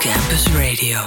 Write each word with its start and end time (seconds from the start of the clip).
Campus 0.00 0.46
Radio. 0.54 0.98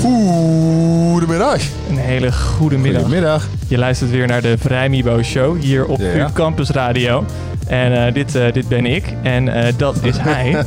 Goedemiddag. 0.00 1.60
Een 1.90 1.96
hele 1.98 2.32
goede 2.32 2.76
middag. 2.78 3.02
Goedemiddag. 3.02 3.48
Je 3.68 3.78
luistert 3.78 4.10
weer 4.10 4.26
naar 4.26 4.42
de 4.42 4.58
Vrijmibo 4.58 5.22
Show 5.22 5.60
hier 5.60 5.86
op 5.86 5.98
Ja. 6.00 6.26
VU 6.28 6.32
Campus 6.32 6.70
Radio. 6.70 7.24
En 7.66 8.06
eh, 8.06 8.14
dit, 8.14 8.34
eh, 8.34 8.52
dit 8.52 8.68
ben 8.68 8.86
ik 8.86 9.04
en 9.22 9.48
eh, 9.48 9.72
dat 9.76 9.96
is 10.02 10.16
hij. 10.28 10.64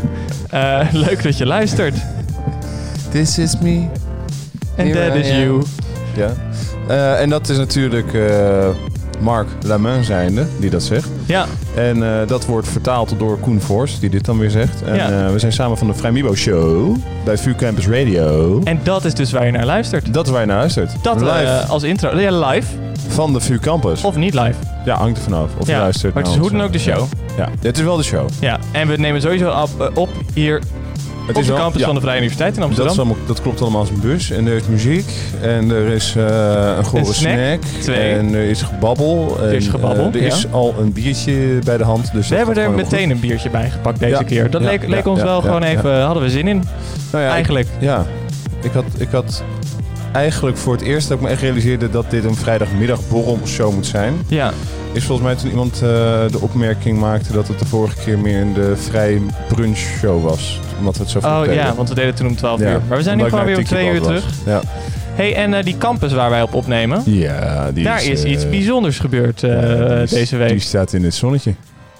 Eh, 0.49 0.87
leuk 0.91 1.23
dat 1.23 1.37
je 1.37 1.45
luistert. 1.45 1.95
This 3.11 3.37
is 3.37 3.57
me. 3.59 3.85
En 4.75 4.87
Here 4.87 5.07
that 5.09 5.15
I 5.17 5.19
is 5.19 5.29
am. 5.31 5.37
you. 5.39 5.63
Ja. 6.15 6.33
Eh, 6.87 7.21
en 7.21 7.29
dat 7.29 7.49
is 7.49 7.57
natuurlijk 7.57 8.13
eh, 8.13 8.67
Mark 9.19 9.47
Lamain 9.61 10.03
zijnde, 10.03 10.45
die 10.59 10.69
dat 10.69 10.83
zegt. 10.83 11.09
Ja, 11.25 11.45
En 11.75 12.03
eh, 12.03 12.27
dat 12.27 12.45
wordt 12.45 12.67
vertaald 12.67 13.15
door 13.17 13.37
Koen 13.39 13.61
Forst, 13.61 13.99
die 13.99 14.09
dit 14.09 14.25
dan 14.25 14.37
weer 14.37 14.49
zegt. 14.49 14.83
En 14.83 14.95
Ja. 14.95 15.31
we 15.31 15.39
zijn 15.39 15.53
samen 15.53 15.77
van 15.77 15.87
de 15.87 15.93
Vrijmibo 15.93 16.35
Show 16.35 16.95
bij 17.25 17.37
VU 17.37 17.55
Campus 17.55 17.87
Radio. 17.87 18.61
en 18.63 18.79
dat 18.83 19.05
is 19.05 19.13
dus 19.13 19.31
waar 19.31 19.45
je 19.45 19.51
naar 19.51 19.65
luistert. 19.65 20.13
dat 20.13 20.25
is 20.25 20.31
waar 20.31 20.41
je 20.41 20.47
naar 20.47 20.57
luistert. 20.57 20.91
Dat 21.01 21.21
live 21.21 21.63
als 21.67 21.83
intro. 21.83 22.19
Ja, 22.19 22.47
live 22.49 22.67
van 23.07 23.33
de 23.33 23.39
VU 23.39 23.59
Campus. 23.59 24.03
of 24.03 24.15
niet 24.15 24.33
live. 24.33 24.53
ja, 24.85 24.95
hangt 24.97 25.17
er 25.17 25.23
vanaf. 25.23 25.49
Of 25.57 25.67
je 25.67 25.73
luistert 25.77 26.13
maar 26.13 26.23
het 26.23 26.31
is 26.31 26.37
hoe 26.37 26.51
dan 26.51 26.61
ook 26.61 26.71
de 26.71 26.79
show. 26.79 27.03
Ja, 27.37 27.49
het 27.61 27.77
is 27.77 27.83
wel 27.83 27.97
de 27.97 28.03
show. 28.03 28.27
Ja, 28.39 28.59
en 28.71 28.87
we 28.87 28.95
nemen 28.97 29.21
sowieso 29.21 29.49
op, 29.49 29.91
op 29.93 30.09
hier 30.33 30.61
Het 31.27 31.35
op 31.35 31.41
is 31.41 31.47
de 31.47 31.53
campus 31.53 31.79
ja. 31.79 31.85
van 31.85 31.95
de 31.95 32.01
Vrije 32.01 32.17
Universiteit 32.17 32.53
in 32.53 32.59
Dat, 32.59 32.67
Amsterdam. 32.69 32.97
allemaal, 32.97 33.17
dat 33.27 33.41
klopt 33.41 33.61
allemaal 33.61 33.79
als 33.79 33.89
een 33.89 33.99
bus. 33.99 34.29
En 34.31 34.47
er 34.47 34.55
is 34.55 34.67
muziek. 34.67 35.05
En 35.41 35.71
er 35.71 35.87
is 35.87 36.15
eh, 36.15 36.23
een 36.77 36.85
gore 36.85 37.07
Een 37.07 37.13
snack. 37.13 37.33
snack. 37.37 37.61
Twee. 37.81 38.13
En 38.13 38.33
er 38.33 38.43
is 38.49 38.61
gebabbel. 38.61 39.37
Er 39.41 39.53
is 39.53 39.67
gebabbel, 39.67 40.05
eh, 40.07 40.15
er 40.15 40.21
ja. 40.21 40.27
is 40.27 40.51
al 40.51 40.75
een 40.79 40.93
biertje 40.93 41.59
bij 41.65 41.77
de 41.77 41.83
hand. 41.83 42.11
Dus 42.13 42.29
we 42.29 42.35
dat 42.35 42.45
hebben 42.45 42.63
er 42.63 42.71
meteen 42.71 43.09
een 43.09 43.19
biertje 43.19 43.49
bij 43.49 43.69
gepakt 43.69 43.99
deze 43.99 44.11
Ja. 44.11 44.23
keer. 44.23 44.49
Dat 44.49 44.61
leek, 44.61 44.87
leek 44.87 45.07
ons 45.07 45.21
wel 45.21 45.41
gewoon 45.41 45.63
even, 45.63 46.01
hadden 46.01 46.23
we 46.23 46.29
zin 46.29 46.47
in. 46.47 46.63
Nou 47.11 47.25
Eigenlijk. 47.25 47.67
ja. 47.79 48.05
Ik 48.61 48.71
had, 48.71 48.85
ik 48.97 49.09
had 49.11 49.43
eigenlijk 50.13 50.57
voor 50.57 50.73
het 50.73 50.81
eerst 50.81 51.07
dat 51.07 51.17
ik 51.17 51.23
me 51.23 51.29
echt 51.29 51.41
realiseerde 51.41 51.89
dat 51.89 52.09
dit 52.11 52.23
een 52.23 52.35
vrijdagmiddagborrelshow 52.35 53.73
moet 53.73 53.85
zijn. 53.85 54.13
Ja, 54.27 54.51
Is 54.91 55.03
volgens 55.03 55.27
mij 55.27 55.35
toen 55.35 55.49
iemand 55.49 55.73
eh, 55.73 55.79
de 56.31 56.37
opmerking 56.39 56.99
maakte 56.99 57.31
dat 57.33 57.47
het 57.47 57.59
de 57.59 57.65
vorige 57.65 57.95
keer 58.03 58.19
meer 58.19 58.41
een 58.41 58.53
de 58.53 58.77
vrij 58.77 59.21
brunch 59.47 59.77
show 59.77 60.23
was. 60.23 60.59
Omdat 60.79 60.97
het 60.97 61.09
zo 61.09 61.19
vroeg 61.19 61.47
oh 61.47 61.53
ja, 61.53 61.75
want 61.75 61.89
we 61.89 61.95
deden 61.95 62.15
toen 62.15 62.27
om 62.27 62.35
12 62.35 62.59
Ja, 62.59 62.71
uur. 62.71 62.81
Maar 62.87 62.97
we 62.97 63.03
zijn 63.03 63.17
nu 63.17 63.23
gewoon 63.23 63.45
weer 63.45 63.55
om 63.57 63.61
naar 63.61 63.69
2 63.69 63.91
uur 63.93 64.01
terug. 64.01 64.25
Ja. 64.45 64.61
hey, 65.13 65.35
en 65.35 65.53
eh, 65.53 65.63
die 65.63 65.77
campus 65.77 66.13
waar 66.13 66.29
wij 66.29 66.41
op 66.41 66.53
opnemen, 66.53 67.01
Ja, 67.05 67.71
die 67.71 67.83
daar 67.83 68.03
is 68.05 68.23
eh, 68.23 68.31
iets 68.31 68.49
bijzonders 68.49 68.99
gebeurd 68.99 69.39
ja, 69.41 70.05
deze 70.05 70.37
week. 70.37 70.49
Die 70.49 70.59
staat 70.59 70.93
in 70.93 71.03
het 71.03 71.13
zonnetje. 71.15 71.53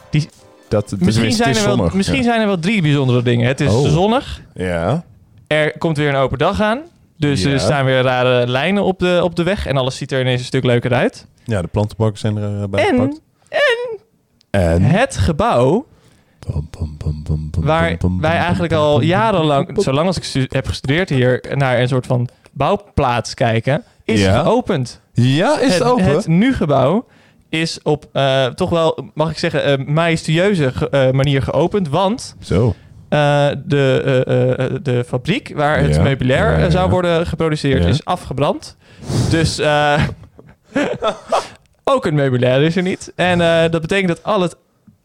Die- 0.10 0.30
dat, 0.68 0.96
misschien 1.00 1.32
zijn, 1.32 1.56
er 1.56 1.66
wel, 1.78 1.90
misschien 1.94 2.18
ja. 2.18 2.24
zijn 2.24 2.42
er 2.42 2.48
wel 2.48 2.60
drie 2.60 2.82
bijzondere 2.82 3.24
dingen. 3.24 3.48
Het 3.48 3.60
is 3.62 3.70
Oh. 3.70 3.88
zonnig, 3.90 4.42
Ja. 4.54 5.04
er 5.48 5.78
komt 5.78 5.98
weer 5.98 6.10
een 6.10 6.16
open 6.16 6.38
dag 6.38 6.62
aan. 6.62 6.80
Dus 7.18 7.44
Ja. 7.44 7.50
er 7.52 7.60
staan 7.60 7.86
weer 7.86 8.02
rare 8.02 8.48
lijnen 8.48 8.84
op 8.84 9.00
de, 9.00 9.20
op 9.24 9.36
de 9.36 9.44
weg. 9.44 9.66
En 9.66 9.78
alles 9.78 9.98
ziet 9.98 10.12
er 10.12 10.20
ineens 10.22 10.40
een 10.40 10.46
stuk 10.46 10.64
leuker 10.64 10.94
uit. 10.94 11.28
ja, 11.46 11.62
de 11.62 11.68
plantenbakken 11.68 12.20
zijn 12.20 12.38
erbij 12.38 12.88
En, 12.90 12.96
gepakt. 12.96 13.22
en 13.50 14.62
En? 14.62 14.82
het 14.82 15.18
gebouw 15.18 15.86
waar 17.56 17.98
wij 18.20 18.38
eigenlijk 18.38 18.74
al 18.74 19.02
jarenlang, 19.02 19.82
zolang 19.82 20.08
als 20.08 20.36
ik 20.36 20.52
heb 20.52 20.68
gestudeerd 20.68 21.10
hier, 21.10 21.44
naar 21.56 21.80
een 21.80 21.88
soort 21.88 22.06
van 22.06 22.28
bouwplaats 22.52 23.34
kijken, 23.34 23.84
is 24.04 24.22
Ja? 24.22 24.42
geopend. 24.44 25.02
Ja, 25.14 25.60
is 25.60 25.74
het, 25.74 25.84
open? 25.84 26.04
Het 26.06 26.28
nu-gebouw 26.28 27.06
is 27.50 27.80
op 27.84 28.06
eh, 28.14 28.46
toch 28.46 28.70
wel, 28.70 29.10
mag 29.14 29.32
ik 29.32 29.38
zeggen, 29.38 29.64
eh 29.64 29.86
majestueuze 29.88 30.72
ge- 30.74 30.90
eh, 30.90 31.12
manier 31.12 31.42
geopend. 31.42 31.90
Want 31.90 32.36
Zo. 32.40 32.76
Eh, 33.14 33.50
de, 33.66 34.24
eh, 34.28 34.66
eh, 34.66 34.72
de 34.82 35.04
fabriek 35.04 35.52
waar 35.56 35.80
het 35.80 35.96
Ja, 35.96 36.02
meubilair 36.02 36.60
ja, 36.60 36.70
zou 36.70 36.90
worden 36.90 37.28
geproduceerd 37.28 37.86
is 37.86 38.06
afgebrand. 38.06 38.78
Dus 39.30 39.60
ook 41.94 42.06
het 42.06 42.14
meubilair 42.14 42.62
is 42.62 42.76
er 42.76 42.82
niet. 42.82 43.12
En 43.16 43.38
dat 43.72 43.82
betekent 43.82 44.08
dat 44.08 44.24
al 44.24 44.42
het, 44.42 44.56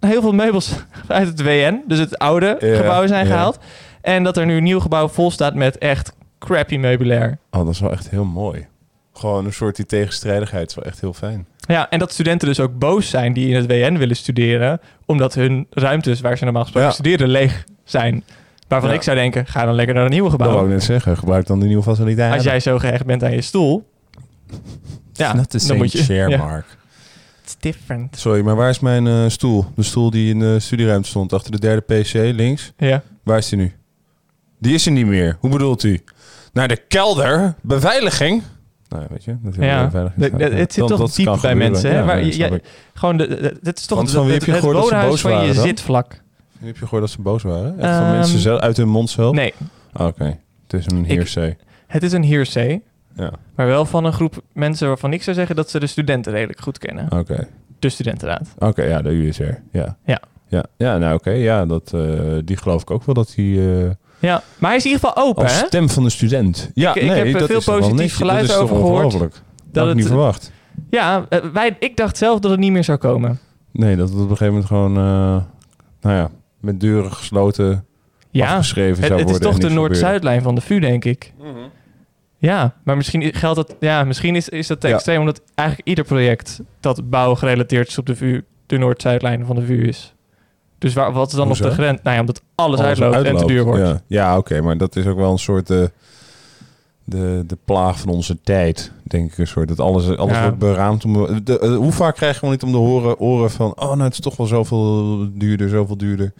heel 0.01 0.21
veel 0.21 0.33
meubels 0.33 0.73
uit 1.09 1.29
het 1.29 1.43
WN, 1.43 1.83
dus 1.87 1.99
het 1.99 2.19
oude 2.19 2.57
gebouw, 2.61 3.07
zijn 3.07 3.27
gehaald. 3.27 3.59
En 4.01 4.23
dat 4.23 4.37
er 4.37 4.47
nu 4.47 4.57
een 4.57 4.63
nieuw 4.63 4.81
gebouw 4.81 5.09
vol 5.09 5.31
staat 5.31 5.55
met 5.55 5.79
echt 5.79 6.13
crappy 6.39 6.77
meubilair. 6.77 7.39
Oh, 7.51 7.65
dat 7.65 7.75
is 7.75 7.81
wel 7.81 7.93
echt 7.93 8.11
heel 8.11 8.25
mooi. 8.25 8.67
Gewoon 9.13 9.45
een 9.45 9.53
soort 9.53 9.77
die 9.77 9.87
tegenstrijdigheid 9.87 10.69
is 10.69 10.75
wel 10.75 10.85
echt 10.85 11.01
heel 11.01 11.13
fijn. 11.13 11.47
Ja, 11.61 11.91
en 11.91 11.99
dat 11.99 12.13
studenten 12.13 12.49
dus 12.49 12.61
ook 12.61 12.79
boos 12.79 13.11
zijn 13.11 13.33
die 13.33 13.49
in 13.49 13.55
het 13.55 13.67
WN 13.67 13.97
willen 13.97 14.17
studeren, 14.17 14.81
omdat 15.07 15.35
hun 15.35 15.67
ruimtes 15.71 16.21
waar 16.21 16.39
ze 16.39 16.45
normaal 16.45 16.63
gesproken 16.63 16.89
Ja. 16.89 16.95
studeren 16.95 17.29
leeg 17.29 17.65
zijn. 17.91 18.25
Waarvan 18.69 18.91
Ja. 18.91 18.95
ik 18.97 19.03
zou 19.03 19.17
denken, 19.17 19.47
ga 19.47 19.65
dan 19.65 19.75
lekker 19.75 19.95
naar 19.95 20.05
een 20.05 20.11
nieuwe 20.11 20.31
Dat 20.31 20.39
wou 20.39 20.51
gebouw. 20.51 20.67
ik 20.69 20.73
net 20.73 20.83
zeggen. 20.85 21.17
Gebruik 21.17 21.47
dan 21.47 21.61
de 21.61 21.67
nieuwe 21.67 21.83
faciliteiten. 21.83 22.37
Als 22.37 22.45
jij 22.47 22.61
zo 22.61 22.79
gehecht 22.79 23.07
bent 23.07 23.25
aan 23.25 23.33
je 23.33 23.41
stoel, 23.41 23.89
ja, 25.13 25.35
moet 25.77 25.93
je- 25.93 26.03
chair, 26.03 26.29
ja. 26.29 26.37
Mark. 26.39 26.77
it's 27.43 27.57
different. 27.61 28.17
Sorry, 28.19 28.43
maar 28.45 28.57
waar 28.57 28.71
is 28.71 28.81
mijn 28.81 29.07
eh, 29.07 29.25
stoel? 29.29 29.65
De 29.75 29.83
stoel 29.83 30.11
die 30.11 30.31
in 30.31 30.39
de 30.39 30.61
studieruimte 30.61 31.09
stond, 31.09 31.33
achter 31.33 31.51
de 31.51 31.59
derde 31.61 31.81
PC, 32.01 32.13
links. 32.13 32.73
Ja. 32.77 33.03
Waar 33.25 33.39
is 33.39 33.49
die 33.49 33.59
nu? 33.59 33.73
Die 34.59 34.75
is 34.75 34.87
er 34.87 34.93
niet 34.93 35.07
meer. 35.07 35.37
Hoe 35.41 35.51
bedoelt 35.51 35.83
u? 35.83 36.01
Naar 36.53 36.69
de 36.69 36.77
kelder? 36.77 37.55
Beveiliging? 37.63 38.43
Nou, 38.89 39.03
ja, 39.03 39.09
weet 39.11 39.25
je. 39.25 39.37
Dat 39.43 39.55
Ja, 39.55 39.85
beveiliging 39.85 40.37
de- 40.37 40.49
de- 40.51 40.55
het 40.57 40.73
zit 40.73 40.87
toch 40.87 41.11
diep 41.13 41.25
bij 41.25 41.35
gebeuren. 41.35 41.59
mensen, 41.59 41.91
hè? 41.91 41.99
Ja, 41.99 42.05
Waar 42.05 42.25
ja. 42.25 42.59
Gewoon, 42.95 43.17
de, 43.17 43.27
de- 43.29 43.59
dit 43.63 43.79
is 43.79 43.87
toch 43.87 43.99
Want 43.99 44.11
het, 44.11 44.23
het, 44.23 44.31
heb 44.33 44.45
je 44.45 44.53
het 44.53 44.63
dat 44.63 44.73
woonhuis 44.73 45.21
van 45.21 45.31
je 45.31 45.37
waren 45.37 45.55
dan? 45.55 45.65
Heb 46.59 46.77
je 46.77 46.83
gehoord 46.83 47.03
dat 47.03 47.11
ze 47.11 47.21
boos 47.23 47.43
waren? 47.43 47.79
Echt 47.79 47.95
van 47.97 48.05
Ehm, 48.05 48.11
mensen 48.17 48.39
zelf, 48.39 48.61
uit 48.61 48.77
hun 48.77 48.89
mond 48.89 49.11
zelf? 49.11 49.35
Nee, 49.35 49.55
Ah, 49.93 50.07
Oké. 50.07 50.39
Het 50.69 50.81
is 50.81 50.87
een 50.87 51.05
Ik- 51.05 51.11
hearsay. 51.11 51.57
het 51.87 52.03
is 52.03 52.13
een 52.13 52.25
hearsay, 52.25 52.83
Ja, 53.17 53.31
maar 53.55 53.67
wel 53.67 53.85
van 53.85 54.05
een 54.05 54.13
groep 54.13 54.43
mensen 54.53 54.89
waarvan 54.89 55.13
ik 55.13 55.23
zou 55.23 55.37
zeggen 55.37 55.57
dat 55.57 55.71
ze 55.71 55.81
de 55.81 55.87
studenten 55.87 56.33
redelijk 56.33 56.61
goed 56.61 56.79
kennen. 56.79 57.13
oké. 57.13 57.49
De 57.79 57.89
studentenraad. 57.89 58.49
Oké, 58.59 58.83
ja, 58.83 59.03
de 59.03 59.09
USR. 59.11 59.43
Ja. 59.73 59.97
Ja. 60.05 60.21
Ja, 60.49 60.65
ja 60.77 60.99
nou 60.99 61.15
oké. 61.15 61.31
Ja, 61.31 61.67
dat, 61.67 61.93
eh, 61.95 62.01
die 62.45 62.57
geloof 62.57 62.83
ik 62.83 62.91
ook 62.91 63.05
wel 63.05 63.15
dat 63.15 63.33
die... 63.37 63.61
eh, 63.85 63.91
Ja, 64.19 64.43
maar 64.59 64.69
hij 64.71 64.77
is 64.79 64.85
in 64.85 64.91
ieder 64.91 65.09
geval 65.09 65.25
open, 65.25 65.43
als 65.43 65.61
hè? 65.61 65.67
stem 65.67 65.89
van 65.89 66.03
de 66.03 66.11
student. 66.11 66.71
Ja, 66.75 66.91
Ik- 66.95 67.03
ik 67.03 67.09
nee, 67.09 67.17
heb, 67.17 67.27
eh, 67.27 67.49
dat 67.49 67.63
veel 67.63 67.79
positief 67.79 68.17
geluid 68.17 68.41
dat 68.41 68.49
is 68.49 68.55
toch 68.55 68.63
over 68.63 68.77
gehoord. 68.77 69.05
ongelooflijk. 69.05 69.33
Dat 69.35 69.43
Dat 69.73 69.83
had 69.83 69.93
ik 69.93 69.99
niet 69.99 70.07
verwacht. 70.07 70.53
Ja, 70.91 71.27
eh, 71.29 71.39
wij, 71.53 71.77
ik 71.79 71.97
dacht 71.97 72.17
zelf 72.17 72.39
dat 72.41 72.51
het 72.51 72.61
niet 72.61 72.73
meer 72.73 72.85
zou 72.85 72.99
komen. 72.99 73.39
Nee, 73.73 73.97
dat 73.97 74.09
het 74.09 74.17
op 74.19 74.31
een 74.31 74.37
gegeven 74.37 74.47
moment 74.53 74.67
gewoon... 74.67 74.91
eh, 74.97 75.43
nou 76.01 76.17
ja, 76.17 76.31
met 76.61 76.81
deuren 76.81 77.13
gesloten 77.13 77.85
Ja, 78.31 78.49
afgeschreven 78.51 78.97
het, 78.99 79.07
zou 79.07 79.21
het 79.21 79.29
is 79.31 79.37
worden. 79.39 79.51
toch 79.61 79.69
de. 79.69 79.75
Noord-Zuidlijn 79.75 80.43
van 80.43 80.55
de 80.55 80.61
VU, 80.61 80.79
denk 80.81 81.05
ik. 81.05 81.33
Ja, 82.41 82.75
maar 82.83 82.97
misschien 82.97 83.35
geldt 83.35 83.57
dat. 83.57 83.77
Ja, 83.81 84.05
misschien 84.05 84.37
is, 84.37 84.49
is 84.49 84.67
dat 84.67 84.81
te 84.81 84.89
Ja. 84.89 84.95
extreem, 84.95 85.21
omdat 85.21 85.43
eigenlijk 85.55 85.89
ieder 85.89 86.05
project 86.05 86.61
dat 86.81 87.11
bouw 87.11 87.35
gerelateerd 87.35 87.89
is 87.89 87.99
op 87.99 88.07
de 88.07 88.17
VU, 88.17 88.43
de 88.67 88.79
Noord-Zuidlijn 88.79 89.47
van 89.47 89.57
de 89.57 89.63
VU 89.63 89.87
is. 89.89 90.15
Dus 90.79 90.95
waar, 90.95 91.13
wat 91.13 91.29
is 91.31 91.35
dan 91.35 91.47
Hoezo? 91.47 91.65
op 91.65 91.69
de 91.71 91.75
grens? 91.77 91.99
Nou 92.03 92.15
ja, 92.15 92.21
omdat 92.21 92.43
alles, 92.55 92.81
Alles 92.81 93.01
uitloopt, 93.01 93.27
en 93.27 93.37
te 93.37 93.45
duur 93.47 93.65
wordt. 93.65 93.81
Ja, 93.83 94.01
ja 94.07 94.37
oké, 94.39 94.61
maar 94.61 94.79
dat 94.79 94.97
is 94.97 95.07
ook 95.07 95.17
wel 95.17 95.31
een 95.33 95.39
soort... 95.39 95.71
eh, 95.71 95.85
de, 97.05 97.45
de 97.47 97.59
plaag 97.65 98.01
van 98.01 98.09
onze 98.13 98.41
tijd, 98.41 98.93
denk 99.11 99.33
ik. 99.33 99.39
Een 99.39 99.47
soort 99.47 99.69
dat 99.69 99.81
alles, 99.81 100.17
alles 100.17 100.37
Ja. 100.37 100.43
wordt 100.43 100.59
beraamd. 100.59 101.05
Om, 101.05 101.45
de, 101.45 101.59
eh, 101.59 101.77
hoe 101.77 101.93
vaak 101.93 102.15
krijgen 102.15 102.45
we 102.45 102.51
niet 102.51 102.63
om 102.63 102.71
de 102.73 102.77
horen, 102.79 103.19
oren 103.19 103.51
van... 103.51 103.73
Oh, 103.77 103.89
nou, 103.89 104.03
het 104.03 104.13
is 104.13 104.21
toch 104.21 104.37
wel 104.37 104.47
zoveel 104.47 105.19
duurder, 105.33 105.69
zoveel 105.69 105.97
duurder. 105.97 106.33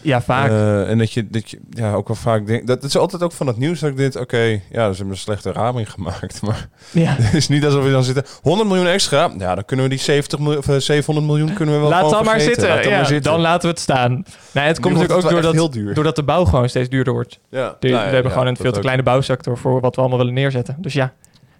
Ja, 0.00 0.22
vaak. 0.22 0.50
Eh, 0.50 0.90
en 0.90 0.98
dat 0.98 1.12
je, 1.12 1.26
dat 1.30 1.50
je 1.50 1.58
ja, 1.70 1.92
ook 1.94 2.06
wel 2.08 2.16
vaak 2.16 2.46
denkt... 2.46 2.66
Dat 2.66 2.82
is 2.84 2.96
altijd 2.96 3.22
ook 3.22 3.32
van 3.32 3.46
het 3.46 3.56
nieuws 3.56 3.80
dat 3.80 3.90
ik 3.90 3.96
dit... 3.96 4.16
Oké, 4.16 4.38
ja, 4.46 4.60
ze 4.70 4.96
hebben 4.96 5.08
een 5.10 5.16
slechte 5.16 5.52
raming 5.52 5.90
gemaakt. 5.94 6.42
Maar 6.42 6.68
ja. 6.90 7.14
het 7.20 7.34
is 7.34 7.48
niet 7.48 7.64
alsof 7.64 7.84
we 7.84 7.90
dan 7.90 8.04
zitten... 8.04 8.24
100 8.42 8.68
miljoen 8.68 8.86
extra. 8.86 9.30
Ja, 9.38 9.54
dan 9.54 9.64
kunnen 9.64 9.84
we 9.84 9.90
die 9.90 10.00
70 10.00 10.38
miljoen, 10.38 10.58
of 10.58 10.68
eh, 10.68 10.76
700 10.76 11.26
miljoen 11.26 11.52
kunnen 11.52 11.74
we 11.74 11.80
wel 11.80 11.90
Laat 11.90 12.10
dan 12.10 12.24
maar 12.24 12.40
zitten. 12.40 12.68
Laat 12.68 12.84
ja, 12.84 12.90
maar 12.90 13.06
zitten. 13.06 13.32
Dan 13.32 13.40
laten 13.40 13.62
we 13.62 13.68
het 13.68 13.80
staan. 13.80 14.24
Nee, 14.52 14.64
het 14.66 14.80
komt 14.80 14.94
natuurlijk 14.94 15.24
ook 15.24 15.30
doordat, 15.30 15.52
heel 15.52 15.70
duur. 15.70 15.94
doordat 15.94 16.16
de 16.16 16.22
bouw 16.22 16.44
gewoon 16.44 16.68
steeds 16.68 16.88
duurder 16.88 17.12
wordt. 17.12 17.38
Ja. 17.50 17.76
De- 17.80 17.88
Nou 17.88 18.04
we 18.08 18.14
hebben 18.14 18.32
gewoon 18.32 18.46
een 18.46 18.54
dat 18.54 18.62
veel 18.62 18.72
te 18.72 18.80
kleine 18.80 19.02
bouwsector 19.02 19.58
voor 19.58 19.80
wat 19.80 19.94
we 19.94 20.00
allemaal 20.00 20.18
willen 20.18 20.34
neerzetten. 20.34 20.76
Dus 20.78 20.92
ja, 20.92 21.12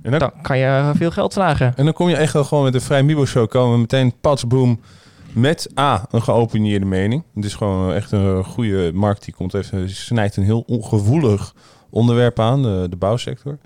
En 0.02 0.10
dan, 0.10 0.20
dan 0.20 0.32
kan 0.42 0.58
je 0.58 0.92
veel 0.94 1.10
geld 1.10 1.32
vragen. 1.32 1.72
en 1.76 1.84
dan 1.84 1.94
kom 1.94 2.08
je 2.08 2.16
echt 2.16 2.32
wel 2.32 2.44
gewoon 2.44 2.64
met 2.64 2.72
de 2.72 2.80
Vrij 2.80 3.02
Mibo 3.02 3.24
Show... 3.24 3.48
komen 3.48 3.80
meteen 3.80 4.12
patsboom 4.20 4.80
met 5.32 5.70
A, 5.78 6.06
een 6.10 6.22
geopinieerde 6.22 6.86
mening. 6.86 7.22
Het 7.34 7.44
is 7.44 7.54
gewoon 7.54 7.92
echt 7.92 8.12
een 8.12 8.44
goede 8.44 8.90
markt. 8.94 9.24
Die 9.24 9.34
komt 9.34 9.54
even, 9.54 9.90
snijdt 9.90 10.36
een 10.36 10.44
heel 10.44 10.64
ongevoelig 10.66 11.54
onderwerp 11.90 12.40
aan, 12.40 12.62
de, 12.62 12.86
de 12.90 12.96
bouwsector. 12.96 13.58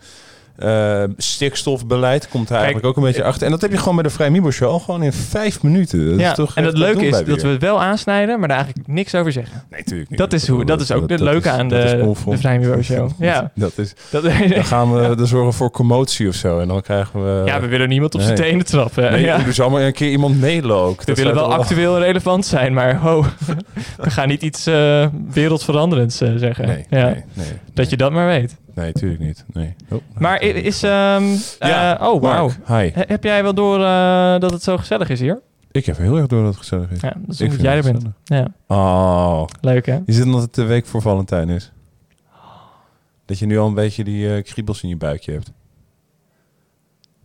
Eh, 0.58 1.03
stikstofbeleid 1.17 2.29
komt 2.29 2.49
er 2.50 2.56
eigenlijk 2.56 2.87
ook 2.87 2.97
een 2.97 3.03
beetje 3.03 3.25
achter. 3.25 3.44
En 3.44 3.50
dat 3.50 3.61
heb 3.61 3.70
je 3.70 3.79
gewoon 3.79 3.94
bij 3.94 4.03
de 4.03 4.11
Vrij 4.11 4.31
Mibo 4.31 4.50
Show 4.50 4.82
gewoon 4.82 5.03
in 5.03 5.12
vijf 5.12 5.62
minuten. 5.62 6.11
Dat 6.11 6.20
ja, 6.20 6.31
is 6.31 6.37
toch 6.37 6.55
en 6.55 6.64
het 6.64 6.79
leuke 6.79 7.06
is 7.06 7.25
dat 7.25 7.43
we 7.43 7.49
het 7.49 7.61
wel 7.61 7.82
aansnijden, 7.82 8.38
maar 8.38 8.49
daar 8.49 8.56
eigenlijk 8.56 8.88
niks 8.88 9.14
over 9.14 9.32
zeggen. 9.32 9.64
Nee, 9.70 9.81
natuurlijk 9.81 10.11
niet. 10.11 10.19
Dat 10.19 10.32
is, 10.32 10.49
hoe, 10.49 10.64
dat 10.64 10.81
is 10.81 10.93
ook 10.93 11.11
het 11.11 11.20
leuke 11.20 11.50
aan 11.50 11.69
de, 11.69 12.14
de 12.26 12.37
Vrijmibo 12.37 12.82
Show. 12.82 13.11
Ja, 13.19 13.50
Dat 13.55 13.79
is, 13.79 13.94
dat, 14.11 14.23
dan 14.55 14.64
gaan 14.64 14.94
we 14.94 15.17
er 15.19 15.26
zorgen 15.26 15.53
voor 15.53 15.70
commotie 15.70 16.29
of 16.29 16.35
zo. 16.35 16.58
En 16.61 16.69
dan 16.69 16.82
krijgen 16.82 17.25
we... 17.25 17.43
ja, 17.47 17.61
we 17.61 17.67
willen 17.67 17.88
niemand 17.88 18.14
op 18.14 18.20
zijn 18.20 18.38
nee. 18.38 18.49
tenen 18.49 18.67
trappen. 18.67 19.11
Nee, 19.11 19.25
ja. 19.25 19.47
er 19.47 19.55
zal 19.55 19.70
maar 19.70 19.82
een 19.82 19.93
keer 19.93 20.11
iemand 20.11 20.44
ook. 20.64 21.05
We 21.05 21.14
willen 21.14 21.35
wel 21.35 21.53
actueel 21.53 21.97
en 21.97 22.03
relevant 22.11 22.47
zijn, 22.47 22.75
maar 22.75 22.97
ho, 22.97 23.25
we 23.97 24.11
gaan 24.11 24.29
niet 24.29 24.43
iets 24.43 24.67
eh, 24.67 25.06
wereldveranderends 25.32 26.20
eh, 26.20 26.32
zeggen. 26.37 26.67
Nee, 26.67 26.87
ja. 26.91 27.05
nee, 27.05 27.25
nee. 27.32 27.47
Dat 27.75 27.91
je 27.91 27.97
dat 27.97 28.12
maar 28.12 28.26
weet. 28.26 28.56
Nee, 28.76 28.87
natuurlijk 28.87 29.20
niet. 29.20 29.44
Nee. 29.52 29.75
Oh, 29.90 30.00
Maar 30.19 30.43
is... 30.43 30.82
ehm, 30.82 31.25
Ja, 31.58 31.99
eh, 31.99 32.08
oh, 32.08 32.23
wauw. 32.23 32.49
Hi. 32.67 32.90
He- 32.93 33.05
Heb 33.06 33.25
jij 33.25 33.43
wel 33.43 33.55
door 33.55 33.84
eh, 33.84 34.38
dat 34.38 34.50
het 34.50 34.62
zo 34.62 34.76
gezellig 34.76 35.08
is 35.08 35.20
hier? 35.20 35.40
Ik 35.70 35.87
heb 35.87 35.96
heel 35.96 36.17
erg 36.17 36.26
door 36.26 36.38
dat 36.40 36.49
het 36.49 36.58
gezellig 36.58 36.90
is. 36.90 37.00
Ja, 37.00 37.08
dat 37.17 37.34
is 37.34 37.40
Ik 37.40 37.46
omdat 37.46 37.61
vind 37.61 37.61
jij 37.61 37.76
er 37.76 37.82
bent. 37.82 38.05
Ja, 38.25 38.76
Oh, 38.76 39.44
leuk 39.61 39.87
hè? 39.87 39.99
is 40.06 40.17
het 40.17 40.25
omdat 40.26 40.40
het 40.43 40.55
de 40.55 40.64
week 40.64 40.87
voor 40.87 41.02
Valentijn 41.02 41.49
is? 41.49 41.73
Dat 43.25 43.38
je 43.38 43.46
nu 43.46 43.58
al 43.58 43.67
een 43.67 43.75
beetje 43.75 44.05
die 44.05 44.34
eh, 44.34 44.43
kriebels 44.44 44.82
in 44.82 44.88
je 44.88 44.96
buikje 44.96 45.32
hebt. 45.32 45.49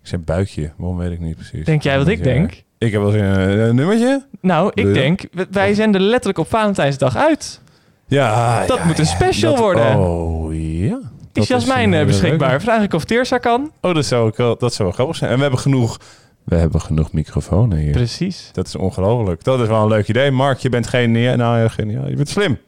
Ik 0.01 0.07
zei 0.07 0.21
buikje, 0.21 0.71
waarom 0.77 0.97
weet 0.97 1.11
ik 1.11 1.19
niet 1.19 1.35
precies. 1.35 1.65
Denk 1.65 1.81
jij 1.83 1.97
wat 1.97 2.07
ik 2.07 2.17
Ja. 2.17 2.23
denk? 2.23 2.63
Ik 2.77 2.91
heb 2.91 3.01
wel 3.01 3.15
een, 3.15 3.59
een 3.59 3.75
nummertje. 3.75 4.25
Nou, 4.41 4.71
ik 4.73 4.93
denk, 4.93 5.21
wij 5.51 5.73
zenden 5.73 6.01
letterlijk 6.01 6.37
op 6.39 6.47
Valentijnsdag 6.47 7.15
uit. 7.15 7.61
Ja, 8.07 8.65
Dat 8.65 8.77
ja, 8.77 8.85
moet 8.85 8.97
een 8.99 9.03
ja. 9.05 9.09
special 9.09 9.51
Dat- 9.51 9.61
worden. 9.61 9.99
Oh, 9.99 10.53
ja. 10.55 10.99
Is 11.33 11.47
Jasmijn 11.47 11.91
een 11.93 11.99
eh, 11.99 12.05
beschikbaar? 12.05 12.61
Vraag 12.61 12.83
ik 12.83 12.93
of 12.93 13.03
Teersa 13.03 13.37
kan. 13.37 13.71
Oh, 13.81 13.93
dat 13.95 14.05
zou, 14.05 14.27
ook 14.27 14.37
wel, 14.37 14.57
dat 14.57 14.73
zou 14.73 14.83
wel 14.87 14.91
grappig 14.97 15.15
zijn. 15.15 15.29
En 15.29 15.35
we 15.35 15.41
hebben 15.41 15.59
genoeg, 15.59 15.99
we 16.43 16.55
hebben 16.55 16.81
genoeg 16.81 17.11
microfoons 17.11 17.75
hier. 17.75 17.91
Precies. 17.91 18.49
Dat 18.53 18.67
is 18.67 18.75
ongelooflijk. 18.75 19.43
Dat 19.43 19.59
is 19.59 19.67
wel 19.67 19.81
een 19.81 19.87
leuk 19.87 20.07
idee. 20.07 20.31
Mark, 20.31 20.57
je 20.59 20.69
bent 20.69 20.87
geniaal. 20.87 21.35
Nou, 21.35 21.59
ja, 21.59 21.67
geniaal. 21.67 22.07
Je 22.07 22.15
bent 22.15 22.29
slim. 22.29 22.59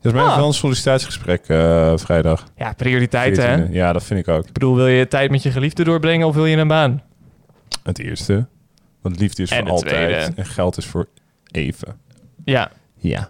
Dat 0.00 0.12
is 0.12 0.18
Ah. 0.20 0.26
mijn 0.26 0.36
wel 0.38 0.46
een 0.46 0.54
sollicitatiegesprek 0.54 1.44
eh, 1.46 1.92
vrijdag. 1.96 2.46
Ja, 2.56 2.72
prioriteiten 2.72 3.50
hè? 3.50 3.66
14e. 3.66 3.72
Ja, 3.72 3.92
dat 3.92 4.04
vind 4.04 4.20
ik 4.20 4.28
ook. 4.28 4.46
Ik 4.46 4.52
bedoel, 4.52 4.74
wil 4.74 4.86
je 4.86 5.08
tijd 5.08 5.30
met 5.30 5.42
je 5.42 5.50
geliefde 5.50 5.84
doorbrengen 5.84 6.26
of 6.26 6.34
wil 6.34 6.46
je 6.46 6.56
een 6.56 6.68
baan? 6.68 7.02
Het 7.82 7.98
eerste. 7.98 8.46
Want 9.02 9.18
liefde 9.20 9.42
is 9.42 9.50
En 9.50 9.60
voor 9.62 9.70
altijd. 9.70 9.94
tweede. 9.94 10.32
En 10.36 10.46
geld 10.46 10.76
is 10.76 10.86
voor 10.86 11.08
even. 11.50 11.96
Ja, 12.44 12.70
Ja. 12.96 13.28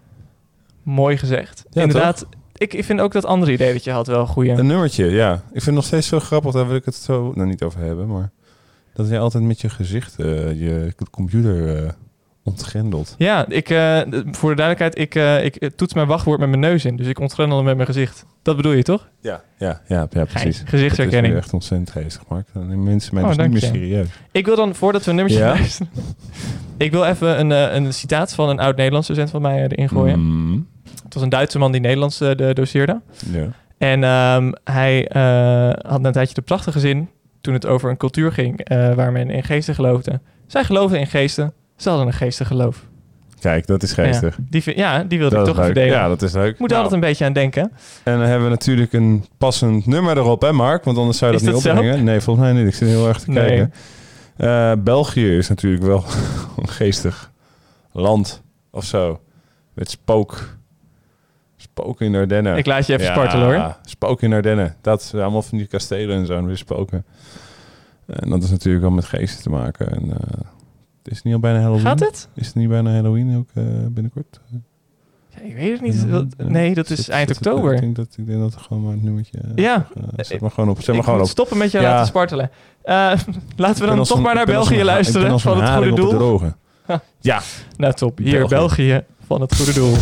mooi 0.83 1.17
gezegd. 1.17 1.65
Ja, 1.71 1.83
Inderdaad, 1.83 2.27
ik, 2.63 2.75
ik 2.75 2.85
vind 2.85 3.01
ook 3.01 3.13
dat 3.13 3.25
andere 3.25 3.53
idee 3.53 3.73
dat 3.73 3.85
je 3.85 3.91
had 3.91 4.07
wel 4.07 4.31
een. 4.35 4.59
Een 4.59 4.67
nummertje, 4.67 5.11
ja. 5.11 5.33
Ik 5.35 5.41
vind 5.51 5.65
het 5.65 5.75
nog 5.75 5.85
steeds 5.85 6.07
zo 6.07 6.21
grappig. 6.21 6.53
Daar 6.53 6.67
wil 6.67 6.77
ik 6.77 6.85
het 6.85 6.95
zo 6.95 7.33
nou, 7.35 7.49
niet 7.49 7.63
over 7.63 7.81
hebben. 7.81 8.09
Maar 8.09 8.31
dat 8.93 9.09
jij 9.09 9.21
altijd 9.21 9.45
met 9.45 9.61
je 9.61 9.69
gezicht 9.69 10.19
eh, 10.19 10.27
je 10.61 10.95
computer 11.11 11.77
eh, 11.77 11.91
ontgrendelt. 12.45 13.15
Ja, 13.19 13.49
ik, 13.49 13.71
eh, 13.71 14.01
voor 14.31 14.51
de 14.51 14.57
duidelijkheid, 14.57 14.99
ik, 14.99 15.15
ik 15.53 15.77
toets 15.77 15.95
mijn 15.95 16.07
wachtwoord 16.07 16.41
met 16.41 16.49
mijn 16.49 16.61
neus 16.61 16.85
in. 16.85 16.97
Dus 16.97 17.07
ik 17.07 17.21
ontgrendel 17.21 17.57
hem 17.57 17.67
met 17.67 17.75
mijn 17.75 17.87
gezicht. 17.87 18.27
Dat 18.43 18.57
bedoel 18.57 18.73
je 18.73 18.83
toch? 18.83 19.09
Ja, 19.21 19.43
ja, 19.59 19.81
ja, 19.87 20.07
ja 20.11 20.25
precies. 20.25 20.57
Gein. 20.57 20.69
Gezichtsherkenning. 20.69 21.35
Dat 21.35 21.37
is 21.37 21.45
echt 21.45 21.55
ontzettend 21.55 21.91
geestig, 21.91 22.23
Mark. 22.29 22.47
Dan 22.53 22.69
nemen 22.69 22.85
mensen 22.85 23.15
mij 23.15 23.23
Oh, 23.23 23.29
dus 23.29 23.39
niet 23.39 23.51
meer 23.51 23.61
je. 23.61 23.67
serieus. 23.67 24.09
Ik 24.31 24.47
wil 24.47 24.57
dan, 24.57 24.75
voordat 24.75 25.05
we 25.05 25.11
een 25.11 25.17
nummertje 25.17 25.43
Ja? 25.43 25.49
luisteren... 25.49 25.93
ik 26.77 26.91
wil 26.91 27.05
even 27.05 27.41
een, 27.41 27.51
een 27.77 27.93
citaat 27.93 28.35
van 28.35 28.49
een 28.49 28.59
oud-Nederlands 28.59 29.09
docent 29.09 29.31
van 29.31 29.43
mij 29.43 29.63
erin 29.63 29.89
gooien. 29.89 30.21
Mm, 30.21 30.69
Het 31.05 31.15
was 31.15 31.23
een 31.23 31.29
Duitse 31.29 31.59
man 31.59 31.73
die 31.73 31.81
Nederlands 31.81 32.21
eh, 32.21 32.31
de 32.37 32.55
doseerde. 32.55 33.01
ja. 33.33 33.47
En 33.79 34.05
ehm, 34.05 34.53
hij 34.65 35.09
eh, 35.09 35.91
had 35.91 36.05
een 36.05 36.13
tijdje 36.13 36.35
de 36.35 36.43
prachtige 36.43 36.81
zin 36.81 37.09
toen 37.41 37.55
het 37.55 37.67
over 37.67 37.91
een 37.91 37.97
cultuur 37.97 38.33
ging 38.33 38.61
eh, 38.61 38.95
waar 38.95 39.13
men 39.13 39.31
in 39.31 39.43
geesten 39.43 39.75
geloofde. 39.75 40.21
Zij 40.47 40.65
geloofden 40.65 40.99
in 41.01 41.07
geesten, 41.07 41.53
ze 41.77 41.89
hadden 41.89 42.07
een 42.07 42.13
geestig 42.13 42.47
geloof. 42.47 42.87
Kijk, 43.41 43.67
dat 43.67 43.83
is 43.83 43.93
geestig. 43.93 44.37
Ja, 44.37 44.45
die, 44.51 44.77
ja, 44.77 45.05
die 45.05 45.19
wilde 45.19 45.35
Dat 45.37 45.47
ik 45.49 45.55
toch 45.55 45.65
leuk. 45.65 45.73
verdelen. 45.73 45.99
Ja, 45.99 46.09
dat 46.09 46.23
is 46.23 46.33
leuk. 46.33 46.59
Moet 46.59 46.69
Nou, 46.71 46.83
altijd 46.83 47.03
een 47.03 47.09
beetje 47.09 47.25
aan 47.25 47.33
denken. 47.33 47.63
En 48.03 48.19
dan 48.19 48.27
hebben 48.27 48.45
we 48.45 48.51
natuurlijk 48.51 48.93
een 48.93 49.25
passend 49.39 49.87
nummer 49.87 50.17
erop, 50.17 50.43
hè 50.43 50.53
Mark? 50.53 50.85
Want 50.85 50.99
anders 50.99 51.19
zou 51.19 51.31
je 51.33 51.37
Is 51.37 51.43
dat 51.45 51.55
niet 51.55 51.63
dat 51.63 51.73
zo? 51.73 51.79
opbrengen. 51.79 52.05
Nee, 52.05 52.21
volgens 52.21 52.47
mij 52.47 52.55
niet. 52.55 52.67
Ik 52.69 52.75
zit 52.75 52.89
heel 52.89 53.09
erg 53.09 53.21
te 53.21 53.31
Nee. 53.31 53.69
kijken. 54.37 54.85
België 54.85 55.37
is 55.37 55.49
natuurlijk 55.49 55.83
wel 55.83 56.05
een 56.61 56.69
geestig 56.69 57.31
land 57.93 58.43
of 58.71 58.85
zo. 58.85 59.21
Met 59.75 59.91
spook. 59.91 60.57
Spook 61.75 62.01
in 62.01 62.13
de 62.13 62.19
Ardennen. 62.19 62.57
Ik 62.57 62.67
laat 62.67 62.87
je 62.87 62.93
even 62.93 63.05
Ja, 63.07 63.13
spartelen 63.13 63.47
hoor. 63.63 63.77
Spook 63.85 64.23
in 64.23 64.31
de 64.31 64.37
Ardennen. 64.37 64.77
Dat 64.81 65.01
is 65.01 65.15
allemaal 65.15 65.43
van 65.43 65.59
die 65.59 65.67
kastelen 65.67 66.17
en 66.17 66.27
zo. 66.27 66.37
En 66.37 66.47
weer 66.47 66.57
spoken. 66.57 67.05
En 68.07 68.31
dat 68.31 68.43
is 68.43 68.51
natuurlijk 68.51 68.85
wel 68.85 68.93
met 68.93 69.05
geesten 69.05 69.43
te 69.43 69.51
maken. 69.51 69.91
En, 69.93 70.11
eh, 70.11 70.41
is 71.05 71.15
het 71.17 71.25
niet 71.25 71.35
al 71.35 71.41
bijna 71.41 71.59
Halloween? 71.61 71.81
Gaat 71.87 72.01
het? 72.01 72.29
Is 72.35 72.47
het 72.47 72.55
niet 72.55 72.69
bijna 72.69 72.93
Halloween 72.93 73.37
ook 73.37 73.49
eh, 73.55 73.65
binnenkort? 73.91 74.41
Ja, 75.29 75.41
ik 75.43 75.55
weet 75.55 75.73
het 75.73 75.81
niet. 75.81 76.07
Nee, 76.49 76.75
dat 76.75 76.91
is 76.91 77.09
eind 77.09 77.31
oktober. 77.31 77.75
Ik 77.75 77.81
denk 77.81 77.97
dat, 77.97 78.15
ik 78.17 78.27
denk 78.27 78.41
dat 78.41 78.55
er 78.55 78.61
gewoon 78.61 78.83
maar 78.83 78.93
het 78.93 79.03
nummertje... 79.03 79.39
eh, 79.39 79.65
Ja. 79.65 79.87
zet 80.17 80.41
maar 80.41 80.51
gewoon 80.51 80.71
op. 80.71 80.77
Zet 80.77 80.87
maar 80.87 80.97
ik 80.97 81.05
gewoon 81.05 81.21
op. 81.21 81.27
stoppen 81.27 81.59
met 81.59 81.71
je 81.71 81.81
Ja. 81.81 81.91
laten 81.91 82.07
spartelen. 82.07 82.51
Laten 83.57 83.81
we 83.81 83.87
dan 83.87 84.05
toch 84.05 84.17
een- 84.17 84.23
maar 84.23 84.35
naar 84.35 84.47
België 84.47 84.79
een 84.79 84.85
luisteren 84.85 85.41
van 85.41 85.57
een 85.57 85.63
het 85.65 85.75
goede 85.75 85.95
doel. 85.95 86.09
droge. 86.11 86.55
Ja, 87.21 87.41
Nou 87.77 87.93
top, 87.95 88.19
hier 88.19 88.33
België. 88.33 88.49
België 88.55 89.05
van 89.27 89.41
het 89.41 89.57
goede 89.57 89.73
doel. 89.73 89.95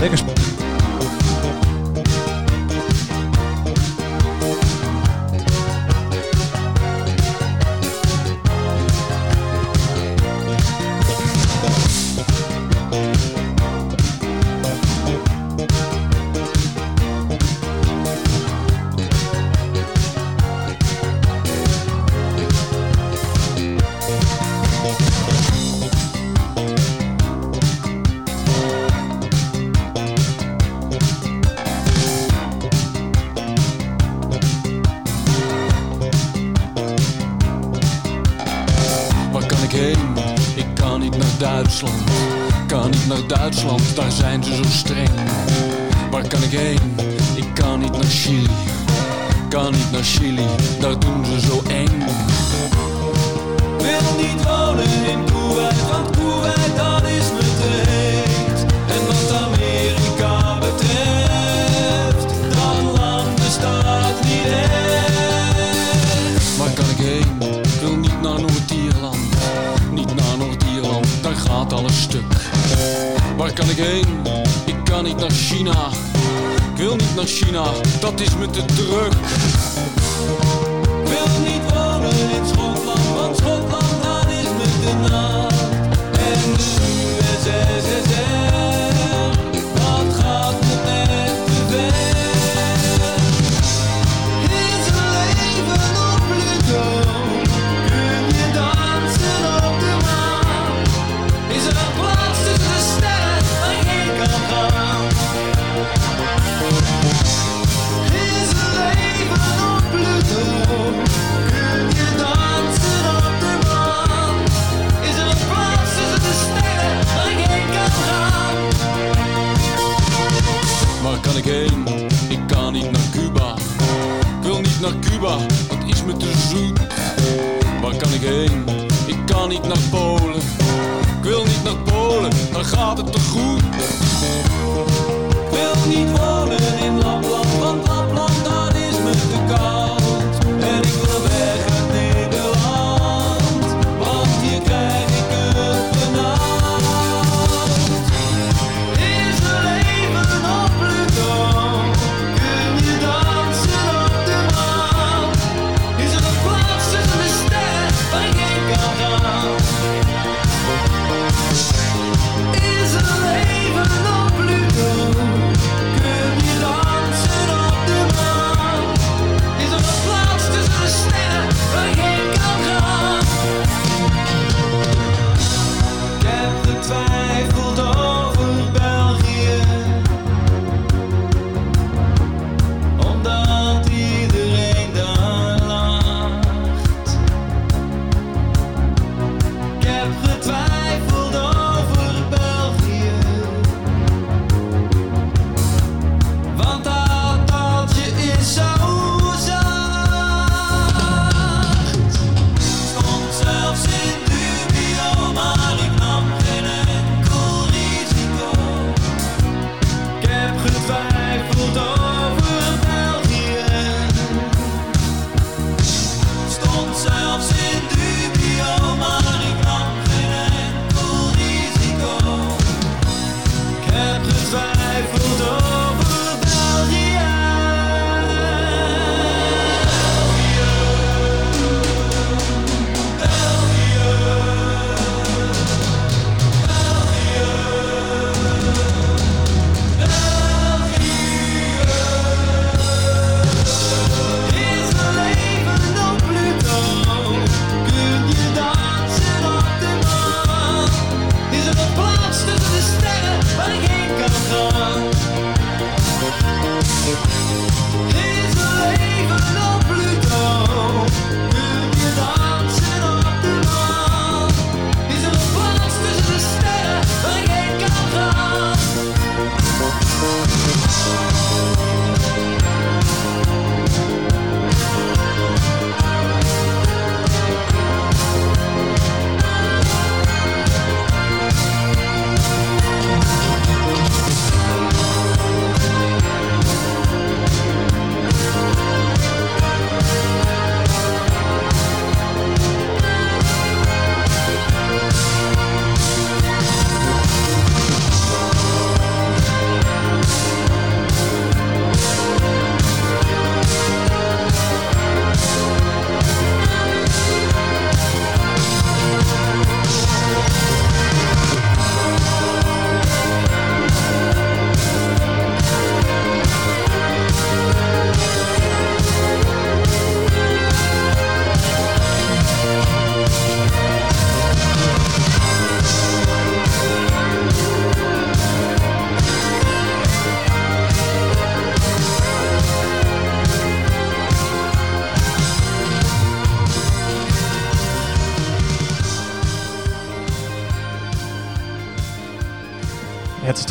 Lekker 0.00 0.18
sp- 0.22 0.65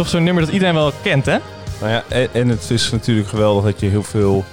toch 0.05 0.13
zo'n 0.13 0.23
nummer 0.23 0.43
dat 0.43 0.53
iedereen 0.53 0.73
wel 0.73 0.91
kent, 1.03 1.25
hè? 1.25 1.37
Nou 1.81 1.91
ja, 1.91 2.03
en, 2.09 2.27
en 2.33 2.49
het 2.49 2.69
is 2.69 2.91
natuurlijk 2.91 3.27
geweldig 3.27 3.63
dat 3.63 3.79
je 3.79 3.85
heel 3.87 4.03
veel 4.03 4.43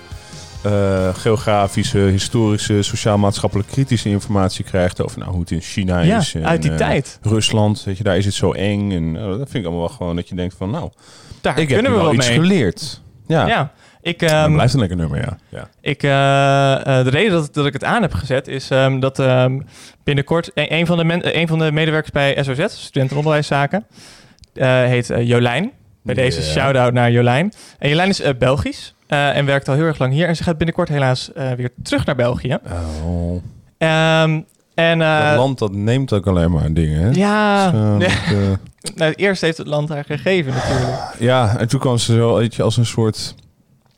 eh, 0.62 1.14
geografische, 1.14 1.98
historische, 1.98 2.82
sociaal-maatschappelijk 2.82 3.68
kritische 3.68 4.08
informatie 4.08 4.64
krijgt 4.64 5.02
over 5.02 5.18
nou, 5.18 5.30
hoe 5.30 5.40
het 5.40 5.50
in 5.50 5.60
China 5.60 6.00
Ja, 6.00 6.18
is. 6.18 6.34
en, 6.34 6.46
uit 6.46 6.62
die 6.62 6.70
eh, 6.70 6.76
tijd. 6.76 7.18
Rusland, 7.22 7.84
weet 7.84 7.96
je, 7.96 8.04
daar 8.04 8.16
is 8.16 8.24
het 8.24 8.34
zo 8.34 8.52
eng. 8.52 8.92
En 8.92 9.16
eh, 9.16 9.26
dat 9.26 9.36
vind 9.36 9.54
ik 9.54 9.64
allemaal 9.64 9.86
wel 9.86 9.96
gewoon 9.96 10.16
dat 10.16 10.28
je 10.28 10.34
denkt 10.34 10.54
van 10.54 10.70
nou, 10.70 10.90
Daar 11.40 11.58
ik 11.58 11.68
kunnen 11.68 11.92
we 11.92 11.98
wel 11.98 12.14
iets 12.14 12.28
mee. 12.28 12.38
geleerd. 12.38 13.02
Ja, 13.26 13.46
Ja, 13.46 13.72
ik, 14.02 14.20
Maar 14.20 14.30
ehm, 14.30 14.52
blijft 14.52 14.72
een 14.72 14.78
lekker 14.80 14.96
nummer, 14.96 15.18
ja. 15.20 15.38
ja. 15.48 15.68
ik, 15.80 16.02
eh, 16.02 17.04
de 17.04 17.10
reden 17.10 17.32
dat, 17.32 17.54
dat 17.54 17.66
ik 17.66 17.72
het 17.72 17.84
aan 17.84 18.02
heb 18.02 18.14
gezet 18.14 18.48
is 18.48 18.70
ehm, 18.70 19.00
dat 19.00 19.18
ehm, 19.18 19.60
binnenkort 20.04 20.50
een, 20.54 20.74
een 20.74 20.86
van 20.86 20.96
de 20.96 21.04
men, 21.04 21.38
een 21.38 21.48
van 21.48 21.58
de 21.58 21.72
medewerkers 21.72 22.12
bij 22.12 22.42
SOZ, 22.42 22.64
Studenten 22.68 23.16
Onderwijszaken, 23.16 23.86
eh, 23.88 23.96
heet 24.54 25.10
eh, 25.10 25.26
Jolijn. 25.28 25.70
Bij 26.02 26.14
deze 26.14 26.40
Ja. 26.40 26.46
shout-out 26.46 26.92
naar 26.92 27.10
Jolijn. 27.10 27.52
En 27.78 27.88
Jolijn 27.88 28.08
is 28.08 28.20
eh, 28.20 28.34
Belgisch 28.38 28.94
eh, 29.06 29.36
en 29.36 29.44
werkt 29.46 29.68
al 29.68 29.74
heel 29.74 29.84
erg 29.84 29.98
lang 29.98 30.12
hier. 30.12 30.26
En 30.28 30.36
ze 30.36 30.42
gaat 30.42 30.56
binnenkort 30.58 30.88
helaas 30.88 31.32
eh, 31.32 31.52
weer 31.52 31.70
terug 31.82 32.04
naar 32.04 32.16
België. 32.16 32.58
Oh, 33.04 33.42
Ehm, 33.78 34.40
en, 34.74 35.02
eh, 35.02 35.28
dat 35.28 35.36
land 35.38 35.58
dat 35.58 35.72
neemt 35.72 36.12
ook 36.12 36.26
alleen 36.26 36.50
maar 36.50 36.72
dingen, 36.72 37.00
hè? 37.02 37.10
Ja, 37.10 37.70
Dus, 37.70 37.80
eh, 37.80 38.08
ja. 38.08 38.30
dat, 38.30 38.38
eh, 38.38 38.94
nou, 38.96 39.12
eerst 39.12 39.40
heeft 39.40 39.58
het 39.58 39.66
land 39.66 39.88
haar 39.88 40.04
gegeven 40.04 40.52
natuurlijk. 40.54 41.00
ja, 41.18 41.56
en 41.58 41.68
toen 41.68 41.80
kwam 41.80 41.98
ze 41.98 42.12
zo 42.14 42.34
weet 42.36 42.54
je, 42.54 42.62
als 42.62 42.76
een 42.76 42.86
soort... 42.86 43.34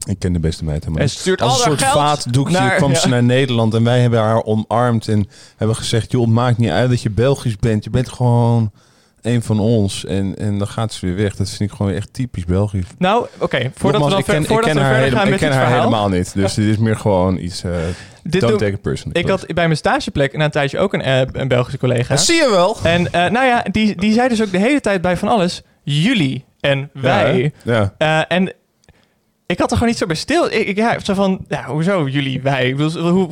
Ik 0.07 0.19
ken 0.19 0.33
de 0.33 0.39
beste 0.41 0.65
meid 0.65 0.85
helemaal 0.85 1.09
stuurt 1.09 1.41
Als 1.43 1.51
al 1.65 1.73
een 1.73 1.79
soort 1.79 1.91
vaatdoekje 1.93 2.59
naar- 2.59 2.77
kwam 2.77 2.91
ja. 2.91 2.99
ze 2.99 3.09
naar 3.09 3.23
Nederland 3.23 3.75
en 3.75 3.85
wij 3.85 4.01
hebben 4.01 4.21
haar 4.21 4.43
omarmd 4.43 5.09
en 5.09 5.29
hebben 5.57 5.77
gezegd, 5.77 6.11
joh, 6.13 6.21
het 6.23 6.31
maakt 6.31 6.59
niet 6.59 6.71
uit 6.71 6.91
dat 6.91 7.03
je 7.03 7.11
Belgisch 7.11 7.57
bent. 7.57 7.85
Je 7.85 7.91
bent 7.91 8.09
gewoon 8.09 8.71
een 9.25 9.43
van 9.43 9.61
ons. 9.61 10.05
En, 10.05 10.37
en 10.39 10.59
dan 10.59 10.69
gaat 10.69 10.93
ze 10.93 11.07
weer 11.07 11.17
weg. 11.17 11.37
Dat 11.37 11.49
vind 11.51 11.71
ik 11.71 11.77
gewoon 11.77 11.93
echt 11.93 12.13
typisch 12.13 12.45
Belgisch. 12.45 12.85
Nou, 12.99 13.27
oké, 13.39 13.71
voordat 13.75 14.05
we, 14.05 14.11
dan 14.11 14.19
ik 14.19 14.25
ken, 14.25 14.45
voordat 14.45 14.67
ik 14.67 14.73
ken 14.73 14.75
we 14.83 14.87
haar, 14.89 14.95
verder 15.01 15.13
gaan 15.19 15.25
ik 15.25 15.31
met 15.31 15.39
ken 15.39 15.49
dit 15.49 15.57
haar 15.59 15.67
verhaal. 15.67 15.85
helemaal 15.85 16.09
niet. 16.09 16.35
Dus 16.35 16.55
dit 16.55 16.65
is 16.67 16.77
meer 16.79 16.97
gewoon 16.97 17.39
iets... 17.39 17.65
eh 17.65 17.71
Dit 18.23 18.41
don't 18.41 18.53
doe- 18.53 18.63
take 18.63 18.73
it 18.77 18.83
personally. 18.83 19.21
ik 19.23 19.29
had 19.29 19.47
bij 19.47 19.65
mijn 19.67 19.77
stageplek 19.77 20.37
na 20.37 20.45
een 20.45 20.51
tijdje 20.51 20.79
ook 20.79 20.93
een, 20.95 21.09
een 21.41 21.49
Belgische 21.49 21.79
collega. 21.79 22.15
Dat 22.15 22.25
zie 22.25 22.35
je 22.37 22.49
wel. 22.51 22.77
En 22.83 23.13
eh, 23.13 23.31
nou 23.31 23.47
ja, 23.47 23.65
die, 23.71 23.97
die 23.97 24.13
zei 24.13 24.29
dus 24.29 24.43
ook 24.43 24.51
de 24.53 24.59
hele 24.59 24.81
tijd 24.81 25.01
bij 25.01 25.17
van 25.17 25.29
alles... 25.29 25.63
jullie 25.83 26.45
en 26.61 26.91
wij. 26.93 27.53
Ja. 27.65 27.95
Eh, 27.99 28.21
en 28.29 28.53
ik 29.47 29.59
had 29.59 29.71
er 29.71 29.77
gewoon 29.77 29.89
niet 29.89 29.99
zo 29.99 30.07
bij 30.07 30.17
stil. 30.17 30.47
Ik, 30.47 30.67
ik- 30.67 30.77
ja, 30.77 30.99
zo 30.99 31.15
van, 31.15 31.45
ja, 31.49 31.65
hoezo 31.67 32.09
jullie, 32.09 32.43
wij? 32.43 32.69
Ik 32.69 32.77
bedoel, 32.77 33.09
hoe, 33.11 33.29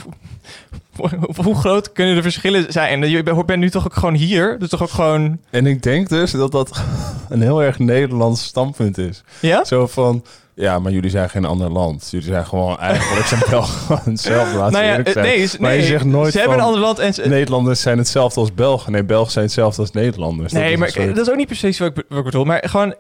hoe, 1.43 1.55
groot 1.55 1.93
kunnen 1.93 2.15
de 2.15 2.23
verschillen 2.23 2.73
zijn? 2.73 3.03
En 3.03 3.11
je 3.11 3.23
bent 3.23 3.57
nu 3.61 3.71
toch 3.71 3.85
ook 3.85 3.95
gewoon 3.95 4.15
hier? 4.15 4.59
Dus 4.59 4.69
toch 4.69 4.83
ook 4.83 4.91
gewoon... 4.91 5.39
En 5.51 5.67
ik 5.67 5.83
denk 5.83 6.09
dus 6.09 6.31
dat 6.31 6.53
dat 6.53 6.83
een 7.29 7.43
heel 7.43 7.63
erg 7.63 7.79
Nederlands 7.79 8.45
standpunt 8.45 8.99
is. 8.99 9.23
Ja? 9.41 9.65
Zo 9.65 9.87
van, 9.87 10.25
ja, 10.55 10.79
maar 10.79 10.93
jullie 10.93 11.11
zijn 11.11 11.31
geen 11.31 11.45
ander 11.45 11.71
land. 11.71 12.09
Jullie 12.11 12.27
zijn 12.27 12.47
gewoon 12.47 12.79
eigenlijk 12.79 13.27
zijn 13.27 13.43
wel 13.51 13.63
gewoon 13.87 14.01
hetzelfde. 14.05 14.57
Laten 14.57 14.73
nou 14.73 14.85
ja, 14.85 14.91
eerlijk 14.91 15.09
eh, 15.09 15.13
zijn. 15.15 15.27
nee, 15.27 15.49
maar 15.59 15.71
nee, 15.71 15.81
je 15.81 15.87
zegt 15.87 16.05
nooit 16.05 16.33
ze 16.33 16.39
hebben 16.39 16.59
een 16.59 16.65
ander 16.65 16.81
land 16.81 16.99
en 16.99 17.15
ze, 17.15 17.29
Nederlanders 17.29 17.81
zijn 17.81 17.99
hetzelfde 17.99 18.41
als 18.41 18.55
Belgen. 18.55 18.93
Nee, 18.93 19.05
Belgen 19.05 19.33
zijn 19.33 19.45
hetzelfde 19.45 19.81
als 19.81 19.91
Nederlanders. 19.91 20.53
Nee, 20.53 20.73
is 20.73 20.79
maar 20.79 20.91
soort- 20.91 21.15
dat 21.15 21.27
is 21.27 21.31
ook 21.31 21.37
niet 21.39 21.47
precies 21.47 21.79
wat 21.79 21.89
ik, 21.89 21.95
be- 21.95 22.05
wat 22.09 22.19
ik 22.19 22.25
bedoel. 22.25 22.45
Maar 22.45 22.63
gewoon, 22.69 22.95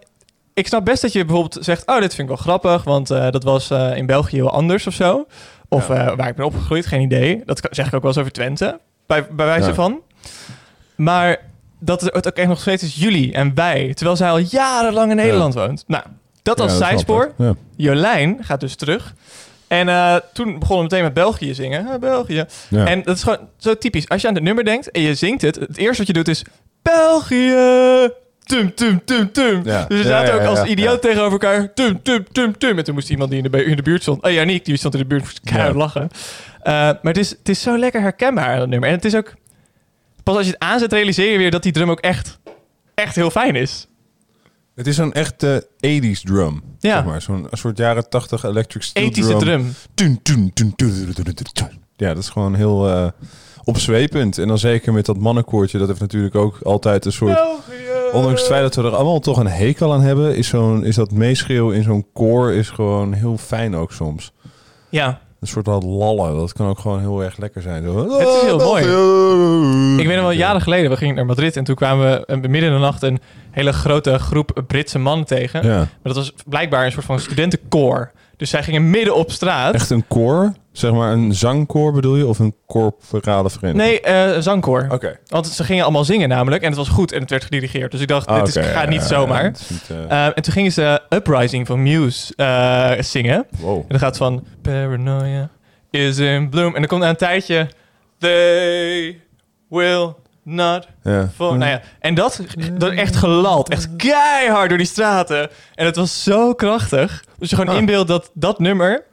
ik 0.55 0.67
snap 0.67 0.85
best 0.85 1.03
dat 1.03 1.13
je 1.13 1.25
bijvoorbeeld 1.25 1.65
zegt... 1.65 1.87
oh, 1.87 2.01
dit 2.01 2.15
vind 2.15 2.29
ik 2.31 2.35
wel 2.37 2.45
grappig, 2.45 2.85
want 2.85 3.11
eh, 3.11 3.31
dat 3.31 3.43
was 3.45 3.71
eh, 3.71 3.97
in 3.97 4.07
België 4.07 4.37
heel 4.37 4.51
anders 4.51 4.87
of 4.87 4.95
zo. 4.95 5.27
Of 5.73 5.89
Ja. 5.89 5.95
eh, 6.07 6.17
waar 6.17 6.29
ik 6.29 6.35
ben 6.37 6.45
opgegroeid, 6.45 6.87
geen 6.87 7.01
idee. 7.01 7.43
Dat 7.45 7.69
zeg 7.71 7.87
ik 7.87 7.95
ook 7.95 8.01
wel 8.03 8.11
eens 8.11 8.21
over 8.21 8.33
Twente, 8.33 8.81
bij, 9.07 9.27
bij 9.27 9.47
wijze 9.47 9.69
Ja. 9.69 9.75
van. 9.75 10.01
Maar 10.97 11.37
dat 11.79 12.01
het 12.01 12.27
ook 12.27 12.37
echt 12.37 12.49
nog 12.49 12.61
steeds 12.61 12.83
is 12.83 12.95
jullie 12.95 13.33
en 13.33 13.55
wij... 13.55 13.95
terwijl 13.95 14.17
zij 14.17 14.31
al 14.31 14.39
jarenlang 14.39 15.11
in 15.11 15.17
Nederland 15.17 15.55
woont. 15.55 15.85
Nou, 15.87 16.05
dat 16.43 16.61
als 16.61 16.77
zijspoor. 16.79 17.33
Jolijn 17.77 18.39
gaat 18.41 18.61
dus 18.61 18.75
terug... 18.75 19.15
En 19.67 19.89
eh, 19.89 20.17
toen 20.33 20.59
begonnen 20.59 20.77
we 20.77 20.83
meteen 20.83 21.03
met 21.03 21.15
België 21.15 21.55
zingen. 21.55 22.01
België. 22.01 22.45
Ja. 22.69 22.87
En 22.87 23.03
dat 23.03 23.17
is 23.17 23.23
gewoon 23.23 23.39
zo 23.57 23.79
typisch. 23.79 24.09
Als 24.09 24.23
je 24.23 24.29
aan 24.29 24.35
het 24.35 24.43
nummer 24.43 24.65
denkt 24.65 24.91
en 24.91 25.01
je 25.01 25.15
zingt 25.15 25.43
het, 25.43 25.55
het 25.55 25.77
eerste 25.77 25.97
wat 25.99 26.07
je 26.07 26.13
doet 26.13 26.29
is 26.29 26.45
België. 26.83 27.55
Tum, 28.45 28.75
tum, 28.75 29.05
tum, 29.05 29.33
tum. 29.33 29.61
Ja. 29.65 29.85
Dus 29.89 30.03
we 30.03 30.09
Ja, 30.09 30.11
zaten 30.11 30.35
ja, 30.35 30.41
ook 30.51 30.57
als 30.59 30.69
idioot 30.69 31.03
tegenover 31.03 31.33
elkaar. 31.33 31.73
Tum, 31.75 32.03
tum, 32.03 32.25
tum, 32.33 32.59
tum. 32.59 32.79
En 32.79 32.85
toen 32.85 32.95
moest 32.95 33.11
iemand 33.11 33.29
die 33.31 33.39
in 33.39 33.45
de, 33.45 33.51
bu- 33.51 33.65
in 33.71 33.77
de 33.77 33.83
buurt 33.83 34.03
stond. 34.03 34.23
Oh 34.23 34.31
ja, 34.31 34.45
Nick, 34.45 34.65
die 34.65 34.77
stond 34.77 34.95
in 34.95 35.01
de 35.01 35.07
buurt. 35.07 35.23
Moest 35.23 35.41
keihard 35.41 35.75
lachen. 35.75 36.09
Eh, 36.63 36.73
maar 36.73 36.99
het 37.03 37.17
is, 37.17 37.31
het 37.31 37.49
is 37.49 37.63
zo 37.63 37.79
lekker 37.79 38.01
herkenbaar, 38.01 38.59
dat 38.59 38.69
nummer. 38.69 38.89
En 38.89 38.95
het 38.95 39.05
is 39.05 39.15
ook... 39.17 39.35
Pas 40.23 40.37
als 40.37 40.47
je 40.47 40.53
het 40.53 40.61
aanzet, 40.61 40.93
realiseer 40.93 41.33
je 41.33 41.39
weer 41.39 41.51
dat 41.51 41.63
die 41.63 41.73
drum 41.73 41.91
ook 41.91 42.01
echt, 42.01 42.39
echt 42.95 43.15
heel 43.15 43.31
fijn 43.31 43.55
is. 43.57 43.87
Het 44.75 44.87
is 44.87 44.97
zo'n 44.97 45.13
echte 45.13 45.67
80s 45.87 46.21
drum. 46.23 46.63
Ja. 46.79 46.95
Zeg 46.97 47.05
maar. 47.05 47.23
Zo'n 47.23 47.47
een 47.51 47.59
soort 47.59 47.79
jaren 47.79 48.09
80 48.09 48.45
electric 48.45 48.83
steel 48.83 49.03
Ethische 49.05 49.37
drum. 49.37 49.75
Tun, 49.95 50.23
tun, 50.23 50.51
tun, 50.55 50.75
tun. 50.75 51.17
Ja, 51.97 52.09
dat 52.15 52.23
is 52.23 52.29
gewoon 52.29 52.55
heel 52.55 52.89
eh, 52.89 53.07
opzwepend. 53.65 54.39
En 54.39 54.49
dan 54.49 54.59
zeker 54.59 54.93
met 54.93 55.07
dat 55.07 55.17
mannenkoortje. 55.19 55.79
Dat 55.79 55.89
heeft 55.89 56.01
natuurlijk 56.01 56.35
ook 56.35 56.59
altijd 56.63 57.05
een 57.05 57.13
soort... 57.13 57.39
Ondanks 58.13 58.41
het 58.41 58.51
feit 58.51 58.63
dat 58.63 58.75
we 58.75 58.83
er 58.83 58.95
allemaal 58.97 59.19
toch 59.21 59.37
een 59.39 59.47
hekel 59.47 59.93
aan 59.93 60.01
hebben... 60.01 60.37
is, 60.37 60.49
zo'n, 60.49 60.85
is 60.85 60.95
dat 60.95 61.11
meeschreeuwen 61.11 61.77
in 61.77 61.83
zo'n 61.83 62.07
koor 62.13 62.53
is 62.53 62.71
gewoon 62.71 63.13
heel 63.13 63.37
fijn 63.37 63.77
ook 63.77 63.93
soms. 63.93 64.33
Ja, 64.89 65.21
Een 65.41 65.49
soort 65.49 65.67
wat 65.67 65.83
lallen. 65.83 66.37
Dat 66.37 66.53
kan 66.53 66.69
ook 66.69 66.79
gewoon 66.79 67.01
heel 67.01 67.23
erg 67.23 67.37
lekker 67.37 67.63
zijn. 67.63 67.83
Zo, 67.83 68.19
Het 68.19 68.29
is 68.29 68.43
heel 68.43 68.59
mooi. 68.59 68.87
mooi. 68.87 70.01
Ik 70.01 70.07
weet 70.07 70.17
nog 70.17 70.25
wel, 70.25 70.35
jaren 70.35 70.61
geleden, 70.61 70.91
we 70.91 70.97
gingen 70.97 71.15
naar 71.15 71.27
Madrid 71.27 71.57
en 71.57 71.65
toen 71.65 71.75
kwamen 71.75 72.11
we 72.11 72.27
eh, 72.27 72.37
midden 72.37 72.63
in 72.63 72.73
de 72.73 72.79
nacht 72.81 73.03
een 73.03 73.21
hele 73.51 73.73
grote 73.73 74.19
groep 74.19 74.63
Britse 74.67 74.99
mannen 74.99 75.27
tegen. 75.27 75.67
Ja. 75.67 75.77
Maar 75.77 75.89
dat 76.03 76.17
was 76.17 76.33
blijkbaar 76.47 76.85
een 76.85 76.93
soort 76.93 77.05
van 77.05 77.19
studentenkoor. 77.21 78.11
Dus 78.37 78.51
zij 78.51 78.63
gingen 78.63 78.91
midden 78.91 79.15
op 79.15 79.31
straat. 79.31 79.75
Echt 79.75 79.91
een 79.91 80.07
koor? 80.09 80.53
Zeg 80.73 80.93
maar 80.93 81.13
een 81.13 81.35
zangkoor 81.35 81.93
bedoel 81.93 82.17
je? 82.17 82.27
Of 82.27 82.39
een 82.39 82.55
corporale 82.67 83.51
vereniging? 83.51 84.03
Nee, 84.03 84.07
een 84.35 84.43
zangkoor. 84.43 84.87
Oké. 84.91 85.19
Want 85.27 85.47
ze 85.47 85.65
gingen 85.65 85.83
allemaal 85.83 86.05
zingen 86.05 86.29
namelijk 86.29 86.63
en 86.63 86.69
het 86.69 86.77
was 86.79 86.89
goed 86.89 87.13
en 87.13 87.21
het 87.21 87.31
werd 87.31 87.45
gedirigeerd. 87.45 87.91
Dus 87.91 88.01
ik 88.01 88.09
dacht, 88.09 88.27
Ah, 88.27 88.45
dit 88.45 88.57
is, 88.57 88.67
gaat 88.67 88.83
ja, 88.85 88.89
niet 88.89 89.03
zomaar. 89.03 89.43
ja, 89.89 90.27
niet, 90.27 90.35
en 90.37 90.43
toen 90.43 90.53
gingen 90.53 90.73
ze 90.73 91.01
Uprising 91.09 91.67
van 91.67 91.83
Muse 91.83 92.33
eh, 92.37 92.93
zingen. 93.03 93.47
wow. 93.61 93.77
En 93.79 93.85
dan 93.89 93.99
gaat 93.99 94.17
van 94.17 94.45
Paranoia 94.63 95.49
is 95.91 96.19
in 96.19 96.49
bloom. 96.49 96.75
En 96.75 96.81
dan 96.81 96.87
komt 96.89 97.01
na 97.03 97.09
een 97.09 97.17
tijdje 97.17 97.69
They 98.19 99.21
will 99.69 100.15
not 100.45 100.89
Ja. 101.03 101.29
Nou 101.39 101.65
ja, 101.65 101.81
en 102.01 102.15
dat, 102.15 102.41
dat 102.79 102.93
echt 102.93 103.17
gelald. 103.17 103.69
Echt 103.69 103.89
keihard 103.97 104.69
door 104.69 104.79
die 104.79 104.87
straten. 104.87 105.51
En 105.75 105.87
het 105.87 105.97
was 105.97 106.23
zo 106.23 106.55
krachtig. 106.55 107.25
Dus 107.39 107.51
je 107.51 107.57
gewoon 107.57 107.75
Ah. 107.75 107.81
inbeeldt 107.81 108.09
dat 108.09 108.31
dat 108.35 108.59
nummer... 108.59 109.05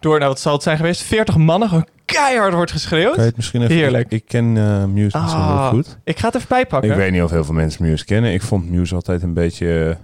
door, 0.00 0.18
nou 0.18 0.30
wat 0.30 0.40
zal 0.40 0.52
het 0.52 0.62
zijn 0.62 0.76
geweest... 0.76 1.02
40 1.02 1.36
mannen 1.36 1.68
gewoon 1.68 1.88
keihard 2.04 2.52
wordt 2.54 2.70
geschreeuwd. 2.70 3.12
Kan 3.14 3.22
je 3.22 3.28
het 3.28 3.36
misschien 3.36 3.62
even... 3.62 3.74
Heerlijk. 3.74 4.04
Ik, 4.04 4.12
ik 4.20 4.24
ken 4.28 4.56
eh 4.56 4.84
Muse 4.84 5.10
zo 5.18 5.24
heel 5.24 5.34
Ah, 5.34 5.68
goed. 5.68 5.98
Ik 6.04 6.18
ga 6.18 6.26
het 6.26 6.34
even 6.34 6.48
bijpakken. 6.48 6.90
Ik 6.90 6.96
weet 6.96 7.12
niet 7.12 7.22
of 7.22 7.30
heel 7.30 7.44
veel 7.44 7.54
mensen 7.54 7.82
Muse 7.84 8.04
kennen. 8.04 8.32
Ik 8.32 8.42
vond 8.42 8.70
Muse 8.70 8.94
altijd 8.94 9.22
een 9.22 9.34
beetje 9.34 9.96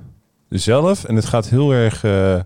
eh, 0.49 0.59
zelf. 0.59 1.05
En 1.05 1.17
het 1.17 1.25
gaat 1.25 1.49
heel 1.49 1.73
erg... 1.73 2.05
eh 2.05 2.41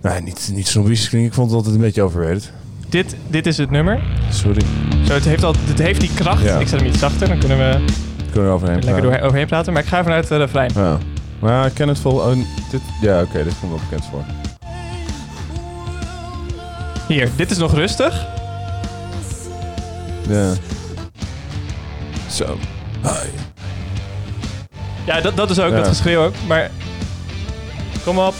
nou, 0.00 0.22
niet, 0.22 0.50
niet 0.54 0.66
snobistisch 0.68 1.08
klinken. 1.08 1.28
Ik 1.30 1.34
vond 1.36 1.46
het 1.48 1.56
altijd 1.56 1.74
een 1.74 1.80
beetje 1.80 2.02
overrated. 2.02 2.52
Dit, 2.92 3.16
dit 3.28 3.46
is 3.46 3.56
het 3.56 3.70
nummer. 3.70 4.00
Sorry. 4.30 4.62
Zo, 5.06 5.12
het, 5.12 5.24
heeft 5.24 5.44
al, 5.44 5.54
het 5.64 5.78
heeft 5.78 6.00
die 6.00 6.10
kracht. 6.14 6.42
Ja. 6.42 6.58
Ik 6.58 6.68
zet 6.68 6.78
hem 6.80 6.88
iets 6.88 6.98
zachter. 6.98 7.28
Dan 7.28 7.38
kunnen 7.38 7.58
we 7.58 7.84
Kunnen 8.30 8.48
we 8.48 8.54
overheen 8.54 8.74
lekker 8.74 8.92
praten. 9.00 9.12
door, 9.18 9.26
overheen 9.26 9.46
praten. 9.46 9.72
Maar 9.72 9.82
ik 9.82 9.88
ga 9.88 10.02
vanuit 10.02 10.28
de 10.28 10.36
refrein. 10.36 10.70
Ja. 10.74 10.98
Maar 11.38 11.66
ik 11.66 11.74
ken 11.74 11.88
het 11.88 11.98
vol... 11.98 12.12
Oh, 12.16 12.32
dit, 12.70 12.80
ja, 13.00 13.20
oké. 13.22 13.44
dit 13.44 13.54
komt 13.60 13.72
wel 13.72 13.80
bekend 13.88 14.08
voor. 14.10 14.24
Hier, 17.08 17.28
dit 17.36 17.50
is 17.50 17.58
nog 17.58 17.74
rustig. 17.74 18.26
Ja. 20.28 20.52
Zo. 22.30 22.58
Hi. 23.02 23.28
Ja, 25.04 25.20
dat, 25.20 25.36
dat 25.36 25.50
is 25.50 25.58
ook 25.60 25.70
Ja. 25.70 25.76
dat 25.76 25.88
geschreeuw 25.88 26.24
ook. 26.24 26.34
Maar 26.46 26.70
kom 28.04 28.18
op. 28.18 28.34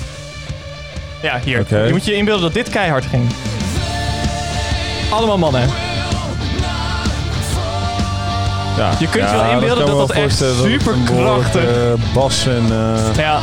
Ja, 1.23 1.41
hier. 1.45 1.85
Je 1.87 1.93
moet 1.93 2.05
je 2.05 2.15
inbeelden 2.15 2.43
dat 2.43 2.55
dit 2.55 2.69
keihard 2.71 3.05
ging. 3.05 3.23
Allemaal 5.13 5.39
mannen. 5.39 5.69
Ja. 8.77 8.91
Je 8.99 9.09
kunt 9.09 9.31
je 9.31 9.37
wel 9.37 9.51
inbeelden 9.51 9.87
dat 9.87 9.97
dat 9.97 10.11
echt 10.11 10.37
superkrachtig- 10.37 11.05
behoorlijke, 11.07 11.59
eh, 11.59 12.15
bas 12.15 12.47
en... 12.47 12.63
eh, 12.71 13.17
Ja, 13.17 13.41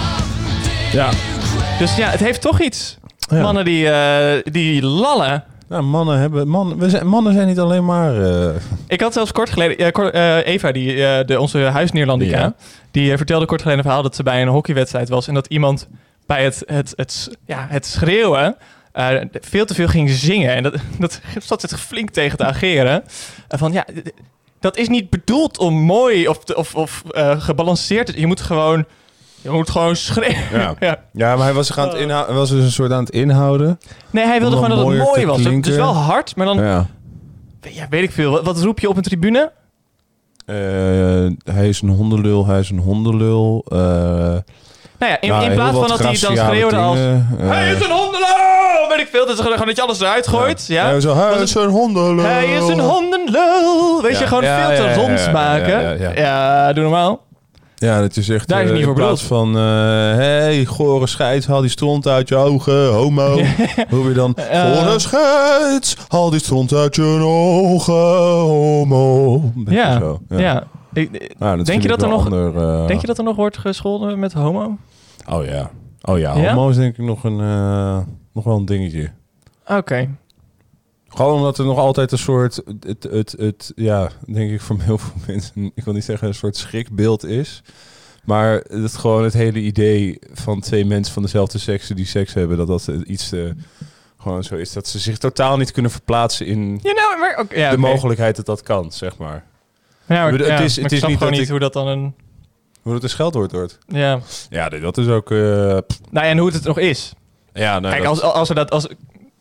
ja. 0.91 1.09
dus 1.79 1.95
ja, 1.95 2.09
het 2.09 2.19
heeft 2.19 2.41
toch 2.41 2.61
iets. 2.61 2.97
Mannen 3.31 3.65
die, 3.65 3.89
eh, 3.89 4.41
die 4.51 4.83
lallen. 4.85 5.43
Nou, 5.67 5.83
mannen 5.83 6.19
hebben... 6.19 6.47
Man, 6.47 6.77
we 6.77 6.89
zijn, 6.89 7.07
mannen 7.07 7.33
zijn 7.33 7.47
niet 7.47 7.59
alleen 7.59 7.85
maar... 7.85 8.13
Ik 8.87 9.01
had 9.01 9.13
zelfs 9.13 9.31
kort 9.31 9.49
geleden... 9.49 9.91
kort- 9.91 10.13
Eva, 10.43 10.71
die, 10.71 10.95
de, 11.25 11.39
onze 11.39 11.59
huisneerlandica... 11.59 12.39
Ja. 12.39 12.53
die 12.91 13.17
vertelde 13.17 13.45
kort 13.45 13.61
geleden 13.61 13.79
een 13.79 13.85
verhaal 13.89 14.03
dat 14.03 14.15
ze 14.15 14.23
bij 14.23 14.41
een 14.41 14.47
hockeywedstrijd 14.47 15.09
was... 15.09 15.27
en 15.27 15.33
dat 15.33 15.47
iemand 15.47 15.87
bij 16.25 16.43
het, 16.43 16.63
het, 16.65 16.93
het, 16.95 17.29
ja, 17.45 17.65
het 17.69 17.85
schreeuwen... 17.85 18.55
eh, 18.99 19.25
veel 19.31 19.65
te 19.65 19.73
veel 19.73 19.87
ging 19.87 20.09
zingen. 20.09 20.55
En 20.55 20.63
dat, 20.63 20.73
dat 20.99 21.21
zat 21.39 21.61
zich 21.61 21.79
flink 21.79 22.09
tegen 22.09 22.37
te 22.37 22.45
ageren. 22.45 23.03
En 23.47 23.57
van 23.57 23.71
ja, 23.71 23.85
dat 24.59 24.77
is 24.77 24.87
niet 24.87 25.09
bedoeld 25.09 25.57
om 25.57 25.73
mooi 25.73 26.27
of, 26.27 26.39
of, 26.55 26.75
of 26.75 27.03
eh, 27.11 27.41
gebalanceerd 27.41 28.05
te 28.07 28.19
Je 28.19 28.27
moet 28.27 28.41
gewoon, 28.41 28.85
je 29.41 29.49
moet 29.49 29.69
gewoon 29.69 29.95
schreeuwen. 29.95 30.59
Ja. 30.59 30.75
ja. 30.87 31.03
Ja, 31.13 31.35
maar 31.35 31.45
hij 31.45 31.53
was, 31.53 31.67
zich 31.67 31.77
aan 31.77 31.89
het 31.97 32.27
was 32.27 32.49
dus 32.49 32.63
een 32.63 32.71
soort 32.71 32.91
aan 32.91 33.03
het 33.03 33.13
inhouden. 33.13 33.79
Nee, 34.11 34.25
hij 34.25 34.39
wilde 34.39 34.55
gewoon 34.55 34.69
dat 34.69 34.79
het 34.79 34.87
mooi 34.87 35.25
was. 35.25 35.41
klinken. 35.41 35.61
Dus 35.61 35.75
wel 35.75 35.93
hard, 35.93 36.35
maar 36.35 36.45
dan, 36.45 36.57
ja. 36.57 36.87
Ja. 37.61 37.87
weet 37.89 38.03
ik 38.03 38.11
veel. 38.11 38.31
Wat, 38.31 38.43
wat 38.45 38.61
roep 38.61 38.79
je 38.79 38.89
op 38.89 38.97
een 38.97 39.03
tribune? 39.03 39.51
Eh, 40.45 40.55
hij 41.53 41.67
is 41.69 41.81
een 41.81 41.89
hondenlul, 41.89 42.45
hij 42.45 42.59
is 42.59 42.69
een 42.69 42.79
hondenlul. 42.79 43.65
eh, 43.67 44.37
Nou 44.99 45.11
ja, 45.11 45.21
in, 45.21 45.29
nou, 45.29 45.43
in 45.45 45.53
plaats 45.53 45.77
van 45.77 45.87
dat 45.87 45.99
hij 45.99 46.17
dan 46.21 46.35
schreeuwde 46.37 46.75
als... 46.77 46.97
eh, 46.97 47.03
Hij 47.37 47.71
is 47.71 47.85
een 47.85 47.91
hondenlul! 47.91 48.27
Weet 48.89 48.99
ik 48.99 49.07
veel. 49.11 49.25
Dat 49.25 49.35
is 49.37 49.41
gewoon 49.45 49.65
dat 49.67 49.75
je 49.75 49.81
alles 49.81 49.99
eruit 49.99 50.27
gooit. 50.27 50.65
Ja. 50.67 50.85
Hij, 50.89 51.01
zo, 51.01 51.15
hij 51.15 51.29
Was 51.29 51.41
is 51.41 51.55
een 51.55 51.69
hondenlul. 51.69 52.25
Hij 52.25 52.45
is 52.53 52.67
een 52.67 52.79
hondenlul. 52.79 54.01
Weet 54.01 54.11
Ja. 54.13 54.19
je, 54.19 54.27
gewoon 54.27 54.43
Ja, 54.43 54.57
veel 54.67 54.75
te 54.75 54.83
ja, 54.83 54.89
ja, 54.89 54.95
rond 54.95 55.19
ja, 55.19 55.31
maken. 55.31 55.69
ja, 55.81 55.89
Ja, 55.91 56.11
ja, 56.11 56.11
ja. 56.15 56.73
doe 56.73 56.83
normaal. 56.83 57.19
Ja, 57.75 57.99
dat 58.01 58.15
je 58.15 58.21
zegt... 58.21 58.47
Daar 58.47 58.57
is 58.57 58.63
eh, 58.63 58.69
het 58.69 58.77
niet 58.77 58.87
voor 58.87 58.95
In 58.97 59.05
plaats 59.05 59.23
van... 59.23 59.55
eh 59.57 59.61
hey, 60.15 60.65
gore 60.65 61.07
scheids, 61.07 61.47
haal 61.47 61.61
die 61.61 61.69
stront 61.69 62.07
uit 62.07 62.27
je 62.29 62.35
ogen, 62.35 62.87
homo. 62.93 63.39
Hoe 63.89 64.07
je 64.07 64.13
dan... 64.13 64.35
Eh. 64.35 64.61
gore 64.77 64.99
scheids, 64.99 65.95
haal 66.07 66.29
die 66.29 66.39
stront 66.39 66.73
uit 66.73 66.95
je 66.95 67.03
ogen, 67.03 67.93
homo. 68.39 69.41
Ja, 69.65 69.99
zo, 69.99 70.19
ja. 70.29 70.63
Ik- 70.93 71.09
ik- 71.11 71.33
Nou, 71.39 71.57
dat 71.57 71.65
Denk 71.65 71.81
je 71.81 71.87
dat 71.87 72.01
er 72.01 72.07
nog- 72.07 72.23
ander, 72.25 72.57
eh, 72.57 72.87
Denk 72.87 73.01
je 73.01 73.07
dat 73.07 73.17
er 73.17 73.23
nog 73.23 73.35
wordt 73.35 73.57
gescholden 73.57 74.19
met 74.19 74.33
homo? 74.33 74.77
Oh 75.29 75.45
ja. 75.45 75.71
Oh 76.01 76.17
ja, 76.19 76.35
Ja? 76.37 76.53
homo 76.53 76.69
is 76.69 76.75
denk 76.75 76.97
ik 76.97 77.05
nog, 77.05 77.23
een, 77.23 77.39
eh, 77.39 77.99
nog 78.33 78.43
wel 78.43 78.55
een 78.57 78.65
dingetje. 78.65 79.11
Oké. 79.67 80.09
Gewoon 81.07 81.33
omdat 81.35 81.57
er 81.57 81.65
nog 81.65 81.77
altijd 81.77 82.11
een 82.11 82.17
soort, 82.17 82.61
het, 82.79 83.03
het, 83.03 83.35
het, 83.37 83.71
ja, 83.75 84.09
denk 84.25 84.51
ik 84.51 84.61
voor 84.61 84.81
heel 84.81 84.97
veel 84.97 85.21
mensen, 85.27 85.71
ik 85.75 85.83
wil 85.83 85.93
niet 85.93 86.03
zeggen 86.03 86.27
een 86.27 86.33
soort 86.33 86.57
schrikbeeld 86.57 87.23
is. 87.25 87.61
Maar 88.23 88.53
het 88.67 88.97
gewoon 88.97 89.23
het 89.23 89.33
hele 89.33 89.59
idee 89.59 90.19
van 90.33 90.59
twee 90.59 90.85
mensen 90.85 91.13
van 91.13 91.23
dezelfde 91.23 91.57
sekse 91.57 91.93
die 91.93 92.05
seks 92.05 92.33
hebben, 92.33 92.57
dat 92.57 92.67
dat 92.67 92.87
iets 92.87 93.31
eh, 93.31 93.41
gewoon 94.17 94.43
zo 94.43 94.55
is. 94.55 94.73
Dat 94.73 94.87
ze 94.87 94.99
zich 94.99 95.17
totaal 95.17 95.57
niet 95.57 95.71
kunnen 95.71 95.91
verplaatsen 95.91 96.45
in 96.45 96.79
Ja, 96.81 96.93
nou, 96.93 97.19
maar 97.19 97.35
ook, 97.37 97.53
ja, 97.53 97.71
de 97.71 97.77
mogelijkheid 97.77 98.35
dat 98.35 98.45
dat 98.45 98.61
kan, 98.63 98.91
zeg 98.91 99.17
maar. 99.17 99.43
Ja, 100.05 100.29
maar, 100.29 100.39
ja, 100.45 100.45
het 100.51 100.59
is- 100.59 100.75
het 100.75 100.91
is 100.91 100.91
niet 100.91 101.01
gewoon 101.01 101.19
dat 101.19 101.29
niet 101.31 101.41
ik- 101.41 101.47
hoe 101.49 101.59
dat 101.59 101.73
dan 101.73 101.87
een... 101.87 102.13
Hoe 102.81 102.93
dat 102.93 103.03
een 103.03 103.09
scheldwoord 103.09 103.51
wordt. 103.51 103.77
Ja. 103.87 104.19
Ja, 104.49 104.67
nee, 104.67 104.79
dat 104.79 104.97
is 104.97 105.07
ook... 105.07 105.25
pff, 105.25 105.99
Nou 106.11 106.25
ja, 106.25 106.31
en 106.31 106.37
hoe 106.37 106.45
het 106.47 106.55
het 106.55 106.63
nog 106.65 106.77
is. 106.79 107.13
Ja, 107.53 107.79
nou, 107.79 107.93
Kijk, 107.93 108.05
dat- 108.05 108.21
als, 108.21 108.33
als 108.33 108.49
er 108.49 108.55
dat, 108.55 108.71
als, 108.71 108.87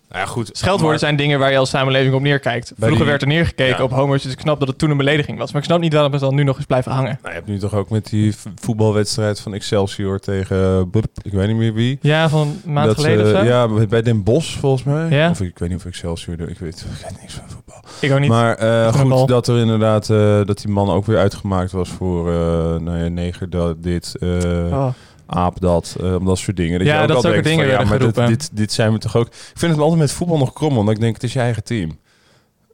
nou 0.09 0.21
ja, 0.21 0.27
goed. 0.27 0.47
scheldwoorden 0.53 0.89
maar- 0.89 0.99
zijn 0.99 1.17
dingen 1.17 1.39
waar 1.39 1.51
je 1.51 1.57
als 1.59 1.71
samenleving 1.71 2.15
op 2.15 2.21
neerkijkt. 2.23 2.73
Vroeger 2.77 2.97
die- 2.97 3.07
werd 3.07 3.23
er 3.23 3.29
neergekeken 3.29 3.77
ja. 3.77 3.83
op 3.83 3.91
homo's, 3.91 4.23
dus 4.23 4.33
ik 4.33 4.41
snap 4.41 4.59
dat 4.59 4.69
het 4.69 4.79
toen 4.79 4.91
een 4.91 4.97
belediging 4.97 5.39
was. 5.39 5.53
Maar 5.53 5.61
ik 5.61 5.67
snap 5.69 5.81
niet 5.81 5.93
waarom 5.93 6.13
het 6.13 6.21
dan 6.21 6.35
nu 6.35 6.43
nog 6.43 6.57
eens 6.57 6.67
blijven 6.67 6.93
hangen. 6.93 7.19
Nou, 7.23 7.29
je 7.29 7.41
hebt 7.41 7.47
nu 7.47 7.59
toch 7.59 7.75
ook 7.75 7.91
met 7.91 8.07
die 8.11 8.35
voetbalwedstrijd 8.55 9.41
van 9.41 9.55
Excelsior 9.55 10.19
tegen... 10.19 10.91
Ik 11.23 11.33
weet 11.33 11.47
niet 11.47 11.57
meer 11.57 11.73
wie. 11.75 11.99
Ja, 12.01 12.29
van 12.29 12.61
een 12.65 12.73
maand 12.73 12.87
Dat, 12.87 12.97
geleden 12.97 13.25
of 13.25 13.31
zo. 13.31 13.45
Ja, 13.45 13.87
bij- 13.87 14.03
Den 14.03 14.23
Bosch 14.23 14.59
volgens 14.59 14.83
mij. 14.83 15.09
Ja. 15.11 15.31
Of 15.31 15.41
ik, 15.41 15.59
weet 15.59 15.69
niet 15.69 15.79
of 15.79 15.85
Excelsior... 15.85 16.35
Ik 16.49 16.59
weet, 16.59 16.81
ik 16.81 17.03
weet 17.03 17.21
niks 17.21 17.35
van 17.35 17.45
voetbal. 17.47 17.83
Ik 18.01 18.13
ook 18.13 18.19
niet. 18.21 18.29
Maar 18.29 18.57
bal. 18.59 19.19
goed, 19.19 19.29
dat 19.29 19.49
er 19.49 19.59
inderdaad... 19.59 20.11
eh, 20.11 20.41
dat 20.45 20.59
die 20.59 20.71
man 20.73 20.91
ook 20.91 21.07
weer 21.07 21.19
uitgemaakt 21.19 21.73
was 21.73 21.89
voor... 21.89 22.29
eh 22.33 22.35
nou 22.81 22.99
ja, 22.99 23.09
neger 23.09 23.51
dat, 23.51 23.83
dit... 23.83 24.15
Oh. 24.21 24.89
Aap 25.29 25.61
dat, 25.61 25.97
eh, 26.01 26.17
dat 26.25 26.39
soort 26.39 26.57
dingen. 26.57 26.85
Ja, 26.85 27.03
je 27.03 27.03
ook 27.15 27.23
dat 27.23 27.45
dingen 27.45 27.59
van, 27.59 27.67
ja, 27.67 27.85
maar 27.85 27.99
dit, 27.99 28.15
dit, 28.15 28.51
dit 28.57 28.73
zijn 28.73 28.93
we 28.93 28.99
toch 28.99 29.17
ook... 29.17 29.27
Ik 29.27 29.53
vind 29.55 29.73
het 29.73 29.81
altijd 29.81 30.01
met 30.01 30.13
voetbal 30.13 30.39
nog 30.39 30.53
krom, 30.53 30.79
omdat 30.79 30.95
ik 30.95 31.01
denk, 31.01 31.15
het 31.15 31.23
is 31.25 31.33
je 31.33 31.41
eigen 31.41 31.65
team. 31.65 31.99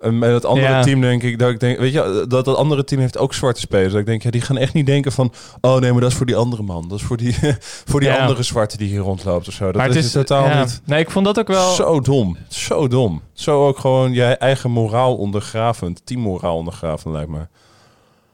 En 0.01 0.19
bij 0.19 0.31
dat 0.31 0.45
andere 0.45 0.69
Ja. 0.69 0.83
team 0.83 1.01
denk 1.01 1.23
ik, 1.23 1.39
dat 1.39 1.51
ik 1.51 1.61
denk, 1.61 1.79
weet 1.79 1.93
je, 1.93 2.25
dat 2.29 2.45
dat 2.45 2.57
andere 2.57 2.85
team 2.85 3.01
heeft 3.01 3.19
ook 3.19 3.35
zwarte 3.35 3.61
spelers. 3.61 3.91
Dat 3.93 4.01
ik 4.01 4.07
denk, 4.07 4.23
ja, 4.23 4.31
die 4.31 4.41
gaan 4.41 4.57
echt 4.57 4.73
niet 4.73 4.87
denken 4.87 5.13
van, 5.13 5.33
oh 5.61 5.77
nee, 5.79 5.93
maar 5.93 6.01
dat 6.01 6.11
is 6.11 6.17
voor 6.17 6.27
die 6.27 6.37
andere 6.37 6.63
man. 6.63 6.89
Dat 6.89 6.99
is 6.99 7.05
voor 7.05 7.17
die, 7.17 7.35
voor 7.91 8.01
die 8.01 8.09
Ja. 8.09 8.17
andere 8.17 8.43
zwarte 8.43 8.77
die 8.77 8.89
hier 8.89 9.01
rondloopt 9.01 9.49
of 9.49 9.55
zo. 9.55 9.65
Dat 9.65 9.75
maar 9.75 9.89
is, 9.89 9.95
het 9.97 10.05
is 10.05 10.13
totaal 10.13 10.47
ja. 10.47 10.61
niet 10.61 10.81
Nee, 10.85 11.01
ik 11.01 11.11
vond 11.11 11.25
dat 11.25 11.39
ook 11.39 11.49
wel... 11.49 11.71
zo 11.73 12.01
dom. 12.01 12.37
Zo 12.49 12.89
dom. 12.89 13.23
Zo 13.33 13.67
ook 13.67 13.79
gewoon 13.79 14.13
je 14.13 14.25
eigen 14.25 14.71
moraal 14.71 15.17
ondergravend, 15.17 16.01
teammoraal 16.07 16.57
ondergravend 16.57 17.15
lijkt 17.15 17.31
me. 17.31 17.47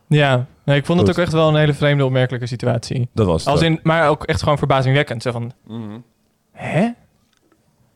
Ja, 0.07 0.47
nee, 0.71 0.79
ik 0.79 0.87
vond 0.87 0.99
het 0.99 1.09
Goed. 1.09 1.19
ook 1.19 1.25
echt 1.25 1.33
wel 1.35 1.49
een 1.49 1.55
hele 1.57 1.75
vreemde, 1.75 2.05
opmerkelijke 2.05 2.47
situatie. 2.47 3.09
Dat 3.15 3.27
was 3.27 3.45
het. 3.45 3.53
Als 3.53 3.63
in, 3.63 3.81
maar 3.83 4.09
ook 4.09 4.25
echt 4.25 4.43
gewoon 4.43 4.59
verbazingwekkend. 4.59 5.23
Zo 5.23 5.31
van, 5.31 5.53
Mhm. 5.67 5.99
hè? 6.53 6.89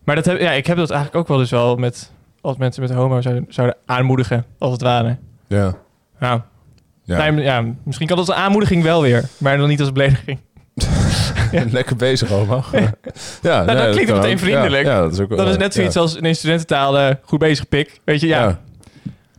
Maar 0.05 0.15
dat 0.15 0.25
heb, 0.25 0.41
ja, 0.41 0.51
ik 0.53 0.67
heb 0.67 0.77
dat 0.77 0.91
eigenlijk 0.91 1.21
ook 1.21 1.29
wel 1.29 1.39
dus 1.39 1.51
wel 1.51 1.77
met... 1.77 2.13
Als 2.41 2.57
mensen 2.57 2.83
met 2.83 2.93
homo 2.93 3.21
zouden, 3.21 3.47
zouden 3.49 3.77
aanmoedigen, 3.87 4.45
als 4.59 4.73
het 4.73 4.83
ware. 4.83 5.17
Ja. 5.47 5.75
Nou, 6.19 6.41
Ja. 7.05 7.31
nee, 7.31 7.45
ja, 7.45 7.65
misschien 7.83 8.07
kan 8.07 8.17
dat 8.17 8.29
als 8.29 8.37
aanmoediging 8.37 8.83
wel 8.83 9.03
weer. 9.03 9.25
Maar 9.39 9.57
dan 9.57 9.69
niet 9.69 9.81
als 9.81 9.93
belediging. 9.93 10.39
Lekker 11.73 11.97
bezig, 11.97 12.33
Oma. 12.33 12.63
ja, 13.43 13.65
Nou, 13.65 13.79
dat 13.79 13.91
klinkt 13.91 14.11
kan 14.11 14.21
meteen 14.21 14.39
vriendelijk. 14.39 14.85
Ja, 14.85 14.93
ja, 14.93 15.01
dat 15.01 15.13
is 15.13 15.21
ook 15.21 15.29
wel- 15.29 15.39
Dat 15.39 15.49
is 15.49 15.57
net 15.57 15.67
ja. 15.75 15.79
zoiets 15.81 15.97
als 15.97 16.15
in 16.17 16.25
een 16.25 16.37
studententaal 16.37 16.99
eh, 16.99 17.15
goed 17.23 17.39
bezig, 17.39 17.69
pik. 17.69 18.01
Weet 18.05 18.21
je, 18.21 18.27
ja. 18.27 18.43
Ja. 18.43 18.61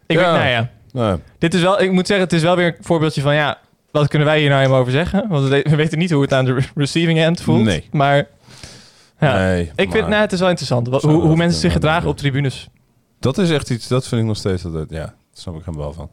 Ik 0.06 0.17
Ja. 0.19 0.32
Weet, 0.32 0.39
nou 0.41 0.50
ja. 0.50 0.69
Nou, 0.95 1.19
Dit 1.38 1.53
is 1.53 1.62
wel, 1.62 1.81
ik 1.81 1.91
moet 1.91 2.08
zeggen, 2.08 2.25
het 2.25 2.36
is 2.36 2.41
wel 2.41 2.55
weer 2.55 2.67
een 2.67 2.84
voorbeeldje 2.84 3.21
van, 3.21 3.34
ja, 3.36 3.58
wat 3.91 4.08
kunnen 4.08 4.27
wij 4.27 4.39
hier 4.39 4.47
nou 4.49 4.60
helemaal 4.60 4.79
over 4.81 4.91
zeggen? 4.93 5.25
Want 5.29 5.43
we 5.47 5.49
we- 5.63 5.69
we 5.69 5.75
weten 5.75 5.97
niet 5.97 6.12
hoe 6.12 6.21
het 6.21 6.34
aan 6.34 6.45
de 6.45 6.53
re- 6.53 6.65
receiving 6.75 7.19
end 7.19 7.41
voelt. 7.41 7.63
Nee. 7.63 7.88
Maar 7.91 8.27
ja, 9.19 9.38
nee, 9.38 9.71
ik 9.75 9.91
vind, 9.91 10.08
nou, 10.08 10.21
het 10.21 10.31
is 10.31 10.39
wel 10.39 10.49
interessant. 10.49 10.88
Wat, 10.88 11.01
hoe, 11.01 11.21
hoe 11.21 11.36
mensen 11.36 11.60
zich 11.60 11.71
gedragen 11.73 12.10
op 12.10 12.17
tribunes. 12.17 12.67
dat 13.19 13.38
is 13.38 13.49
echt 13.49 13.69
iets, 13.69 13.88
dat 13.88 14.08
vind 14.08 14.21
ik 14.21 14.27
nog 14.27 14.38
steeds, 14.38 14.63
dat, 14.63 14.86
ja, 14.89 14.97
daar 14.99 15.13
snap 15.34 15.55
ik 15.60 15.65
hem 15.65 15.77
wel 15.77 15.93
van. 15.93 16.10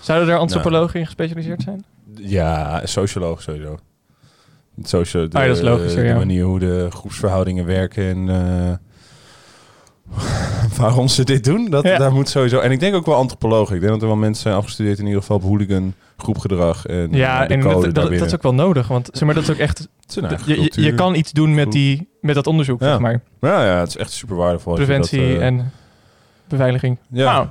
Zouden 0.00 0.28
er 0.34 0.38
antropologen 0.38 1.00
in 1.00 1.06
gespecialiseerd 1.06 1.62
zijn? 1.62 1.84
Ja, 2.14 2.80
socioloog 2.86 3.42
sowieso. 3.42 3.78
Het 4.76 4.88
Socio, 4.88 5.28
de, 5.28 5.36
Oh 5.36 5.42
ja, 5.42 5.48
dat 5.48 5.56
is 5.56 5.62
logisch, 5.62 5.94
de 5.94 6.02
ja. 6.02 6.14
manier 6.16 6.44
hoe 6.44 6.58
de 6.58 6.86
groepsverhoudingen 6.90 7.64
werken 7.66 8.04
en 8.28 8.28
waarom 10.78 11.08
ze 11.08 11.24
dit 11.24 11.44
doen, 11.44 11.70
dat, 11.70 11.84
Ja. 11.84 11.98
daar 11.98 12.12
moet 12.12 12.28
sowieso... 12.28 12.58
En 12.58 12.70
ik 12.70 12.80
denk 12.80 12.94
ook 12.94 13.06
wel 13.06 13.14
antropologen. 13.14 13.74
Ik 13.74 13.80
denk 13.80 13.92
dat 13.92 14.02
er 14.02 14.08
wel 14.08 14.16
mensen 14.16 14.42
zijn 14.42 14.54
afgestudeerd 14.54 14.98
in 14.98 15.06
ieder 15.06 15.20
geval 15.20 15.36
op 15.36 15.42
hooligan 15.42 15.94
groepgedrag 16.16 16.86
en 16.86 17.08
Ja, 17.12 17.48
eh, 17.48 17.56
en 17.56 17.60
dat, 17.60 17.94
dat, 17.94 18.10
is 18.10 18.34
ook 18.34 18.42
wel 18.42 18.54
nodig. 18.54 18.88
Want 18.88 19.08
zeg 19.12 19.22
maar, 19.22 19.34
dat 19.34 19.42
is 19.42 19.50
ook 19.50 19.56
echt. 19.56 19.88
Is 20.06 20.14
je, 20.44 20.72
je, 20.82 20.94
kan 20.94 21.14
iets 21.14 21.32
doen 21.32 21.54
met, 21.54 21.72
die, 21.72 22.08
met 22.20 22.34
dat 22.34 22.46
onderzoek, 22.46 22.80
Ja. 22.80 22.88
zeg 22.88 22.98
maar. 22.98 23.20
Ja, 23.40 23.64
ja, 23.64 23.78
het 23.78 23.88
is 23.88 23.96
echt 23.96 24.10
super 24.10 24.36
waardevol. 24.36 24.74
Preventie 24.74 25.28
dat, 25.28 25.38
eh, 25.40 25.46
en 25.46 25.72
beveiliging. 26.48 26.98
Ja. 27.10 27.32
Nou, 27.32 27.46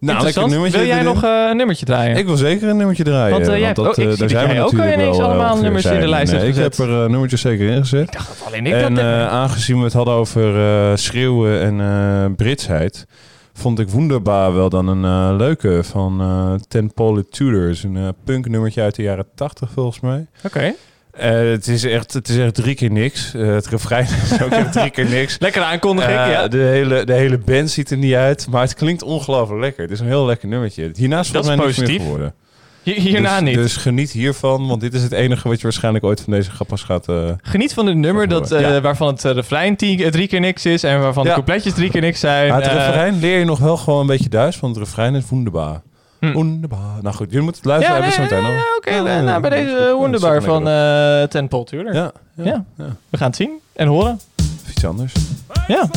nou, 0.00 0.22
lekker 0.24 0.42
interessant. 0.42 0.50
nummertje 0.50 0.78
Wil 0.78 0.86
jij 0.86 1.02
nog 1.02 1.24
eh, 1.24 1.46
een 1.50 1.56
nummertje 1.56 1.84
draaien? 1.86 2.16
Ik 2.16 2.26
wil 2.26 2.36
zeker 2.36 2.68
een 2.68 2.76
nummertje 2.76 3.04
draaien. 3.04 3.30
Want, 3.30 3.46
jij- 3.58 3.72
dat, 3.72 3.98
oh, 3.98 4.04
ik 4.04 4.18
daar 4.18 4.28
zijn 4.28 4.56
we 4.56 4.62
ook 4.62 4.72
ineens 4.72 5.18
allemaal 5.18 5.56
nummers 5.56 5.84
in 5.84 6.00
de 6.00 6.08
lijst 6.08 6.32
Nee, 6.32 6.40
hebt 6.40 6.56
Ik 6.56 6.62
heb 6.62 6.72
gezet. 6.74 6.88
er 6.88 7.10
nummertjes 7.10 7.40
zeker 7.40 7.68
in 7.68 7.78
gezet. 7.80 8.00
ik 8.06 8.12
dacht 8.12 8.28
dat 8.28 8.46
alleen 8.46 8.66
ik 8.66 8.72
en 8.74 8.94
dat 8.94 9.04
aangezien 9.04 9.78
we 9.78 9.84
het 9.84 9.92
hadden 9.92 10.14
over 10.14 10.98
schreeuwen 10.98 11.60
en 11.80 12.34
Britsheid, 12.34 13.06
vond 13.52 13.78
ik 13.78 13.88
Wunderbaar 13.88 14.54
wel 14.54 14.68
dan 14.68 14.86
een 14.88 15.36
leuke 15.36 15.80
van 15.84 16.22
Ten 16.68 16.92
Pole 16.94 17.28
Tudors. 17.28 17.82
Een 17.82 18.14
punk 18.24 18.48
nummertje 18.48 18.82
uit 18.82 18.94
de 18.94 19.02
jaren 19.02 19.26
80 19.34 19.70
volgens 19.74 20.00
mij. 20.00 20.26
Oké. 20.44 20.74
Eh, 21.12 21.30
het, 21.30 21.68
is 21.68 21.84
echt, 21.84 22.12
het 22.12 22.28
is 22.28 22.36
echt 22.38 22.54
drie 22.54 22.74
keer 22.74 22.90
niks. 22.90 23.34
Eh, 23.34 23.46
het 23.46 23.66
refrein 23.66 24.06
is 24.30 24.42
ook 24.42 24.50
echt 24.50 24.72
drie 24.72 24.90
keer 24.90 25.08
niks. 25.08 25.36
Lekkere 25.38 25.64
aankondiging, 25.64 26.18
Eh, 26.18 26.30
ja. 26.30 26.48
de, 26.48 26.58
hele, 26.58 27.04
de 27.04 27.12
hele 27.12 27.38
band 27.38 27.70
ziet 27.70 27.90
er 27.90 27.96
niet 27.96 28.14
uit, 28.14 28.46
maar 28.50 28.62
het 28.62 28.74
klinkt 28.74 29.02
ongelooflijk 29.02 29.60
lekker. 29.60 29.82
Het 29.82 29.92
is 29.92 30.00
een 30.00 30.06
heel 30.06 30.26
lekker 30.26 30.48
nummertje. 30.48 30.90
Hiernaast 30.94 31.26
is 31.26 31.32
Dat 31.32 31.44
volgens 31.44 31.76
mij 31.76 31.84
is 31.86 31.90
niks 31.90 32.04
meer 32.04 32.16
positief. 32.18 32.38
Hierna 32.82 33.38
dus, 33.40 33.48
niet. 33.48 33.54
Dus 33.56 33.76
geniet 33.76 34.10
hiervan, 34.10 34.66
want 34.66 34.80
dit 34.80 34.94
is 34.94 35.02
het 35.02 35.12
enige 35.12 35.48
wat 35.48 35.56
je 35.56 35.62
waarschijnlijk 35.62 36.04
ooit 36.04 36.20
van 36.20 36.32
deze 36.32 36.50
grappas 36.50 36.82
gaat... 36.82 37.06
Geniet 37.42 37.74
van 37.74 37.86
het 37.86 37.96
nummer 37.96 38.28
dat, 38.28 38.48
Ja. 38.48 38.80
waarvan 38.80 39.08
het 39.08 39.24
uh, 39.24 39.32
refrein 39.32 39.76
drie 39.76 40.26
keer 40.26 40.40
niks 40.40 40.66
is 40.66 40.82
en 40.82 41.00
waarvan 41.00 41.24
de 41.24 41.30
coupletjes 41.30 41.74
drie 41.74 41.90
keer 41.90 42.00
niks 42.00 42.20
zijn. 42.20 42.48
Maar 42.48 42.62
het 42.62 42.72
refrein 42.72 43.18
leer 43.18 43.38
je 43.38 43.44
nog 43.44 43.58
wel 43.58 43.76
gewoon 43.76 44.00
een 44.00 44.06
beetje 44.06 44.28
Duits, 44.28 44.60
want 44.60 44.76
het 44.76 44.84
refrein 44.84 45.14
is 45.14 45.24
wonderbaar. 45.28 45.80
Hm. 46.20 46.32
Wonderbaar. 46.32 47.02
Nou 47.02 47.14
goed, 47.14 47.26
jullie 47.30 47.42
moeten 47.44 47.62
het 47.62 47.70
luisteren. 47.70 47.96
ja, 47.96 48.06
hebben 48.08 48.28
nee, 48.30 48.42
nee, 48.42 48.52
nog. 48.52 48.76
oké. 48.76 48.94
Ja, 48.94 49.20
nou, 49.20 49.40
bij 49.40 49.50
deze 49.50 49.94
wonderbaar 49.96 50.42
van 50.42 50.68
eh 50.68 51.22
Ten 51.22 51.48
Pol. 51.48 51.66
Ja, 51.70 51.82
ja, 51.92 52.12
Ja. 52.34 52.64
ja. 52.76 52.96
We 53.08 53.16
gaan 53.16 53.26
het 53.26 53.36
zien 53.36 53.50
en 53.72 53.86
horen. 53.88 54.20
Of 54.64 54.70
iets 54.70 54.84
anders. 54.84 55.12
Ja. 55.66 55.88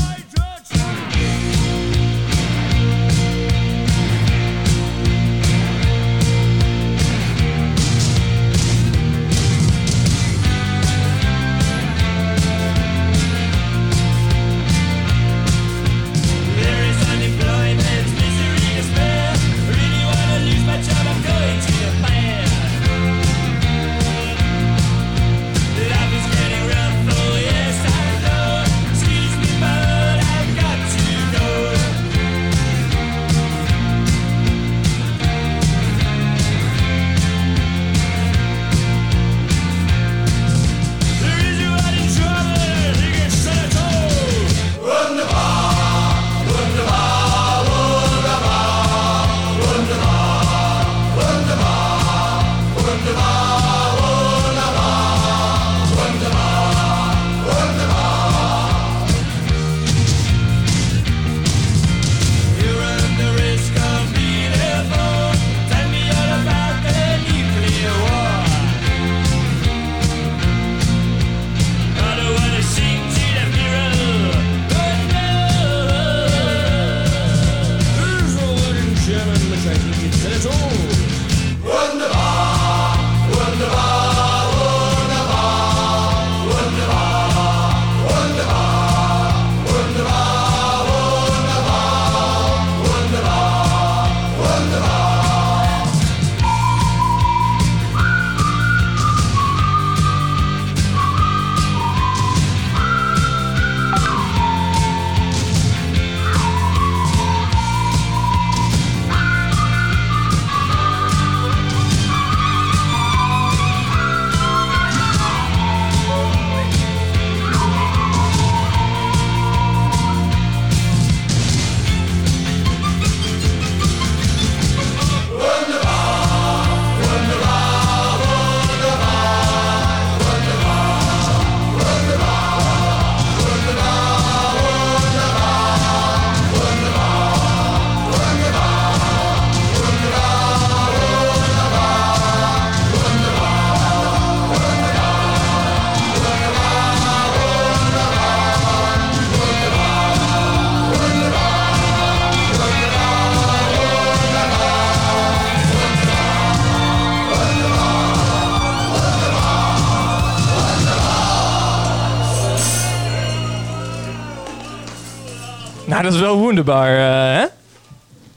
Dat 166.03 166.13
is 166.13 166.19
wel 166.19 166.37
wonderbaar, 166.37 166.95
eh, 166.95 167.39
hè? 167.39 167.45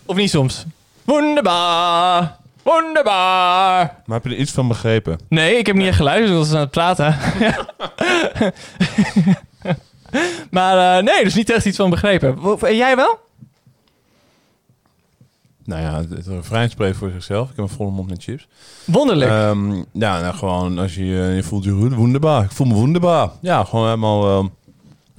Of 0.04 0.16
niet 0.16 0.30
soms? 0.30 0.64
Wonderbaar! 1.04 2.36
Wonderbaar! 2.62 4.02
Maar 4.06 4.16
heb 4.20 4.24
je 4.24 4.30
er 4.30 4.40
iets 4.40 4.52
van 4.52 4.68
begrepen? 4.68 5.18
Nee, 5.28 5.56
ik 5.58 5.66
heb 5.66 5.76
niet 5.76 5.86
echt 5.86 5.96
geluisterd, 5.96 6.32
want 6.32 6.46
ze 6.46 6.54
aan 6.54 6.60
het 6.60 6.70
praten. 6.70 7.16
maar 10.56 10.98
eh, 10.98 11.04
nee, 11.04 11.24
dus 11.24 11.34
niet 11.34 11.50
echt 11.50 11.66
iets 11.66 11.76
van 11.76 11.90
begrepen. 11.90 12.38
En 12.60 12.76
jij 12.76 12.96
wel? 12.96 13.18
Nou 15.64 15.82
ja, 15.82 16.04
het, 16.14 16.26
refrein 16.26 16.70
spreekt 16.70 16.96
voor 16.96 17.10
zichzelf. 17.10 17.50
Ik 17.50 17.56
heb 17.56 17.64
een 17.64 17.76
volle 17.76 17.90
mond 17.90 18.08
met 18.08 18.22
chips. 18.22 18.48
Wonderlijk. 18.84 19.30
Ehm, 19.30 19.72
ja, 19.92 20.20
nou, 20.20 20.34
gewoon 20.34 20.78
als 20.78 20.94
je 20.94 21.02
eh, 21.02 21.36
je 21.36 21.42
voelt 21.42 21.64
je 21.64 21.94
wonderbaar. 21.94 22.44
Ik 22.44 22.50
voel 22.50 22.66
me 22.66 22.74
wonderbaar. 22.74 23.30
Ja, 23.40 23.64
gewoon 23.64 23.84
helemaal 23.84 24.38
ehm, 24.38 24.46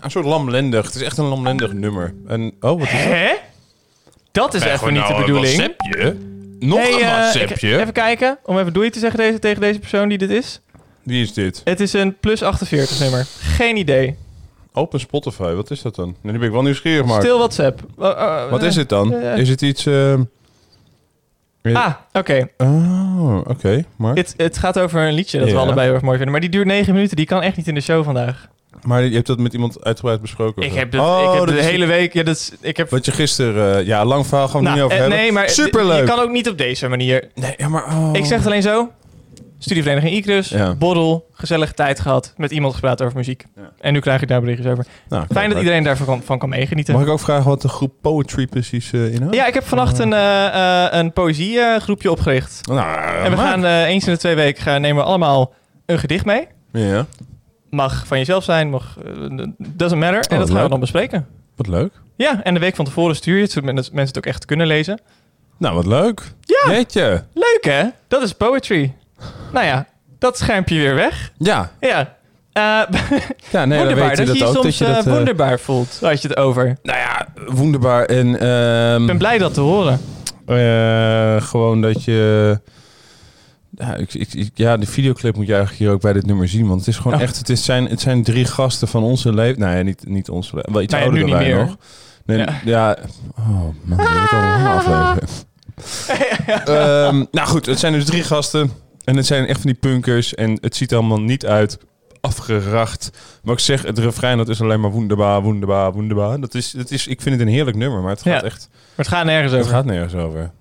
een 0.03 0.11
soort 0.11 0.25
lamlendig. 0.25 0.85
Het 0.85 0.95
is 0.95 1.01
echt 1.01 1.17
een 1.17 1.25
lamlendig 1.25 1.73
nummer. 1.73 2.13
En, 2.27 2.53
oh, 2.61 2.79
wat 2.79 2.81
is 2.87 2.91
dat? 2.91 3.01
Hè? 3.01 3.33
Dat 4.31 4.53
is 4.53 4.61
even 4.63 4.93
niet 4.93 5.07
de 5.07 5.13
bedoeling. 5.19 5.59
Een 5.61 5.73
WhatsAppje? 5.77 6.17
Nog 6.59 6.79
Hey, 6.79 6.93
een 6.93 6.99
eh, 6.99 7.07
WhatsAppje? 7.07 7.69
ik- 7.73 7.79
even 7.79 7.93
kijken, 7.93 8.37
om 8.45 8.59
even 8.59 8.73
doei 8.73 8.89
te 8.89 8.99
zeggen 8.99 9.19
deze, 9.19 9.39
tegen 9.39 9.61
deze 9.61 9.79
persoon 9.79 10.09
die 10.09 10.17
dit 10.17 10.29
is. 10.29 10.61
Wie 11.03 11.21
is 11.21 11.33
dit? 11.33 11.61
Het 11.63 11.79
is 11.79 11.93
een 11.93 12.17
plus 12.19 12.43
48 12.43 12.99
nummer. 12.99 13.25
Geen 13.39 13.77
idee. 13.77 14.17
Open 14.73 14.99
Spotify, 14.99 15.53
wat 15.53 15.71
is 15.71 15.81
dat 15.81 15.95
dan? 15.95 16.15
Nu 16.21 16.31
ben 16.31 16.41
ik 16.41 16.51
wel 16.51 16.61
nieuwsgierig, 16.61 17.05
maar... 17.05 17.21
Stil 17.21 17.37
WhatsApp. 17.37 17.81
Uh, 17.99 18.05
uh, 18.09 18.49
Wat 18.49 18.63
is 18.63 18.75
het 18.75 18.89
dan? 18.89 19.13
eh, 19.13 19.37
Is 19.37 19.49
het 19.49 19.61
iets... 19.61 19.85
ehm, 19.85 20.21
Ah, 21.73 21.93
oké. 22.13 22.47
Oh, 22.57 23.37
oké. 23.47 23.83
Maar, 23.95 24.15
Het, 24.15 24.33
het 24.37 24.57
gaat 24.57 24.79
over 24.79 25.01
een 25.01 25.13
liedje 25.13 25.39
dat 25.39 25.49
we 25.51 25.57
allebei 25.57 25.85
heel 25.85 25.93
erg 25.93 26.01
mooi 26.03 26.15
vinden. 26.15 26.31
Maar 26.31 26.41
die 26.41 26.49
duurt 26.49 26.65
9 26.67 26.93
minuten. 26.93 27.15
Die 27.15 27.25
kan 27.25 27.41
echt 27.41 27.57
niet 27.57 27.67
in 27.67 27.73
de 27.73 27.81
show 27.81 28.03
vandaag. 28.03 28.47
Maar 28.83 29.03
je 29.03 29.13
hebt 29.15 29.27
dat 29.27 29.39
met 29.39 29.53
iemand 29.53 29.83
uitgebreid 29.83 30.21
besproken? 30.21 30.63
Ik 30.63 30.73
heb, 30.73 30.91
dat, 30.91 31.01
Oh, 31.01 31.21
ik 31.23 31.29
heb 31.37 31.45
dat 31.45 31.55
de 31.55 31.59
is- 31.61 31.65
hele 31.65 31.85
week... 31.85 32.13
Ja, 32.13 32.23
dat 32.23 32.35
is, 32.35 32.51
ik 32.61 32.77
heb, 32.77 32.89
Wat 32.89 33.05
je 33.05 33.11
gisteren... 33.11 33.77
eh, 33.79 33.85
ja, 33.85 34.05
lang 34.05 34.27
verhaal 34.27 34.47
gaan 34.47 34.59
we 34.59 34.63
Nou, 34.63 34.75
niet 34.75 34.83
over 34.85 34.95
eh, 34.97 35.01
hebben. 35.01 35.19
nee, 35.19 35.31
maar 35.31 35.49
Superleuk. 35.49 35.99
je 35.99 36.03
kan 36.13 36.19
ook 36.19 36.31
niet 36.31 36.49
op 36.49 36.57
deze 36.57 36.87
manier. 36.87 37.29
Nee, 37.35 37.53
ja, 37.57 37.67
maar... 37.69 37.85
oh. 37.85 38.09
Ik 38.13 38.25
zeg 38.25 38.37
het 38.37 38.47
alleen 38.47 38.61
zo. 38.61 38.91
Studievereniging 39.59 40.13
Icrus, 40.15 40.49
Ja. 40.49 40.75
borrel, 40.75 41.27
gezellige 41.33 41.73
tijd 41.73 41.99
gehad, 41.99 42.33
met 42.37 42.51
iemand 42.51 42.73
gepraat 42.73 43.01
over 43.01 43.17
muziek. 43.17 43.45
Ja. 43.55 43.71
En 43.79 43.93
nu 43.93 43.99
krijg 43.99 44.21
ik 44.21 44.27
daar 44.27 44.39
berichtjes 44.41 44.71
over. 44.71 44.85
Nou, 45.09 45.25
Fijn 45.31 45.49
dat 45.49 45.57
iedereen 45.59 45.83
daarvan 45.83 46.05
kan, 46.05 46.21
van 46.23 46.39
kan 46.39 46.49
meegenieten. 46.49 46.93
Mag 46.93 47.03
ik 47.03 47.09
ook 47.09 47.19
vragen 47.19 47.49
wat 47.49 47.61
de 47.61 47.67
groep 47.67 47.93
Poetry 48.01 48.47
precies 48.47 48.91
eh, 48.93 49.13
inhoudt? 49.13 49.35
Ja, 49.35 49.47
ik 49.47 49.53
heb 49.53 49.63
vannacht 49.63 49.99
een, 49.99 50.13
eh, 50.13 50.85
een 50.89 51.13
poëziegroepje 51.13 52.11
opgericht. 52.11 52.67
Nou, 52.67 52.97
en 53.23 53.31
we 53.31 53.37
gaan 53.37 53.65
eens 53.65 54.05
in 54.07 54.13
de 54.13 54.19
twee 54.19 54.35
weken 54.35 54.63
gaan, 54.63 54.81
nemen 54.81 55.01
we 55.03 55.07
allemaal 55.09 55.53
een 55.85 55.99
gedicht 55.99 56.25
mee. 56.25 56.47
Ja, 56.71 57.05
Mag 57.69 58.07
van 58.07 58.17
jezelf 58.17 58.43
zijn, 58.43 58.69
mag, 58.69 58.97
eh, 59.05 59.45
doesn't 59.57 59.99
matter. 60.01 60.19
en 60.31 60.39
dat 60.39 60.49
gaan 60.49 60.63
we 60.63 60.69
dan 60.69 60.79
bespreken. 60.79 61.27
wat 61.55 61.67
leuk. 61.67 61.91
Ja, 62.15 62.43
en 62.43 62.53
de 62.53 62.59
week 62.59 62.75
van 62.75 62.85
tevoren 62.85 63.15
stuur 63.15 63.35
je 63.35 63.41
het, 63.41 63.51
zodat 63.51 63.65
men- 63.73 63.75
mensen 63.75 64.05
het 64.15 64.17
ook 64.17 64.25
echt 64.25 64.45
kunnen 64.45 64.67
lezen. 64.67 64.99
Nou, 65.57 65.75
wat 65.75 65.85
leuk. 65.85 66.21
Ja. 66.41 66.71
Jeetje. 66.71 67.23
Leuk 67.33 67.59
hè? 67.61 67.83
Dat 68.07 68.21
is 68.21 68.33
poetry. 68.33 68.93
nou 69.53 69.65
ja, 69.65 69.85
dat 70.19 70.37
schermpje 70.37 70.75
weer 70.75 70.95
weg. 70.95 71.31
Ja. 71.37 71.71
Ja. 71.79 72.15
Eh 72.53 72.61
Ja, 73.51 73.65
nee, 73.65 73.85
dan 73.85 73.93
weet 73.95 74.17
je 74.17 74.25
dat, 74.25 74.37
je 74.37 74.45
ook. 74.45 74.53
soms 74.53 74.63
dat 74.65 74.77
je 74.77 74.85
dat, 74.85 75.05
eh, 75.05 75.13
wonderbaar 75.13 75.59
voelt. 75.59 75.97
Had 76.01 76.21
je 76.21 76.27
het 76.27 76.37
over. 76.37 76.77
nou 76.83 76.97
ja, 76.99 77.27
wonderbaar. 77.47 78.05
En 78.05 78.39
ehm, 78.39 79.01
Ik 79.01 79.07
ben 79.07 79.17
blij 79.17 79.37
dat 79.37 79.53
te 79.53 79.61
horen. 79.61 79.99
gewoon 81.43 81.81
dat 81.81 82.03
je... 82.03 82.59
Ja, 83.77 83.95
ik, 83.95 84.13
ik, 84.13 84.49
ja, 84.53 84.77
de 84.77 84.85
videoclip 84.85 85.35
moet 85.35 85.45
je 85.47 85.53
eigenlijk 85.53 85.83
hier 85.83 85.91
ook 85.91 86.01
bij 86.01 86.13
dit 86.13 86.25
nummer 86.25 86.47
zien. 86.47 86.67
Want 86.67 86.79
het 86.79 86.89
is 86.89 86.97
gewoon 86.97 87.19
echt... 87.19 87.37
Het, 87.37 87.49
is 87.49 87.63
zijn, 87.65 87.85
het 87.85 88.01
zijn 88.01 88.23
drie 88.23 88.45
gasten 88.45 88.87
van 88.87 89.03
onze 89.03 89.33
leeftijd. 89.33 89.57
Nou 89.57 89.77
ja, 89.77 89.81
niet, 89.83 90.07
niet 90.07 90.29
onze 90.29 90.55
leeftijd. 90.55 90.73
Wel 90.75 90.83
iets 90.83 90.93
Nou 90.93 91.03
ja, 91.05 91.09
ouder 91.11 91.29
dan 91.29 91.39
wij 91.39 91.47
meer. 91.55 91.65
nog. 91.65 91.77
Nee, 92.25 92.37
Ja. 92.37 92.59
ja. 92.65 92.97
Oh 93.37 93.61
man, 93.83 93.97
dit 93.97 94.07
wordt 94.17 94.31
al 94.31 94.39
een 94.41 94.61
lange 94.63 94.69
aflevering. 94.69 95.45
Ehm, 96.65 97.25
nou 97.31 97.47
goed, 97.47 97.65
het 97.65 97.79
zijn 97.79 97.93
dus 97.93 98.05
drie 98.05 98.23
gasten. 98.23 98.71
En 99.03 99.15
het 99.15 99.25
zijn 99.25 99.45
echt 99.47 99.61
van 99.61 99.69
die 99.71 99.79
punkers. 99.79 100.35
En 100.35 100.57
het 100.61 100.75
ziet 100.75 100.91
er 100.91 100.97
allemaal 100.97 101.21
niet 101.21 101.45
uit 101.45 101.77
afgeracht. 102.21 103.11
Maar 103.43 103.53
ik 103.53 103.59
zeg, 103.59 103.81
het 103.83 103.97
refrein 103.99 104.37
dat 104.37 104.49
is 104.49 104.61
alleen 104.61 104.79
maar 104.79 104.91
wonderbaar, 104.91 105.41
wonderbaar, 105.41 105.91
wonderbaar. 105.93 106.39
Dat 106.39 106.53
is, 106.55 106.71
dat 106.71 106.91
is, 106.91 107.07
ik 107.07 107.21
vind 107.21 107.35
het 107.39 107.47
een 107.47 107.53
heerlijk 107.53 107.77
nummer, 107.77 108.01
maar 108.01 108.11
het 108.11 108.21
gaat 108.21 108.41
Ja. 108.41 108.47
echt... 108.47 108.69
Maar 108.71 109.05
het 109.05 109.07
gaat 109.07 109.25
nergens 109.25 109.51
Het 109.51 109.61
over. 109.61 109.73
gaat 109.73 109.85
nergens 109.85 110.13
over. 110.13 110.51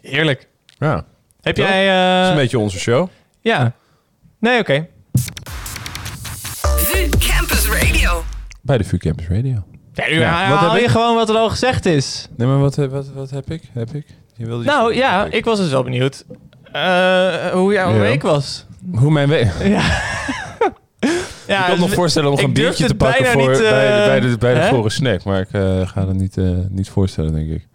Heerlijk. 0.00 0.48
Ja, 0.78 1.04
Heb 1.44 1.56
jij... 1.56 1.86
dat 1.86 2.22
is 2.22 2.24
eh, 2.24 2.28
een 2.28 2.36
beetje 2.36 2.58
onze 2.58 2.78
show. 2.78 3.08
Ja. 3.40 3.72
Nee, 4.40 4.58
oké. 4.60 4.86
VU 6.62 7.08
Campus 7.18 7.68
Radio. 7.68 8.24
Bij 8.62 8.78
de 8.78 8.84
VU 8.84 8.96
Campus 8.96 9.26
Radio. 9.28 9.62
Ja, 9.92 10.06
nu 10.08 10.18
Ja, 10.18 10.28
haal 10.30 10.50
wat 10.50 10.60
heb 10.70 10.78
je 10.78 10.84
ik? 10.84 10.90
gewoon 10.90 11.14
wat 11.14 11.28
er 11.28 11.36
al 11.36 11.50
gezegd 11.50 11.86
is. 11.86 12.28
Nee, 12.36 12.48
maar 12.48 12.58
wat, 12.58 12.74
wat, 12.76 13.06
wat 13.14 13.30
heb 13.30 13.50
ik? 13.50 13.62
Heb 13.72 13.94
ik? 13.94 14.06
Je 14.36 14.46
wilde 14.46 14.64
iets 14.64 14.72
Nou 14.72 14.94
ja, 14.94 15.26
ik 15.30 15.44
was 15.44 15.58
dus 15.58 15.70
wel 15.70 15.82
benieuwd 15.82 16.24
eh, 16.72 17.34
hoe 17.52 17.72
jouw 17.72 17.92
Ja. 17.94 17.98
week 17.98 18.22
was. 18.22 18.66
Hoe 18.94 19.10
mijn 19.10 19.28
week... 19.28 19.48
Ja. 19.64 19.82
ja, 21.46 21.58
ik 21.60 21.64
kan 21.66 21.74
me 21.74 21.76
nog 21.76 21.86
dus- 21.86 21.94
voorstellen 21.94 22.28
om 22.28 22.34
nog 22.34 22.42
ik 22.42 22.48
een 22.48 22.54
biertje 22.54 22.84
te 22.84 22.88
het 22.88 22.98
pakken 22.98 23.22
bijna 23.22 23.40
voor, 23.40 23.50
niet, 23.50 23.60
eh, 23.60 23.70
bij, 23.70 23.98
de, 24.00 24.06
bij, 24.06 24.20
de, 24.20 24.38
bij 24.38 24.54
de 24.54 24.60
hè? 24.60 24.68
vorige 24.68 24.88
snack. 24.90 25.24
Maar 25.24 25.40
ik 25.40 25.48
eh, 25.52 25.88
ga 25.88 26.04
dat 26.04 26.14
niet, 26.14 26.36
eh, 26.36 26.50
niet 26.68 26.88
voorstellen, 26.88 27.32
denk 27.34 27.50
ik. 27.50 27.66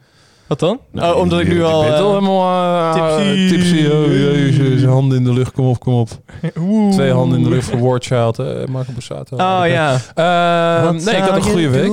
Wat 0.49 0.59
dan? 0.59 0.79
Nou, 0.91 1.13
oh, 1.15 1.21
omdat 1.21 1.39
ik 1.39 1.47
nu 1.47 1.55
je 1.57 1.63
al... 1.63 1.83
eh, 1.85 1.99
al 1.99 2.09
helemaal 2.13 2.95
uh, 2.95 3.17
tipsy. 3.17 3.49
tipsy. 3.49 3.85
Oh, 3.91 4.05
jezus, 4.07 4.83
handen 4.95 5.17
in 5.17 5.23
de 5.23 5.33
lucht, 5.33 5.51
kom 5.51 5.65
op, 5.67 5.79
kom 5.79 5.93
op. 5.93 6.09
oeh. 6.59 6.93
Twee 6.93 7.11
handen 7.11 7.37
in 7.37 7.43
de 7.43 7.49
lucht 7.49 7.67
voor 7.69 7.79
War 7.79 7.99
Child. 8.01 8.39
eh 8.39 8.45
Marco 8.69 8.91
Borsato. 8.91 9.35
Oh 9.35 9.61
ja. 9.67 9.93
Eh, 10.15 10.91
nee, 10.91 11.15
ik 11.15 11.21
had 11.23 11.35
een 11.35 11.41
goede 11.41 11.69
week. 11.69 11.91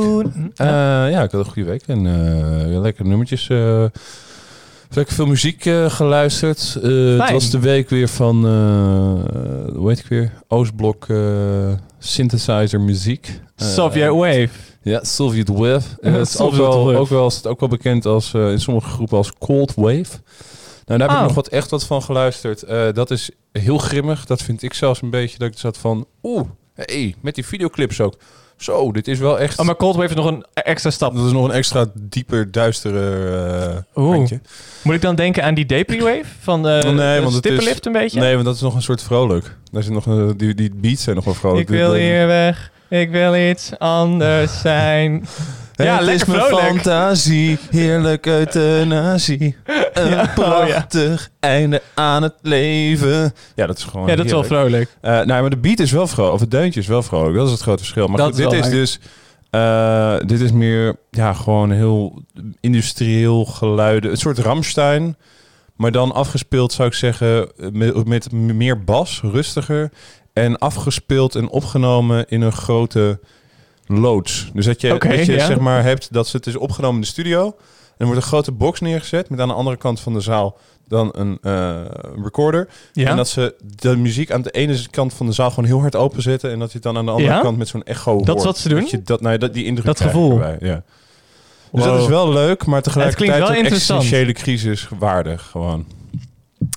Eh, 0.56 0.66
ja, 1.10 1.22
ik 1.22 1.30
had 1.30 1.46
een 1.46 1.52
goede 1.52 1.68
week. 1.70 1.82
En 1.86 2.06
eh 2.06 2.80
lekkere 2.80 3.08
nummertjes. 3.08 3.48
eh 3.48 3.84
lekker 4.90 5.14
veel 5.14 5.26
muziek 5.26 5.66
eh, 5.66 5.90
geluisterd. 5.90 6.78
Eh, 6.82 7.18
het 7.18 7.30
was 7.32 7.50
de 7.50 7.58
week 7.60 7.90
weer 7.90 8.08
van, 8.08 8.36
eh 8.46 9.74
hoe 9.76 9.88
heet 9.88 9.98
ik 9.98 10.06
weer? 10.06 10.32
Oostblok 10.48 11.04
eh, 11.08 11.16
synthesizer 11.98 12.80
muziek. 12.80 13.40
Eh, 13.56 13.66
Soviet 13.66 14.08
Wave. 14.08 14.48
Ja, 14.92 15.04
Soviet 15.04 15.48
Wave. 15.48 15.88
Eh, 16.00 16.12
het 16.12 16.28
is 16.28 16.38
ook 16.38 16.54
wel, 16.54 16.96
ook 16.96 17.08
wel, 17.08 17.30
ook 17.46 17.60
wel 17.60 17.68
bekend 17.68 18.06
als, 18.06 18.34
eh, 18.34 18.50
in 18.50 18.60
sommige 18.60 18.88
groepen 18.88 19.16
als 19.16 19.32
Cold 19.38 19.74
Wave. 19.74 20.04
Nou, 20.86 20.98
daar 20.98 21.00
heb 21.00 21.10
Oh. 21.10 21.16
ik 21.16 21.22
nog 21.22 21.34
wat, 21.34 21.48
echt 21.48 21.70
wat 21.70 21.84
van 21.84 22.02
geluisterd. 22.02 22.62
Eh, 22.62 22.92
dat 22.92 23.10
is 23.10 23.30
heel 23.52 23.78
grimmig. 23.78 24.26
Dat 24.26 24.42
vind 24.42 24.62
ik 24.62 24.74
zelfs 24.74 25.02
een 25.02 25.10
beetje 25.10 25.38
dat 25.38 25.48
ik 25.48 25.58
zat 25.58 25.78
van... 25.78 26.06
Oeh, 26.22 26.44
hey, 26.74 27.14
met 27.20 27.34
die 27.34 27.46
videoclips 27.46 28.00
ook. 28.00 28.14
Zo, 28.56 28.92
dit 28.92 29.08
is 29.08 29.18
wel 29.18 29.38
echt... 29.38 29.58
Oh, 29.58 29.66
maar 29.66 29.76
Cold 29.76 29.96
Wave 29.96 30.08
is 30.08 30.14
nog 30.14 30.26
een 30.26 30.44
extra 30.54 30.90
stap. 30.90 31.14
Dat 31.16 31.26
is 31.26 31.32
nog 31.32 31.44
een 31.44 31.50
extra 31.50 31.86
dieper, 31.94 32.50
duistere 32.52 33.26
eh 33.94 34.02
Oeh. 34.04 34.14
randje. 34.16 34.40
Moet 34.82 34.94
ik 34.94 35.00
dan 35.02 35.14
denken 35.14 35.44
aan 35.44 35.54
die 35.54 35.66
Depri 35.66 36.00
Wave 36.02 36.24
van 36.40 36.66
Oh, 36.66 36.82
nee, 36.82 37.20
want 37.20 37.34
het 37.34 37.44
is- 37.46 37.50
stippenlift 37.52 37.86
een 37.86 37.92
beetje? 37.92 38.20
Nee, 38.20 38.32
want 38.34 38.44
dat 38.44 38.54
is 38.54 38.60
nog 38.60 38.74
een 38.74 38.82
soort 38.82 39.02
vrolijk. 39.02 39.56
Daar 39.70 39.82
zit 39.82 39.92
nog 39.92 40.06
een, 40.06 40.36
die, 40.36 40.54
die 40.54 40.70
beats 40.74 41.02
zijn 41.02 41.16
nog 41.16 41.24
wel 41.24 41.34
vrolijk. 41.34 41.60
ik 41.60 41.68
wil 41.68 41.94
eh, 41.94 42.00
hier 42.00 42.26
weg. 42.26 42.70
Ik 42.88 43.10
wil 43.10 43.36
iets 43.50 43.78
anders 43.78 44.60
zijn. 44.60 45.12
Ja, 45.78 45.96
het 45.96 46.04
lekker 46.04 46.28
is 46.28 46.34
mijn 46.50 46.62
fantasie, 46.62 47.58
heerlijk 47.70 48.26
euthanasie. 48.26 49.56
Een 49.92 50.08
Ja, 50.10 50.20
oh 50.20 50.26
ja. 50.26 50.26
prachtig 50.34 51.30
einde 51.40 51.82
aan 51.94 52.22
het 52.22 52.34
leven. 52.42 53.32
Ja, 53.54 53.66
dat 53.66 53.78
is 53.78 53.84
gewoon 53.84 54.06
Ja, 54.06 54.16
dat 54.16 54.24
is 54.24 54.30
wel 54.32 54.40
heerlijk. 54.42 54.62
vrolijk. 54.62 54.96
Eh, 55.00 55.10
nou, 55.26 55.40
maar 55.40 55.50
de 55.50 55.56
beat 55.56 55.78
is 55.78 55.90
wel 55.90 56.06
vrolijk, 56.06 56.34
of 56.34 56.40
het 56.40 56.50
deuntje 56.50 56.80
is 56.80 56.86
wel 56.86 57.02
vrolijk. 57.02 57.36
Dat 57.36 57.46
is 57.46 57.52
het 57.52 57.60
grote 57.60 57.78
verschil. 57.78 58.06
Maar 58.06 58.16
Dat 58.16 58.26
goed, 58.26 58.38
is 58.38 58.42
dit 58.44 58.52
wel 58.52 58.62
is 58.64 58.70
dus... 58.70 58.98
eh, 59.50 60.16
dit 60.26 60.40
is 60.40 60.52
meer, 60.52 60.96
ja, 61.10 61.32
gewoon 61.32 61.70
heel 61.70 62.22
industrieel 62.60 63.44
geluiden. 63.44 64.10
Een 64.10 64.16
soort 64.16 64.38
Ramstein. 64.38 65.16
Maar 65.76 65.92
dan 65.92 66.12
afgespeeld, 66.12 66.72
zou 66.72 66.88
ik 66.88 66.94
zeggen, 66.94 67.48
met, 67.72 68.06
met 68.06 68.32
meer 68.32 68.84
bas, 68.84 69.20
rustiger. 69.24 69.90
En 70.36 70.58
afgespeeld 70.58 71.34
en 71.34 71.48
opgenomen 71.48 72.24
in 72.28 72.40
een 72.40 72.52
grote 72.52 73.18
loods. 73.86 74.50
Dus 74.54 74.64
dat 74.66 74.80
je, 74.80 74.94
Oké, 74.94 75.08
dat 75.08 75.26
je 75.26 75.32
ja. 75.32 75.46
zeg 75.46 75.58
maar 75.58 75.82
hebt 75.82 76.12
dat 76.12 76.26
ze 76.28 76.36
het 76.36 76.46
is 76.46 76.56
opgenomen 76.56 76.94
in 76.96 77.00
de 77.00 77.06
studio. 77.06 77.44
En 77.46 77.54
er 77.96 78.04
wordt 78.06 78.20
een 78.20 78.26
grote 78.28 78.52
box 78.52 78.80
neergezet 78.80 79.30
met 79.30 79.40
aan 79.40 79.48
de 79.48 79.54
andere 79.54 79.76
kant 79.76 80.00
van 80.00 80.12
de 80.12 80.20
zaal 80.20 80.58
dan 80.88 81.10
een 81.16 81.38
eh, 81.42 81.80
recorder. 82.22 82.68
Ja. 82.92 83.10
En 83.10 83.16
dat 83.16 83.28
ze 83.28 83.54
de 83.76 83.96
muziek 83.96 84.30
aan 84.30 84.42
de 84.42 84.50
ene 84.50 84.78
kant 84.90 85.14
van 85.14 85.26
de 85.26 85.32
zaal 85.32 85.48
gewoon 85.50 85.64
heel 85.64 85.80
hard 85.80 85.96
openzetten. 85.96 86.50
En 86.52 86.58
dat 86.58 86.68
je 86.68 86.74
het 86.74 86.82
dan 86.82 86.96
aan 86.96 87.04
de 87.04 87.10
andere 87.10 87.32
Ja? 87.32 87.40
kant 87.40 87.58
met 87.58 87.68
zo'n 87.68 87.82
echo 87.82 88.16
Dat 88.16 88.22
is 88.22 88.32
hoort. 88.32 88.44
wat 88.44 88.58
ze 88.58 88.68
doen? 88.68 88.80
Dat 88.80 88.90
je 88.90 89.02
dat, 89.02 89.20
nou, 89.20 89.32
ja, 89.32 89.38
dat, 89.38 89.54
die 89.54 89.64
indruk 89.64 89.86
Dat 89.86 90.00
gevoel. 90.00 90.30
erbij, 90.32 90.56
ja. 90.60 90.82
Dus 91.72 91.84
dat 91.84 92.00
is 92.00 92.06
wel 92.06 92.32
leuk, 92.32 92.66
maar 92.66 92.80
klinkt 92.80 92.84
tegelijkertijd 92.84 93.38
wel 93.48 93.56
interessant. 93.56 94.00
existentiële 94.02 94.32
crisis 94.32 94.88
waardig 94.98 95.42
gewoon. 95.50 95.84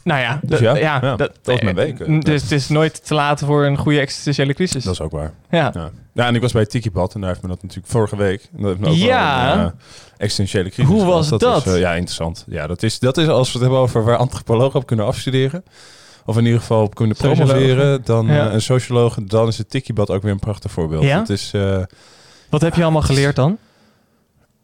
Nou 0.04 0.22
ja, 0.22 0.40
Dus 0.44 0.60
ja, 0.60 0.76
ja, 0.76 1.00
ja, 1.02 1.16
dat 1.16 1.32
was 1.44 1.62
mijn 1.62 1.78
eh, 1.78 1.84
week. 1.86 2.08
n- 2.10 2.20
Dus 2.20 2.42
het 2.42 2.52
is 2.52 2.68
nooit 2.70 3.06
te 3.06 3.14
laat 3.14 3.40
voor 3.40 3.66
een 3.66 3.78
goede 3.78 4.00
existentiële 4.00 4.54
crisis. 4.54 4.84
Dat 4.84 4.94
is 4.94 5.02
ook 5.02 5.12
waar. 5.12 5.32
ja. 5.50 5.72
Ja. 6.14 6.26
en 6.28 6.36
ik 6.36 6.42
was 6.42 6.52
bij 6.52 6.66
Tiki 6.66 6.92
Bad 6.92 7.14
en 7.14 7.20
daar 7.22 7.30
heeft 7.30 7.42
me 7.42 7.48
dat 7.48 7.62
natuurlijk 7.62 7.92
vorige 7.92 8.16
week. 8.16 8.42
En 8.56 8.62
dat 8.62 8.68
heeft 8.68 8.80
me 8.80 8.88
ook 8.88 8.94
Ja. 8.96 9.46
wel 9.46 9.54
een, 9.58 9.66
eh, 9.66 9.72
existentiële 10.18 10.70
crisis. 10.70 10.94
Hoe 10.94 11.06
was 11.06 11.30
dat? 11.30 11.68
eh, 11.68 11.80
ja, 11.80 11.94
interessant. 11.94 12.46
Ja, 12.48 12.68
dat 12.68 12.84
is, 12.84 13.00
dat 13.00 13.18
is 13.18 13.28
als 13.28 13.48
we 13.48 13.54
het 13.54 13.62
hebben 13.62 13.80
over 13.80 14.04
waar 14.04 14.18
antropologen 14.18 14.80
op 14.80 14.86
kunnen 14.86 15.06
afstuderen. 15.06 15.64
Of 16.26 16.38
in 16.38 16.46
ieder 16.46 16.60
geval 16.60 16.84
op 16.84 16.96
kunnen 16.96 17.16
promoveren. 17.18 18.02
Dan 18.04 18.30
eh, 18.30 18.54
een 18.54 18.62
socioloog. 18.62 19.16
Dan 19.22 19.48
is 19.48 19.58
het 19.58 19.70
Tiki 19.70 19.94
Bad 19.94 20.10
ook 20.10 20.22
weer 20.22 20.32
een 20.32 20.40
prachtig 20.40 20.72
voorbeeld. 20.72 21.04
Ja? 21.04 21.20
Het 21.20 21.30
is... 21.30 21.52
eh, 21.54 21.78
Wat 22.50 22.62
heb 22.62 22.76
je 22.76 22.84
allemaal 22.84 23.02
geleerd 23.02 23.36
dan? 23.36 23.58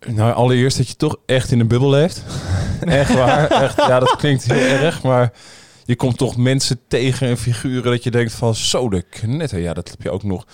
Nou, 0.05 0.33
allereerst 0.33 0.77
dat 0.77 0.87
je 0.87 0.95
toch 0.95 1.15
echt 1.25 1.51
in 1.51 1.59
een 1.59 1.67
bubbel 1.67 1.89
leeft. 1.89 2.23
echt 2.85 3.13
waar. 3.13 3.47
Echt, 3.51 3.77
ja, 3.77 3.99
dat 3.99 4.15
klinkt 4.15 4.43
heel 4.53 4.77
erg, 4.77 5.03
maar 5.03 5.31
je 5.85 5.95
komt 5.95 6.17
toch 6.17 6.37
mensen 6.37 6.79
tegen 6.87 7.27
en 7.27 7.37
figuren 7.37 7.91
dat 7.91 8.03
je 8.03 8.11
denkt 8.11 8.33
van 8.33 8.55
zo 8.55 8.89
de 8.89 9.01
knetter. 9.01 9.59
Ja, 9.59 9.73
dat 9.73 9.89
heb 9.89 10.01
je 10.01 10.11
ook 10.11 10.23
nog. 10.23 10.45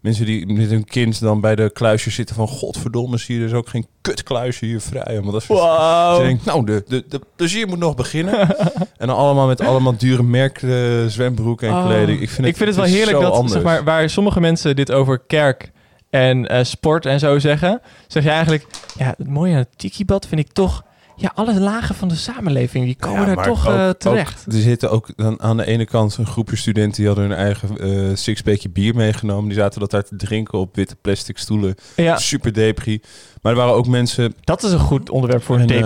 Mensen 0.00 0.24
die 0.26 0.46
met 0.46 0.70
hun 0.70 0.84
kind 0.84 1.20
dan 1.20 1.40
bij 1.40 1.54
de 1.56 1.70
kluisjes 1.72 2.14
zitten 2.14 2.36
van 2.36 2.48
godverdomme, 2.48 3.18
zie 3.18 3.34
je 3.34 3.40
dus 3.40 3.52
ook 3.52 3.68
geen 3.68 3.86
kutkluisje 4.00 4.64
hier 4.64 4.80
vrij. 4.80 5.14
Want 5.20 5.32
dat 5.32 5.40
is 5.42 5.46
Wow. 5.46 6.18
je 6.20 6.26
denkt, 6.26 6.44
nou, 6.44 6.64
de, 6.64 6.84
de, 6.88 7.04
de 7.08 7.20
plezier 7.36 7.68
moet 7.68 7.78
nog 7.78 7.94
beginnen. 7.94 8.38
en 8.98 9.06
dan 9.06 9.16
allemaal 9.16 9.46
met 9.46 9.60
allemaal 9.60 9.96
dure 9.96 10.22
merk 10.22 10.62
eh, 10.62 10.70
zwembroeken 11.06 11.68
en 11.68 11.74
Oh. 11.74 11.86
kleding. 11.86 12.20
Ik 12.20 12.30
vind 12.30 12.36
het, 12.36 12.46
ik 12.46 12.56
vind 12.56 12.68
het 12.68 12.78
wel 12.78 12.86
heerlijk 12.86 13.20
dat, 13.20 13.32
anders. 13.32 13.52
zeg 13.52 13.62
maar, 13.62 13.84
waar 13.84 14.10
sommige 14.10 14.40
mensen 14.40 14.76
dit 14.76 14.92
over 14.92 15.18
kerk 15.18 15.72
en 16.10 16.46
eh, 16.48 16.64
sport 16.64 17.06
en 17.06 17.18
zo 17.18 17.38
zeggen, 17.38 17.80
zeg 18.06 18.22
je 18.22 18.30
eigenlijk, 18.30 18.66
ja, 18.98 19.14
het 19.18 19.28
mooie 19.28 19.52
aan 19.52 19.58
het 19.58 19.78
tiki-bad 19.78 20.26
vind 20.26 20.40
ik 20.40 20.52
toch, 20.52 20.84
ja, 21.16 21.32
alle 21.34 21.60
lagen 21.60 21.94
van 21.94 22.08
de 22.08 22.14
samenleving, 22.14 22.84
die 22.84 22.96
komen 22.96 23.20
Ja, 23.28 23.34
daar 23.34 23.44
toch 23.44 23.68
ook- 23.68 23.74
eh, 23.74 23.86
ook- 23.88 23.98
terecht. 23.98 24.46
er 24.46 24.52
zitten 24.60 24.90
ook 24.90 25.08
dan 25.16 25.40
aan 25.42 25.56
de 25.56 25.66
ene 25.66 25.84
kant 25.84 26.16
een 26.16 26.26
groepje 26.26 26.56
studenten 26.56 26.96
die 26.96 27.06
hadden 27.06 27.24
hun 27.28 27.36
eigen 27.38 27.78
eh 27.78 28.16
sixpackje 28.16 28.68
bier 28.68 28.94
meegenomen. 28.94 29.48
Die 29.48 29.58
zaten 29.58 29.80
dat 29.80 29.90
daar 29.90 30.02
te 30.04 30.16
drinken 30.16 30.58
op 30.58 30.76
witte 30.76 30.96
plastic 30.96 31.38
stoelen. 31.38 31.74
ja, 31.96 32.16
Super 32.18 32.52
depri. 32.52 33.00
Maar 33.42 33.52
er 33.52 33.58
waren 33.58 33.74
ook 33.74 33.86
mensen... 33.86 34.34
dat 34.40 34.62
is 34.62 34.72
een 34.72 34.78
goed 34.78 35.10
onderwerp 35.10 35.42
voor 35.42 35.54
een 35.60 35.68
En, 35.68 35.68
ehm. 35.68 35.82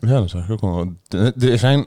Ja, 0.00 0.20
dat 0.20 0.30
zag 0.30 0.44
ik 0.48 0.50
ook 0.50 0.60
wel. 0.60 0.92
Er 1.50 1.58
zijn 1.58 1.86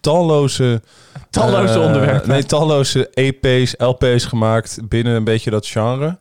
talloze... 0.00 0.82
Talloze 1.30 1.80
onderwerpen. 1.80 2.28
Nee, 2.28 2.44
talloze 2.44 3.10
EP's, 3.14 3.74
LP's 3.78 4.24
gemaakt 4.24 4.78
binnen 4.88 5.14
een 5.14 5.24
beetje 5.24 5.50
dat 5.50 5.66
genre. 5.66 6.18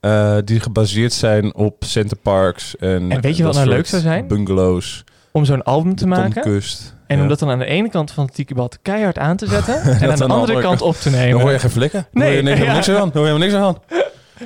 Eh, 0.00 0.36
die 0.44 0.60
gebaseerd 0.60 1.12
zijn 1.12 1.54
op 1.54 1.74
centerparks 1.84 2.76
en... 2.76 3.10
En 3.12 3.20
weet 3.20 3.36
je 3.36 3.42
wat 3.44 3.54
nou 3.54 3.66
leuk 3.66 3.86
zou 3.86 4.02
zijn? 4.02 4.26
Bungalows, 4.26 5.04
Om 5.32 5.44
zo'n 5.44 5.62
album 5.62 5.94
te 5.94 6.06
maken 6.06 6.42
Tomkust. 6.42 6.94
en 7.06 7.16
Ja. 7.16 7.22
om 7.22 7.28
dat 7.28 7.38
dan 7.38 7.50
aan 7.50 7.58
de 7.58 7.64
ene 7.64 7.88
kant 7.90 8.10
van 8.10 8.24
het 8.24 8.34
tiki-bad 8.34 8.78
keihard 8.82 9.18
aan 9.18 9.36
te 9.36 9.46
zetten 9.46 9.82
en 10.00 10.10
aan 10.10 10.18
de 10.18 10.26
andere 10.26 10.60
kant 10.60 10.82
op 10.82 10.96
te 10.96 11.10
nemen. 11.10 11.30
Dan 11.30 11.40
hoor 11.40 11.52
je 11.52 11.58
geen 11.58 11.70
flikken. 11.70 12.06
Dan 12.12 12.22
Nee, 12.22 12.28
hoor 12.28 12.36
je 12.36 12.42
niks, 12.56 12.60
ja. 12.66 12.72
niks 12.74 12.88
aan. 12.88 13.10
Dan 13.12 13.22
hoor 13.22 13.32
je 13.32 13.38
niks 13.38 13.54
aan. 13.54 13.76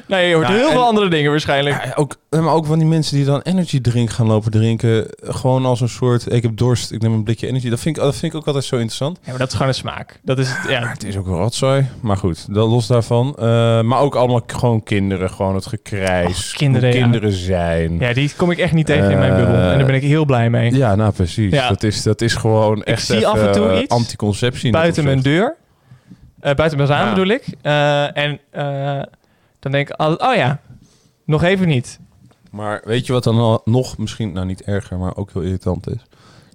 Nee, 0.07 0.28
je 0.28 0.35
hoort 0.35 0.48
Ja, 0.48 0.54
heel 0.54 0.66
en- 0.66 0.72
veel 0.72 0.85
andere 0.85 1.09
dingen 1.09 1.30
waarschijnlijk. 1.30 1.85
Ja, 1.85 1.92
ook, 1.94 2.16
maar 2.30 2.52
ook 2.54 2.66
van 2.66 2.78
die 2.78 2.88
mensen 2.88 3.16
die 3.16 3.24
dan 3.24 3.40
energy 3.40 3.80
drink 3.80 4.11
gaan 4.11 4.26
lopen 4.26 4.50
drinken. 4.50 5.07
Gewoon 5.22 5.64
als 5.66 5.80
een 5.80 5.88
soort, 5.88 6.33
ik 6.33 6.42
heb 6.42 6.57
dorst, 6.57 6.92
ik 6.92 7.02
neem 7.02 7.12
een 7.12 7.22
blikje 7.24 7.46
energy. 7.46 7.68
Dat 7.70 7.80
vind 7.80 7.96
ik, 7.96 8.02
dat 8.02 8.16
vind 8.16 8.33
ik 8.33 8.38
ook 8.38 8.46
altijd 8.46 8.64
zo 8.64 8.74
interessant. 8.74 9.18
Ja, 9.22 9.30
maar 9.30 9.38
dat 9.38 9.46
is 9.48 9.52
gewoon 9.54 9.68
een 9.68 9.74
smaak. 9.74 10.20
Dat 10.22 10.38
is 10.38 10.48
het, 10.48 10.62
Maar 10.62 10.72
ja. 10.72 10.88
het 10.88 11.04
is 11.04 11.16
ook 11.16 11.26
wel 11.26 11.38
rotzooi. 11.38 11.87
Maar 12.00 12.16
goed, 12.16 12.54
dat 12.54 12.68
los 12.68 12.87
daarvan. 12.87 13.35
Eh, 13.38 13.44
maar 13.83 13.98
ook 13.98 14.14
allemaal 14.14 14.42
gewoon 14.46 14.83
kinderen. 14.83 15.30
Gewoon 15.30 15.54
het 15.54 15.66
gekrijs. 15.66 16.50
Och, 16.52 16.57
kinderen, 16.59 17.30
ja. 17.30 17.30
zijn. 17.30 17.98
Ja. 17.98 18.09
ja, 18.09 18.14
die 18.14 18.33
kom 18.37 18.50
ik 18.50 18.59
echt 18.59 18.72
niet 18.72 18.87
tegen 18.87 19.11
in 19.11 19.18
mijn 19.18 19.30
Eh, 19.30 19.37
bubbel. 19.37 19.54
En 19.54 19.76
daar 19.78 19.87
ben 19.87 19.94
ik 19.94 20.02
heel 20.02 20.24
blij 20.24 20.50
mee. 20.50 20.70
nou 20.72 21.12
precies. 21.12 21.52
Ja. 21.52 21.68
Dat, 21.68 21.83
is, 21.83 22.02
dat 22.02 22.20
is 22.20 22.35
gewoon 22.35 22.83
echt 22.83 23.07
zie 23.07 23.26
af 23.26 23.38
en 23.42 23.52
toe 23.52 23.68
eh, 23.68 23.80
iets 23.80 23.94
anticonceptie. 23.94 24.70
buiten 24.72 25.04
mijn 25.04 25.20
deur. 25.20 25.57
Eh, 26.40 26.54
buiten 26.54 26.78
mijn 26.78 26.90
raam 26.90 27.04
Ja. 27.07 27.14
bedoel 27.14 27.28
ik. 27.35 27.44
Eh, 27.62 28.16
en 28.16 28.40
eh, 28.50 29.02
dan 29.64 29.72
denk 29.72 29.88
ik 29.88 30.00
oh 30.00 30.35
ja, 30.35 30.61
nog 31.24 31.42
even 31.42 31.68
niet. 31.68 31.98
Maar 32.50 32.83
weet 32.85 33.07
je 33.07 33.12
wat 33.12 33.24
dan 33.24 33.61
nog 33.64 33.98
misschien, 33.98 34.33
nou 34.33 34.46
niet 34.46 34.62
erger, 34.62 34.98
maar 34.98 35.16
ook 35.16 35.31
heel 35.33 35.42
irritant 35.42 35.88
is? 35.88 36.03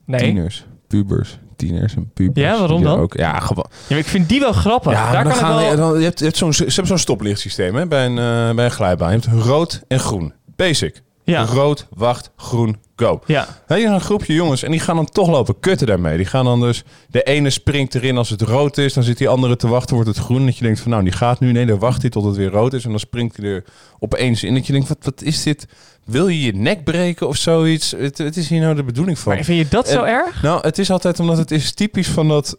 Nee. 0.06 0.19
Tieners, 0.19 0.65
pubers, 0.88 1.39
tieners 1.56 1.95
en 1.95 2.12
pubers. 2.13 2.45
Ja, 2.45 2.60
waarom 2.60 2.84
dan? 2.84 3.00
Ook, 3.00 3.13
ja, 3.13 3.39
gewoon. 3.39 3.65
Ja, 3.69 3.76
maar 3.89 3.98
ik 3.98 4.06
vind 4.06 4.30
die 4.30 4.39
wel 4.39 4.54
grappig. 4.54 4.91
Ja, 4.91 5.12
Daar 5.12 5.24
kan 5.24 5.32
gaan 5.36 5.56
wel... 5.56 5.69
we- 5.69 5.76
dan, 5.76 5.98
je 5.98 6.04
hebt, 6.04 6.19
je 6.19 6.26
hebt 6.26 6.38
zo'n, 6.38 6.54
ze 6.54 6.63
hebben 6.63 6.88
zo'n 6.88 6.98
stoplichtsysteem 6.98 7.76
hè, 7.76 7.88
bij, 7.88 8.06
een, 8.06 8.17
eh, 8.50 8.56
bij 8.56 8.65
een 8.65 8.72
glijbaan. 8.72 9.12
Je 9.12 9.19
hebt 9.30 9.43
rood 9.45 9.84
en 9.88 10.00
groen. 10.00 10.34
Basic. 10.56 11.02
Ja. 11.30 11.46
Rood, 11.46 11.88
wacht, 11.96 12.32
groen, 12.36 12.78
go. 12.96 13.22
Ja, 13.26 13.48
hebt 13.68 13.84
een 13.84 14.02
groepje 14.02 14.34
jongens 14.34 14.63
en 14.63 14.72
die 14.72 14.80
gaan 14.80 14.96
dan 14.96 15.06
toch 15.10 15.30
lopen 15.30 15.60
kutten 15.60 15.88
daarmee. 15.88 16.18
Die 16.18 16.26
gaan 16.26 16.46
dan 16.46 16.60
dus, 16.60 16.84
de 17.08 17.24
ene 17.24 17.50
springt 17.50 17.96
erin 17.96 18.18
als 18.18 18.30
het 18.30 18.42
rood 18.42 18.78
is, 18.78 18.94
dan 18.94 19.04
zit 19.04 19.18
die 19.18 19.30
andere 19.30 19.56
te 19.56 19.68
wachten, 19.68 19.96
wordt 19.96 20.10
het 20.10 20.20
groen. 20.20 20.46
Dat 20.46 20.58
je 20.58 20.63
denkt 20.63 20.80
van 20.80 20.92
nou, 20.92 21.04
die 21.04 21.13
gaat 21.13 21.39
nu, 21.39 21.52
nee, 21.52 21.65
dan 21.65 21.80
wacht 21.80 22.02
hij 22.02 22.10
tot 22.10 22.24
het 22.24 22.36
weer 22.36 22.50
rood 22.50 22.74
is 22.74 22.84
en 22.84 22.89
dan 22.89 23.00
springt 23.00 23.38
hij 23.38 23.46
er 23.46 23.63
opeens 24.00 24.44
in. 24.44 24.54
Dat 24.54 24.68
je 24.68 24.74
denkt, 24.74 24.88
wat, 24.88 24.98
wat 25.02 25.22
is 25.22 25.44
dit? 25.44 25.68
Wil 26.06 26.28
je 26.28 26.42
je 26.42 26.56
nek 26.56 26.84
breken 26.84 27.28
of 27.28 27.36
zoiets? 27.36 27.92
Het, 27.92 28.18
het 28.18 28.38
is 28.38 28.50
hier 28.50 28.62
nou 28.62 28.76
de 28.76 28.84
bedoeling 28.84 29.20
van. 29.20 29.34
maar 29.34 29.44
vind 29.44 29.58
je 29.58 29.68
dat 29.70 29.88
zo 29.88 30.04
erg? 30.04 30.42
Nou, 30.42 30.62
het 30.62 30.80
is 30.80 30.92
altijd 30.92 31.20
omdat 31.20 31.38
het 31.38 31.52
is 31.52 31.74
typisch 31.74 32.08
van 32.10 32.28
dat 32.28 32.58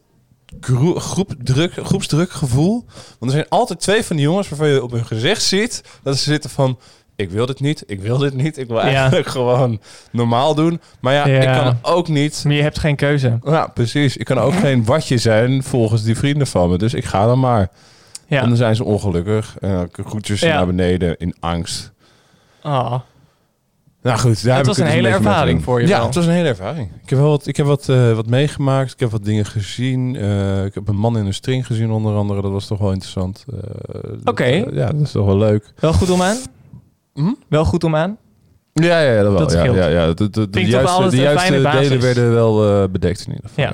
gro- 0.61 0.99
groepdruk, 0.99 1.73
groepsdrukgevoel. 1.83 2.85
Want 3.19 3.33
er 3.33 3.39
zijn 3.39 3.49
altijd 3.49 3.81
twee 3.81 4.05
van 4.05 4.17
die 4.17 4.25
jongens 4.25 4.49
waarvan 4.49 4.69
je 4.69 4.83
op 4.83 4.91
hun 4.91 5.07
gezicht 5.07 5.43
ziet 5.43 5.83
dat 6.03 6.17
ze 6.17 6.23
zitten 6.23 6.51
van... 6.51 6.79
Ik 7.21 7.31
wil 7.31 7.47
dit 7.47 7.61
niet, 7.61 7.85
ik 7.87 8.01
wil 8.01 8.19
dit 8.19 8.35
niet. 8.35 8.59
Ik 8.59 8.69
wil 8.69 8.77
Ja. 8.77 8.83
eigenlijk 8.83 9.27
gewoon 9.29 9.81
normaal 10.13 10.55
doen. 10.55 10.81
Maar 11.01 11.15
ja, 11.15 11.27
Ja. 11.29 11.41
ik 11.41 11.63
kan 11.65 11.79
ook 11.95 12.09
niet... 12.09 12.43
Maar 12.45 12.55
je 12.55 12.63
hebt 12.63 12.79
geen 12.79 12.97
keuze. 12.97 13.39
Ja, 13.45 13.67
precies. 13.67 14.17
Ik 14.17 14.25
kan 14.25 14.39
ook 14.39 14.55
geen 14.55 14.85
watje 14.85 15.19
zijn 15.19 15.63
volgens 15.63 16.03
die 16.03 16.17
vrienden 16.17 16.47
van 16.47 16.71
me. 16.71 16.79
Dus 16.79 16.95
ik 16.95 17.05
ga 17.05 17.27
dan 17.27 17.39
maar. 17.41 17.69
Ja. 18.27 18.43
En 18.43 18.49
dan 18.49 18.57
zijn 18.57 18.77
ze 18.77 18.85
ongelukkig. 18.85 19.57
Dan 19.61 19.89
groetjes 19.93 20.43
naar 20.43 20.67
beneden 20.67 21.17
in 21.19 21.35
angst. 21.41 21.93
Oh. 22.63 22.95
Nou 24.03 24.19
goed, 24.19 24.45
daar 24.45 24.65
was 24.65 24.77
ik 24.79 24.85
een 24.85 24.91
dus 24.91 24.95
hele 25.03 25.09
ervaring 25.09 25.63
voor 25.65 25.81
je 25.81 25.87
Ja, 25.87 25.97
wel. 25.97 26.07
het 26.07 26.15
was 26.15 26.27
een 26.27 26.33
hele 26.33 26.49
ervaring. 26.49 26.89
Ik 27.03 27.11
heb 27.11 27.19
wel 27.19 27.29
wat, 27.29 27.47
ik 27.47 27.57
heb 27.57 27.67
wat, 27.67 27.89
eh, 27.89 28.13
wat 28.13 28.27
meegemaakt. 28.27 28.93
Ik 28.93 29.01
heb 29.01 29.11
wat 29.11 29.25
dingen 29.25 29.45
gezien. 29.45 30.17
Eh, 30.17 30.65
ik 30.65 30.75
heb 30.75 30.89
een 30.89 30.97
man 30.97 31.19
in 31.19 31.27
een 31.27 31.35
string 31.35 31.67
gezien 31.67 31.91
onder 31.91 32.15
andere. 32.17 32.43
Dat 32.43 32.51
was 32.51 32.67
toch 32.67 32.79
wel 32.79 32.93
interessant. 32.93 33.45
Eh, 33.53 34.11
Oké. 34.25 34.45
ja, 34.45 34.87
dat 34.93 35.01
is 35.01 35.11
toch 35.11 35.27
wel 35.27 35.37
leuk. 35.39 35.73
Wel 35.81 35.93
goed 35.93 36.11
om 36.11 36.23
aan? 36.23 36.37
Hm? 37.15 37.33
Wel 37.49 37.65
goed 37.65 37.85
om 37.85 37.97
aan? 37.97 38.17
Ja, 38.73 39.01
ja, 39.01 39.13
ja, 39.13 39.23
dat 39.23 39.33
wel. 39.33 39.41
Dat 39.41 39.53
ja, 39.53 39.59
scheelt. 39.61 39.77
ja, 39.77 39.87
ja. 39.87 40.07
De, 40.13 40.31
de, 40.31 40.51
de, 40.51 40.65
juiste, 40.67 41.03
de 41.11 41.17
een 41.17 41.23
juiste 41.23 41.47
fijne 41.47 41.63
basis. 41.63 41.89
delen 41.89 42.01
werden 42.03 42.33
wel 42.35 42.83
eh, 42.83 42.89
bedekt 42.91 43.21
in 43.27 43.33
ieder 43.35 43.49
geval. 43.49 43.65
Ja. 43.65 43.71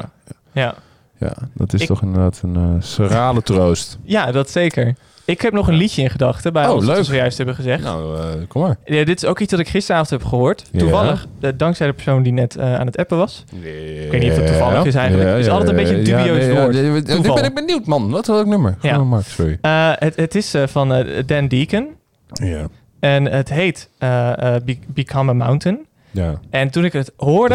Ja, 0.53 0.62
Ja. 0.62 0.75
ja 1.18 1.33
dat 1.55 1.72
is 1.72 1.81
Ik- 1.81 1.87
toch 1.87 2.03
inderdaad 2.03 2.40
een 2.42 2.57
eh 2.57 2.83
serale 2.83 3.42
troost. 3.42 3.99
Ja, 4.03 4.33
dat 4.33 4.51
zeker. 4.51 4.94
Ik 5.25 5.40
heb 5.40 5.53
nog 5.53 5.68
een 5.68 5.75
liedje 5.75 6.03
in 6.03 6.11
gedachten 6.11 6.53
bij 6.53 6.66
Oh, 6.66 6.70
ons, 6.75 6.79
wat 6.85 6.90
we 6.90 6.96
leuk. 6.96 7.05
zojuist 7.05 7.37
hebben 7.37 7.55
gezegd. 7.55 7.83
Nou, 7.83 8.18
eh, 8.18 8.25
kom 8.49 8.62
maar. 8.62 8.77
Ja, 8.85 9.05
dit 9.05 9.22
is 9.22 9.29
ook 9.29 9.40
iets 9.40 9.51
dat 9.51 9.61
ik 9.61 9.68
gisteravond 9.68 10.11
heb 10.11 10.25
gehoord. 10.25 10.64
Ja. 10.72 10.79
Toevallig, 10.79 11.27
eh, 11.40 11.51
dankzij 11.57 11.87
de 11.87 11.92
persoon 11.92 12.22
die 12.22 12.33
net 12.33 12.59
aan 12.59 12.87
het 12.87 12.96
appen 12.96 13.16
was. 13.16 13.44
Ik 13.62 14.11
weet 14.11 14.20
niet 14.22 14.31
of 14.31 14.37
het 14.37 14.46
toevallig 14.46 14.85
is 14.85 14.94
eigenlijk. 14.94 15.31
Het 15.31 15.38
is 15.38 15.49
altijd 15.49 15.70
een 15.70 15.77
beetje 15.77 15.96
een 15.99 16.05
dubieus 16.05 16.49
woord. 16.59 16.72
Nu 16.72 17.03
Toeval. 17.03 17.35
ben 17.35 17.44
ik 17.44 17.55
benieuwd, 17.55 17.87
man. 17.87 18.11
Wat 18.11 18.27
welk 18.27 18.46
nummer? 18.46 18.77
Ja. 18.81 18.90
Ja. 18.90 19.05
Mark, 19.05 19.25
sorry. 19.27 19.59
Eh, 19.61 19.90
het, 19.94 20.16
het 20.16 20.35
is 20.35 20.55
eh, 20.55 20.66
van 20.66 20.94
eh, 20.94 21.22
Dan 21.27 21.49
Deacon. 21.49 21.88
Ja. 22.33 22.66
En 23.00 23.24
het 23.24 23.48
heet 23.48 23.88
eh, 23.98 24.54
eh, 24.54 24.62
Be- 24.64 24.78
Become 24.87 25.30
a 25.30 25.35
Mountain. 25.35 25.87
Ja, 26.11 26.40
En 26.50 26.70
toen 26.70 26.85
ik 26.85 26.92
het 26.92 27.12
hoorde, 27.16 27.54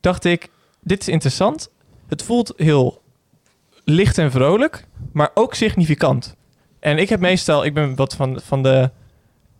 dacht 0.00 0.24
ik, 0.24 0.48
dit 0.80 1.00
is 1.00 1.08
interessant. 1.08 1.70
Het 2.08 2.22
voelt 2.22 2.52
heel 2.56 3.02
licht 3.84 4.18
en 4.18 4.30
vrolijk, 4.30 4.86
maar 5.12 5.30
ook 5.34 5.54
significant. 5.54 6.34
En 6.80 6.98
ik 6.98 7.08
heb 7.08 7.20
meestal, 7.20 7.64
ik 7.64 7.74
ben 7.74 7.94
wat 7.94 8.14
van, 8.14 8.40
van 8.44 8.62
de 8.62 8.90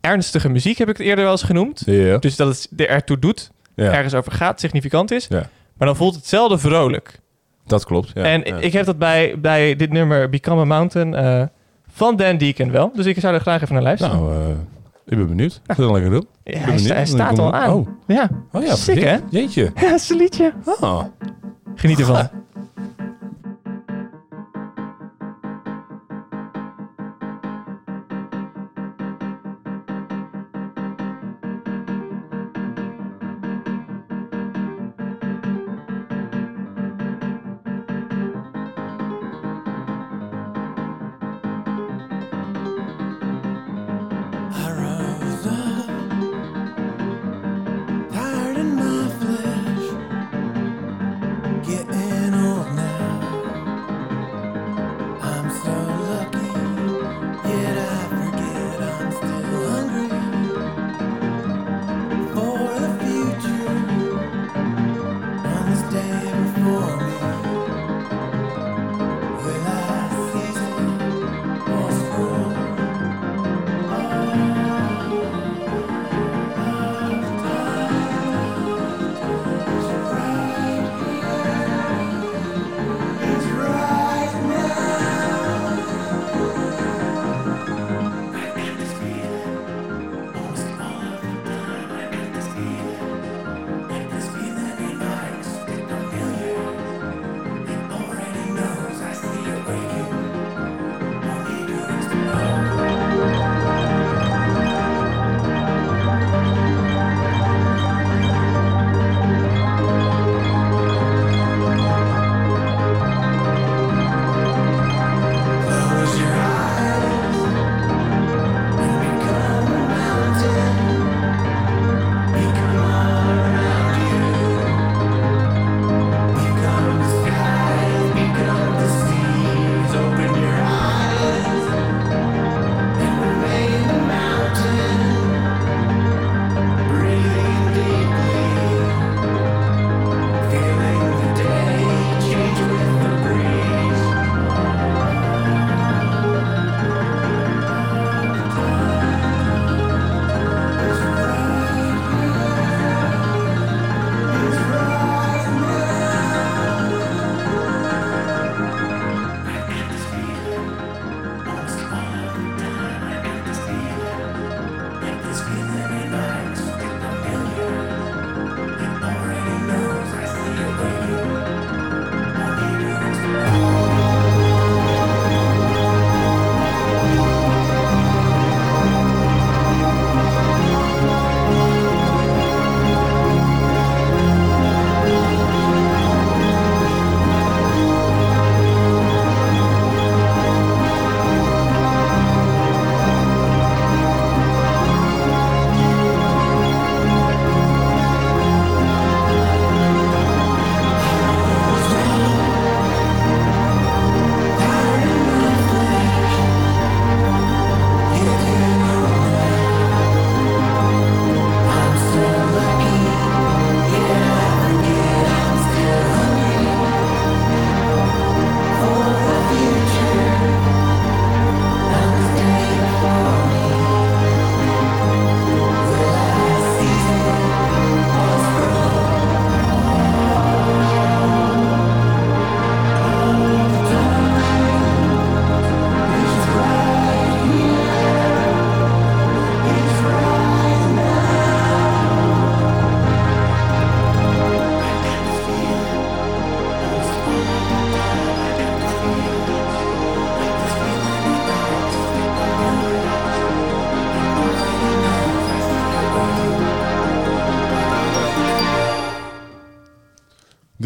ernstige 0.00 0.48
muziek, 0.48 0.78
heb 0.78 0.88
ik 0.88 0.96
het 0.96 1.06
eerder 1.06 1.22
wel 1.24 1.32
eens 1.32 1.42
genoemd. 1.42 1.84
Dus 2.20 2.36
dat 2.36 2.48
het 2.48 2.68
er 2.80 2.88
ertoe 2.88 3.18
doet, 3.18 3.50
ergens 3.74 4.14
over 4.14 4.32
gaat, 4.32 4.60
significant 4.60 5.10
is. 5.10 5.28
Maar 5.28 5.86
dan 5.88 5.96
voelt 5.96 6.14
het 6.14 6.26
zelden 6.26 6.60
vrolijk. 6.60 7.20
dat 7.66 7.84
klopt. 7.84 8.10
Ja. 8.14 8.22
en 8.24 8.42
ja. 8.44 8.56
ik 8.56 8.72
heb 8.72 8.86
dat 8.86 8.98
bij, 8.98 9.34
bij 9.40 9.76
dit 9.76 9.92
nummer 9.92 10.28
Become 10.30 10.60
a 10.60 10.64
Mountain 10.64 11.14
eh, 11.14 11.42
van 11.90 12.16
Dan 12.16 12.38
Deacon 12.38 12.70
wel. 12.70 12.90
Dus 12.94 13.06
ik 13.06 13.20
zou 13.20 13.34
er 13.34 13.40
graag 13.40 13.62
even 13.62 13.74
naar 13.74 13.82
luisteren. 13.82 14.16
Nou, 14.16 14.56
ik 15.08 15.16
ben 15.18 15.28
benieuwd. 15.28 15.60
Ga 15.66 15.74
dan 15.74 15.92
lekker 15.92 16.10
doen. 16.10 16.26
Ja, 16.44 16.58
hij, 16.58 17.06
staat 17.06 17.38
al 17.38 17.52
aan. 17.54 17.72
Oh. 17.72 17.86
Ja, 18.06 18.30
Oh 18.52 18.62
ja, 18.64 18.76
Sick, 18.76 19.00
hè? 19.00 19.16
Jeetje. 19.30 19.62
ja 19.74 19.80
dat 19.90 20.00
is 20.00 20.10
een 20.10 20.16
liedje. 20.16 20.52
Oh. 20.64 21.02
Geniet 21.74 21.98
ervan. 21.98 22.28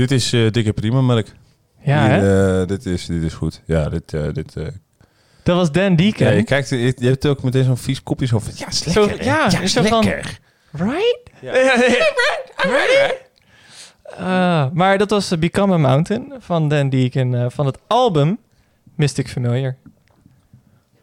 Dit 0.02 0.10
is 0.10 0.32
eh, 0.32 0.50
dikke 0.50 0.72
prima, 0.72 1.00
Mark. 1.00 1.32
Ja, 1.84 2.02
Hier, 2.08 2.10
hè? 2.20 2.60
eh, 2.60 2.66
dit, 2.66 2.86
is, 2.86 3.06
dit 3.06 3.22
is 3.22 3.34
goed. 3.34 3.62
Ja, 3.66 3.88
dit... 3.88 4.14
eh, 4.14 4.32
dit 4.32 4.54
Dat 5.42 5.56
was 5.56 5.72
Dan 5.72 5.96
Deacon. 5.96 6.26
ja, 6.26 6.32
je, 6.32 6.42
kijkt, 6.42 6.68
je, 6.68 6.78
je 6.98 7.06
hebt 7.08 7.26
ook 7.26 7.42
meteen 7.42 7.64
zo'n 7.64 7.76
vies 7.76 8.02
kopje 8.02 8.26
zo 8.26 8.38
van... 8.38 8.52
Ja, 8.56 8.66
is 8.68 8.82
Zo- 8.82 9.04
lekker. 9.06 9.18
hè? 9.24 9.30
ja, 9.30 9.46
ja 9.50 9.60
is 9.60 9.72
zo 9.72 9.82
van- 9.82 10.04
lekker. 10.04 10.38
Right? 10.70 11.18
right? 12.56 13.20
Ah, 14.16 14.66
maar 14.72 14.98
dat 14.98 15.10
was 15.10 15.38
Become 15.38 15.74
a 15.74 15.76
Mountain 15.76 16.32
van 16.38 16.68
Dan 16.68 16.88
Deacon 16.90 17.50
van 17.50 17.66
het 17.66 17.78
album 17.86 18.38
Mystic 18.94 19.28
Familiar. 19.28 19.76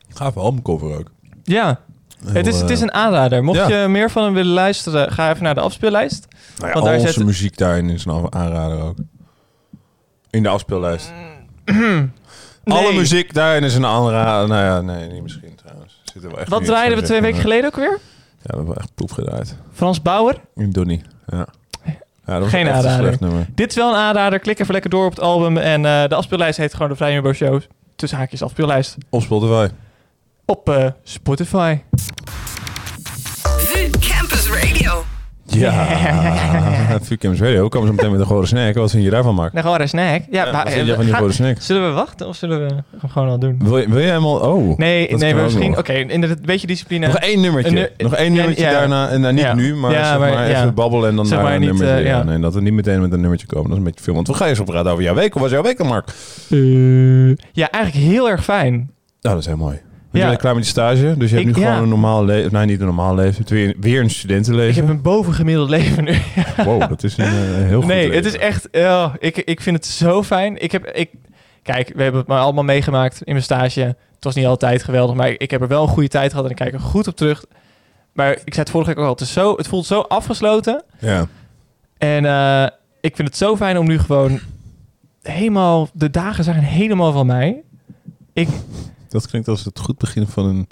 Gaaf 0.09 0.37
albumcover 0.37 0.97
ook. 0.97 1.11
Ja, 1.43 1.79
het 2.25 2.47
is, 2.47 2.59
het 2.61 2.69
is 2.69 2.77
eh, 2.77 2.83
een 2.83 2.93
aanrader. 2.93 3.43
Mocht 3.43 3.57
ja. 3.67 3.81
je 3.81 3.87
meer 3.87 4.11
van 4.11 4.23
hem 4.23 4.33
willen 4.33 4.53
luisteren, 4.53 5.11
ga 5.11 5.31
even 5.31 5.43
naar 5.43 5.55
de 5.55 5.61
afspeellijst. 5.61 6.27
Nou 6.57 6.67
ja, 6.67 6.73
Want 6.73 6.85
daar 6.85 6.95
al 6.95 7.01
onze 7.01 7.13
zet- 7.13 7.25
muziek 7.25 7.57
daarin 7.57 7.89
is 7.89 8.05
een 8.05 8.33
aanrader 8.33 8.81
ook. 8.81 8.95
In 10.29 10.43
de 10.43 10.49
afspeellijst. 10.49 11.11
Alle 12.63 12.81
Nee. 12.81 12.93
muziek 12.97 13.33
daarin 13.33 13.63
is 13.63 13.75
een 13.75 13.85
aanrader. 13.85 14.47
Nou 14.47 14.63
ja, 14.63 14.81
nee, 14.81 15.09
niet 15.11 15.23
misschien 15.23 15.55
trouwens. 15.55 16.01
Zit 16.13 16.23
er 16.23 16.29
wel 16.29 16.39
echt 16.39 16.49
Wat 16.49 16.65
draaiden 16.65 16.97
we 16.97 17.03
twee 17.03 17.21
weken 17.21 17.41
geleden 17.41 17.65
ook 17.65 17.75
weer? 17.75 17.99
Ja, 18.41 18.51
we 18.51 18.55
hebben 18.57 18.75
echt 18.75 18.91
poep 18.95 19.11
gedraaid. 19.11 19.55
Frans 19.73 20.01
Bauer. 20.01 20.35
In 20.55 20.71
Donnie. 20.71 21.01
Ja. 21.27 21.47
ja 21.85 21.93
dat 22.25 22.39
was 22.39 22.49
Geen 22.49 22.69
aanrader. 22.69 23.17
Dit 23.55 23.69
is 23.69 23.75
wel 23.75 23.89
een 23.89 23.99
aanrader. 23.99 24.39
Klik 24.39 24.59
even 24.59 24.73
lekker 24.73 24.89
door 24.89 25.05
op 25.05 25.11
het 25.11 25.19
album. 25.21 25.57
En 25.57 25.85
eh, 25.85 26.07
de 26.07 26.15
afspeellijst 26.15 26.57
heet 26.57 26.73
gewoon 26.73 26.89
de 26.89 26.95
Vrije 26.95 27.33
Show. 27.33 27.61
Tussen 27.95 28.17
haakjes 28.17 28.41
afspeellijst. 28.43 28.97
Op 29.09 29.21
Spotify. 29.21 29.67
Op 30.49 30.69
eh, 30.69 30.85
Spotify. 31.03 31.77
VU 33.43 33.89
Campus 33.99 34.49
Radio. 34.49 35.03
Ja. 35.45 35.85
Vuurcamps 37.01 37.39
Radio. 37.39 37.67
Komen 37.67 37.87
ze 37.87 37.93
meteen 37.93 38.11
met 38.11 38.19
een 38.19 38.25
gore 38.25 38.45
snack. 38.45 38.75
Wat 38.75 38.91
vind 38.91 39.03
je 39.03 39.09
daarvan, 39.09 39.35
Mark? 39.35 39.53
Nou, 39.53 39.65
gewoon 39.65 39.81
een 39.81 39.89
snack. 39.89 40.21
Ja, 40.31 40.45
Ja, 40.45 40.51
maar, 40.51 40.63
wat 40.63 40.73
vind 40.73 40.85
jij 40.87 40.95
van 40.95 41.05
die 41.05 41.13
gore 41.13 41.31
snack? 41.31 41.57
Zullen 41.61 41.87
we 41.87 41.93
wachten 41.93 42.27
of 42.27 42.35
zullen 42.35 42.59
we 42.67 42.73
hem 42.99 43.09
gewoon 43.09 43.29
al 43.29 43.39
doen? 43.39 43.59
Wil 43.63 43.77
je, 43.77 43.87
wil 43.89 43.99
je 43.99 44.05
helemaal... 44.07 44.35
Oh. 44.39 44.77
Nee, 44.77 45.15
nee 45.15 45.33
maar 45.33 45.43
misschien... 45.43 45.77
Oké, 45.77 45.93
in 45.93 46.23
een 46.23 46.37
beetje 46.41 46.67
discipline. 46.67 47.07
Nog 47.07 47.15
één 47.15 47.41
nummertje. 47.41 47.71
Nu- 47.71 47.87
Nog 47.97 48.15
één 48.15 48.33
nummertje 48.33 48.63
ja. 48.63 48.71
daarna. 48.71 49.09
En 49.09 49.21
nou, 49.21 49.33
niet 49.33 49.43
Ja. 49.43 49.53
nu, 49.53 49.75
maar, 49.75 49.91
Ja, 49.91 50.09
zeg 50.09 50.19
maar- 50.19 50.33
maar, 50.33 50.49
ja. 50.49 50.59
even 50.59 50.73
babbelen 50.73 51.09
en 51.09 51.15
dan 51.15 51.27
maar 51.29 51.53
een 51.53 51.59
niet, 51.59 51.69
nummertje. 51.69 51.95
eh, 51.95 52.05
ja. 52.05 52.23
Nee, 52.23 52.39
dat 52.39 52.53
we 52.53 52.61
niet 52.61 52.73
meteen 52.73 53.01
met 53.01 53.11
een 53.11 53.19
nummertje 53.21 53.47
komen. 53.47 53.63
Dat 53.63 53.71
is 53.73 53.77
een 53.77 53.83
beetje 53.89 54.03
veel. 54.03 54.13
Want 54.13 54.27
we 54.27 54.33
gaan 54.33 54.47
eerst 54.47 54.59
op 54.61 54.67
praten 54.67 54.91
over 54.91 55.03
jouw 55.03 55.15
week. 55.15 55.33
Hoe 55.33 55.41
was 55.41 55.51
jouw 55.51 55.61
week 55.63 55.77
dan, 55.77 55.87
Mark? 55.87 56.07
Eh, 56.49 57.27
ja, 57.51 57.69
eigenlijk 57.71 58.05
heel 58.05 58.29
erg 58.29 58.43
fijn. 58.43 58.73
Nou, 59.21 59.35
dat 59.35 59.37
is 59.37 59.45
heel 59.45 59.57
mooi. 59.57 59.81
Je 60.11 60.19
Ja. 60.19 60.27
bent 60.27 60.39
klaar 60.39 60.53
met 60.53 60.63
die 60.63 60.71
stage, 60.71 61.15
dus 61.17 61.29
je 61.29 61.35
hebt 61.35 61.49
Ik- 61.49 61.55
nu 61.55 61.61
ja. 61.61 61.67
gewoon 61.69 61.83
een 61.83 61.89
normaal 61.89 62.25
leven. 62.25 62.51
Nee, 62.53 62.65
niet 62.65 62.79
een 62.79 62.85
normaal 62.85 63.15
leven. 63.15 63.43
Je 63.47 63.53
weer, 63.55 63.75
weer 63.79 63.99
een 63.99 64.05
Ik 64.05 64.11
studentenleven. 64.11 64.81
heb 64.81 64.89
een 64.95 65.01
bovengemiddeld 65.01 65.69
leven 65.69 66.03
nu. 66.03 66.17
Wow, 66.65 66.79
dat 66.89 67.03
is 67.03 67.17
een 67.17 67.25
eh, 67.25 67.31
heel 67.31 67.79
goed 67.79 67.89
nee, 67.89 67.99
leven. 68.09 68.15
het 68.15 68.25
is 68.25 68.37
echt... 68.37 68.67
oh, 68.71 69.13
ik, 69.19 69.37
ik 69.37 69.61
vind 69.61 69.75
het 69.75 69.85
zo 69.85 70.23
fijn. 70.23 70.61
Ik 70.61 70.71
heb... 70.71 70.85
Ik, 70.85 71.09
kijk, 71.63 71.91
we 71.95 72.01
hebben 72.01 72.19
het 72.19 72.29
maar 72.29 72.39
allemaal 72.39 72.63
meegemaakt 72.63 73.21
in 73.23 73.31
mijn 73.33 73.43
stage. 73.43 73.81
Het 73.81 74.23
was 74.23 74.35
niet 74.35 74.45
altijd 74.45 74.83
geweldig, 74.83 75.15
maar 75.15 75.29
ik 75.37 75.51
heb 75.51 75.61
er 75.61 75.67
wel 75.67 75.81
een 75.81 75.87
goede 75.89 76.07
tijd 76.09 76.29
gehad 76.29 76.45
en 76.45 76.51
ik 76.51 76.57
kijk 76.57 76.73
er 76.73 76.79
goed 76.79 77.07
op 77.07 77.15
terug. 77.15 77.45
Maar 78.13 78.31
ik 78.31 78.39
zei 78.53 78.59
het 78.59 78.69
vorige 78.69 78.89
week 78.89 78.99
ook 78.99 79.05
al, 79.05 79.11
het, 79.11 79.21
is 79.21 79.33
zo, 79.33 79.55
het 79.55 79.67
voelt 79.67 79.85
zo 79.85 79.99
afgesloten. 79.99 80.83
Ja. 80.99 81.27
En 81.97 82.25
eh, 82.25 82.63
ik 83.01 83.15
vind 83.15 83.27
het 83.27 83.37
zo 83.37 83.55
fijn 83.55 83.77
om 83.77 83.87
nu 83.87 83.99
gewoon 83.99 84.39
helemaal... 85.21 85.89
De 85.93 86.09
dagen 86.09 86.43
zijn 86.43 86.59
helemaal 86.63 87.11
van 87.11 87.25
mij. 87.25 87.61
Ik, 88.33 88.47
Dat 89.09 89.27
klinkt 89.27 89.47
als 89.47 89.65
het 89.65 89.79
goed 89.79 89.97
begin 89.97 90.27
van 90.27 90.45
een 90.45 90.67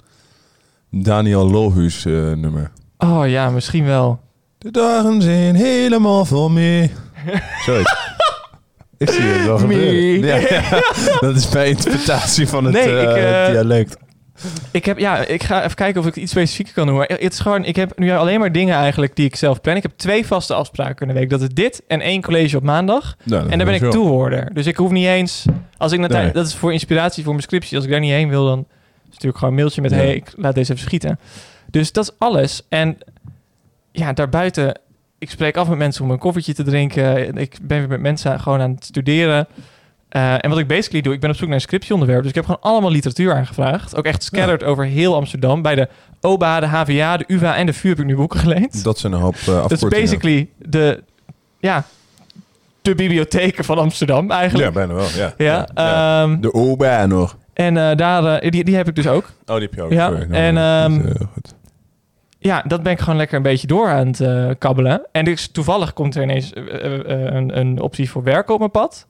Daniel 1.03 1.49
Lohuus 1.51 2.05
eh, 2.05 2.13
nummer. 2.13 2.71
oh 2.97 3.27
ja, 3.27 3.49
misschien 3.49 3.85
wel. 3.85 4.19
De 4.57 4.71
dagen 4.71 5.21
zijn 5.21 5.55
helemaal 5.55 6.25
vol 6.25 6.49
mee. 6.49 6.91
Zoiets. 7.65 7.95
Ik 8.97 9.09
zie 9.09 9.21
het 9.21 9.45
wel 9.45 9.57
gebeuren. 9.67 10.27
Ja, 10.27 10.35
ja. 10.35 10.81
Dat 11.19 11.35
is 11.35 11.49
mijn 11.49 11.67
interpretatie 11.69 12.47
van 12.47 12.63
het 12.63 12.73
Nee, 12.73 13.01
ik, 13.01 13.15
eh, 13.15 13.47
dialect. 13.51 13.97
Ik, 14.71 14.85
heb, 14.85 14.97
ja, 14.99 15.17
ik 15.25 15.43
ga 15.43 15.63
even 15.63 15.75
kijken 15.75 16.01
of 16.01 16.07
ik 16.07 16.13
het 16.13 16.23
iets 16.23 16.31
specifieker 16.31 16.73
kan 16.73 16.87
doen. 16.87 16.95
Maar 16.95 17.07
het 17.07 17.33
is 17.33 17.39
gewoon, 17.39 17.65
ik 17.65 17.75
heb 17.75 17.99
nu 17.99 18.11
alleen 18.11 18.39
maar 18.39 18.51
dingen 18.51 18.75
eigenlijk 18.75 19.15
die 19.15 19.25
ik 19.25 19.35
zelf 19.35 19.61
plan. 19.61 19.75
Ik 19.75 19.81
heb 19.83 19.91
twee 19.95 20.25
vaste 20.25 20.53
afspraken 20.53 21.07
in 21.07 21.13
de 21.13 21.19
week. 21.19 21.29
Dat 21.29 21.41
is 21.41 21.49
dit 21.49 21.83
en 21.87 22.01
één 22.01 22.21
college 22.21 22.57
op 22.57 22.63
maandag. 22.63 23.15
Nou, 23.23 23.49
En 23.49 23.57
daar 23.57 23.65
ben 23.67 23.75
ik 23.75 23.81
wel. 23.81 23.91
toehoorder. 23.91 24.53
Dus 24.53 24.65
ik 24.65 24.75
hoef 24.77 24.91
niet 24.91 25.05
eens... 25.05 25.45
Als 25.77 25.91
ik 25.91 25.99
naar 25.99 26.09
Nee. 26.09 26.21
tijd- 26.21 26.33
Dat 26.33 26.47
is 26.47 26.55
voor 26.55 26.73
inspiratie 26.73 27.23
voor 27.23 27.31
mijn 27.33 27.43
scriptie. 27.43 27.75
Als 27.75 27.85
ik 27.85 27.91
daar 27.91 27.99
niet 27.99 28.11
heen 28.11 28.29
wil, 28.29 28.45
dan 28.45 28.65
stuur 29.11 29.29
ik 29.29 29.35
gewoon 29.35 29.49
een 29.49 29.59
mailtje 29.59 29.81
met... 29.81 29.91
Ja. 29.91 29.97
hey, 29.97 30.15
ik 30.15 30.33
laat 30.35 30.55
deze 30.55 30.71
even 30.73 30.85
schieten. 30.85 31.19
Dus 31.71 31.91
dat 31.91 32.03
is 32.03 32.11
alles. 32.17 32.61
En 32.69 32.97
ja, 33.91 34.13
daarbuiten... 34.13 34.79
Ik 35.19 35.29
spreek 35.29 35.57
af 35.57 35.67
met 35.69 35.77
mensen 35.77 36.03
om 36.03 36.11
een 36.11 36.17
koffietje 36.17 36.53
te 36.53 36.63
drinken. 36.63 37.37
Ik 37.37 37.57
ben 37.61 37.79
weer 37.79 37.87
met 37.87 37.99
mensen 38.01 38.39
gewoon 38.39 38.61
aan 38.61 38.71
het 38.71 38.85
studeren. 38.85 39.47
Eh, 40.17 40.33
en 40.33 40.49
wat 40.49 40.57
ik 40.59 40.67
basically 40.67 41.01
doe, 41.01 41.13
ik 41.13 41.19
ben 41.19 41.29
op 41.29 41.35
zoek 41.35 41.47
naar 41.47 41.55
een 41.55 41.61
scriptieonderwerp. 41.61 42.19
Dus 42.19 42.29
ik 42.29 42.35
heb 42.35 42.45
gewoon 42.45 42.61
allemaal 42.61 42.91
literatuur 42.91 43.33
aangevraagd. 43.33 43.95
Ook 43.95 44.05
echt 44.05 44.23
scattered 44.23 44.63
over 44.63 44.85
heel 44.85 45.15
Amsterdam. 45.15 45.61
Bij 45.61 45.75
de 45.75 45.87
OBA, 46.21 46.59
de 46.59 46.65
HVA, 46.65 47.17
de 47.17 47.23
UvA 47.27 47.55
en 47.55 47.65
de 47.65 47.73
VU 47.73 47.89
heb 47.89 47.99
ik 47.99 48.05
nu 48.05 48.15
boeken 48.15 48.39
geleend. 48.39 48.83
Dat 48.83 48.99
zijn 48.99 49.13
een 49.13 49.19
hoop 49.19 49.35
uh, 49.35 49.45
Dat 49.45 49.71
is 49.71 49.81
basically 49.81 50.49
de, 50.57 51.03
ja, 51.59 51.83
de 52.81 52.95
bibliotheken 52.95 53.63
van 53.63 53.77
Amsterdam 53.77 54.27
Ja, 54.27 54.37
eigenlijk. 54.37 54.73
bijna 54.73 54.93
wel. 54.93 55.07
Ja. 55.15 55.33
Ja, 55.37 55.67
ja. 55.73 56.21
ehm, 56.21 56.39
De 56.41 56.53
OBA 56.53 57.05
nog. 57.05 57.37
en 57.53 57.77
eh, 57.77 57.95
daar, 57.95 58.41
die, 58.49 58.63
die 58.63 58.75
heb 58.75 58.87
ik 58.87 58.95
dus 58.95 59.07
ook. 59.07 59.31
Oh, 59.45 59.55
die 59.55 59.63
heb 59.63 59.73
je 59.73 59.81
ook. 59.83 59.91
Ja, 59.91 60.07
Sorry. 60.07 60.25
Nou, 60.25 60.33
en, 60.33 60.55
dat 60.55 60.91
is, 60.91 61.05
ehm, 61.05 61.15
eh, 61.15 61.27
goed. 61.33 61.53
Ja, 62.39 62.63
dat 62.67 62.83
ben 62.83 62.91
ik 62.91 62.99
gewoon 62.99 63.17
lekker 63.17 63.37
een 63.37 63.43
beetje 63.43 63.67
door 63.67 63.89
aan 63.89 64.07
het 64.07 64.19
eh, 64.19 64.49
kabbelen. 64.57 65.01
En 65.11 65.25
dus 65.25 65.47
toevallig 65.47 65.93
komt 65.93 66.15
er 66.15 66.23
ineens 66.23 66.51
een, 66.55 67.57
een 67.57 67.81
optie 67.81 68.09
voor 68.09 68.23
werken 68.23 68.53
op 68.53 68.59
mijn 68.59 68.71
pad. 68.71 69.07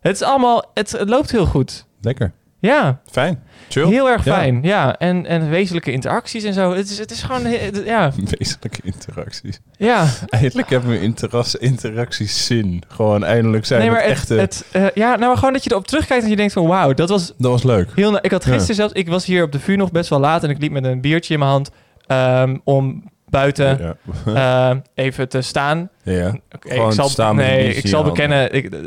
Het 0.00 0.14
is 0.14 0.22
allemaal, 0.22 0.64
het, 0.74 0.90
het 0.90 1.08
loopt 1.08 1.30
heel 1.30 1.46
goed. 1.46 1.86
Lekker. 2.00 2.32
Ja, 2.60 3.00
Fijn. 3.10 3.42
Chill. 3.68 3.86
heel 3.86 4.08
erg 4.10 4.22
fijn. 4.22 4.62
Ja, 4.62 4.96
en, 4.98 5.26
en 5.26 5.48
wezenlijke 5.50 5.92
interacties 5.92 6.44
en 6.44 6.52
zo. 6.52 6.74
Het 6.74 6.90
is, 6.90 6.98
het 6.98 7.10
is 7.10 7.22
gewoon, 7.22 7.44
het- 7.44 7.82
ja, 7.84 8.10
Wezenlijke 8.38 8.80
interacties. 8.82 9.60
ja. 9.76 10.06
Eindelijk 10.28 10.70
hebben 10.70 10.90
we 10.90 11.00
interas- 11.00 11.54
interacties 11.54 12.46
zin. 12.46 12.82
Gewoon 12.88 13.24
eindelijk 13.24 13.66
zijn 13.66 13.80
Nee, 13.80 13.90
maar 13.90 14.00
het, 14.02 14.10
echte... 14.10 14.34
het, 14.34 14.64
eh, 14.72 14.86
ja, 14.94 15.08
nou 15.08 15.20
maar 15.26 15.36
gewoon 15.36 15.52
dat 15.52 15.64
je 15.64 15.70
erop 15.70 15.86
terugkijkt 15.86 16.24
en 16.24 16.30
je 16.30 16.36
denkt 16.36 16.52
van 16.52 16.66
wauw, 16.66 16.92
dat 16.94 17.08
was 17.08 17.26
Dat 17.38 17.50
was 17.50 17.62
leuk. 17.62 17.90
Heel 17.94 18.18
ik 18.24 18.30
had 18.30 18.44
Ja. 18.44 18.50
gisteren 18.52 18.76
zelfs, 18.76 18.92
ik 18.92 19.08
was 19.08 19.24
hier 19.24 19.42
op 19.42 19.52
de 19.52 19.58
vuur 19.60 19.76
nog 19.76 19.90
best 19.92 20.08
wel 20.10 20.20
laat 20.20 20.44
en 20.44 20.50
ik 20.50 20.58
liep 20.60 20.72
met 20.72 20.84
een 20.84 21.00
biertje 21.00 21.32
in 21.32 21.38
mijn 21.38 21.50
hand 21.50 21.70
ehm, 22.06 22.56
om 22.64 23.02
buiten 23.30 23.96
Ja. 24.34 24.68
ehm, 24.70 24.78
even 24.94 25.28
te 25.28 25.40
staan. 25.40 25.88
ja. 26.02 26.34
Gewoon 26.60 26.86
ik 26.88 26.92
zal, 26.94 27.08
staan 27.08 27.36
nee, 27.36 27.74
ik 27.74 27.86
zal 27.86 28.04
je 28.04 28.10
bekennen, 28.10 28.52
ik, 28.54 28.64
eh, 28.74 28.80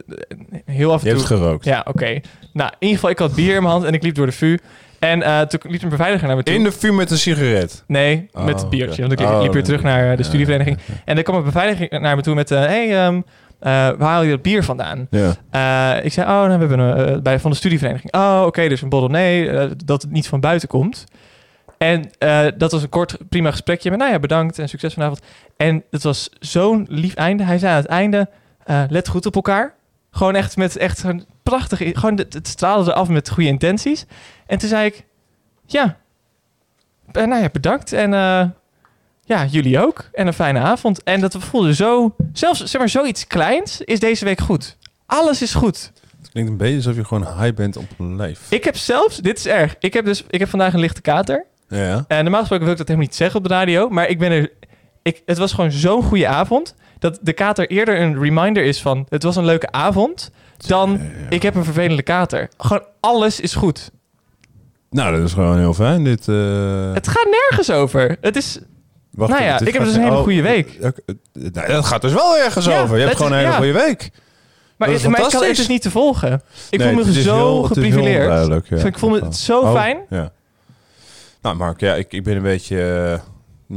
heel 0.66 0.92
af 0.94 1.04
Je 1.04 1.10
en 1.10 1.16
hebt 1.16 1.28
toe. 1.28 1.38
gerookt. 1.38 1.66
Ja, 1.66 1.86
oké. 1.88 2.20
Nou, 2.54 2.70
in 2.70 2.76
ieder 2.80 2.96
geval, 2.96 3.10
ik 3.10 3.20
had 3.20 3.36
bier 3.36 3.56
in 3.56 3.62
mijn 3.62 3.74
hand 3.74 3.86
en 3.86 3.94
ik 3.94 4.04
liep 4.04 4.16
door 4.16 4.26
de 4.26 4.32
vuur. 4.32 4.60
En 5.00 5.24
eh, 5.24 5.42
toen 5.42 5.72
liep 5.72 5.84
een 5.84 5.90
beveiliger 5.90 6.28
naar 6.28 6.36
me 6.38 6.44
toe. 6.44 6.56
In 6.56 6.64
de 6.64 6.72
vuur 6.72 6.94
met 6.94 7.12
een 7.12 7.18
sigaret. 7.18 7.84
Nee, 7.88 8.30
Oh, 8.32 8.46
met 8.46 8.60
het 8.62 8.70
biertje. 8.70 9.02
Want 9.02 9.14
ik 9.14 9.20
liep, 9.20 9.28
Oh, 9.30 9.42
liep 9.42 9.54
weer 9.54 9.64
terug 9.64 9.82
naar 9.84 10.12
eh, 10.12 10.18
de 10.18 10.24
studievereniging. 10.24 10.78
ja, 10.86 10.94
En 11.06 11.18
er 11.18 11.24
kwam 11.24 11.36
een 11.36 11.44
beveiliger 11.44 12.02
naar 12.02 12.16
me 12.16 12.22
toe 12.22 12.36
met... 12.36 12.52
eh 12.52 12.60
hey, 12.60 12.98
ehm, 13.06 13.16
eh, 13.16 13.72
waar 13.72 13.98
haal 14.10 14.24
je 14.24 14.30
dat 14.30 14.42
bier 14.42 14.64
vandaan? 14.64 15.08
Ja. 15.10 15.36
Eh, 15.98 16.06
ik 16.06 16.14
zei, 16.14 16.28
oh, 16.28 16.34
nou, 16.34 16.60
we 16.60 16.66
hebben 16.66 16.80
een, 16.80 17.16
eh, 17.16 17.22
bij, 17.22 17.40
van 17.40 17.52
de 17.52 17.58
studievereniging. 17.58 18.14
Oh, 18.14 18.44
oké, 18.46 18.68
dus 18.68 18.82
een 18.82 18.90
bottle. 18.90 19.10
Nee, 19.10 19.50
eh, 19.50 19.70
dat 19.86 20.02
het 20.02 20.12
niet 20.12 20.28
van 20.28 20.40
buiten 20.40 20.68
komt. 20.68 21.04
En 21.82 22.12
eh, 22.18 22.48
dat 22.58 22.72
was 22.72 22.84
een 22.84 22.90
kort, 22.90 23.18
prima 23.30 23.52
gesprekje. 23.52 23.90
Maar 23.90 23.98
nou 23.98 24.12
ja, 24.12 24.20
bedankt 24.20 24.60
en 24.60 24.70
succes 24.70 24.94
vanavond. 24.94 25.22
En 25.58 25.84
het 25.92 26.04
was 26.04 26.30
zo'n 26.40 26.86
lief 26.90 27.14
einde. 27.14 27.44
Hij 27.44 27.58
zei 27.58 27.72
aan 27.72 27.82
het 27.82 27.88
einde, 27.88 28.30
eh, 28.64 28.84
let 28.90 29.08
goed 29.08 29.26
op 29.26 29.36
elkaar. 29.36 29.74
Gewoon 30.12 30.36
echt 30.36 30.58
met 30.58 30.78
echt 30.78 31.04
een 31.04 31.26
prachtige... 31.44 31.92
Gewoon, 31.94 32.18
het, 32.18 32.34
het 32.34 32.48
straalde 32.48 32.92
eraf 32.92 33.08
met 33.08 33.30
goede 33.30 33.50
intenties. 33.50 34.06
En 34.46 34.58
toen 34.58 34.70
zei 34.70 34.86
ik, 34.86 35.04
ja, 35.66 35.98
eh, 37.12 37.26
nou 37.26 37.42
ja, 37.42 37.50
bedankt. 37.52 37.94
En 37.94 38.12
ja, 39.24 39.46
jullie 39.50 39.80
ook. 39.80 40.10
En 40.14 40.28
een 40.28 40.34
fijne 40.34 40.60
avond. 40.60 41.04
En 41.04 41.22
dat 41.22 41.36
voelde 41.40 41.76
zo... 41.76 42.16
Zelfs, 42.34 42.64
zeg 42.64 42.82
maar, 42.82 42.90
zoiets 42.90 43.28
kleins 43.28 43.82
is 43.82 44.00
deze 44.00 44.26
week 44.26 44.42
goed. 44.42 44.78
Alles 45.06 45.42
is 45.42 45.54
goed. 45.54 45.92
Het 46.18 46.30
klinkt 46.32 46.52
een 46.52 46.58
beetje 46.58 46.76
alsof 46.76 46.96
je 46.96 47.06
gewoon 47.06 47.42
high 47.42 47.56
bent 47.56 47.78
op 47.78 47.90
een 47.98 48.16
lijf. 48.16 48.52
Ik 48.52 48.64
heb 48.64 48.76
zelfs, 48.76 49.18
dit 49.18 49.38
is 49.38 49.48
erg. 49.48 49.76
Ik 49.80 49.94
heb 49.94 50.06
dus, 50.06 50.24
ik 50.30 50.40
heb 50.40 50.50
vandaag 50.50 50.74
een 50.74 50.80
lichte 50.80 51.02
kater. 51.02 51.50
Ja. 51.78 52.06
En 52.08 52.22
normaal 52.22 52.40
gesproken 52.40 52.64
wil 52.66 52.74
ik 52.74 52.80
dat 52.80 52.88
helemaal 52.88 53.08
niet 53.10 53.16
zeggen 53.18 53.38
op 53.40 53.48
de 53.48 53.54
radio, 53.54 53.90
maar 53.90 54.08
ik 54.10 54.20
ben 54.20 54.32
er. 54.32 54.52
Ik, 55.04 55.22
het 55.26 55.38
was 55.38 55.54
gewoon 55.54 55.72
zo'n 55.72 56.04
goede 56.04 56.28
avond 56.28 56.76
dat 57.00 57.20
de 57.22 57.34
kater 57.34 57.70
eerder 57.70 58.02
een 58.02 58.20
reminder 58.22 58.64
is 58.64 58.82
van 58.82 59.06
het 59.10 59.24
was 59.24 59.36
een 59.36 59.46
leuke 59.46 59.72
avond 59.72 60.32
dan 60.58 61.00
ik 61.30 61.42
heb 61.42 61.56
een 61.56 61.64
vervelende 61.64 62.02
kater. 62.04 62.50
Gewoon 62.58 62.84
alles 63.00 63.40
is 63.40 63.54
goed. 63.56 63.92
Nou, 64.90 65.16
dat 65.18 65.26
is 65.28 65.34
gewoon 65.34 65.58
heel 65.58 65.74
fijn. 65.74 66.04
Dit, 66.04 66.28
eh, 66.28 66.94
Het 66.94 67.08
gaat 67.08 67.28
nergens 67.50 67.72
over. 67.72 68.18
Het 68.22 68.36
is 68.36 68.60
wacht 69.12 69.32
nou 69.32 69.44
ja, 69.44 69.60
ik 69.60 69.74
heb 69.74 69.84
dus 69.84 69.94
een 69.96 70.02
hele 70.04 70.16
oh, 70.18 70.24
goede 70.24 70.42
week. 70.42 70.74
eh, 70.74 70.88
eh, 70.88 70.94
nou, 71.54 71.68
dat 71.68 71.86
gaat 71.86 72.02
dus 72.02 72.14
wel 72.14 72.38
ergens 72.38 72.66
Ja, 72.66 72.82
over. 72.82 72.96
Je 72.98 73.04
hebt 73.04 73.14
het 73.18 73.24
gewoon 73.24 73.38
is- 73.40 73.46
een 73.46 73.52
hele 73.54 73.64
goede 73.66 73.86
week. 73.86 74.10
maar, 74.78 74.90
is 74.90 75.04
maar 75.08 75.20
ik 75.22 75.30
kan 75.30 75.44
het 75.44 75.56
dus 75.56 75.68
niet 75.68 75.82
te 75.82 75.92
volgen. 75.92 76.42
Ik 76.70 76.80
Nee, 76.80 76.88
voel 76.94 76.98
me 76.98 77.06
het 77.12 77.16
zo 77.24 77.36
heel- 77.36 77.64
het 77.64 77.74
geprivileerd. 77.74 78.48
ja. 78.48 78.60
Dus 78.70 78.84
ik 78.84 78.98
voel 78.98 79.10
me 79.10 79.22
zo 79.32 79.60
Oh, 79.60 79.74
fijn. 79.74 79.98
Ja. 80.10 80.32
Nou, 81.42 81.56
Mark, 81.56 81.80
ja, 81.80 81.94
ik, 81.96 82.14
ik 82.14 82.24
ben 82.24 82.36
een 82.36 82.42
beetje... 82.42 82.82
eh, 83.14 83.20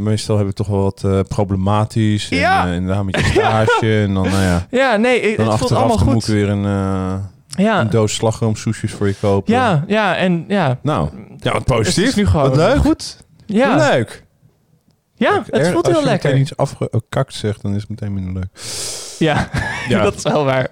meestal 0.00 0.38
heb 0.38 0.48
ik 0.48 0.54
toch 0.54 0.66
wel 0.66 0.82
wat 0.82 1.04
eh, 1.04 1.20
problematisch. 1.28 2.28
En, 2.30 2.36
Ja. 2.36 2.66
eh, 2.66 2.72
en 2.74 2.86
dan 2.86 3.06
met 3.06 3.16
je 3.20 3.24
stage. 3.24 4.00
En 4.02 4.14
dan, 4.14 4.22
nou 4.28 4.42
ja, 4.42 4.66
Ja, 4.70 4.96
nee, 4.96 5.20
het 5.28 5.36
dan 5.36 5.46
voelt 5.46 5.60
achteraf 5.60 5.82
allemaal 5.82 6.14
moet 6.14 6.28
ik 6.28 6.34
weer 6.34 6.48
een, 6.48 6.62
Ja, 7.48 7.80
een 7.80 7.90
doos 7.90 8.14
slagroomsoesjes 8.14 8.92
voor 8.92 9.06
je 9.06 9.14
kopen. 9.20 9.52
ja, 9.54 9.84
ja, 9.86 10.16
en 10.16 10.44
ja. 10.48 10.78
Nou, 10.82 11.08
ja, 11.36 11.52
wat 11.52 11.54
Het 11.54 11.64
positief. 11.64 12.06
is 12.08 12.14
nu 12.14 12.26
gewoon 12.26 12.48
Wat 12.48 12.56
leuk. 12.56 12.76
goed. 12.76 13.24
Ja, 13.46 13.76
Leuk. 13.90 14.24
ja 15.14 15.42
het 15.46 15.66
er- 15.66 15.72
voelt 15.72 15.84
als 15.84 15.92
heel 15.94 16.02
je 16.02 16.08
lekker. 16.08 16.28
meteen 16.28 16.42
iets 16.42 16.56
afgekakt 16.56 17.34
zegt, 17.34 17.62
dan 17.62 17.74
is 17.74 17.80
het 17.80 17.90
meteen 17.90 18.12
minder 18.14 18.32
leuk. 18.32 18.62
Ja, 19.18 19.48
Ja. 19.88 20.02
dat 20.08 20.14
is 20.14 20.22
wel 20.22 20.44
waar. 20.44 20.68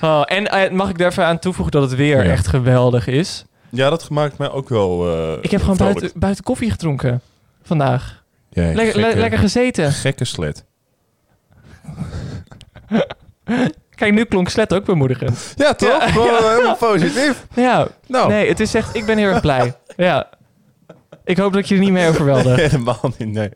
Oh, 0.00 0.22
en 0.24 0.74
mag 0.76 0.88
ik 0.90 1.00
even 1.00 1.24
aan 1.26 1.38
toevoegen 1.38 1.72
dat 1.72 1.82
het 1.90 1.94
weer 1.98 2.24
Ja. 2.24 2.30
echt 2.30 2.46
geweldig 2.46 3.06
is? 3.06 3.44
Ja, 3.74 3.90
dat 3.90 4.10
maakt 4.10 4.38
mij 4.38 4.50
ook 4.50 4.68
wel 4.68 5.08
eh, 5.12 5.38
Ik 5.42 5.50
heb 5.50 5.60
gewoon 5.60 5.76
buiten, 5.76 6.10
buiten 6.14 6.44
koffie 6.44 6.70
gedronken 6.70 7.20
vandaag. 7.62 8.22
Jij 8.50 8.74
Lekker, 8.74 9.00
le- 9.00 9.14
lekker 9.14 9.38
gezeten. 9.38 9.92
Gekke 9.92 10.24
slet. 10.24 10.64
Kijk, 13.94 14.12
nu 14.12 14.24
klonk 14.24 14.48
Slet 14.48 14.74
ook 14.74 14.84
bemoedigend. 14.84 15.52
Ja, 15.56 15.74
toch? 15.74 16.04
Ja. 16.04 16.50
Helemaal 16.50 16.76
positief. 16.76 17.46
Ja, 17.54 17.88
Nou, 18.06 18.28
nee, 18.28 18.48
het 18.48 18.60
is 18.60 18.74
echt, 18.74 18.94
ik 18.96 19.06
ben 19.06 19.18
heel 19.18 19.28
erg 19.28 19.40
blij. 19.40 19.74
Ja. 19.96 20.28
Ik 21.26 21.36
hoop 21.36 21.52
dat 21.52 21.68
je 21.68 21.74
er 21.74 21.80
niet 21.80 21.90
mee 21.92 22.08
overweldigt. 22.08 22.60
helemaal 22.70 23.00
niet. 23.02 23.18
Nee. 23.18 23.32
nee, 23.32 23.48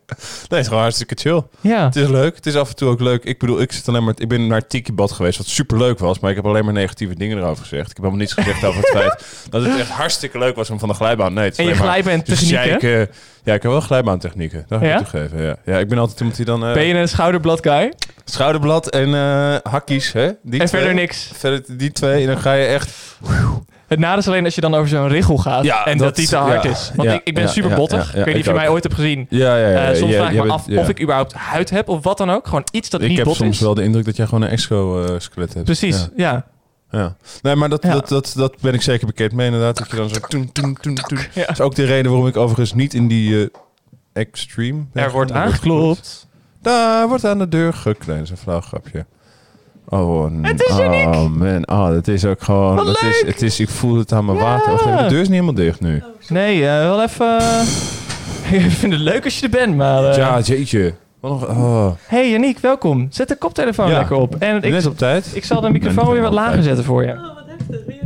het 0.48 0.52
is 0.58 0.66
gewoon 0.66 0.82
hartstikke 0.82 1.14
chill. 1.20 1.42
Ja. 1.60 1.84
Het 1.84 1.96
is 1.96 2.08
leuk. 2.08 2.36
Het 2.36 2.46
is 2.46 2.56
af 2.56 2.68
en 2.68 2.76
toe 2.76 2.88
ook 2.88 3.00
leuk. 3.00 3.24
Ik 3.24 3.38
bedoel, 3.38 3.60
ik, 3.60 3.72
zit 3.72 3.88
alleen 3.88 4.04
maar, 4.04 4.14
ik 4.16 4.28
ben 4.28 4.46
naar 4.46 4.66
Tiki 4.66 4.92
Bad 4.92 5.12
geweest, 5.12 5.38
wat 5.38 5.46
super 5.46 5.78
leuk 5.78 5.98
was. 5.98 6.18
Maar 6.18 6.30
ik 6.30 6.36
heb 6.36 6.46
alleen 6.46 6.64
maar 6.64 6.72
negatieve 6.74 7.14
dingen 7.14 7.38
erover 7.38 7.62
gezegd. 7.62 7.90
Ik 7.90 7.96
heb 7.96 8.04
helemaal 8.04 8.18
niets 8.18 8.32
gezegd 8.32 8.64
over 8.64 8.80
het 8.80 8.90
feit 8.90 9.24
dat 9.50 9.62
het 9.64 9.78
echt 9.78 9.90
hartstikke 9.90 10.38
leuk 10.38 10.56
was 10.56 10.70
om 10.70 10.78
van 10.78 10.88
de 10.88 10.94
glijbaan. 10.94 11.32
Nee, 11.34 11.44
het 11.44 11.52
is 11.52 11.58
En 11.58 11.64
je 11.64 11.74
glijbaantechnieken? 11.74 12.64
zeiken. 12.68 12.90
Ja, 13.44 13.54
ik 13.54 13.62
heb 13.62 13.70
wel 13.72 13.80
glijbaantechnieken. 13.80 14.64
Dat 14.68 14.78
ga 14.80 14.86
Ja? 14.86 14.92
ik 14.98 15.06
toegeven. 15.06 15.42
Ja. 15.42 15.56
ja, 15.64 15.78
ik 15.78 15.88
ben 15.88 15.98
altijd 15.98 16.18
iemand 16.18 16.36
die 16.36 16.44
dan 16.46 16.66
eh, 16.66 16.72
Ben 16.72 16.84
je 16.84 16.94
een 16.94 17.08
schouderblad 17.08 17.58
guy? 17.62 17.92
schouderblad 18.24 18.88
en 18.90 19.12
hakkies, 19.62 20.12
hè? 20.12 20.26
Die 20.42 20.60
en 20.60 20.66
twee. 20.66 20.80
verder 20.80 20.94
niks. 20.94 21.30
Verder 21.34 21.64
die 21.78 21.92
twee. 21.92 22.20
En 22.20 22.26
dan 22.26 22.38
ga 22.38 22.52
je 22.52 22.66
echt. 22.66 22.90
Het 23.88 23.98
nadeel 23.98 24.18
is 24.18 24.28
alleen 24.28 24.44
als 24.44 24.54
je 24.54 24.60
dan 24.60 24.74
over 24.74 24.88
zo'n 24.88 25.08
richel 25.08 25.36
gaat 25.36 25.64
Ja, 25.64 25.86
en 25.86 25.98
dat, 25.98 26.06
dat- 26.06 26.16
die 26.16 26.28
te 26.28 26.36
hard 26.36 26.62
ja, 26.62 26.70
is. 26.70 26.90
Want 26.96 27.08
ja, 27.08 27.14
ik, 27.14 27.20
ik 27.24 27.34
ben 27.34 27.48
super 27.48 27.74
bottig. 27.76 28.08
ik 28.08 28.14
weet 28.14 28.26
niet 28.26 28.34
ik 28.34 28.40
of 28.40 28.44
je 28.44 28.50
ook. 28.50 28.56
mij 28.56 28.68
ooit 28.68 28.82
hebt 28.82 28.94
gezien. 28.94 29.26
Ja, 29.30 29.56
ja, 29.58 29.68
ja. 29.68 29.90
Eh, 29.90 29.96
soms 29.96 30.14
vraag 30.14 30.32
ik 30.32 30.44
me 30.44 30.50
af 30.52 30.68
of 30.68 30.88
ik 30.88 31.00
überhaupt 31.02 31.32
huid 31.32 31.70
heb 31.70 31.88
of 31.88 32.02
wat 32.04 32.18
dan 32.18 32.30
ook. 32.30 32.46
Gewoon 32.46 32.64
iets 32.72 32.90
dat 32.90 33.00
Ik 33.02 33.08
niet 33.08 33.16
heb 33.16 33.26
bot 33.26 33.36
soms 33.36 33.54
is. 33.56 33.60
wel 33.60 33.74
de 33.74 33.82
indruk 33.82 34.04
dat 34.04 34.16
jij 34.16 34.26
gewoon 34.26 34.42
een 34.42 34.48
exo-skelet 34.50 35.52
hebt. 35.52 35.64
Precies, 35.64 36.08
Ja. 36.16 36.46
ja. 36.90 37.16
Nee, 37.42 37.54
maar 37.54 37.68
dat, 37.68 37.82
Ja. 37.82 37.92
dat, 37.92 38.08
dat, 38.08 38.32
dat 38.36 38.54
ben 38.60 38.74
ik 38.74 38.82
zeker 38.82 39.06
bekend 39.06 39.32
mee 39.32 39.46
inderdaad. 39.46 39.76
Dat 39.78 39.90
je 39.90 39.96
dan 39.96 40.08
zo... 40.08 40.14
Toen, 40.28 40.52
toen, 40.52 40.76
toen, 40.80 40.94
toen. 40.94 41.18
Ja. 41.34 41.40
Dat 41.46 41.50
is 41.50 41.60
ook 41.60 41.74
de 41.74 41.84
reden 41.84 42.10
waarom 42.10 42.28
ik 42.28 42.36
overigens 42.36 42.72
niet 42.74 42.94
in 42.94 43.08
die 43.08 43.40
eh, 43.42 43.48
extreme... 44.12 44.84
Er 44.92 45.10
wordt 45.10 45.32
aangeklopt. 45.32 46.26
Daar 46.62 47.08
wordt 47.08 47.24
aan 47.24 47.38
de 47.38 47.48
deur 47.48 47.72
geklopt. 47.74 48.06
Nee, 48.06 48.16
dat 48.16 48.24
is 48.24 48.30
een 48.30 48.36
flauw 48.36 48.60
grapje. 48.60 49.06
Oh, 49.90 50.30
Het 50.42 50.62
is 50.68 50.78
uniek. 50.78 51.06
Oh 51.06 51.26
man, 51.30 51.68
oh, 51.68 51.88
dat 51.88 52.08
is 52.08 52.24
ook 52.24 52.42
gewoon... 52.42 52.76
Wat 52.76 52.86
dat 52.86 53.02
is, 53.02 53.22
het 53.26 53.42
is, 53.42 53.60
ik 53.60 53.68
voel 53.68 53.98
het 53.98 54.12
aan 54.12 54.24
mijn 54.24 54.38
Ja. 54.38 54.44
water. 54.44 54.70
Wacht 54.72 54.84
even, 54.86 54.96
de 55.02 55.08
deur 55.08 55.20
is 55.20 55.28
niet 55.28 55.40
helemaal 55.40 55.54
dicht 55.64 55.80
nu. 55.80 56.02
Nee, 56.28 56.66
eh, 56.68 56.78
wel 56.78 57.02
even... 57.02 57.36
ik 58.64 58.70
vind 58.70 58.92
het 58.92 59.00
leuk 59.02 59.24
als 59.24 59.38
je 59.38 59.44
er 59.44 59.50
bent, 59.50 59.76
maar... 59.76 60.04
eh, 60.04 60.16
Ja, 60.16 60.38
jeetje. 60.40 60.94
Oh. 61.20 61.90
Hey 62.06 62.30
Yannick, 62.30 62.58
welkom. 62.58 63.06
Zet 63.10 63.28
de 63.28 63.36
koptelefoon 63.36 63.88
Ja. 63.90 63.98
lekker 63.98 64.16
op. 64.16 64.34
En 64.38 64.62
ik, 64.62 64.70
Net 64.70 64.86
op 64.86 64.98
tijd. 64.98 65.30
ik 65.34 65.44
zal 65.44 65.60
de 65.60 65.70
microfoon 65.70 66.12
weer 66.12 66.22
wat 66.22 66.32
lager 66.32 66.62
zetten 66.62 66.84
voor 66.84 67.02
je. 67.02 67.36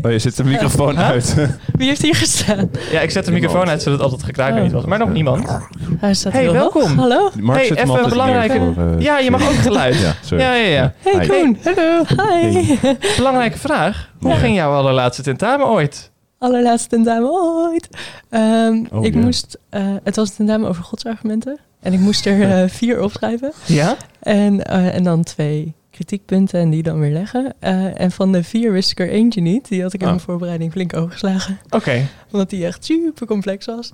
Oh, 0.02 0.10
je 0.10 0.18
zet 0.18 0.36
de 0.36 0.44
microfoon 0.44 0.98
uit. 0.98 1.34
Wie 1.78 1.88
heeft 1.88 2.02
hier 2.02 2.14
gestaan? 2.14 2.70
Ja, 2.90 3.00
ik 3.00 3.10
zet 3.10 3.24
de 3.24 3.32
microfoon 3.32 3.68
uit 3.68 3.82
zodat 3.82 3.98
het 3.98 4.02
altijd 4.08 4.22
gekraak 4.28 4.54
er 4.56 4.62
niet 4.62 4.72
was. 4.72 4.84
Maar 4.84 4.98
nog 4.98 5.12
niemand. 5.12 5.58
Hij 5.98 6.14
staat 6.14 6.32
Hey, 6.32 6.50
welkom. 6.52 6.98
Hallo. 6.98 7.30
Mark 7.40 7.58
Hey, 7.58 7.70
even 7.70 7.88
altijd 7.88 8.08
belangrijke- 8.08 8.72
voor, 8.74 8.84
eh, 8.96 9.00
Ja, 9.00 9.18
je 9.18 9.30
mag 9.30 9.48
ook 9.48 9.54
geluid. 9.68 9.98
Ja, 10.00 10.14
sorry. 10.24 10.44
Ja, 10.44 10.54
ja, 10.54 10.66
ja. 10.68 10.92
Hey 10.98 11.20
Hi. 11.20 11.26
Koen. 11.26 11.58
Hallo. 11.64 12.02
Hi. 12.28 12.76
Belangrijke 13.16 13.58
vraag. 13.58 14.10
Hoe 14.20 14.30
Ja. 14.30 14.36
ging 14.36 14.56
jouw 14.56 14.72
allerlaatste 14.72 15.22
tentamen 15.22 15.66
ooit? 15.66 16.10
Allerlaatste 16.38 16.88
tentamen 16.88 17.30
ooit. 17.30 17.88
Ehm, 18.30 18.84
Oh, 18.92 19.04
ik 19.04 19.14
moest, 19.14 19.58
eh, 19.70 19.82
het 20.04 20.16
was 20.16 20.28
een 20.28 20.34
tentamen 20.36 20.68
over 20.68 20.84
godsargumenten. 20.84 21.58
En 21.82 21.92
ik 21.92 22.00
moest 22.00 22.26
er 22.26 22.42
eh, 22.62 22.68
vier 22.68 23.02
opschrijven. 23.02 23.52
Ja? 23.66 23.96
En, 24.20 24.64
eh, 24.64 24.94
en 24.94 25.02
dan 25.02 25.22
twee 25.22 25.74
kritiekpunten 25.92 26.60
en 26.60 26.70
die 26.70 26.82
dan 26.82 26.98
weer 26.98 27.12
leggen. 27.12 27.54
Eh, 27.58 28.00
en 28.00 28.10
van 28.10 28.32
de 28.32 28.42
vier 28.44 28.72
wist 28.72 28.90
ik 28.90 29.00
er 29.00 29.08
eentje 29.10 29.40
niet. 29.40 29.68
Die 29.68 29.82
had 29.82 29.92
ik 29.92 30.00
in 30.00 30.06
Ah. 30.06 30.12
mijn 30.12 30.24
voorbereiding 30.24 30.72
flink 30.72 30.96
overgeslagen. 30.96 31.58
Oké. 31.70 32.06
Omdat 32.32 32.50
die 32.50 32.66
echt 32.66 32.84
super 32.84 33.26
complex 33.26 33.66
was. 33.66 33.92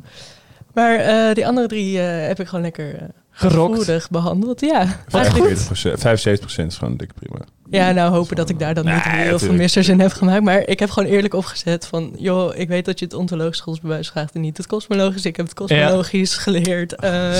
Maar 0.74 0.94
eh, 0.96 1.34
die 1.34 1.46
andere 1.46 1.66
drie 1.66 2.00
eh, 2.00 2.26
heb 2.26 2.40
ik 2.40 2.46
gewoon 2.46 2.64
lekker 2.64 2.96
Gerokt. 3.30 4.10
behandeld. 4.10 4.60
Ja, 4.60 4.86
Wat 5.08 5.20
eigenlijk 5.22 5.58
40%, 5.58 6.00
75% 6.00 6.66
is 6.66 6.76
gewoon 6.76 6.96
dik 6.96 7.14
prima. 7.14 7.38
Ja, 7.70 7.90
nou 7.92 8.12
hopen 8.12 8.36
dat 8.36 8.48
ik 8.48 8.58
daar 8.58 8.74
dan 8.74 8.84
niet 8.84 9.04
Nee, 9.04 9.14
heel 9.26 9.38
veel 9.38 9.52
missers 9.52 9.88
in 9.88 10.00
heb 10.00 10.12
gemaakt. 10.12 10.42
Maar 10.42 10.66
ik 10.66 10.78
heb 10.78 10.90
gewoon 10.90 11.08
eerlijk 11.08 11.34
opgezet 11.34 11.86
van... 11.86 12.12
joh, 12.18 12.56
ik 12.56 12.68
weet 12.68 12.84
dat 12.84 12.98
je 12.98 13.04
het 13.04 13.14
ontologisch 13.14 13.60
godsbewijs 13.60 14.08
vraagt 14.08 14.34
en 14.34 14.40
niet 14.40 14.56
het 14.56 14.66
kosmologisch. 14.66 15.24
Ik 15.24 15.36
heb 15.36 15.46
het 15.46 15.54
kosmologisch 15.54 16.34
geleerd. 16.36 16.94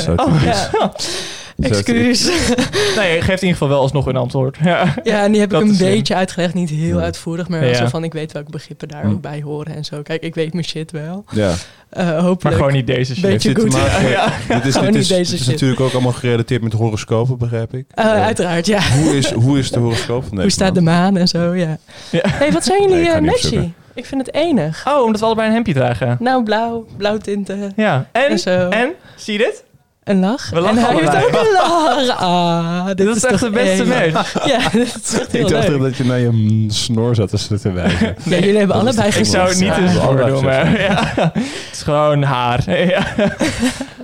Zo 0.04 0.12
Oh, 0.16 0.24
typisch. 0.40 0.68
ja, 0.72 0.92
excuus. 1.58 2.24
nee, 2.96 3.14
je 3.14 3.20
geeft 3.20 3.42
in 3.42 3.48
ieder 3.48 3.48
geval 3.48 3.68
wel 3.68 3.80
alsnog 3.80 4.06
een 4.06 4.16
antwoord. 4.16 4.56
Ja. 4.62 4.94
ja, 5.02 5.22
en 5.24 5.32
die 5.32 5.40
heb 5.40 5.50
Dat 5.50 5.62
ik 5.62 5.68
een 5.68 5.74
slim. 5.74 5.90
beetje 5.90 6.14
uitgelegd. 6.14 6.54
Niet 6.54 6.70
heel 6.70 6.96
Ja. 6.98 7.02
uitvoerig, 7.04 7.48
maar 7.48 7.60
wel 7.60 7.68
Ja. 7.68 7.74
zo 7.74 7.86
van... 7.86 8.04
ik 8.04 8.12
weet 8.12 8.32
welke 8.32 8.50
begrippen 8.50 8.88
daar 8.88 9.02
Hm. 9.02 9.10
ook 9.10 9.20
bij 9.20 9.40
horen 9.42 9.74
en 9.74 9.84
zo. 9.84 10.02
Kijk, 10.02 10.22
ik 10.22 10.34
weet 10.34 10.52
mijn 10.52 10.64
shit 10.64 10.90
wel. 10.90 11.24
Ja. 11.30 11.54
Eh, 11.90 12.30
Maar 12.42 12.52
gewoon 12.52 12.72
niet 12.72 12.86
deze 12.86 13.12
shit. 13.14 13.22
Beetje 13.24 13.54
goed. 13.54 13.72
maken- 13.72 14.08
Ja. 14.18 14.32
Dit 14.48 14.64
is, 14.64 14.72
Gewoon 14.72 14.84
dit 14.92 14.92
niet 14.92 14.94
is, 15.02 15.08
deze 15.08 15.30
dit 15.30 15.32
is 15.40 15.44
shit. 15.44 15.52
natuurlijk 15.52 15.80
ook 15.80 15.92
allemaal 15.92 16.12
gerelateerd 16.12 16.62
met 16.62 16.72
horoscopen, 16.72 17.38
begrijp 17.38 17.74
ik. 17.74 17.84
Eh, 17.94 18.04
Eh, 18.04 18.24
uiteraard, 18.24 18.66
ja. 18.66 18.80
hoe, 18.90 19.16
is, 19.16 19.30
hoe 19.32 19.58
is 19.58 19.70
de 19.70 19.78
horoscoop 19.78 20.20
van 20.28 20.30
deze 20.30 20.42
Hoe 20.42 20.50
staat 20.50 20.74
de 20.74 20.80
maan 20.80 21.16
en 21.16 21.28
zo, 21.28 21.54
ja. 21.54 21.78
Ja. 22.10 22.20
hey, 22.26 22.52
wat 22.52 22.64
zijn 22.64 22.80
jullie 22.82 22.96
Nee, 22.96 23.06
ik 23.06 23.14
eh, 23.14 23.20
matchy? 23.20 23.70
vind 23.94 24.26
het 24.26 24.34
enig. 24.34 24.84
Oh, 24.88 25.02
omdat 25.04 25.20
we 25.20 25.26
allebei 25.26 25.48
een 25.48 25.54
hemdje 25.54 25.72
dragen. 25.72 26.16
Nou, 26.20 26.42
blauw, 26.44 26.86
blauw 26.96 27.16
tinten. 27.18 27.72
Ja. 27.76 28.08
En? 28.12 28.28
En 28.28 28.38
zo. 28.38 28.68
En? 28.68 28.90
Zie 29.16 29.32
je 29.32 29.38
dit? 29.38 29.64
Een 30.08 30.20
lach. 30.20 30.50
We 30.50 30.60
lachen 30.60 30.78
en 30.78 30.84
hij 30.84 30.94
heeft 30.94 31.08
allebei. 31.08 31.24
ook 31.26 31.40
een 31.46 31.52
lach. 32.06 32.18
Ah, 32.20 32.86
dit, 32.86 32.96
Dit 32.96 33.16
is 33.16 33.24
echt 33.24 33.40
de 33.40 33.50
beste 33.50 33.84
match. 33.86 34.34
Ja, 34.52 34.68
dit 34.68 35.00
is 35.04 35.18
echt 35.20 35.32
heel 35.32 35.46
Ik 35.46 35.52
dacht 35.52 35.68
leuk. 35.68 35.80
dat 35.80 35.96
je 35.96 36.04
naar 36.04 36.18
je 36.18 36.28
mm, 36.30 36.70
snor 36.70 37.14
zat 37.14 37.46
te 37.48 37.58
te 37.60 37.72
wijzen. 37.72 38.16
Ja, 38.24 38.36
jullie 38.38 38.58
hebben 38.58 38.76
Dat 38.84 38.86
is 38.94 38.98
allebei 38.98 39.18
Ik 39.18 39.24
zou 39.24 39.48
het 39.48 39.60
niet 39.60 39.98
allebei 40.00 40.30
doen, 40.30 40.44
maar 40.44 40.80
ja. 40.80 41.12
Het 41.14 41.42
is 41.72 41.82
gewoon 41.82 42.22
haar. 42.22 42.70
Ja. 42.70 43.02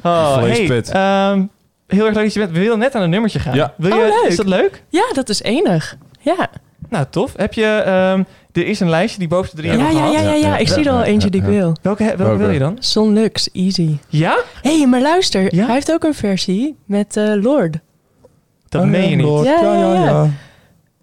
Oh, 0.02 0.36
hey, 0.36 0.54
Vleespit. 0.54 0.88
ehm, 0.90 1.42
heel 1.86 2.04
erg 2.06 2.14
leuk 2.14 2.24
dat 2.24 2.32
je 2.34 2.38
bent. 2.40 2.52
We 2.52 2.58
willen 2.58 2.78
net 2.78 2.94
aan 2.94 3.02
een 3.02 3.10
nummertje 3.10 3.38
gaan. 3.38 3.54
Ja. 3.54 3.72
Wil 3.76 3.88
je, 3.96 4.02
Oh, 4.02 4.08
leuk. 4.22 4.30
Is 4.30 4.36
dat 4.36 4.46
leuk? 4.46 4.82
Ja, 4.88 5.04
dat 5.12 5.28
is 5.28 5.42
enig. 5.42 5.96
Ja, 6.20 6.48
Nou, 6.88 7.04
tof. 7.10 7.32
Heb 7.36 7.52
je... 7.54 7.66
ehm, 7.66 8.22
er 8.56 8.66
is 8.66 8.80
een 8.80 8.88
lijstje 8.90 9.18
die 9.18 9.28
boven 9.28 9.50
de 9.50 9.56
drie 9.62 9.72
ja, 9.72 9.78
hebben 9.78 9.96
ja, 9.96 10.06
ja, 10.06 10.20
ja, 10.20 10.28
Ja, 10.32 10.34
ja. 10.48 10.56
Ik 10.56 10.68
ja, 10.68 10.74
zie 10.74 10.84
er 10.84 10.90
al 10.90 10.98
ja, 10.98 11.04
eentje 11.04 11.30
die 11.30 11.40
ik 11.40 11.46
ja. 11.46 11.52
wil. 11.52 11.76
Welke, 11.82 12.04
welke 12.04 12.22
Welke? 12.22 12.36
wil 12.38 12.50
je 12.50 12.58
dan? 12.58 12.76
Sonlux, 12.78 13.50
easy. 13.52 13.96
Ja? 14.08 14.38
Hé, 14.62 14.78
hey, 14.78 14.86
maar 14.86 15.00
luister. 15.00 15.54
Ja? 15.54 15.64
Hij 15.64 15.74
heeft 15.74 15.92
ook 15.92 16.04
een 16.04 16.14
versie 16.14 16.76
met 16.84 17.16
eh, 17.16 17.32
Lord. 17.42 17.76
Dat 18.68 18.82
Oh, 18.82 18.88
meen 18.88 19.10
je 19.10 19.16
niet. 19.16 19.24
Lord. 19.24 19.46
Ja, 19.46 19.60
Ja, 19.62 19.94
ja, 20.04 20.30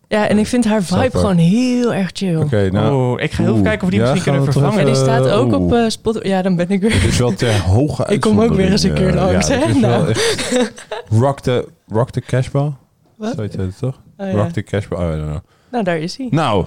ja, 0.08 0.28
en 0.28 0.38
ik 0.38 0.48
vind 0.48 0.66
haar 0.66 0.84
vibe 0.84 1.18
gewoon 1.18 1.38
heel 1.38 1.94
erg 1.94 2.10
chill. 2.14 2.36
Oké, 2.36 2.70
nou. 2.72 2.94
oh, 3.14 3.22
ik 3.22 3.32
ga 3.32 3.44
heel 3.44 3.52
even 3.52 3.64
kijken 3.64 3.82
of 3.82 3.90
we 3.90 3.96
die 3.96 4.06
Ja, 4.06 4.12
misschien 4.12 4.34
kunnen 4.34 4.52
vervangen. 4.52 4.80
En 4.80 4.86
die 4.86 4.96
staat 4.96 5.30
ook 5.30 5.46
oeh. 5.52 5.62
op 5.64 5.74
eh 5.74 5.84
Spotify. 5.88 6.28
Ja, 6.28 6.42
dan 6.42 6.56
ben 6.56 6.70
ik 6.70 6.82
weer... 6.82 6.94
Het 6.94 7.04
is 7.04 7.18
wel 7.18 7.34
ter 7.34 7.60
hoge 7.62 8.06
Ik 8.14 8.20
kom 8.22 8.42
ook 8.42 8.54
weer 8.54 8.72
eens 8.72 8.84
een 8.84 8.94
keer 8.94 9.14
langs, 9.14 9.48
hè? 9.48 9.74
Nou. 9.74 10.10
echt- 10.10 10.86
Rock 11.22 11.40
the, 11.40 11.68
rock 11.88 12.10
the 12.10 12.22
Cashball? 12.22 12.72
Wat? 13.18 13.34
Zo 13.36 13.42
heet 13.42 13.56
het 13.56 13.78
toch? 13.80 14.02
Oh, 14.18 14.28
ja. 14.28 14.34
Rock 14.34 14.50
the 14.52 14.62
Cashball. 14.64 14.98
Oh, 15.08 15.14
I 15.14 15.16
don't 15.18 15.28
know. 15.30 15.40
Nou, 15.72 15.84
daar 15.84 15.98
is 15.98 16.18
hij. 16.18 16.28
Nou, 16.32 16.66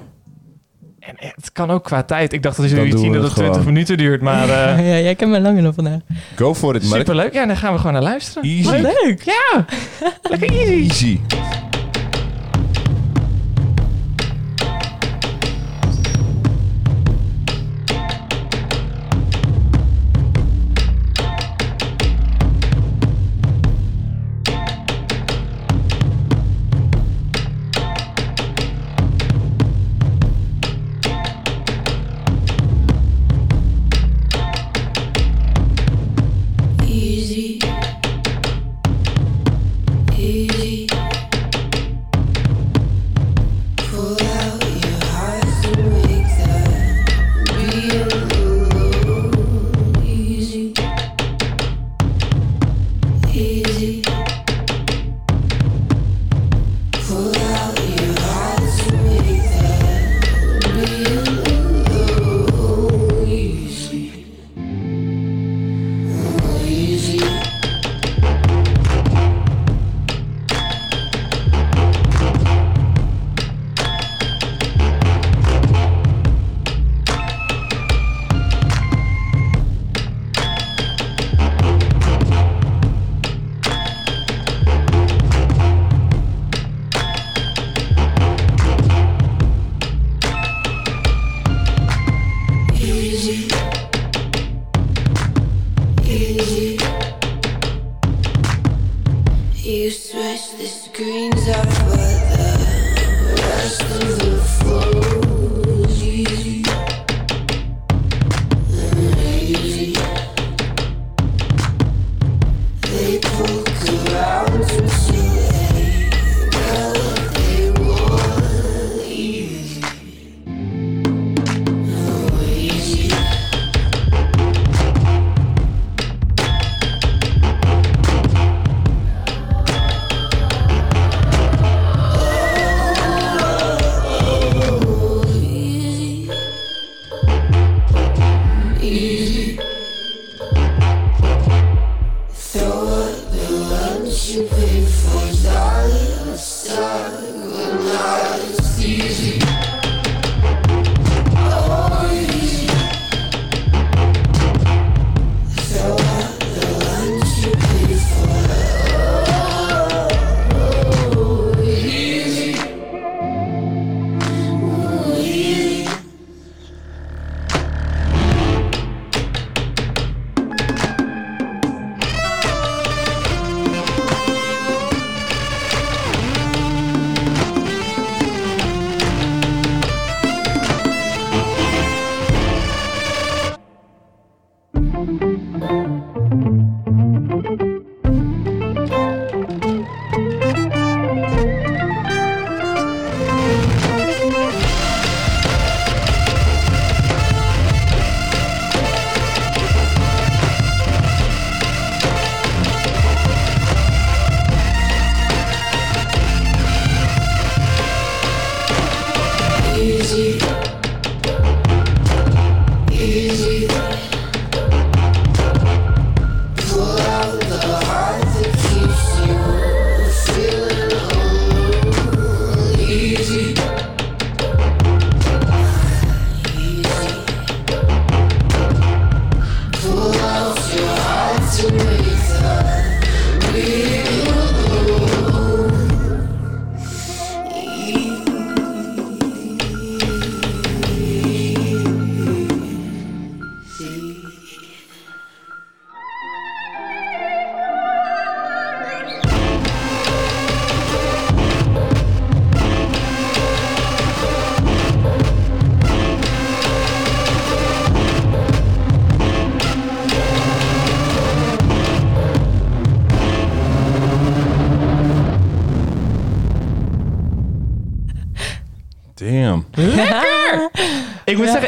En 1.07 1.15
het 1.35 1.53
kan 1.53 1.71
ook 1.71 1.85
qua 1.85 2.03
tijd. 2.03 2.33
Ik 2.33 2.43
dacht 2.43 2.57
dat 2.57 2.71
jullie 2.71 2.91
Dan 2.91 3.01
het 3.03 3.23
het 3.23 3.33
20 3.33 3.33
gewoon. 3.33 3.65
minuten 3.65 3.97
duurt. 3.97 4.21
Maar 4.21 4.49
eh 4.79 4.89
ja, 4.89 4.99
jij 5.03 5.15
kent 5.15 5.31
mij 5.31 5.41
lang 5.41 5.57
genoeg 5.57 5.75
vandaag. 5.75 5.99
go 6.37 6.55
for 6.55 6.75
it, 6.75 6.83
Mark. 6.85 6.97
superleuk. 6.97 7.33
Ja, 7.33 7.47
dan 7.47 7.57
gaan 7.57 7.73
we 7.73 7.79
gewoon 7.79 7.93
naar 7.93 8.03
luisteren. 8.03 8.49
Easy. 8.51 8.83
Wat 8.83 8.95
leuk. 9.03 9.23
Ja, 9.23 9.65
lekker. 10.23 10.51
Easy. 10.51 10.73
Easy. 10.89 11.21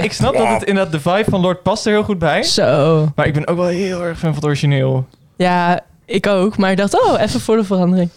Ik 0.06 0.12
snap 0.12 0.36
dat 0.36 0.48
het 0.48 0.62
inderdaad 0.64 0.92
de 0.92 1.00
vibe 1.00 1.30
van 1.30 1.40
Lord 1.40 1.62
past 1.62 1.86
er 1.86 1.92
heel 1.92 2.02
goed 2.02 2.18
bij. 2.18 2.42
Zo. 2.42 3.08
Maar 3.14 3.26
ik 3.26 3.32
ben 3.32 3.46
ook 3.46 3.56
wel 3.56 3.66
heel 3.66 4.02
erg 4.02 4.18
fan 4.18 4.28
van 4.28 4.34
het 4.34 4.44
origineel. 4.44 5.06
Ja, 5.36 5.80
ik 6.04 6.26
ook. 6.26 6.56
Maar 6.56 6.70
ik 6.70 6.76
dacht, 6.76 7.02
oh, 7.04 7.20
even 7.20 7.40
voor 7.40 7.56
de 7.56 7.64
verandering. 7.64 8.10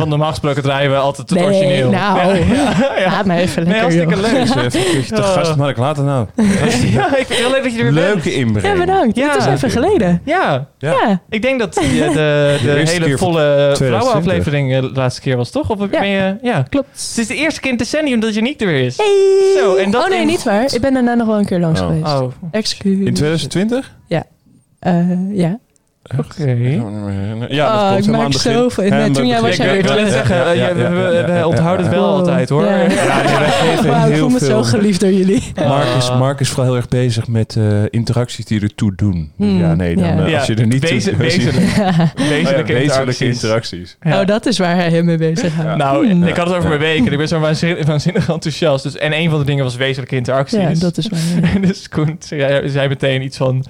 Want 0.00 0.10
normaal 0.10 0.30
gesproken 0.30 0.62
draaien 0.62 0.90
we 0.90 0.96
altijd 0.96 1.30
het 1.30 1.38
Nee, 1.38 1.46
origineel. 1.48 1.90
nou. 1.90 2.36
Ja, 2.36 2.44
ja. 2.98 3.10
Laat 3.10 3.24
me 3.26 3.36
even 3.36 3.64
Nee, 3.66 3.72
lekker, 3.72 3.80
hartstikke 3.80 4.14
joh. 4.14 4.62
leuk. 4.62 4.70
Keertje 4.70 5.14
te 5.14 5.20
Oh. 5.22 5.28
gast, 5.32 5.56
maar 5.56 5.68
ik 5.68 5.76
laat 5.76 5.96
het 5.96 6.06
nou. 6.06 6.26
Ja, 6.36 7.06
ik 7.16 7.26
vind 7.26 7.28
het 7.28 7.36
heel 7.36 7.50
leuk 7.50 7.62
dat 7.62 7.72
je 7.72 7.78
er 7.78 7.84
weer 7.84 7.92
bent. 8.02 8.14
Leuke 8.14 8.34
inbreng. 8.34 8.66
Ja, 8.74 8.80
bedankt. 8.80 9.16
Ja. 9.16 9.28
Het 9.32 9.36
is 9.40 9.46
even 9.46 9.70
geleden. 9.70 10.20
Ja, 10.24 10.68
Ja. 10.78 10.90
Ja. 10.90 11.20
ik 11.28 11.42
denk 11.42 11.58
dat 11.58 11.74
je 11.74 11.98
de, 12.14 12.58
de, 12.62 12.70
hele 12.70 13.18
volle 13.18 13.40
2020. 13.74 13.86
vrouwenaflevering 13.86 14.74
eh, 14.74 14.80
de 14.80 14.90
laatste 14.94 15.20
keer 15.20 15.36
was, 15.36 15.50
toch? 15.50 15.70
Of 15.70 15.80
Ja. 15.80 15.86
ben 15.86 16.08
je... 16.08 16.36
Ja. 16.42 16.62
Klopt. 16.68 16.88
Het 17.08 17.18
is 17.18 17.26
de 17.26 17.34
eerste 17.34 17.60
keer 17.60 17.70
in 17.72 17.76
het 17.76 17.90
decennium 17.90 18.20
dat 18.20 18.34
Janiek 18.34 18.60
er 18.60 18.66
weer 18.66 18.84
is. 18.84 18.96
Hey. 18.96 19.62
Zo, 19.62 19.74
en 19.76 19.90
dat 19.90 20.02
oh 20.04 20.08
nee, 20.08 20.20
in- 20.20 20.26
niet 20.26 20.42
waar. 20.42 20.74
Ik 20.74 20.80
ben 20.80 20.92
daarna 20.94 21.14
nog 21.14 21.26
wel 21.26 21.38
een 21.38 21.46
keer 21.46 21.60
langs 21.60 21.80
Oh. 21.80 21.86
geweest. 21.86 22.06
Oh, 22.06 22.32
Excuus. 22.50 23.06
In 23.06 23.14
2020? 23.14 23.98
Eh, 24.80 24.94
ja. 25.32 25.58
Oké. 26.18 26.50
Ja, 27.48 27.66
Oh, 27.74 27.88
dat 27.88 27.90
ik 27.90 27.94
komt 27.94 28.04
helemaal 28.04 28.20
maak 28.22 28.32
zoveel- 28.32 28.88
nee, 28.90 29.10
toen 29.10 29.26
jij 29.26 29.40
was 29.40 29.56
jij 29.56 29.66
Ik 29.66 29.72
weer 29.72 29.90
terug. 29.90 30.10
zeggen, 30.10 30.36
Ja, 30.36 30.50
ja, 30.50 30.74
we- 30.74 30.88
we- 30.88 31.00
ja, 31.16 31.24
we 31.26 31.32
ja, 31.32 31.46
onthouden 31.46 31.86
het 31.86 31.94
ja, 31.94 32.00
wel 32.00 32.08
Wow. 32.08 32.18
altijd, 32.18 32.48
hoor. 32.48 32.64
Ja. 32.64 32.86
Wauw, 33.82 34.08
ik 34.10 34.16
voel 34.16 34.28
me 34.28 34.38
zo 34.38 34.62
geliefd 34.62 35.00
door 35.00 35.12
jullie. 35.12 35.42
Mark 35.56 35.88
is, 35.98 36.08
Ah. 36.08 36.18
Mark 36.18 36.40
is 36.40 36.48
vooral 36.48 36.66
heel 36.66 36.76
erg 36.76 36.88
bezig 36.88 37.28
met 37.28 37.56
eh, 37.56 37.64
interacties 37.90 38.44
die 38.44 38.60
ertoe 38.60 38.92
doen. 38.96 39.32
Hmm, 39.36 39.58
ja, 39.58 39.74
nee, 39.74 39.94
dan, 39.96 40.04
ja. 40.04 40.26
eh, 40.26 40.34
als 40.38 40.46
je 40.46 40.54
er 40.54 40.66
niet 40.66 40.90
wezen- 40.90 41.12
toe... 41.16 41.26
Oh 41.26 41.30
ja, 41.76 42.12
Wezenlijke 42.28 42.72
wezenlijke 42.72 42.74
interacties. 42.82 43.20
interacties. 43.42 43.96
Ja. 44.02 44.20
Oh, 44.20 44.26
dat 44.26 44.46
is 44.46 44.58
waar 44.58 44.74
hij 44.76 44.90
hem 44.90 45.04
mee 45.04 45.16
bezig 45.18 45.54
houdt. 45.54 45.76
Nou, 45.76 46.06
Hmm. 46.10 46.24
ik 46.26 46.36
had 46.36 46.46
het 46.46 46.56
over 46.56 46.68
mijn 46.68 46.80
week 46.80 47.06
en 47.06 47.12
ik 47.12 47.18
ben 47.18 47.28
zo 47.28 47.38
waanzinnig, 47.40 47.86
waanzinnig 47.86 48.28
enthousiast. 48.28 48.82
Dus, 48.82 48.96
en 48.96 49.12
een 49.12 49.30
van 49.30 49.38
de 49.38 49.44
dingen 49.44 49.64
was 49.64 49.76
wezenlijke 49.76 50.16
interacties. 50.16 50.58
Ja, 50.60 50.72
dat 50.74 50.96
is 50.98 51.08
waar. 51.08 51.52
En 51.54 51.60
dus 51.68 51.88
Koen 51.88 52.16
zei 52.64 52.88
meteen 52.88 53.22
iets 53.22 53.36
van... 53.36 53.64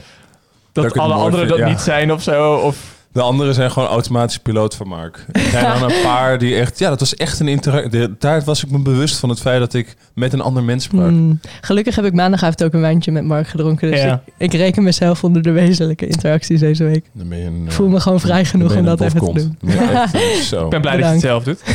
Dat, 0.73 0.99
alle 0.99 1.15
anderen 1.15 1.49
dat 1.49 1.59
ja. 1.59 1.69
niet 1.69 1.81
zijn 1.81 2.13
of 2.13 2.23
zo. 2.23 2.55
Of, 2.55 3.00
De 3.13 3.21
anderen 3.21 3.55
zijn 3.55 3.71
gewoon 3.71 3.89
automatische 3.89 4.41
piloot 4.41 4.75
van 4.75 4.89
Mark. 4.89 5.25
Er 5.33 5.41
zijn 5.41 5.65
dan 5.81 5.91
een 5.91 6.03
paar 6.03 6.39
die 6.39 6.55
echt... 6.57 6.79
Ja, 6.79 6.89
dat 6.89 7.01
was 7.01 7.15
echt 7.17 7.41
een 7.41 7.49
interactie. 7.49 8.17
Daar 8.19 8.43
was 8.45 8.65
ik 8.65 8.71
me 8.71 8.79
bewust 8.79 9.17
van 9.17 9.29
het 9.29 9.41
feit 9.41 9.59
dat 9.59 9.75
ik 9.75 9.97
met 10.15 10.33
een 10.33 10.41
ander 10.41 10.63
mens 10.63 10.85
sprak. 10.85 11.01
Hmm. 11.09 11.41
Gelukkig 11.61 11.97
heb 11.97 12.05
ik 12.05 12.13
maandagavond 12.13 12.65
ook 12.65 12.73
een 12.73 12.81
wijntje 12.81 13.13
met 13.13 13.25
Mark 13.25 13.49
gedronken. 13.49 13.91
Dus 13.91 14.01
Ja. 14.01 14.23
ik, 14.27 14.53
ik 14.53 14.53
reken 14.61 14.83
mezelf 14.83 15.25
onder 15.25 15.43
de 15.43 15.51
wezenlijke 15.51 16.07
interacties 16.07 16.61
deze 16.61 16.85
week. 16.85 17.05
Dan 17.13 17.29
ben 17.29 17.39
je 17.39 17.45
een, 17.45 17.65
Ik 17.65 17.73
voel 17.73 17.89
me 17.89 18.01
gewoon 18.01 18.21
vrij 18.21 18.45
genoeg 18.45 18.77
om 18.77 18.85
dat 18.85 19.01
een 19.01 19.07
even 19.07 19.21
te 19.21 19.33
doen. 19.33 19.59
eh, 19.79 20.03
zo. 20.43 20.65
ik 20.65 20.71
ben 20.71 20.81
blij 20.81 20.97
dat 20.97 21.05
je 21.07 21.11
het 21.13 21.21
zelf 21.21 21.45
doet. 21.45 21.61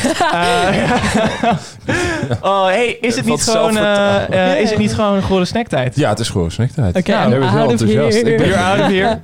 Eh, 1.88 2.38
oh, 2.42 2.66
hey, 2.66 2.98
is 3.02 3.16
het, 3.16 3.26
niet 3.26 3.42
gewoon, 3.44 3.78
eh, 3.78 3.84
zelfvertrouwen. 3.84 4.56
eh, 4.56 4.62
is 4.62 4.70
het 4.70 4.80
niet 4.80 4.94
gewoon 4.94 5.24
gewoon 5.24 5.46
snacktijd? 5.46 5.96
Ja, 5.96 6.10
het 6.10 6.20
is 6.20 6.30
gewoon 6.30 6.52
snacktijd. 6.52 6.96
Oké, 6.96 7.12
jij 7.12 7.30
bent 7.30 7.40
wel 7.42 7.50
out 7.50 7.66
of 7.66 7.72
enthousiast. 7.72 8.16
here. 8.18 8.32
Ik 8.32 8.38
ben- 8.38 8.48
You're 8.48 8.64
out 8.64 8.80
of 8.80 8.88
here. 8.88 9.20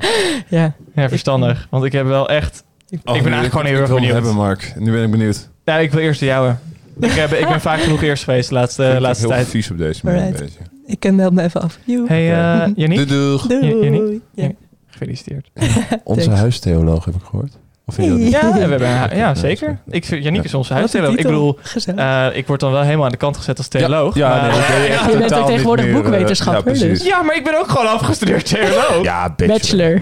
Ja. 0.47 0.73
Ja, 0.95 1.09
verstandig. 1.09 1.67
Want 1.69 1.83
ik 1.83 1.91
heb 1.91 2.05
wel 2.05 2.29
echt... 2.29 2.63
Oh, 2.91 2.99
ben 3.03 3.13
nu- 3.13 3.19
eigenlijk 3.21 3.51
gewoon 3.51 3.65
heel 3.65 3.75
erg 3.79 3.87
ik 3.89 3.93
benieuwd. 3.95 4.13
hebben, 4.13 4.35
Mark. 4.35 4.73
Nu 4.77 4.91
ben 4.91 5.03
ik 5.03 5.11
benieuwd. 5.11 5.49
Ja, 5.65 5.77
ik 5.77 5.91
wil 5.91 6.01
eerst 6.01 6.19
de 6.19 6.25
jouwe. 6.25 6.55
Ik, 6.99 7.11
heb, 7.11 7.31
ik 7.33 7.47
ben 7.47 7.61
vaak 7.61 7.79
genoeg 7.79 8.01
eerst 8.03 8.23
geweest 8.23 8.49
de 8.49 8.55
laatste, 8.55 8.83
ik 8.83 8.91
ben 8.91 9.01
laatste 9.01 9.25
heel 9.25 9.35
tijd. 9.35 9.47
vies 9.47 9.71
op 9.71 9.77
deze 9.77 9.99
manier. 10.03 10.19
Alright. 10.21 10.39
een 10.41 10.45
beetje. 10.45 10.59
Ik 10.85 10.99
ken 10.99 11.15
meld 11.15 11.33
me 11.33 11.41
even 11.43 11.61
af. 11.61 11.77
Hey, 12.05 12.31
eh 12.33 12.71
Yannick, 12.75 13.07
Doei. 13.07 13.41
Doei. 13.47 13.65
Ja, 13.65 13.83
Yannick? 13.83 14.21
Ja. 14.33 14.49
gefeliciteerd. 14.87 15.49
Onze 16.03 16.29
huistheoloog 16.31 17.05
heb 17.05 17.15
ik 17.15 17.21
gehoord. 17.23 17.57
Of 17.85 17.93
vind 17.95 18.07
je 18.07 18.13
dat 18.13 18.21
niet? 18.23 18.31
Ja, 18.31 18.53
we 18.53 18.59
hebben, 18.59 18.87
ja, 18.87 19.13
Ja, 19.13 19.35
zeker. 19.35 19.79
Ik, 19.89 20.05
Yannick 20.05 20.43
is 20.43 20.53
onze 20.53 20.73
huistheoloog. 20.73 21.15
Ik 21.15 21.23
bedoel, 21.25 21.59
eh, 21.95 22.27
ik 22.33 22.47
word 22.47 22.59
dan 22.59 22.71
wel 22.71 22.81
helemaal 22.81 23.05
aan 23.05 23.11
de 23.11 23.17
kant 23.17 23.37
gezet 23.37 23.57
als 23.57 23.67
theoloog. 23.67 24.15
Ja, 24.15 24.29
maar- 24.29 24.41
nee, 24.41 24.51
dat 24.51 24.67
ben 25.05 25.11
je 25.11 25.17
bent 25.17 25.33
ook 25.33 25.45
tegenwoordig 25.47 25.85
eh, 25.85 25.93
boekwetenschapper, 25.93 26.73
dus. 26.79 27.03
ja, 27.03 27.21
maar 27.21 27.35
ik 27.35 27.43
ben 27.43 27.59
ook 27.59 27.69
gewoon 27.69 27.87
afgestudeerd 27.87 28.45
theoloog. 28.45 29.03
Ja, 29.03 29.33
Bachelor. 29.37 30.01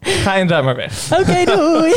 Ga 0.00 0.34
inderdaad 0.34 0.64
maar 0.64 0.76
weg. 0.76 1.12
Oké, 1.20 1.44
doei. 1.56 1.92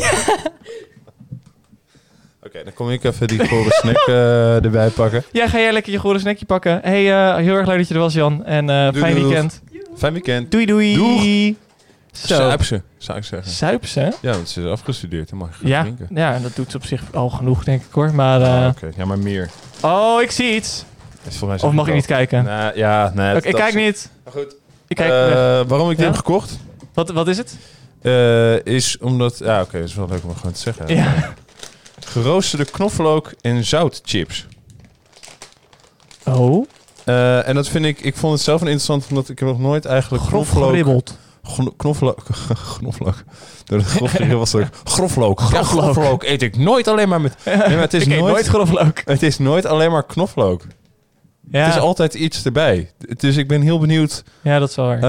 Oké, 2.44 2.64
dan 2.64 2.74
kom 2.74 2.90
ik 2.92 3.04
even 3.04 3.28
die 3.28 3.48
gore 3.48 3.70
snack 3.74 3.98
eh, 4.08 4.64
erbij 4.64 4.90
pakken. 4.90 5.24
Ja, 5.32 5.48
ga 5.48 5.58
jij 5.60 5.72
lekker 5.74 5.92
je 5.92 6.00
gore 6.00 6.20
snackje 6.20 6.46
pakken. 6.46 6.80
Hey, 6.84 7.12
eh, 7.14 7.36
heel 7.44 7.56
erg 7.56 7.68
leuk 7.68 7.78
dat 7.78 7.88
je 7.88 7.94
er 7.94 8.00
was, 8.00 8.14
Jan. 8.14 8.46
En 8.46 8.70
eh 8.70 8.88
Doei, 8.92 9.00
fijn 9.00 9.16
doei. 9.16 9.26
weekend. 9.28 9.62
Fijn 9.98 10.14
weekend. 10.14 10.52
Doei, 10.52 10.66
doei. 10.66 10.96
Doeg. 10.96 11.56
Zo. 12.12 12.36
Zuip 12.36 12.64
ze, 12.64 12.82
zou 12.98 13.18
ik 13.18 13.24
zeggen. 13.24 13.52
Zuip 13.52 13.86
ze? 13.86 14.12
Ja, 14.22 14.32
want 14.32 14.50
ze 14.50 14.62
is 14.62 14.70
afgestudeerd. 14.70 15.30
Dan 15.30 15.38
mag 15.40 15.50
je 15.50 15.56
gaan 15.60 15.70
Ja, 15.70 15.82
drinken. 15.82 16.08
ja, 16.10 16.40
dat 16.40 16.56
doet 16.56 16.72
ze 16.72 16.78
op 16.78 16.86
zich 16.86 17.02
al 17.14 17.30
genoeg, 17.30 17.64
denk 17.64 17.82
ik 17.82 17.92
hoor. 17.92 18.14
Maar, 18.14 18.42
eh, 18.42 18.62
Ah, 18.64 18.68
Oké, 18.70 18.90
ja, 18.98 19.06
maar 19.06 19.20
meer. 19.20 19.50
oh, 19.82 20.22
ik 20.22 20.32
zie 20.32 20.56
iets. 20.56 20.86
Mij 21.46 21.58
Of 21.62 21.72
mag 21.72 21.88
ik 21.88 21.94
niet 21.94 22.06
kijken? 22.06 22.44
Nou, 22.44 22.78
ja, 22.78 23.12
nee. 23.16 23.36
Oké, 23.36 23.48
ik 23.48 23.56
kijk 23.56 23.74
is- 23.74 23.86
niet. 23.86 24.10
Maar 24.24 24.34
goed. 24.34 24.56
Ik 24.88 24.96
kijk 24.96 25.10
Eh, 25.12 25.70
waarom 25.70 25.90
ik 25.90 25.96
dit 25.98 26.06
Ja? 26.06 26.12
heb 26.12 26.16
gekocht, 26.16 26.60
Wat, 26.94 27.10
wat 27.10 27.28
is 27.28 27.38
het? 27.38 27.56
Eh, 28.08 28.74
is 28.74 28.98
omdat... 28.98 29.38
Ja, 29.38 29.62
oké, 29.62 29.80
dat 29.80 29.88
is 29.88 29.96
wel 29.96 30.08
leuk 30.10 30.24
om 30.24 30.36
gewoon 30.36 30.52
te 30.52 30.60
zeggen. 30.60 30.96
Ja. 30.96 31.34
Geroosterde 32.06 32.66
knoflook 32.66 33.32
en 33.42 33.66
zoutchips. 33.66 34.46
Oh, 36.26 36.66
Eh, 37.04 37.48
en 37.48 37.56
dat 37.56 37.68
vind 37.68 37.86
ik... 37.86 38.00
Ik 38.00 38.16
vond 38.16 38.34
het 38.34 38.42
zelf 38.42 38.62
een 38.62 38.68
interessant, 38.68 39.06
omdat 39.10 39.30
ik 39.30 39.40
heb 39.40 39.48
nog 39.48 39.60
nooit 39.60 39.86
eigenlijk 39.86 40.24
grof 40.24 40.50
knoflook... 40.50 40.70
geribbeld. 40.70 41.18
Knoflook... 41.78 42.24
knoflook. 42.80 43.24
Door 43.66 43.78
het 43.78 43.88
grof 43.88 44.12
geribbeld 44.12 44.48
stuk. 44.48 44.68
Groflook. 44.84 45.40
Groflook. 45.40 46.24
eet 46.24 46.42
ik 46.42 46.58
nooit 46.58 46.88
alleen 46.88 47.10
maar 47.10 47.22
met... 47.22 47.36
Nee, 47.46 47.58
maar 47.58 47.80
het 47.80 47.94
is 47.94 48.02
ik 48.02 48.08
nooit... 48.08 48.34
nooit 48.34 48.48
groflook. 48.48 49.02
Het 49.06 49.24
is 49.24 49.38
nooit 49.38 49.66
alleen 49.66 49.92
maar 49.92 50.06
knoflook. 50.06 50.64
Ja, 51.52 51.66
Het 51.66 51.76
is 51.76 51.80
altijd 51.82 52.14
iets 52.14 52.46
erbij. 52.46 52.92
Dus 53.18 53.38
ik 53.38 53.48
ben 53.48 53.62
heel 53.62 53.80
benieuwd 53.80 54.24
ja, 54.42 54.60
dat 54.60 54.70
is 54.70 54.76
waar. 54.76 55.00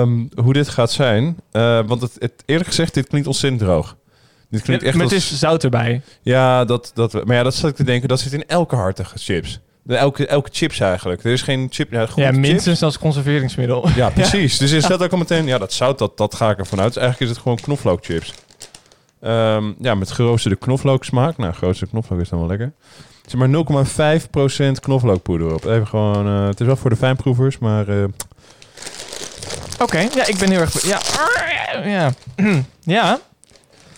ehm, 0.00 0.24
hoe 0.42 0.52
dit 0.52 0.68
gaat 0.68 0.90
zijn. 0.92 1.36
Eh, 1.52 1.80
want 1.86 2.00
het, 2.00 2.12
het, 2.18 2.32
eerlijk 2.46 2.68
gezegd, 2.68 2.94
dit 2.94 3.06
klinkt 3.08 3.26
ontzettend 3.26 3.62
droog. 3.62 3.96
Dit 4.50 4.62
klinkt 4.62 4.82
echt 4.84 4.94
maar 4.94 5.04
het 5.04 5.14
als- 5.14 5.32
is 5.32 5.38
zout 5.38 5.64
erbij. 5.64 6.02
Ja, 6.22 6.64
dat, 6.64 6.90
dat, 6.94 7.24
maar 7.24 7.36
ja, 7.36 7.42
dat 7.42 7.54
zat 7.54 7.70
ik 7.70 7.76
te 7.76 7.84
denken. 7.84 8.08
Dat 8.08 8.20
zit 8.20 8.32
in 8.32 8.46
elke 8.46 8.76
hartige 8.76 9.18
chips. 9.18 9.60
De, 9.82 9.96
elke, 9.96 10.26
elke 10.26 10.48
chips 10.52 10.80
eigenlijk. 10.80 11.24
Er 11.24 11.32
is 11.32 11.42
geen 11.42 11.66
chip... 11.70 11.92
Ja, 11.92 12.00
Ja, 12.00 12.06
chips. 12.06 12.36
minstens 12.38 12.82
als 12.82 12.98
conserveringsmiddel. 12.98 13.88
Ja, 13.96 14.10
precies. 14.20 14.58
Dus 14.58 14.70
je 14.70 14.80
zet 14.80 15.02
ook 15.02 15.12
al 15.12 15.18
meteen... 15.18 15.46
Ja, 15.46 15.58
dat 15.58 15.72
zout, 15.72 15.98
dat, 15.98 16.16
dat 16.16 16.34
ga 16.34 16.50
ik 16.50 16.58
ervan 16.58 16.80
uit. 16.80 16.92
Dus 16.94 17.02
eigenlijk 17.02 17.30
is 17.30 17.36
het 17.36 17.42
gewoon 17.46 17.60
knoflookchips. 17.60 18.34
Ehm, 19.20 19.72
ja, 19.80 19.94
met 19.94 20.10
geroosterde 20.10 20.56
knoflooksmaak. 20.56 21.36
Nou, 21.36 21.52
geroosterde 21.54 21.92
knoflook 21.92 22.20
is 22.20 22.28
dan 22.28 22.38
wel 22.38 22.48
lekker. 22.48 22.72
Zit 23.26 23.38
maar 23.38 23.48
0,5% 24.76 24.80
knoflookpoeder 24.80 25.54
op. 25.54 25.64
Even 25.64 25.86
gewoon... 25.86 26.26
eh, 26.26 26.46
het 26.46 26.60
is 26.60 26.66
wel 26.66 26.76
voor 26.76 26.90
de 26.90 26.96
fijnproevers, 26.96 27.58
maar... 27.58 27.88
eh, 27.88 28.04
Oké, 29.78 29.98
ja, 29.98 30.26
ik 30.26 30.38
ben 30.38 30.50
heel 30.50 30.60
erg... 30.60 30.82
Ja, 30.86 31.00
ja. 31.84 32.12
ja. 32.96 33.18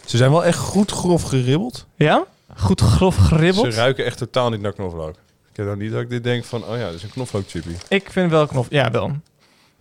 ze 0.07 0.17
zijn 0.17 0.31
wel 0.31 0.45
echt 0.45 0.59
goed 0.59 0.91
grof 0.91 1.23
geribbeld. 1.23 1.87
Ja? 1.97 2.25
Goed 2.57 2.81
grof 2.81 3.17
geribbeld. 3.17 3.73
Ze 3.73 3.79
ruiken 3.81 4.05
echt 4.05 4.19
totaal 4.19 4.51
niet 4.51 4.61
naar 4.61 4.73
knoflook. 4.73 5.15
Ik 5.51 5.57
heb 5.57 5.67
dan 5.67 5.79
niet 5.79 5.93
dat 5.93 6.01
ik 6.01 6.09
dit 6.11 6.25
denk 6.25 6.45
van... 6.45 6.65
Oh 6.65 6.77
ja, 6.77 6.87
dit 6.87 6.95
is 6.95 7.03
een 7.03 7.11
knoflookchippy. 7.11 7.73
Ik 7.89 8.11
vind 8.11 8.31
wel 8.31 8.47
knof... 8.47 8.67
Ja, 8.71 8.91
wel. 8.91 9.13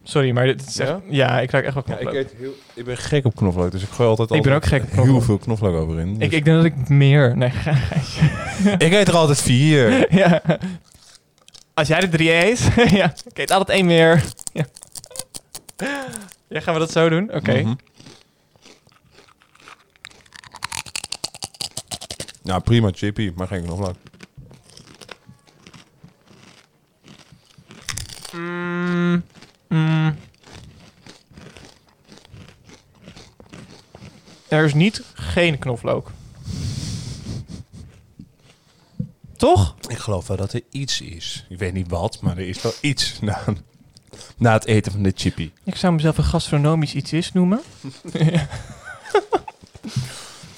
Sorry, 0.08 0.32
maar 0.32 0.46
dit 0.46 0.68
is 0.68 0.80
echt... 0.80 0.90
Ja? 0.90 1.00
Ja, 1.10 1.40
ik 1.40 1.52
ruik 1.52 1.66
echt 1.66 1.74
wel 1.74 1.84
Ja, 1.88 1.94
knoflook. 1.96 2.14
ik, 2.14 2.20
eet 2.32 2.40
heel, 2.40 2.54
ik 2.74 2.86
ben 2.86 2.98
gek 2.98 3.26
op 3.26 3.36
knoflook, 3.36 3.72
dus 3.72 3.82
ik 3.84 3.90
gooi 3.90 4.10
altijd, 4.10 4.32
Ik 4.32 4.42
ben 4.42 4.54
altijd 4.54 4.74
ook 4.74 4.80
gek 4.80 4.88
op 4.90 4.96
heel 4.96 5.04
knoflook. 5.04 5.24
veel 5.26 5.38
knoflook 5.38 5.76
over 5.76 6.00
in. 6.00 6.08
Ik, 6.14 6.20
Dus- 6.20 6.30
ik 6.40 6.46
denk 6.46 6.58
dat 6.58 6.66
ik 6.66 6.90
meer... 6.90 7.38
Nee, 7.38 7.52
ik 8.88 8.92
eet 8.94 9.08
er 9.08 9.16
altijd 9.16 9.42
vier. 9.42 10.08
ja. 10.22 10.42
Als 11.74 11.88
jij 11.88 12.02
er 12.02 12.10
drie 12.10 12.32
eet... 12.34 12.70
ja, 13.00 13.14
ik 13.26 13.38
eet 13.38 13.52
altijd 13.52 13.78
één 13.78 13.86
meer. 13.86 14.24
ja. 14.54 14.66
ja, 16.48 16.60
gaan 16.60 16.74
we 16.74 16.80
dat 16.80 16.92
zo 16.92 17.10
doen? 17.10 17.34
Oké. 17.34 17.54
Mhm. 17.62 17.74
Ja, 22.44 22.60
prima 22.60 22.90
chippy, 22.94 23.32
maar 23.36 23.48
geen 23.48 23.64
knoflook. 23.64 23.96
Mm, 28.34 29.24
mm. 29.68 30.16
Er 34.48 34.66
is 34.66 34.74
niet 34.74 35.04
geen 35.14 35.60
knoflook. 35.60 36.12
Toch? 39.38 39.76
Ik 39.88 39.98
geloof 39.98 40.28
wel 40.28 40.38
dat 40.38 40.54
er 40.54 40.62
iets 40.70 41.02
is. 41.02 41.46
Ik 41.50 41.60
weet 41.60 41.74
niet 41.74 41.90
wat, 41.90 42.22
maar 42.22 42.38
er 42.38 42.48
is 42.48 42.62
wel 42.62 42.74
iets 42.82 43.20
na, 43.20 43.44
na 44.38 44.54
het 44.54 44.66
eten 44.66 44.92
van 44.92 45.04
de 45.04 45.12
chippy. 45.16 45.52
Ik 45.64 45.76
zou 45.76 45.94
mezelf 45.94 46.18
een 46.18 46.24
gastronomisch 46.24 46.94
iets 46.94 47.14
is 47.14 47.32
noemen. 47.32 47.62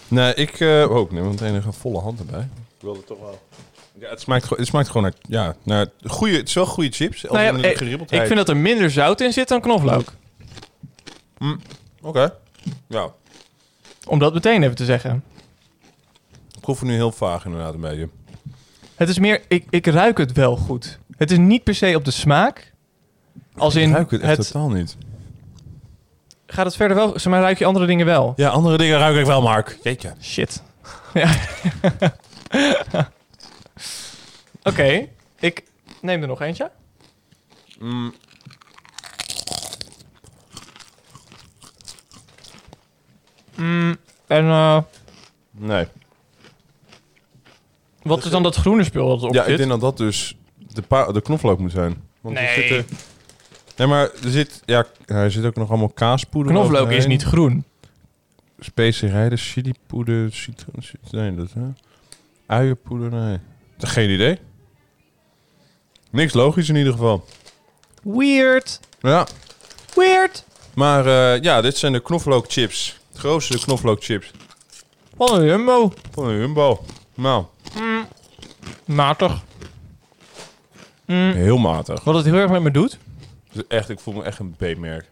Nee, 0.09 0.33
ik... 0.33 0.59
eh 0.59 0.89
oh, 0.89 0.99
ik 0.99 1.11
neem 1.11 1.27
meteen 1.27 1.53
een 1.53 1.73
volle 1.73 1.99
hand 1.99 2.19
erbij. 2.19 2.47
Ik 2.77 2.81
wilde 2.81 3.03
toch 3.03 3.19
wel... 3.19 3.47
Ja, 3.99 4.09
het 4.09 4.21
smaakt, 4.21 4.43
gewoon- 4.43 4.59
het 4.59 4.67
smaakt 4.67 4.87
gewoon 4.87 5.03
naar... 5.03 5.13
Ja, 5.27 5.55
naar 5.63 5.85
goede, 6.05 6.37
het 6.37 6.47
is 6.47 6.53
wel 6.53 6.65
goede 6.65 6.91
chips. 6.91 7.21
Nou 7.21 7.39
ja, 7.39 7.51
de 7.51 7.71
ik-. 7.71 7.79
Ik 8.09 8.25
vind 8.25 8.35
dat 8.35 8.49
er 8.49 8.57
minder 8.57 8.91
zout 8.91 9.21
in 9.21 9.33
zit 9.33 9.47
dan 9.47 9.61
knoflook. 9.61 10.13
Oké. 12.01 12.33
Ja, 12.87 13.09
Om 14.07 14.19
dat 14.19 14.33
meteen 14.33 14.63
even 14.63 14.75
te 14.75 14.85
zeggen. 14.85 15.23
ik 16.51 16.59
proef 16.59 16.79
het 16.79 16.89
nu 16.89 16.95
heel 16.95 17.11
vaag 17.11 17.45
inderdaad 17.45 17.73
een 17.73 17.79
beetje. 17.79 18.09
Het 18.95 19.09
is 19.09 19.19
meer, 19.19 19.41
ik, 19.47 19.65
ik 19.69 19.85
ruik 19.87 20.17
het 20.17 20.31
wel 20.31 20.55
goed. 20.57 20.99
Het 21.17 21.31
is 21.31 21.37
niet 21.37 21.63
per 21.63 21.75
se 21.75 21.95
op 21.95 22.05
de 22.05 22.11
smaak. 22.11 22.73
Als 23.57 23.75
in, 23.75 23.89
ik 23.89 23.95
ruik 23.95 24.11
het 24.11 24.21
echt 24.21 24.37
het, 24.37 24.47
totaal 24.47 24.69
niet. 24.69 24.97
gaat 26.47 26.65
het 26.65 26.75
verder 26.75 26.97
wel, 26.97 27.19
zeg 27.19 27.25
maar 27.33 27.41
ruik 27.41 27.57
je 27.59 27.65
andere 27.65 27.85
dingen 27.85 28.05
wel? 28.05 28.33
Ja, 28.35 28.49
andere 28.49 28.77
dingen 28.77 28.97
ruik 28.99 29.17
ik 29.17 29.25
wel, 29.25 29.41
Mark. 29.41 29.79
Jeetje. 29.83 30.13
Shit. 30.21 30.61
Ja. 31.13 31.31
Oké, 34.63 35.07
ik 35.39 35.63
neem 36.01 36.21
er 36.21 36.27
nog 36.27 36.41
eentje. 36.41 36.71
Mm. 37.79 38.13
Mm, 43.55 43.97
en 44.27 44.45
eh, 44.45 44.81
Nee. 45.51 45.87
wat 48.01 48.25
is 48.25 48.31
dan 48.31 48.43
dat 48.43 48.55
groene 48.55 48.83
spul 48.83 49.07
dat 49.09 49.21
erop 49.21 49.33
Ja, 49.33 49.41
zit? 49.43 49.51
ik 49.51 49.57
denk 49.57 49.69
dat 49.69 49.81
dat 49.81 49.97
dus 49.97 50.35
de, 50.57 51.09
de 51.13 51.21
knoflook 51.21 51.59
moet 51.59 51.71
zijn. 51.71 52.03
Want 52.21 52.37
er 52.37 52.43
Nee. 52.43 52.53
zitten- 52.69 52.97
nee, 53.77 53.87
maar 53.87 54.01
er 54.23 54.29
zit, 54.29 54.61
ja, 54.65 54.85
er 55.05 55.31
zit 55.31 55.45
ook 55.45 55.55
nog 55.55 55.69
allemaal 55.69 55.89
kaaspoeder 55.89 56.51
Knoflook 56.53 56.91
is 56.91 57.07
niet 57.07 57.23
groen. 57.23 57.63
Specerijen, 58.59 59.37
chilipoeder, 59.37 60.33
citroen... 60.33 60.83
cit- 60.83 61.11
Nee, 61.11 61.35
dat... 61.35 61.53
Hè? 61.53 61.61
Uienpoeder, 62.45 63.09
nee. 63.11 63.37
Geen 63.77 64.09
idee. 64.09 64.39
Niks 66.09 66.33
logisch 66.33 66.69
in 66.69 66.75
ieder 66.75 66.93
geval. 66.93 67.25
Weird. 68.03 68.79
Ja, 68.99 69.27
Weird. 69.95 70.43
maar 70.73 71.05
eh, 71.05 71.41
ja, 71.41 71.61
dit 71.61 71.77
zijn 71.77 71.93
de 71.93 71.99
knoflookchips. 72.01 72.97
Het 73.09 73.17
grootste 73.17 73.59
knoflookchips. 73.59 74.31
Wat 75.15 75.31
een 75.31 75.45
jumbo. 75.45 75.93
Van 76.11 76.27
een 76.27 76.37
Jumbo. 76.39 76.85
Nou, 77.13 77.45
Matig. 78.85 79.41
Mm, 81.05 81.31
heel 81.31 81.57
matig. 81.57 82.03
wat 82.03 82.15
het 82.15 82.25
heel 82.25 82.35
erg 82.35 82.51
met 82.51 82.61
me 82.61 82.71
doet. 82.71 82.97
Dus 83.51 83.63
echt, 83.67 83.89
ik 83.89 83.99
voel 83.99 84.13
me 84.13 84.23
echt 84.23 84.39
een 84.39 84.55
B-merk. 84.57 85.09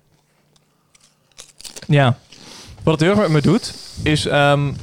Ja. 1.87 2.17
Wat 2.83 2.93
het 2.93 3.01
heel 3.01 3.09
erg 3.09 3.19
met 3.19 3.29
me 3.29 3.41
doet, 3.41 3.73
is... 4.03 4.25
ehm, 4.25 4.73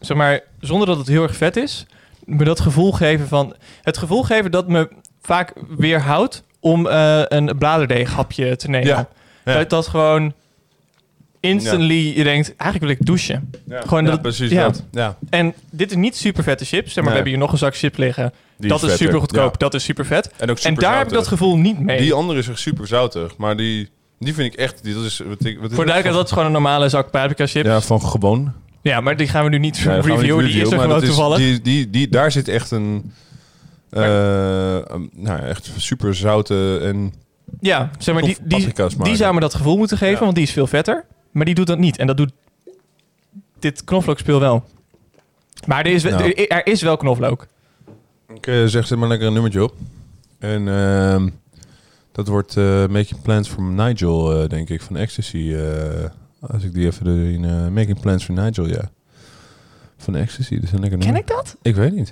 zeg 0.00 0.16
maar, 0.16 0.40
zonder 0.60 0.86
dat 0.86 0.98
het 0.98 1.06
heel 1.06 1.22
erg 1.22 1.36
vet 1.36 1.56
is... 1.56 1.86
me 2.38 2.44
dat 2.44 2.60
gevoel 2.60 2.92
geven 2.92 3.28
van... 3.28 3.54
Het 3.82 3.98
gevoel 3.98 4.22
geven 4.22 4.50
dat 4.50 4.68
me 4.68 4.88
vaak 5.22 5.52
weerhoudt... 5.76 6.42
om 6.60 6.86
eh, 6.86 7.22
een 7.24 7.58
bladerdeeghapje 7.58 8.56
te 8.56 8.68
nemen. 8.70 8.86
Ja, 8.88 9.08
ja. 9.44 9.54
Dat 9.54 9.70
dat 9.70 9.86
gewoon... 9.86 10.32
Instantly, 11.40 12.16
je 12.16 12.24
denkt, 12.24 12.56
eigenlijk 12.56 12.80
wil 12.80 12.88
ik 13.00 13.06
douchen. 13.06 13.50
Ja, 13.66 13.80
Gewoon 13.80 14.04
ja, 14.04 14.10
dat- 14.10 14.22
precies 14.22 14.50
ja. 14.50 14.62
dat. 14.62 14.84
Ja, 14.90 15.16
En 15.30 15.54
dit 15.70 15.90
is 15.90 15.96
niet 15.96 16.16
super 16.16 16.42
vette 16.42 16.64
chips. 16.64 16.92
Zeg 16.92 16.94
maar, 16.94 17.02
Nee. 17.02 17.10
we 17.12 17.14
hebben 17.14 17.32
hier 17.32 17.40
nog 17.42 17.52
een 17.52 17.58
zak 17.58 17.76
chips 17.76 17.96
liggen. 17.96 18.32
die 18.56 18.68
dat 18.68 18.82
is 18.82 18.96
super 18.96 19.20
goedkoop. 19.20 19.58
Dat 19.58 19.74
is 19.74 19.84
super 19.84 20.06
vet. 20.06 20.30
En 20.36 20.50
ook 20.50 20.58
super 20.58 20.72
en 20.72 20.82
daar 20.82 20.98
heb 20.98 21.06
ik 21.06 21.12
dat 21.12 21.26
gevoel 21.26 21.56
niet 21.58 21.78
mee. 21.80 21.98
Die 22.00 22.12
andere 22.12 22.38
is 22.38 22.48
echt 22.48 22.58
super 22.58 22.86
zoutig, 22.86 23.36
maar 23.36 23.56
die, 23.56 23.88
die 24.18 24.34
vind 24.34 24.52
ik 24.52 24.58
echt... 24.58 24.82
Die, 24.82 24.94
dat 24.94 25.04
is, 25.04 25.18
wat 25.18 25.44
ik, 25.44 25.58
wat 25.58 25.72
Voor 25.72 25.84
duidelijkheid, 25.86 26.14
dat 26.14 26.24
is 26.24 26.30
gewoon 26.30 26.46
een 26.46 26.52
normale 26.52 26.88
zak 26.88 27.10
paprika 27.10 27.46
chips. 27.46 27.66
Ja, 27.68 27.80
van 27.80 28.02
gewoon. 28.02 28.52
Maar 28.82 29.16
die 29.16 29.28
gaan 29.28 29.44
we 29.44 29.50
nu 29.50 29.58
niet 29.58 29.84
Nee, 29.84 30.00
reviewen. 30.00 30.44
Die 30.44 30.60
is 30.62 30.70
er 30.70 30.78
gewoon 30.80 31.00
toevallig. 31.00 31.38
Die, 31.38 31.60
die, 31.60 31.90
die, 31.90 32.08
daar 32.08 32.32
zit 32.32 32.48
echt 32.48 32.70
een... 32.70 33.12
eh, 33.90 34.74
een- 34.74 35.10
nou, 35.14 35.38
ja, 35.40 35.42
echt 35.42 35.70
super 35.76 36.14
zoute 36.14 36.78
en 36.82 37.12
ja, 37.60 37.90
zeg 37.98 38.14
maar, 38.14 38.22
die, 38.24 38.36
die, 38.44 38.72
die 39.02 39.16
zou 39.16 39.34
me 39.34 39.40
dat 39.40 39.54
gevoel 39.54 39.76
moeten 39.76 39.96
geven, 39.98 40.14
Ja. 40.14 40.20
want 40.20 40.34
die 40.34 40.44
is 40.44 40.50
veel 40.52 40.66
vetter. 40.66 41.04
Maar 41.30 41.44
die 41.44 41.54
doet 41.54 41.66
dat 41.66 41.78
niet. 41.78 41.96
En 41.98 42.06
dat 42.06 42.16
doet 42.16 42.32
dit 43.58 43.84
knoflookspeel 43.84 44.40
wel. 44.40 44.64
Maar 45.66 45.84
er 45.84 45.92
is, 45.92 46.02
wel- 46.02 46.18
Nou. 46.18 46.30
er, 46.32 46.48
er 46.48 46.66
is 46.66 46.82
wel 46.82 46.96
knoflook. 46.96 47.46
Ik 48.34 48.46
eh, 48.46 48.64
zeg, 48.64 48.86
zet 48.86 48.98
maar 48.98 49.08
lekker 49.08 49.26
een 49.26 49.32
nummertje 49.32 49.62
op. 49.62 49.74
En 50.38 50.68
ehm, 50.68 51.28
dat 52.12 52.28
wordt 52.28 52.56
Making 52.90 53.22
Plans 53.22 53.48
from 53.48 53.74
Nigel, 53.74 54.42
eh, 54.42 54.48
denk 54.48 54.68
ik, 54.68 54.82
van 54.82 54.96
Ecstasy. 54.96 55.54
Eh, 56.42 56.50
Als 56.50 56.62
ik 56.62 56.74
die 56.74 56.86
even 56.86 57.06
erin... 57.06 57.44
eh, 57.44 57.68
Making 57.68 58.00
Plans 58.00 58.24
for 58.24 58.34
Nigel, 58.34 58.68
ja. 58.68 58.90
Van 59.96 60.16
Ecstasy, 60.16 60.54
dat 60.54 60.62
is 60.64 60.72
een 60.72 60.80
lekker 60.80 60.98
Ken 60.98 61.12
nummer. 61.12 61.30
ik 61.30 61.36
dat? 61.36 61.56
Ik 61.62 61.74
weet 61.74 61.94
niet. 61.94 62.08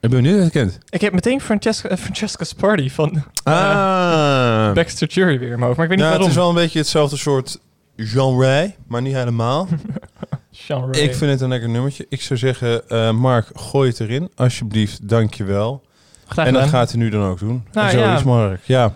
Ik 0.00 0.10
ben 0.10 0.22
benieuwd 0.22 0.32
of 0.46 0.52
je 0.52 0.58
het 0.58 0.70
kent. 0.70 0.78
Ik 0.90 1.00
heb 1.00 1.12
meteen 1.12 1.40
Francesca, 1.40 1.88
eh, 1.88 1.96
Francesca's 1.96 2.52
Party 2.52 2.90
van 2.90 3.22
Ah. 3.44 4.72
Baxter 4.74 5.08
Jury 5.08 5.38
weer 5.38 5.42
in 5.50 5.58
mijn 5.58 5.62
hoofd. 5.62 5.76
Maar 5.76 5.86
ik 5.86 5.90
weet 5.90 5.98
niet 5.98 6.00
het 6.00 6.08
waarom. 6.08 6.28
is 6.28 6.34
wel 6.34 6.48
een 6.48 6.54
beetje 6.54 6.78
hetzelfde 6.78 7.16
soort 7.16 7.58
genre, 7.96 8.74
maar 8.86 9.02
niet 9.02 9.14
helemaal. 9.14 9.68
Genre. 10.52 11.00
Ik 11.02 11.14
vind 11.14 11.30
het 11.30 11.40
een 11.40 11.48
lekker 11.48 11.68
nummertje. 11.68 12.06
Ik 12.08 12.22
zou 12.22 12.38
zeggen, 12.38 12.88
eh, 12.88 13.10
Mark, 13.12 13.46
gooi 13.54 13.88
het 13.88 14.00
erin. 14.00 14.30
Alsjeblieft, 14.34 15.08
dankjewel. 15.08 15.82
Graag 16.26 16.46
En 16.46 16.52
dat 16.52 16.68
gaat 16.68 16.90
hij 16.90 16.98
nu 17.00 17.08
dan 17.08 17.22
ook 17.30 17.38
doen. 17.38 17.64
Nou, 17.72 17.86
en 17.86 17.92
zo 17.92 17.98
ja. 17.98 18.16
is 18.16 18.22
Mark. 18.22 18.60
Ja, 18.64 18.94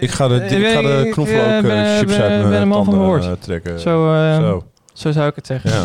ik 0.00 0.10
ga 0.10 0.28
de, 0.28 0.34
ik 0.34 0.66
ga 0.66 0.82
de 0.82 1.08
knoflook 1.10 1.36
eh, 1.38 1.92
eh, 1.92 1.98
chips 1.98 2.18
uit 2.18 2.48
mijn 2.48 2.70
tanden 2.70 3.22
eh, 3.22 3.32
trekken. 3.40 3.80
Zo, 3.80 4.14
Zo, 4.40 4.64
Zo 4.92 5.12
zou 5.12 5.28
ik 5.28 5.34
het 5.34 5.46
zeggen. 5.46 5.70
ja. 5.70 5.84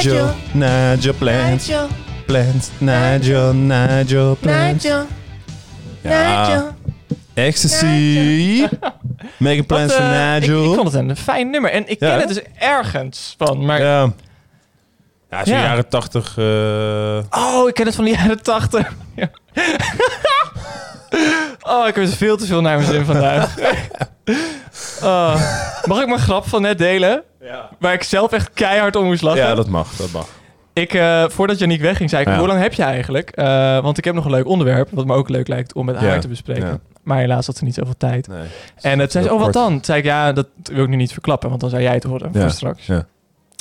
Plans, 0.00 0.34
Nigel, 0.52 1.14
Nigel, 1.14 1.14
plans, 1.18 1.68
plans, 2.26 2.70
Nigel, 2.78 3.52
Nigel, 3.54 4.36
plans. 4.40 4.82
Ja, 6.02 6.74
ecstasy. 7.34 8.66
Making 9.38 9.66
plans 9.66 9.92
Wat, 9.92 10.02
for 10.02 10.10
eh, 10.10 10.34
ik, 10.36 10.40
Nigel. 10.40 10.70
ik 10.70 10.74
vond 10.78 10.92
het 10.92 11.02
een 11.02 11.16
fijn 11.16 11.50
nummer. 11.50 11.70
En 11.70 11.88
ik 11.90 11.98
ken 11.98 12.18
het 12.18 12.28
dus 12.28 12.40
ergens 12.58 13.34
van. 13.38 13.64
Maar 13.64 13.80
Ja. 13.80 14.12
Ja, 15.30 15.44
zo'n 15.44 15.54
Ja. 15.54 15.62
jaren 15.62 15.88
tachtig. 15.88 16.34
eh, 16.38 17.18
Oh, 17.30 17.68
ik 17.68 17.74
ken 17.74 17.86
het 17.86 17.94
van 17.94 18.04
de 18.04 18.10
jaren 18.10 18.42
tachtig. 18.42 18.92
Oh, 21.62 21.86
ik 21.88 21.94
heb 21.94 22.04
er 22.04 22.10
veel 22.10 22.36
te 22.36 22.46
veel 22.46 22.60
naar 22.60 22.76
mijn 22.78 22.90
zin 22.92 23.04
vandaag. 23.04 23.54
Oh. 25.02 25.34
Mag 25.84 26.00
ik 26.00 26.06
mijn 26.06 26.18
grap 26.20 26.48
van 26.48 26.62
net 26.62 26.78
delen? 26.78 27.22
Waar 27.78 27.92
ik 27.92 28.02
zelf 28.02 28.32
echt 28.32 28.50
keihard 28.54 28.96
om 28.96 29.04
moest 29.04 29.22
lachen. 29.22 29.42
Ja, 29.42 29.54
dat 29.54 29.68
mag, 29.68 29.96
dat 29.96 30.10
mag. 30.12 30.28
Ik, 30.72 30.94
eh, 30.94 31.24
voordat 31.28 31.58
Janiek 31.58 31.80
wegging, 31.80 32.10
zei 32.10 32.22
ik, 32.22 32.28
Ja. 32.28 32.38
hoe 32.38 32.46
lang 32.46 32.60
heb 32.60 32.72
je 32.72 32.82
eigenlijk? 32.82 33.30
Eh, 33.30 33.80
want 33.82 33.98
ik 33.98 34.04
heb 34.04 34.14
nog 34.14 34.24
een 34.24 34.30
leuk 34.30 34.46
onderwerp, 34.46 34.88
wat 34.92 35.06
me 35.06 35.14
ook 35.14 35.28
leuk 35.28 35.48
lijkt 35.48 35.74
om 35.74 35.84
met 35.86 35.96
haar 35.96 36.14
Ja, 36.14 36.18
te 36.18 36.28
bespreken. 36.28 36.66
ja. 36.66 36.78
Maar 37.02 37.18
helaas 37.18 37.46
had 37.46 37.56
ze 37.56 37.64
niet 37.64 37.74
zoveel 37.74 37.96
tijd. 37.98 38.28
Nee. 38.28 38.46
En 38.80 38.98
het 38.98 39.12
zei 39.12 39.24
ze, 39.24 39.30
oh 39.32 39.36
wat 39.40 39.50
kort. 39.50 39.54
dan? 39.64 39.72
Toen 39.72 39.84
zei 39.84 39.98
ik, 39.98 40.04
ja, 40.04 40.32
dat 40.32 40.46
wil 40.62 40.82
ik 40.82 40.88
nu 40.88 40.96
niet 40.96 41.12
verklappen, 41.12 41.48
want 41.48 41.60
dan 41.60 41.70
zou 41.70 41.82
jij 41.82 41.94
het 41.94 42.02
horen 42.04 42.30
Ja, 42.32 42.40
voor 42.40 42.50
straks. 42.50 42.86
ja. 42.86 43.06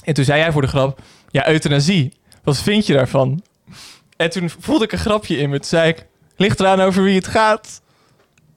En 0.03 0.13
toen 0.13 0.23
zei 0.25 0.39
jij 0.39 0.51
voor 0.51 0.61
de 0.61 0.67
grap, 0.67 0.99
ja, 1.29 1.47
euthanasie. 1.49 2.13
Wat 2.43 2.57
vind 2.57 2.85
je 2.85 2.93
daarvan? 2.93 3.43
En 4.17 4.29
toen 4.29 4.49
voelde 4.59 4.83
ik 4.83 4.91
een 4.91 4.97
grapje 4.97 5.37
in 5.37 5.49
me. 5.49 5.55
Toen 5.55 5.65
zei 5.69 5.89
ik, 5.89 6.05
ligt 6.35 6.59
eraan 6.59 6.81
over 6.81 7.03
wie 7.03 7.15
het 7.15 7.27
gaat. 7.27 7.81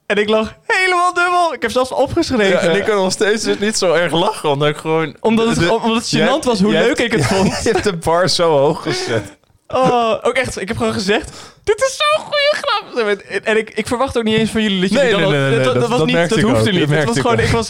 En 0.05 0.17
ik 0.17 0.29
lag 0.29 0.55
helemaal 0.67 1.13
dubbel. 1.13 1.53
Ik 1.53 1.61
heb 1.61 1.71
zelfs 1.71 1.91
opgeschreven. 1.91 2.47
Ja, 2.49 2.57
en 2.59 2.75
ik 2.75 2.83
kan 2.83 2.95
nog 2.95 3.11
steeds 3.11 3.43
dus 3.43 3.59
niet 3.59 3.77
zo 3.77 3.93
erg 3.93 4.11
lachen, 4.11 4.49
omdat 4.49 4.67
ik 4.67 4.77
gewoon... 4.77 5.15
omdat, 5.19 5.47
het, 5.47 5.59
de- 5.59 5.73
omdat 5.73 5.95
het 6.09 6.15
gênant 6.15 6.45
was 6.45 6.59
hoe 6.61 6.71
leuk 6.71 6.99
ik 6.99 7.11
het 7.11 7.25
vond. 7.25 7.47
Je 7.63 7.69
hebt 7.71 7.83
de 7.83 7.93
bar 7.97 8.29
zo 8.29 8.57
hoog 8.57 8.81
gezet. 8.83 9.23
Oh, 9.67 10.13
ook 10.21 10.33
echt. 10.33 10.61
Ik 10.61 10.67
heb 10.67 10.77
gewoon 10.77 10.93
gezegd, 10.93 11.31
dit 11.63 11.81
is 11.81 11.97
zo'n 11.97 12.23
goede 12.25 12.53
grap. 12.61 13.07
En- 13.43 13.57
ik, 13.57 13.69
ik 13.69 13.87
verwacht 13.87 14.17
ook 14.17 14.23
niet 14.23 14.37
eens 14.37 14.49
van 14.49 14.61
jullie 14.61 14.79
dat 14.81 14.89
jullie 14.89 15.03
Nee, 15.05 15.21
dan 15.21 15.31
nee, 15.31 15.39
nee, 15.41 15.49
nee, 15.49 15.63
dat, 15.65 15.73
dat- 15.73 15.87
was 15.87 15.97
dat 15.97 16.07
niet, 16.07 16.15
dat 16.29 16.37
ik 16.37 16.43
hoefde 16.43 16.59
ook, 16.59 16.71
niet. 16.71 16.89
dat 16.89 16.97
Het 16.97 17.05
was, 17.07 17.19
gewoon, 17.19 17.39
ik 17.39 17.45
ik 17.45 17.51
was, 17.51 17.67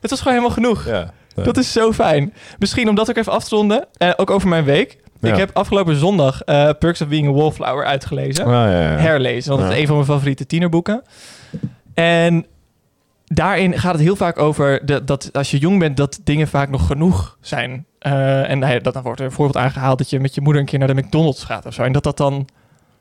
het 0.00 0.10
was 0.10 0.18
gewoon 0.18 0.32
helemaal 0.34 0.54
genoeg. 0.54 0.86
Ja. 0.86 1.12
Dat 1.34 1.56
is 1.56 1.72
zo 1.72 1.92
fijn. 1.92 2.34
Misschien 2.58 2.88
om 2.88 2.94
dat 2.94 3.10
ook 3.10 3.16
even 3.16 3.32
af 3.32 3.44
te 3.44 3.54
ronden, 3.56 3.86
eh, 3.96 4.10
ook 4.16 4.30
over 4.30 4.48
mijn 4.48 4.64
week. 4.64 4.96
Ja. 5.20 5.32
Ik 5.32 5.36
heb 5.38 5.50
afgelopen 5.52 5.96
zondag 5.96 6.42
eh, 6.42 6.70
Perks 6.78 7.00
of 7.00 7.08
Being 7.08 7.28
a 7.28 7.32
Wallflower 7.32 7.84
uitgelezen. 7.84 8.44
Ah, 8.44 8.50
ja, 8.52 8.70
ja. 8.70 8.88
Herlezen, 8.96 9.50
want 9.50 9.62
het 9.62 9.72
is 9.72 9.78
een 9.78 9.86
van 9.86 9.94
mijn 9.96 10.08
favoriete 10.08 10.46
tienerboeken. 10.46 11.02
En 11.96 12.46
daarin 13.24 13.78
gaat 13.78 13.92
het 13.92 14.02
heel 14.02 14.16
vaak 14.16 14.38
over 14.38 14.86
de, 14.86 15.04
dat 15.04 15.32
als 15.32 15.50
je 15.50 15.58
jong 15.58 15.78
bent, 15.78 15.96
dat 15.96 16.20
dingen 16.24 16.48
vaak 16.48 16.68
nog 16.68 16.86
genoeg 16.86 17.36
zijn. 17.40 17.86
Eh, 17.98 18.50
en 18.50 18.82
dat, 18.82 18.94
dan 18.94 19.02
wordt 19.02 19.20
er 19.20 19.26
een 19.26 19.32
voorbeeld 19.32 19.64
aangehaald 19.64 19.98
dat 19.98 20.10
je 20.10 20.20
met 20.20 20.34
je 20.34 20.40
moeder 20.40 20.60
een 20.62 20.68
keer 20.68 20.78
naar 20.78 20.94
de 20.94 21.02
McDonald's 21.02 21.44
gaat 21.44 21.66
of 21.66 21.74
zo. 21.74 21.82
En 21.82 21.92
dat 21.92 22.02
dat 22.02 22.16
dan 22.16 22.48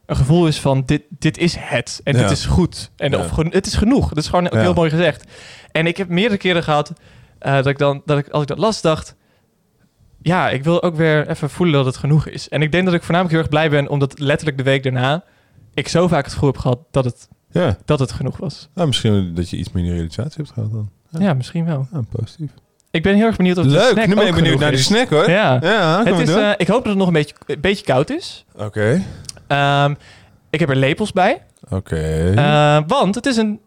een 0.05 0.15
gevoel 0.15 0.47
is 0.47 0.59
van 0.59 0.83
dit, 0.85 1.01
dit 1.09 1.37
is 1.37 1.55
het. 1.59 2.01
En 2.03 2.15
Ja. 2.15 2.21
dit 2.21 2.31
is 2.31 2.45
goed. 2.45 2.91
En 2.97 3.11
Ja. 3.11 3.17
of, 3.17 3.35
het 3.35 3.65
is 3.65 3.75
genoeg. 3.75 4.09
Dat 4.09 4.17
is 4.17 4.27
gewoon 4.29 4.57
heel 4.57 4.73
mooi 4.73 4.89
gezegd. 4.89 5.31
En 5.71 5.87
ik 5.87 5.97
heb 5.97 6.09
meerdere 6.09 6.37
keren 6.37 6.63
gehad 6.63 6.93
eh, 7.39 7.53
dat 7.53 7.67
ik 7.67 7.77
dan, 7.77 8.01
dat 8.05 8.17
ik, 8.17 8.29
als 8.29 8.41
ik 8.41 8.47
dat 8.47 8.57
las, 8.57 8.81
dacht... 8.81 9.15
Ja, 10.21 10.49
ik 10.49 10.63
wil 10.63 10.83
ook 10.83 10.95
weer 10.95 11.29
even 11.29 11.49
voelen 11.49 11.75
dat 11.75 11.85
het 11.85 11.97
genoeg 11.97 12.27
is. 12.27 12.49
En 12.49 12.61
ik 12.61 12.71
denk 12.71 12.85
dat 12.85 12.93
ik 12.93 13.03
voornamelijk 13.03 13.33
heel 13.33 13.41
erg 13.43 13.51
blij 13.53 13.69
ben, 13.69 13.89
omdat 13.89 14.19
letterlijk 14.19 14.57
de 14.57 14.63
week 14.63 14.83
daarna 14.83 15.23
ik 15.75 15.87
zo 15.87 16.07
vaak 16.07 16.23
het 16.23 16.33
gevoel 16.33 16.49
heb 16.51 16.57
gehad 16.61 16.79
dat 16.91 17.05
het, 17.05 17.27
Ja. 17.61 17.77
dat 17.85 17.99
het 17.99 18.11
genoeg 18.11 18.37
was. 18.37 18.69
Nou, 18.73 18.87
misschien 18.87 19.35
dat 19.35 19.49
je 19.49 19.57
iets 19.57 19.71
minder 19.71 19.93
realisatie 19.93 20.33
hebt 20.35 20.51
gehad 20.51 20.71
dan. 20.71 20.89
Ja, 21.09 21.19
Ja. 21.19 21.33
misschien 21.33 21.65
wel. 21.65 21.87
Ja, 21.91 22.01
positief. 22.11 22.49
Ik 22.91 23.03
ben 23.03 23.15
heel 23.15 23.25
erg 23.25 23.35
benieuwd 23.35 23.57
of 23.57 23.63
de 23.63 23.69
Leuk, 23.69 23.91
snack 23.91 24.07
nu 24.07 24.15
ben 24.15 24.27
ik 24.27 24.33
benieuwd 24.35 24.59
naar 24.59 24.69
die 24.69 24.79
is. 24.79 24.85
snack 24.85 25.09
hoor. 25.09 25.29
Ja. 25.29 25.59
Ja, 25.61 26.03
Het 26.03 26.19
is, 26.19 26.35
eh, 26.35 26.51
ik 26.57 26.67
hoop 26.67 26.77
dat 26.77 26.85
het 26.87 26.97
nog 26.97 27.07
een 27.07 27.13
beetje, 27.13 27.35
een 27.45 27.61
beetje 27.61 27.85
koud 27.85 28.09
is. 28.09 28.45
Oké. 28.57 29.01
Ehm, 29.47 29.93
ik 30.49 30.59
heb 30.59 30.69
er 30.69 30.75
lepels 30.75 31.11
bij. 31.11 31.41
Oké. 31.69 32.31
Eh, 32.35 32.79
want 32.87 33.15
het 33.15 33.25
is 33.25 33.37
een 33.37 33.59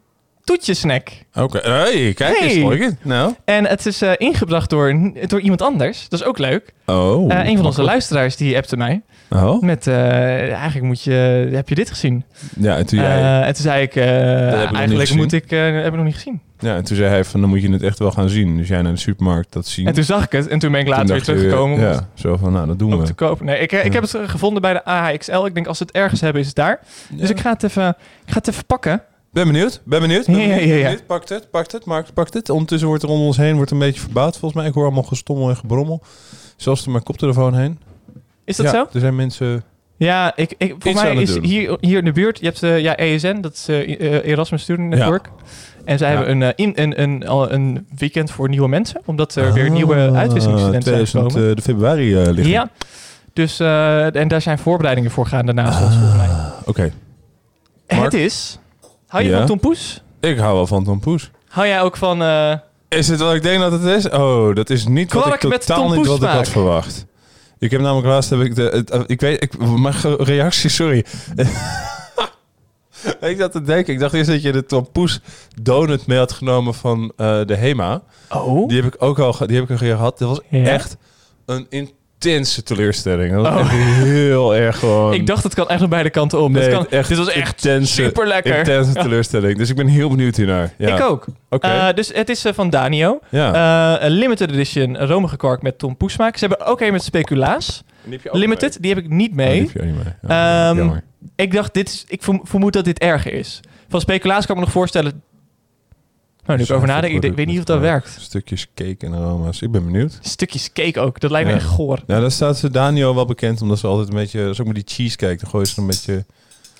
toetjesnack. 0.49 1.09
Oké. 1.35 1.59
Hey, 1.59 2.13
kijk 2.15 2.41
eens. 2.41 2.59
Mooi. 2.59 2.97
Nou. 3.03 3.35
En 3.45 3.67
het 3.67 3.87
is 3.87 4.03
eh, 4.03 4.13
ingebracht 4.17 4.71
door, 4.71 5.13
door 5.27 5.41
iemand 5.41 5.63
anders. 5.63 6.09
Dat 6.09 6.21
is 6.21 6.27
ook 6.27 6.39
leuk. 6.39 6.73
Oh. 6.87 7.33
Eh, 7.33 7.47
een 7.49 7.57
van 7.57 7.67
onze 7.67 7.83
luisteraars 7.83 8.37
die 8.37 8.57
appte 8.57 8.77
mij. 8.77 9.03
Oh. 9.31 9.63
Met, 9.63 9.87
eh, 9.87 10.53
eigenlijk 10.53 10.83
moet 10.87 11.03
je, 11.03 11.49
heb 11.53 11.69
je 11.69 11.75
dit 11.75 11.89
gezien? 11.89 12.25
Ja, 12.59 12.77
en 12.77 12.87
toen, 12.87 12.99
jij, 12.99 13.43
en 13.43 13.55
toen 13.55 13.63
zei 13.63 13.83
ik, 13.83 13.97
eigenlijk 13.97 15.15
moet 15.15 15.33
ik, 15.33 15.51
heb 15.51 15.87
ik 15.87 15.95
nog 15.95 16.05
niet 16.05 16.15
gezien. 16.15 16.41
ja, 16.59 16.77
en 16.77 16.85
toen 16.85 16.97
zei 16.97 17.09
hij 17.09 17.25
van, 17.25 17.41
dan 17.41 17.49
moet 17.49 17.63
je 17.63 17.71
het 17.71 17.83
echt 17.83 17.99
wel 17.99 18.11
gaan 18.11 18.29
zien. 18.29 18.57
Dus 18.57 18.69
jij 18.69 18.83
naar 18.83 18.93
de 18.93 18.99
supermarkt 18.99 19.53
dat 19.53 19.67
zien. 19.67 19.87
En 19.87 19.93
toen 19.93 20.05
zag 20.05 20.25
ik 20.25 20.33
het 20.33 20.49
en 20.49 20.59
toen 20.59 20.73
ben 20.73 20.81
ik 20.81 20.89
later 20.89 21.07
weer 21.15 21.23
teruggekomen 21.23 21.81
Ja, 21.81 22.09
zo 22.15 22.37
van, 22.37 22.53
nou, 22.53 22.67
dat 22.67 22.79
doen 22.79 22.99
we. 22.99 23.05
te 23.05 23.15
kopen. 23.15 23.47
Nee, 23.47 23.59
ik, 23.59 23.73
ik 23.73 23.93
heb 23.93 24.03
het 24.03 24.17
gevonden 24.27 24.63
bij 24.63 24.73
de 24.73 24.85
AHXL. 24.85 25.45
Ik 25.45 25.55
denk 25.55 25.67
als 25.67 25.77
ze 25.79 25.83
het 25.83 25.93
ergens 25.93 26.21
hebben 26.21 26.41
is 26.41 26.47
het 26.47 26.57
daar. 26.57 26.81
Dus 27.11 27.29
Ja. 27.29 27.35
ik 27.35 27.41
ga 27.41 27.53
het 27.53 27.63
even, 27.63 27.89
ik 28.27 28.33
ga 28.33 28.39
het 28.39 28.49
even 28.49 28.67
pakken. 28.67 29.03
Ben 29.31 29.47
benieuwd, 29.47 29.81
ben 29.85 30.01
benieuwd. 30.01 30.27
Ben 30.27 30.35
benieuwd, 30.35 30.59
ja, 30.61 30.67
ben 30.67 30.77
ja. 30.79 30.83
benieuwd. 30.83 31.07
Pakt 31.07 31.29
het, 31.29 31.51
pakt 31.51 31.73
het, 31.73 31.85
Mark, 31.85 32.07
pakt 32.15 32.35
het. 32.35 32.51
Ondertussen 32.51 32.89
wordt 32.89 33.03
er 33.03 33.09
om 33.09 33.21
ons 33.21 33.37
heen 33.37 33.57
wordt 33.57 33.71
een 33.71 33.79
beetje 33.79 34.01
verbouwd. 34.01 34.39
Volgens 34.39 34.61
mij, 34.61 34.69
ik 34.69 34.75
hoor 34.75 34.85
allemaal 34.85 35.03
gestommel 35.03 35.49
en 35.49 35.57
gebrommel. 35.57 36.03
Zelfs 36.57 36.83
door 36.83 36.93
mijn 36.93 37.05
koptelefoon 37.05 37.55
heen. 37.55 37.79
Is 38.45 38.57
dat 38.57 38.67
ja, 38.67 38.73
zo? 38.73 38.87
Er 38.93 39.01
zijn 39.01 39.17
mensen... 39.17 39.63
Ja, 39.97 40.33
ik, 40.37 40.55
ik, 40.59 40.75
voor 40.79 40.95
mij 40.95 41.15
is 41.15 41.33
doen. 41.35 41.45
hier, 41.45 41.77
hier 41.81 41.99
in 41.99 42.05
de 42.05 42.13
buurt, 42.13 42.39
je 42.39 42.45
hebt 42.45 42.63
eh, 42.63 42.81
ja, 42.81 42.97
ESN, 42.97 43.41
dat 43.41 43.53
is 43.53 43.69
eh, 43.69 44.01
eh, 44.01 44.27
Erasmus 44.27 44.63
Student 44.63 44.89
Network. 44.89 45.31
En 45.85 45.99
zij 45.99 46.11
Ja. 46.11 46.17
hebben 46.17 46.41
een, 46.43 46.53
in, 46.57 46.73
een, 46.75 47.03
een, 47.03 47.55
een 47.55 47.87
weekend 47.99 48.31
voor 48.31 48.49
nieuwe 48.49 48.69
mensen, 48.69 49.01
omdat 49.05 49.35
er 49.35 49.53
weer 49.53 49.71
nieuwe 49.71 49.95
uitwisselingsstudenten 49.95 50.93
zijn 50.93 51.05
2000, 51.05 51.33
gekomen. 51.33 51.57
de 51.57 51.63
februari 51.63 52.17
liggen. 52.17 52.49
ja, 52.49 52.71
dus 53.33 53.61
en 53.61 54.29
daar 54.29 54.43
zijn 54.43 54.59
voorbereidingen 54.59 55.11
voor 55.11 55.27
gaan 55.27 55.47
daarnaast 55.47 55.83
ons 55.83 55.95
volgens 55.95 56.17
mij. 56.17 56.29
Oké. 56.65 56.93
Het 57.87 58.15
is, 58.15 58.59
hou 59.09 59.25
je 59.25 59.31
Ja? 59.31 59.37
van 59.39 59.47
Tom 59.47 59.61
Poes? 59.61 60.03
Ik 60.21 60.39
hou 60.39 60.55
wel 60.55 60.67
van 60.67 60.85
Tom 60.85 61.01
Poes. 61.01 61.31
Hou 61.49 61.67
jij 61.67 61.81
ook 61.83 61.97
van... 61.97 62.23
eh, 62.23 62.55
Is 62.89 63.09
het 63.09 63.21
wat 63.21 63.35
ik 63.35 63.43
denk 63.43 63.61
dat 63.61 63.73
het 63.73 63.83
is? 63.85 64.09
Oh, 64.09 64.55
dat 64.55 64.71
is 64.71 64.87
niet 64.87 65.13
wat 65.13 65.23
Kwark 65.23 65.43
ik 65.43 65.49
met 65.51 65.67
totaal 65.67 65.91
niet 65.91 66.07
wat 66.07 66.23
ik 66.23 66.29
had 66.29 66.49
verwacht. 66.49 67.07
Ik 67.59 67.71
heb 67.71 67.81
namelijk 67.81 68.07
laatst 68.07 68.31
heb 68.31 68.41
ik 68.41 68.55
de 68.55 68.63
het, 68.63 68.91
eh, 68.91 69.01
ik 69.07 69.21
weet 69.21 69.43
ik 69.43 69.59
mijn 69.59 69.95
ge- 69.95 70.17
reactie 70.19 70.71
sorry. 70.71 70.99
ik 73.21 73.37
zat 73.39 73.53
te 73.53 73.63
denken, 73.63 73.93
ik 73.93 73.99
dacht 74.01 74.15
eerst 74.15 74.31
dat 74.31 74.43
je 74.43 74.53
de 74.53 74.67
tompoes 74.67 75.21
donut 75.63 76.07
mee 76.07 76.19
had 76.19 76.33
genomen 76.33 76.75
van 76.75 77.13
eh, 77.17 77.41
de 77.45 77.57
Hema. 77.57 78.03
oh? 78.31 78.69
Die 78.69 78.83
heb 78.83 78.95
ik 78.95 79.03
ook 79.03 79.19
al 79.19 79.33
ge- 79.33 79.47
die 79.47 79.55
heb 79.57 79.65
ik 79.65 79.71
een 79.71 79.79
keer 79.79 79.97
gehad. 79.97 80.19
Dat 80.19 80.29
was 80.29 80.41
Ja? 80.51 80.65
echt 80.65 80.97
een 81.47 81.67
intense 82.25 82.63
teleurstelling. 82.63 83.33
Dat 83.35 83.43
was 83.43 83.53
Oh. 83.55 83.61
echt 83.61 83.71
heel 84.05 84.55
erg 84.55 84.79
gewoon. 84.79 85.15
Ik 85.15 85.27
dacht, 85.27 85.43
het 85.43 85.55
kan 85.55 85.69
echt 85.69 85.81
nog 85.81 85.89
beide 85.89 86.11
kanten. 86.11 86.53
Nee, 86.53 86.63
Het 86.63 86.73
kan, 86.73 86.87
echt 86.89 87.09
dit 87.09 87.19
was 87.19 87.29
echt 87.31 87.65
intense, 87.65 87.93
super 88.03 88.27
lekker. 88.27 88.59
intense 88.59 88.93
teleurstelling. 88.93 89.59
Dus 89.59 89.71
ik 89.71 89.77
ben 89.77 89.87
heel 89.87 90.09
benieuwd 90.09 90.37
hiernaar. 90.37 90.73
Ja. 90.79 90.95
Ik 90.97 91.03
ook. 91.03 91.27
Oké. 91.51 91.67
Eh, 91.67 91.95
dus 91.95 92.11
het 92.15 92.29
is 92.29 92.45
eh, 92.45 92.53
van 92.53 92.71
Danio. 92.71 93.19
ja. 93.29 93.97
Eh, 93.99 94.05
een 94.05 94.11
limited 94.13 94.51
edition 94.51 94.97
romige 94.99 95.37
kwark 95.37 95.63
met 95.63 95.79
Tom 95.79 95.97
Poes 95.97 96.13
smaak. 96.13 96.37
Ze 96.37 96.47
hebben 96.47 96.67
ook 96.67 96.81
een 96.81 96.93
met 96.93 97.03
speculaas. 97.03 97.83
Die 98.05 98.21
Limited, 98.33 98.79
die 98.83 98.95
heb 98.95 99.05
ik 99.05 99.11
niet 99.11 99.35
mee. 99.35 99.47
Oh, 99.49 99.53
mee. 99.55 99.61
die 99.63 99.73
heb 99.73 99.83
je 99.85 99.91
ook 99.91 99.97
niet 99.97 100.23
mee. 100.23 100.37
Ehm. 100.39 100.99
Ik 101.37 101.53
dacht, 101.53 101.75
dit 101.75 101.89
is, 101.89 102.05
ik 102.09 102.23
verm- 102.23 102.41
vermoed 102.45 102.73
dat 102.73 102.85
dit 102.85 102.99
erger 102.99 103.33
is. 103.33 103.61
Van 103.89 104.01
speculaas 104.01 104.47
kan 104.47 104.55
ik 104.55 104.61
me 104.61 104.67
nog 104.67 104.75
voorstellen... 104.75 105.23
Nou, 106.49 106.61
nu 106.61 106.67
ik 106.67 106.73
over 106.73 106.89
nadenk, 106.89 107.15
ik, 107.15 107.25
ik 107.25 107.35
weet 107.37 107.47
niet 107.47 107.59
of 107.59 107.65
dat 107.65 107.81
werkt. 107.81 108.17
Stukjes 108.21 108.67
cake 108.75 108.97
en 109.07 109.15
aroma's. 109.15 109.63
Ik 109.63 109.71
ben 109.71 109.85
benieuwd. 109.85 110.19
Stukjes 110.21 110.73
cake 110.73 111.01
ook, 111.01 111.21
dat 111.21 111.31
lijkt 111.31 111.47
me 111.49 111.53
Ja. 111.55 111.59
echt 111.61 111.69
goor. 111.69 111.99
Ja, 112.07 112.21
daar 112.21 112.31
staat 112.31 112.59
ze 112.59 112.71
Daniel 112.71 113.15
wel 113.15 113.25
bekend, 113.25 113.63
omdat 113.63 113.79
ze 113.79 113.87
altijd 113.87 114.09
een 114.09 114.15
beetje... 114.15 114.41
Dat 114.43 114.51
is 114.51 114.61
ook 114.61 114.67
met 114.67 114.75
die 114.75 114.85
cheesecake, 114.87 115.37
dan 115.41 115.51
gooien 115.51 115.67
ze 115.67 115.81
een 115.81 115.87
beetje... 115.87 116.25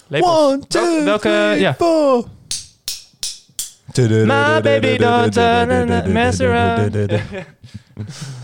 Lepels. 0.07 0.31
One, 0.53 0.59
two, 0.69 0.81
Welke- 0.83 1.05
welke- 1.05 1.29
three, 1.29 1.61
ja. 1.61 1.75
four. 1.75 2.25
My 3.95 4.61
baby 4.61 4.97
na, 4.99 6.03
mess 6.07 6.41
around. 6.41 6.97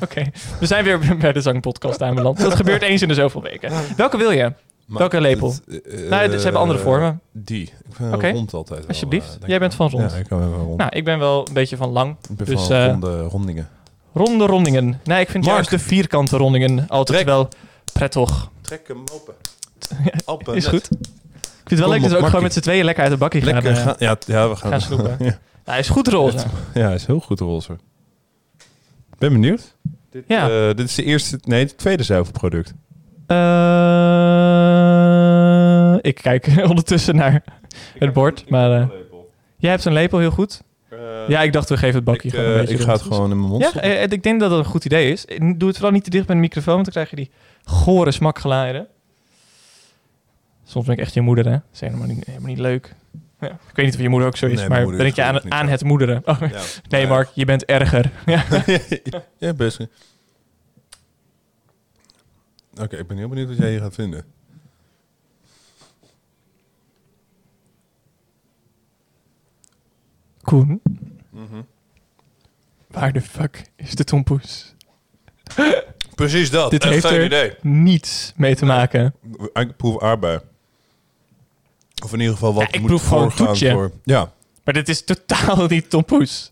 Oké, 0.00 0.22
we 0.60 0.66
zijn 0.66 0.84
weer 0.84 1.16
bij 1.18 1.32
de 1.32 1.40
zangpodcast 1.40 2.02
aanbeland. 2.02 2.38
Dat 2.40 2.54
gebeurt 2.54 2.82
eens 2.82 3.02
in 3.02 3.08
de 3.08 3.14
zoveel 3.14 3.42
weken. 3.42 3.72
Welke 3.96 4.16
wil 4.16 4.30
je? 4.30 4.52
Maar 4.86 4.98
Welke 4.98 5.20
lepel? 5.20 5.48
het, 5.66 5.82
eh, 5.82 6.08
Nou, 6.08 6.30
ze 6.30 6.42
hebben 6.42 6.60
andere 6.60 6.78
vormen. 6.78 7.20
Die. 7.32 7.62
Ik 7.62 7.72
vind 7.94 8.22
rond 8.22 8.52
altijd 8.54 8.78
wel, 8.78 8.88
Alsjeblieft. 8.88 9.38
eh, 9.42 9.48
Jij 9.48 9.58
bent 9.58 9.74
van 9.74 9.90
rond. 9.90 10.10
Ja, 10.12 10.16
ik 10.18 10.26
kan 10.28 10.38
wel 10.38 10.52
rond. 10.58 10.76
Nou, 10.78 10.90
ik 10.96 11.04
ben 11.04 11.18
wel 11.18 11.46
een 11.48 11.54
beetje 11.54 11.76
van 11.76 11.90
lang. 11.90 12.16
ik 12.30 12.36
ben 12.36 12.46
dus, 12.46 12.66
van 12.66 12.76
eh, 12.76 12.86
ronde 12.90 13.20
rondingen. 13.22 13.68
Ronde 14.12 14.46
rondingen. 14.46 15.00
Nee, 15.04 15.20
ik 15.20 15.28
vind 15.30 15.44
Mark. 15.44 15.56
juist 15.56 15.70
de 15.70 15.78
vierkante 15.78 16.36
rondingen 16.36 16.88
altijd 16.88 17.18
Trek. 17.18 17.24
wel 17.24 17.48
prettig. 17.92 18.50
Trek 18.60 18.88
hem 18.88 19.04
open. 19.12 19.34
open. 20.24 20.54
Is 20.54 20.62
net. 20.64 20.72
goed. 20.72 20.88
Ik 20.90 20.98
vind 21.70 21.70
het 21.70 21.78
wel 21.78 21.88
Kom 21.88 21.92
leuk 21.92 22.02
dat 22.02 22.10
we 22.10 22.16
ook 22.18 22.26
gewoon 22.26 22.42
met 22.42 22.52
z'n 22.52 22.60
tweeën 22.60 22.84
lekker 22.84 23.02
uit 23.02 23.12
de 23.12 23.18
bakkie 23.18 23.42
gaan. 23.42 23.52
Lekker 23.54 23.72
eh, 23.72 23.82
gaan. 23.82 23.94
Ja, 23.98 24.16
ja, 24.26 24.48
we 24.48 24.56
gaan, 24.56 24.70
gaan 24.70 24.80
snoepen. 24.80 25.10
ja. 25.18 25.24
Nou, 25.24 25.38
hij 25.64 25.78
is 25.78 25.88
goed 25.88 26.08
roze. 26.08 26.36
ja, 26.74 26.80
hij 26.86 26.94
is 26.94 27.06
heel 27.06 27.20
goed 27.20 27.40
roze. 27.40 27.76
Ben 29.18 29.32
benieuwd. 29.32 29.76
Dit, 30.10 30.24
Ja. 30.28 30.68
eh, 30.68 30.76
dit 30.76 30.88
is 30.88 30.94
de 30.94 31.02
eerste, 31.04 31.38
nee, 31.44 31.64
het 31.64 31.78
tweede 31.78 32.02
zuivelproduct. 32.02 32.74
Eh, 33.26 33.36
ik 36.00 36.14
kijk 36.14 36.46
ondertussen 36.70 37.16
naar 37.16 37.42
het 37.98 38.12
bord. 38.12 38.50
Maar 38.50 38.80
eh, 38.80 38.86
jij 39.56 39.70
hebt 39.70 39.84
een 39.84 39.92
lepel, 39.92 40.18
heel 40.18 40.30
goed. 40.30 40.62
Ja, 41.28 41.42
ik 41.42 41.52
dacht 41.52 41.68
we 41.68 41.76
geven 41.76 41.94
het 41.94 42.04
bakje 42.04 42.28
ik, 42.28 42.34
gewoon 42.34 42.50
een 42.50 42.66
eh, 42.66 42.72
ik 42.74 42.80
ga 42.80 42.92
het 42.92 43.02
gewoon 43.02 43.30
in 43.30 43.38
mijn 43.38 43.50
mond 43.50 43.62
Ja, 43.62 43.80
eh, 43.80 44.02
ik 44.02 44.22
denk 44.22 44.40
dat 44.40 44.50
dat 44.50 44.58
een 44.58 44.64
goed 44.64 44.84
idee 44.84 45.12
is. 45.12 45.24
Doe 45.56 45.68
het 45.68 45.74
vooral 45.76 45.90
niet 45.90 46.04
te 46.04 46.10
dicht 46.10 46.26
bij 46.26 46.34
de 46.34 46.40
microfoon, 46.40 46.74
want 46.74 46.84
dan 46.84 46.94
krijg 46.94 47.10
je 47.10 47.16
die 47.16 47.30
gore 47.64 48.12
smakgeluiden. 48.12 48.86
Soms 50.64 50.84
ben 50.86 50.94
ik 50.94 51.00
echt 51.00 51.14
je 51.14 51.20
moeder, 51.20 51.44
hè? 51.44 51.50
Dat 51.50 51.60
is 51.72 51.80
helemaal 51.80 52.06
niet, 52.06 52.26
helemaal 52.26 52.48
niet 52.48 52.58
leuk. 52.58 52.94
Ja. 53.40 53.48
Ik 53.48 53.76
weet 53.76 53.84
niet 53.86 53.94
of 53.94 54.00
je 54.00 54.08
moeder 54.08 54.28
ook 54.28 54.36
zo 54.36 54.46
is, 54.46 54.58
Nee, 54.58 54.68
maar 54.68 54.86
ben 54.86 55.06
ik 55.06 55.14
je 55.14 55.22
aan, 55.22 55.52
aan 55.52 55.68
het 55.68 55.84
moederen? 55.84 56.22
Oh, 56.24 56.40
Ja. 56.40 56.60
nee. 56.88 57.06
Mark, 57.06 57.30
je 57.34 57.44
bent 57.44 57.64
erger. 57.64 58.10
Ja. 58.26 58.44
ja, 59.38 59.52
best. 59.54 59.78
Oké, 62.80 62.96
ik 62.96 63.06
ben 63.06 63.16
heel 63.16 63.28
benieuwd 63.28 63.48
wat 63.48 63.56
jij 63.56 63.70
hier 63.70 63.80
gaat 63.80 63.94
vinden. 63.94 64.24
Koen, 70.42 70.82
Waar 72.90 73.12
de 73.12 73.20
fuck 73.20 73.64
is 73.76 73.94
de 73.94 74.04
tompoes? 74.04 74.74
Precies 76.14 76.50
dat. 76.50 76.70
Dit 76.70 76.84
heeft 76.84 77.06
geen 77.06 77.18
er 77.18 77.24
idee. 77.24 77.54
niets 77.60 78.32
mee 78.36 78.54
te 78.54 78.64
maken. 78.64 79.14
Ik 79.52 79.76
proef 79.76 80.02
aardbei. 80.02 80.38
Of 82.04 82.12
in 82.12 82.18
ieder 82.20 82.34
geval 82.34 82.54
wat 82.54 82.62
Ja, 82.62 82.68
ik 82.72 82.80
moet 82.80 82.88
proef 82.88 83.06
gewoon 83.06 83.30
voorgaan 83.30 83.46
toetje. 83.46 83.70
voor... 83.72 83.92
Ja, 84.04 84.32
Maar 84.64 84.74
dit 84.74 84.88
is 84.88 85.04
totaal 85.04 85.66
niet 85.68 85.90
tompoes. 85.90 86.48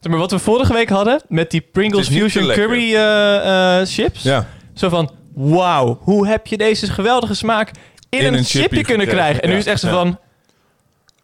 Zeg 0.00 0.10
maar 0.12 0.20
wat 0.20 0.30
we 0.30 0.38
vorige 0.38 0.72
week 0.72 0.88
hadden 0.88 1.22
met 1.28 1.50
die 1.50 1.60
Pringles 1.60 2.08
Fusion. 2.08 2.46
Curry 2.46 2.94
eh, 2.94 3.80
eh, 3.80 3.86
chips. 3.86 4.22
ja. 4.22 4.48
Zo 4.74 4.88
van, 4.88 5.10
wauw, 5.34 5.98
hoe 6.02 6.26
heb 6.26 6.46
je 6.46 6.56
deze 6.56 6.86
geweldige 6.86 7.34
smaak 7.34 7.70
in, 8.08 8.18
In 8.18 8.26
een, 8.26 8.34
een 8.34 8.44
chipje 8.44 8.60
chipje 8.60 8.82
kunnen 8.84 9.06
gekregen, 9.06 9.16
krijgen? 9.16 9.42
En 9.42 9.48
nu 9.48 9.56
is 9.56 9.64
het 9.64 9.72
echt 9.72 9.80
zo 9.80 9.88
van... 9.88 10.18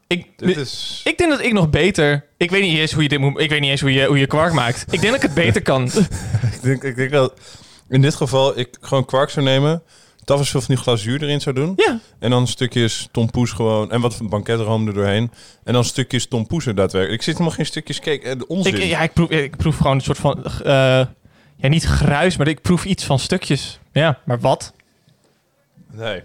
Ik, 0.06 0.26
is... 0.36 1.00
ik 1.04 1.18
denk 1.18 1.30
dat 1.30 1.42
ik 1.42 1.52
nog 1.52 1.70
beter... 1.70 2.24
Ik 2.36 2.50
weet 2.50 2.62
niet 2.62 2.78
eens 2.78 2.92
hoe 2.92 3.02
je 3.02 3.08
dit 3.08 3.18
moet... 3.18 3.40
Ik 3.40 3.50
weet 3.50 3.60
niet 3.60 3.70
eens 3.70 3.80
hoe 3.80 3.92
je, 3.92 4.06
hoe 4.06 4.18
je 4.18 4.26
kwark 4.26 4.52
maakt. 4.52 4.84
Ik 4.90 5.00
denk 5.00 5.12
dat 5.12 5.14
ik 5.14 5.22
het 5.22 5.34
beter 5.34 5.62
kan. 5.62 5.90
Ik 6.54 6.62
denk, 6.62 6.82
ik 6.82 6.96
denk 6.96 7.10
dat 7.10 7.32
in 7.88 8.02
dit 8.02 8.14
geval 8.14 8.58
ik 8.58 8.76
gewoon 8.80 9.04
kwark 9.04 9.30
zou 9.30 9.44
nemen. 9.44 9.82
Tafels 10.24 10.50
veel 10.50 10.60
van 10.60 10.74
die 10.74 10.84
glazuur 10.84 11.22
erin 11.22 11.40
zou 11.40 11.54
doen. 11.54 11.72
Ja. 11.76 12.00
En 12.18 12.30
dan 12.30 12.46
stukjes 12.46 13.08
tompoes 13.10 13.50
gewoon. 13.52 13.90
En 13.90 14.00
wat 14.00 14.18
banketroom 14.22 14.86
er 14.86 14.94
doorheen. 14.94 15.30
En 15.64 15.72
dan 15.72 15.84
stukjes 15.84 16.26
tompoes 16.26 16.66
er 16.66 16.74
daadwerkelijk. 16.74 17.20
Ik 17.20 17.26
zit 17.26 17.34
helemaal 17.34 17.56
geen 17.56 17.66
stukjes 17.66 18.00
cake. 18.00 18.28
Eh, 18.28 18.36
onzin. 18.46 18.74
Ik, 18.74 18.82
ja, 18.82 19.00
ik 19.00 19.12
proef, 19.12 19.28
ik 19.30 19.56
proef 19.56 19.76
gewoon 19.76 19.92
een 19.94 20.00
soort 20.00 20.18
van... 20.18 20.44
eh, 20.44 21.06
ja, 21.60 21.68
niet 21.68 21.84
gruis, 21.84 22.36
maar 22.36 22.48
ik 22.48 22.62
proef 22.62 22.84
iets 22.84 23.04
van 23.04 23.18
stukjes. 23.18 23.78
Ja, 23.92 24.18
maar 24.24 24.40
wat? 24.40 24.72
Nee. 25.92 26.22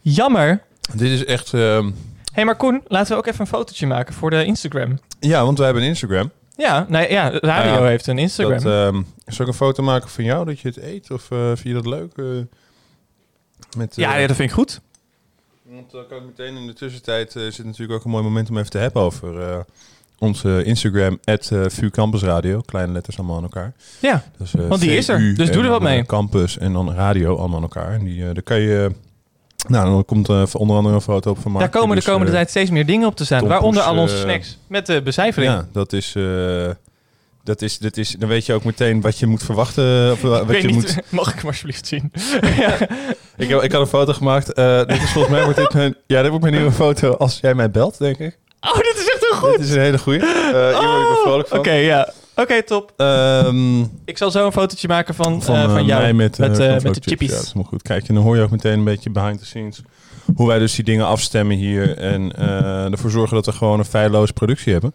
Jammer. 0.00 0.62
Dit 0.94 1.10
is 1.10 1.24
echt... 1.24 1.54
ehm, 1.54 1.84
Hé, 1.86 1.92
hey, 2.34 2.44
maar 2.44 2.56
Koen, 2.56 2.82
laten 2.88 3.12
we 3.12 3.18
ook 3.18 3.26
even 3.26 3.40
een 3.40 3.46
fotootje 3.46 3.86
maken 3.86 4.14
voor 4.14 4.30
de 4.30 4.44
Instagram. 4.44 4.98
Ja, 5.20 5.44
want 5.44 5.56
wij 5.56 5.66
hebben 5.66 5.82
een 5.84 5.88
Instagram. 5.90 6.30
Ja, 6.56 6.86
nee, 6.88 7.10
ja, 7.10 7.30
radio 7.30 7.72
Ah, 7.72 7.78
ja. 7.80 7.84
heeft 7.86 8.06
een 8.06 8.18
Instagram. 8.18 8.62
Dat, 8.62 8.72
ehm, 8.94 9.02
zal 9.26 9.40
ik 9.46 9.52
een 9.52 9.58
foto 9.58 9.82
maken 9.82 10.08
van 10.08 10.24
jou 10.24 10.44
dat 10.44 10.60
je 10.60 10.68
het 10.68 10.76
eet? 10.76 11.10
Of 11.10 11.30
eh, 11.30 11.46
vind 11.46 11.62
je 11.62 11.72
dat 11.72 11.86
leuk? 11.86 12.12
eh, 12.16 12.24
met, 13.76 13.96
ja, 13.96 14.14
eh, 14.14 14.20
ja, 14.20 14.26
dat 14.26 14.36
vind 14.36 14.48
ik 14.48 14.54
goed. 14.54 14.80
Want 15.62 15.90
dan 15.90 16.06
kan 16.06 16.18
ik 16.18 16.24
meteen 16.24 16.56
in 16.56 16.66
de 16.66 16.72
tussentijd... 16.72 17.36
eh 17.36 17.42
zit 17.50 17.64
natuurlijk 17.64 17.98
ook 17.98 18.04
een 18.04 18.10
mooi 18.10 18.22
moment 18.24 18.50
om 18.50 18.58
even 18.58 18.70
te 18.70 18.78
hebben 18.78 19.02
over... 19.02 19.40
eh, 19.50 19.60
onze 20.18 20.64
Instagram, 20.64 21.18
at 21.24 21.50
uh, 21.52 21.64
VU 21.68 21.90
Campus 21.90 22.22
Radio. 22.22 22.60
Kleine 22.60 22.92
letters 22.92 23.18
allemaal 23.18 23.36
aan 23.36 23.42
elkaar. 23.42 23.72
Ja, 24.00 24.24
Dus, 24.38 24.54
eh, 24.54 24.66
Want 24.68 24.80
die 24.80 24.96
is 24.96 25.08
er, 25.08 25.34
dus 25.34 25.50
doe 25.50 25.62
er 25.62 25.68
wat 25.70 25.80
dan, 25.80 25.88
eh, 25.88 25.94
mee. 25.94 26.06
Campus 26.06 26.58
en 26.58 26.72
dan 26.72 26.92
radio 26.94 27.36
allemaal 27.36 27.56
aan 27.56 27.62
elkaar. 27.62 27.92
En 27.92 28.04
die, 28.04 28.20
eh 28.28 28.34
daar 28.34 28.42
kan 28.42 28.60
je... 28.60 28.90
nou, 29.68 29.90
dan 29.90 30.04
komt 30.04 30.28
eh, 30.28 30.42
onder 30.52 30.76
andere 30.76 30.94
een 30.94 31.00
foto 31.00 31.30
op 31.30 31.38
van 31.40 31.52
Mark. 31.52 31.64
daar 31.72 31.80
komen 31.80 31.96
Dus, 31.96 32.04
de 32.04 32.10
komende 32.10 32.32
eh, 32.32 32.36
tijd 32.38 32.50
steeds 32.50 32.70
meer 32.70 32.86
dingen 32.86 33.06
op 33.06 33.16
te 33.16 33.24
staan. 33.24 33.46
Waaronder 33.46 33.82
al 33.82 33.96
onze 33.96 34.14
eh, 34.16 34.20
snacks 34.22 34.58
met 34.66 34.86
de 34.86 35.02
becijfering. 35.02 35.52
Ja, 35.52 35.66
dat 35.72 35.92
is... 35.92 36.14
eh, 36.16 36.70
dat 37.44 37.62
is, 37.62 37.78
dat 37.78 37.96
is, 37.96 38.10
dan 38.18 38.28
weet 38.28 38.46
je 38.46 38.52
ook 38.52 38.64
meteen 38.64 39.00
wat 39.00 39.18
je 39.18 39.26
moet 39.26 39.42
verwachten. 39.42 40.12
Of 40.12 40.20
wat 40.20 40.48
je 40.60 40.66
niet, 40.66 40.74
moet, 40.74 41.00
mag 41.10 41.28
ik 41.32 41.36
hem 41.36 41.46
alsjeblieft 41.46 41.86
zien? 41.86 42.12
ik, 43.36 43.48
heb, 43.48 43.62
ik 43.62 43.72
had 43.72 43.80
een 43.80 43.86
foto 43.86 44.12
gemaakt. 44.12 44.52
eh 44.52 44.78
dit 44.86 45.02
is 45.02 45.10
volgens 45.10 45.34
mij 45.34 45.44
wordt 45.44 45.58
dit 45.58 45.72
mijn, 45.72 45.96
ja, 46.06 46.20
dit 46.20 46.28
wordt 46.30 46.44
mijn 46.44 46.56
nieuwe 46.56 46.72
foto 46.72 47.12
als 47.16 47.38
jij 47.40 47.54
mij 47.54 47.70
belt, 47.70 47.98
denk 47.98 48.18
ik. 48.18 48.38
Oh, 48.64 48.76
dit 48.76 48.94
is 48.96 49.08
echt 49.12 49.26
heel 49.30 49.38
goed. 49.38 49.58
Dit 49.58 49.68
is 49.68 49.74
een 49.74 49.80
hele 49.80 49.98
goeie. 49.98 50.20
Eh 50.20 50.26
hier 50.78 50.88
word 50.88 51.00
ik 51.02 51.08
wel 51.08 51.22
vrolijk 51.22 51.48
van. 51.48 51.58
Oké, 51.58 51.72
ja. 51.72 52.12
Oké, 52.36 52.62
top. 52.62 52.92
Ehm, 52.96 53.80
Ik 54.04 54.18
zal 54.18 54.30
zo 54.30 54.46
een 54.46 54.52
fotootje 54.52 54.88
maken 54.88 55.14
van, 55.14 55.42
van, 55.42 55.54
eh, 55.54 55.62
eh, 55.64 55.70
van 55.72 55.84
jou. 55.84 56.02
mij 56.02 56.12
met, 56.12 56.38
met, 56.38 56.58
eh, 56.58 56.74
eh, 56.76 56.82
de 56.82 56.88
Chips. 56.90 57.06
chippies. 57.06 57.28
Ja, 57.28 57.34
dat 57.34 57.42
is 57.42 57.48
helemaal 57.48 57.68
goed. 57.70 57.82
Kijk, 57.82 58.08
en 58.08 58.14
dan 58.14 58.22
hoor 58.24 58.36
je 58.36 58.42
ook 58.42 58.50
meteen 58.50 58.78
een 58.78 58.84
beetje 58.84 59.10
behind 59.10 59.38
the 59.38 59.46
scenes 59.46 59.80
hoe 60.36 60.46
wij 60.46 60.58
dus 60.58 60.74
die 60.74 60.84
dingen 60.84 61.06
afstemmen 61.06 61.56
hier 61.56 61.96
en 61.98 62.32
eh, 62.36 62.92
ervoor 62.92 63.10
zorgen 63.10 63.34
dat 63.34 63.46
we 63.46 63.52
gewoon 63.52 63.78
een 63.78 63.84
feilloze 63.84 64.32
productie 64.32 64.72
hebben. 64.72 64.94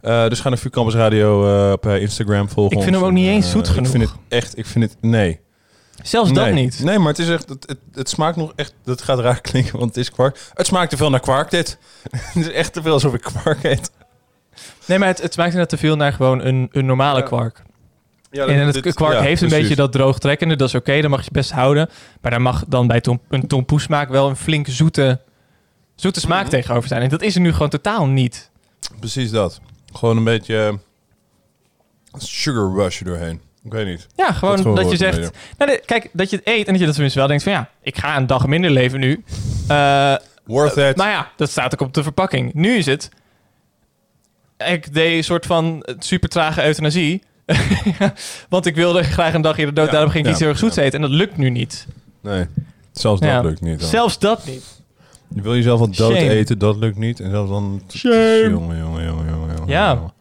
Eh, 0.00 0.28
dus 0.28 0.40
ga 0.40 0.48
naar 0.48 0.58
VU 0.58 0.70
Campus 0.70 0.94
Radio 0.94 1.46
eh, 1.66 1.72
op 1.72 1.86
eh, 1.86 2.00
Instagram 2.00 2.48
volgen. 2.48 2.76
Ik 2.76 2.82
vind 2.82 2.94
ons. 2.96 3.04
hem 3.04 3.12
ook 3.14 3.18
niet 3.18 3.28
En, 3.28 3.32
eens 3.34 3.46
eh, 3.46 3.52
zoet 3.52 3.66
Ik 3.66 3.72
genoeg. 3.74 3.90
vind 3.90 4.02
het 4.02 4.12
echt, 4.28 4.58
ik 4.58 4.66
vind 4.66 4.84
het, 4.84 4.96
nee. 5.00 5.40
Zelfs 6.02 6.30
nee. 6.30 6.44
dat 6.44 6.54
niet. 6.54 6.80
Nee, 6.84 6.98
maar 6.98 7.08
het 7.08 7.18
is 7.18 7.28
echt, 7.28 7.48
het, 7.48 7.64
het, 7.68 7.78
het 7.94 8.08
smaakt 8.08 8.36
nog 8.36 8.52
echt, 8.56 8.74
dat 8.84 9.02
gaat 9.02 9.18
raar 9.18 9.40
klinken, 9.40 9.78
want 9.78 9.94
het 9.94 9.96
is 10.04 10.10
kwark. 10.10 10.38
Het 10.54 10.66
smaakt 10.66 10.90
te 10.90 10.96
veel 10.96 11.10
naar 11.10 11.20
kwark, 11.20 11.50
dit. 11.50 11.78
het 12.10 12.36
is 12.46 12.50
echt 12.50 12.72
te 12.72 12.82
veel 12.82 12.92
alsof 12.92 13.14
ik 13.14 13.20
kwark 13.20 13.62
eet. 13.64 13.90
Nee, 14.86 14.98
maar 14.98 15.08
het, 15.08 15.22
het 15.22 15.32
smaakt 15.32 15.50
inderdaad 15.50 15.78
te 15.78 15.86
veel 15.86 15.96
naar 15.96 16.12
gewoon 16.12 16.44
een, 16.44 16.68
een 16.72 16.86
normale 16.86 17.18
Ja. 17.18 17.24
kwark. 17.24 17.62
Ja, 18.30 18.46
en 18.46 18.66
het 18.66 18.94
kwark 18.94 19.12
ja, 19.14 19.20
heeft 19.20 19.42
een 19.42 19.48
precies. 19.48 19.68
beetje 19.68 19.82
dat 19.82 19.92
droogtrekkende. 19.92 20.56
Dat 20.56 20.68
is 20.68 20.74
oké, 20.74 21.00
dat 21.00 21.10
mag 21.10 21.24
je 21.24 21.30
best 21.32 21.50
houden. 21.50 21.88
Maar 22.20 22.30
daar 22.30 22.42
mag 22.42 22.64
dan 22.68 22.86
bij 22.86 23.00
tom, 23.00 23.20
een 23.28 23.46
tompoesmaak 23.46 24.08
wel 24.08 24.28
een 24.28 24.36
flink 24.36 24.66
zoete, 24.68 25.20
zoete 25.94 26.20
smaak 26.20 26.40
Mhm. 26.42 26.50
tegenover 26.50 26.88
zijn. 26.88 27.02
En 27.02 27.08
dat 27.08 27.22
is 27.22 27.34
er 27.34 27.40
nu 27.40 27.52
gewoon 27.52 27.68
totaal 27.68 28.06
niet. 28.06 28.50
Precies 28.98 29.30
dat. 29.30 29.60
Gewoon 29.92 30.16
een 30.16 30.24
beetje 30.24 30.78
sugar 32.16 32.72
rush 32.74 33.00
doorheen. 33.02 33.40
Ik 33.66 33.72
weet 33.72 33.86
niet. 33.86 34.06
Ja, 34.16 34.32
gewoon 34.32 34.74
Dat 34.74 34.90
je 34.90 34.96
zegt... 34.96 35.30
Nou, 35.58 35.78
kijk, 35.84 36.08
dat 36.12 36.30
je 36.30 36.36
het 36.36 36.46
eet 36.46 36.66
en 36.66 36.70
dat 36.72 36.78
je 36.78 36.84
dat 36.84 36.92
tenminste 36.94 37.18
wel 37.18 37.28
denkt 37.28 37.42
van... 37.42 37.52
Ja, 37.52 37.68
ik 37.82 37.98
ga 37.98 38.16
een 38.16 38.26
dag 38.26 38.46
minder 38.46 38.70
leven 38.70 39.00
nu. 39.00 39.24
Eh, 39.68 40.14
Worth 40.44 40.76
it. 40.76 40.96
maar 40.96 41.10
ja, 41.10 41.30
dat 41.36 41.50
staat 41.50 41.72
ook 41.74 41.80
op 41.80 41.94
de 41.94 42.02
verpakking. 42.02 42.54
Nu 42.54 42.76
is 42.76 42.86
het... 42.86 43.08
Ik 44.66 44.94
deed 44.94 45.16
een 45.16 45.24
soort 45.24 45.46
van 45.46 45.86
super 45.98 46.28
trage 46.28 46.64
euthanasie. 46.64 47.22
Want 48.48 48.66
ik 48.66 48.74
wilde 48.74 49.02
graag 49.02 49.34
een 49.34 49.40
dag 49.40 49.58
eerder 49.58 49.74
dood. 49.74 49.86
Ja, 49.86 49.92
daarom 49.92 50.10
ging 50.10 50.24
ik 50.24 50.30
iets 50.30 50.40
heel 50.40 50.48
erg 50.48 50.58
zoets 50.58 50.76
eten. 50.76 50.92
En 50.94 51.00
dat 51.00 51.10
lukt 51.10 51.36
nu 51.36 51.50
niet. 51.50 51.86
Nee, 52.20 52.46
zelfs 52.92 53.20
dat 53.20 53.44
lukt 53.44 53.60
niet. 53.60 53.80
Dan. 53.80 53.88
Zelfs 53.88 54.18
dat 54.18 54.46
niet. 54.46 54.82
Je 55.34 55.42
wil 55.42 55.54
jezelf 55.54 55.80
al 55.80 55.90
dood 55.90 56.16
Shame. 56.16 56.28
eten, 56.28 56.58
dat 56.58 56.76
lukt 56.76 56.96
niet. 56.96 57.20
En 57.20 57.30
zelfs 57.30 57.50
dan... 57.50 57.82
Shame. 57.92 58.48
Jongen, 58.50 58.78
jongen, 58.78 59.04
jongen. 59.04 59.26
jongen, 59.26 59.66
Ja. 59.66 60.14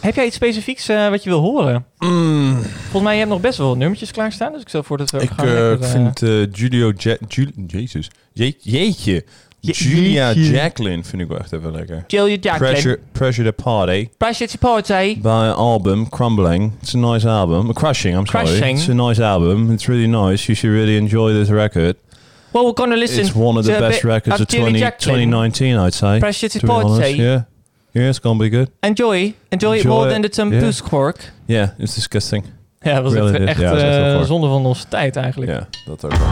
Heb 0.00 0.14
jij 0.14 0.26
iets 0.26 0.36
specifieks 0.36 0.88
eh, 0.88 1.08
wat 1.08 1.22
je 1.24 1.30
wil 1.30 1.40
horen? 1.40 1.84
Mm, 1.98 2.54
Volgens 2.62 3.02
mij, 3.02 3.12
je 3.12 3.18
hebt 3.18 3.30
nog 3.30 3.40
best 3.40 3.58
wel 3.58 3.76
nummertjes 3.76 4.10
klaarstaan. 4.10 4.52
Dus 4.52 4.60
ik 4.60 4.68
stel 4.68 4.82
voor 4.82 4.96
dat 4.98 5.10
we 5.10 5.18
ik 5.22 5.30
gaan 5.36 5.46
lekker, 5.46 5.80
eh, 5.82 5.90
vind 5.90 6.22
eh, 6.22 6.52
Julio... 6.52 6.92
Ja 6.96 7.16
Jul 7.28 7.46
Jezus. 7.66 8.10
Je 8.32 8.54
jeetje. 8.60 9.24
Je- 9.60 9.72
Julia 9.72 10.32
jeetje. 10.32 10.50
Jacqueline 10.50 11.04
vind 11.04 11.22
ik 11.22 11.28
wel 11.28 11.38
echt 11.38 11.52
even 11.52 11.72
lekker. 11.72 12.04
Julia 12.06 12.36
Jacqueline. 12.40 12.58
Pressure, 12.72 12.98
Pressure 13.12 13.44
the 13.54 13.62
Party. 13.62 14.08
Pressure 14.16 14.46
to 14.50 14.56
Party. 14.58 15.18
By 15.20 15.28
album, 15.56 16.08
Crumbling. 16.08 16.72
It's 16.82 16.94
a 16.94 16.98
nice 16.98 17.26
album. 17.26 17.66
Uh, 17.68 17.72
Crushing, 17.74 18.16
I'm 18.16 18.26
sorry. 18.26 18.44
Crushing. 18.46 18.78
It's 18.78 18.88
a 18.88 18.92
nice 18.94 19.20
album. 19.22 19.70
It's 19.72 19.86
really 19.88 20.06
nice. 20.08 20.46
You 20.46 20.54
should 20.56 20.72
really 20.74 20.96
enjoy 20.96 21.32
this 21.32 21.48
record. 21.48 21.96
Well, 22.52 22.64
we're 22.64 22.72
gonna 22.72 22.96
listen 22.96 23.20
it's 23.20 23.34
one 23.34 23.58
of 23.58 23.64
the 23.64 23.72
to 23.74 23.80
best 23.80 24.02
records 24.04 24.40
of 24.40 24.46
Julia 24.48 24.64
20, 24.64 24.78
Jacqueline. 24.78 25.30
2019, 25.30 25.76
I'd 25.86 25.94
say. 25.94 26.18
Pressure 26.18 26.48
to 26.48 26.58
to 26.58 26.72
honest. 26.72 27.00
Party. 27.00 27.16
Yeah. 27.16 27.42
Yeah, 27.92 28.08
it's 28.08 28.20
gonna 28.20 28.38
be 28.38 28.48
good. 28.56 28.70
Enjoy. 28.80 29.34
Enjoy, 29.48 29.78
it 29.78 29.84
more 29.84 30.06
it. 30.06 30.12
than 30.12 30.22
the 30.22 30.28
Tompoes 30.28 30.82
quark. 30.82 31.32
Yeah, 31.46 31.68
it's 31.78 31.94
disgusting. 31.94 32.44
Ja, 32.80 32.94
dat 32.94 33.02
was 33.02 33.12
Really 33.12 33.32
echt, 33.32 33.40
is. 33.42 33.48
echt 33.48 33.60
Ja, 33.60 33.70
dat 33.70 33.76
is 33.78 33.82
echt 33.84 33.96
wel 33.96 34.20
eh, 34.20 34.26
zonde 34.26 34.46
van 34.48 34.66
onze 34.66 34.88
tijd 34.88 35.16
eigenlijk. 35.16 35.50
Ja, 35.50 35.68
dat 35.86 36.04
ook 36.04 36.14
wel 36.14 36.28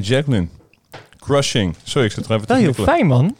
Jacqueline. 0.00 0.46
Crushing. 1.20 1.74
Sorry, 1.82 2.06
ik 2.06 2.12
zit 2.12 2.24
er 2.26 2.30
even 2.34 2.46
te 2.46 2.52
Wel 2.52 2.62
heel 2.62 2.72
knikkelen. 2.72 2.96
fijn, 2.96 3.06
man. 3.06 3.36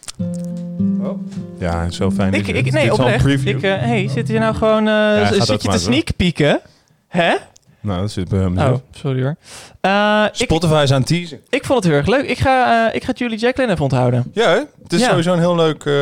Ja, 1.58 1.90
zo 1.90 2.10
fijn. 2.10 2.32
Ik, 2.34 2.46
ik, 2.48 2.72
nee, 2.72 2.92
oprecht. 2.92 3.22
preview. 3.22 3.56
Ik, 3.56 3.62
eh, 3.62 3.76
hey, 3.76 4.08
zit 4.08 4.28
je 4.28 4.38
nou 4.38 4.54
gewoon... 4.54 4.88
eh, 4.88 4.94
gaat 4.94 5.46
zit 5.46 5.62
je 5.62 5.68
te 5.68 5.78
sneak 5.78 6.16
peeken? 6.16 6.60
Hè? 7.08 7.34
Nou, 7.80 8.00
dat 8.00 8.10
zit 8.10 8.28
bij 8.28 8.38
hem. 8.38 8.58
Oh, 8.58 8.74
sorry 8.94 9.22
hoor. 9.22 9.36
Eh, 9.80 10.24
ik, 10.32 10.34
Spotify 10.44 10.80
is 10.82 10.92
aan 10.92 10.98
het 10.98 11.06
teasen. 11.08 11.40
ik 11.48 11.64
vond 11.64 11.78
het 11.84 11.92
heel 11.92 12.00
erg 12.02 12.08
leuk. 12.08 12.28
Ik 12.28 12.38
ga, 12.38 12.88
eh, 12.88 12.94
ik 12.94 13.04
ga 13.04 13.12
Julie 13.12 13.38
Jacqueline 13.38 13.72
even 13.72 13.84
onthouden. 13.84 14.30
Ja, 14.32 14.48
hè? 14.50 14.60
het 14.82 14.92
is 14.92 15.00
Ja. 15.00 15.08
sowieso 15.08 15.32
een 15.32 15.38
heel 15.38 15.56
leuk, 15.56 15.84
eh, 15.84 15.92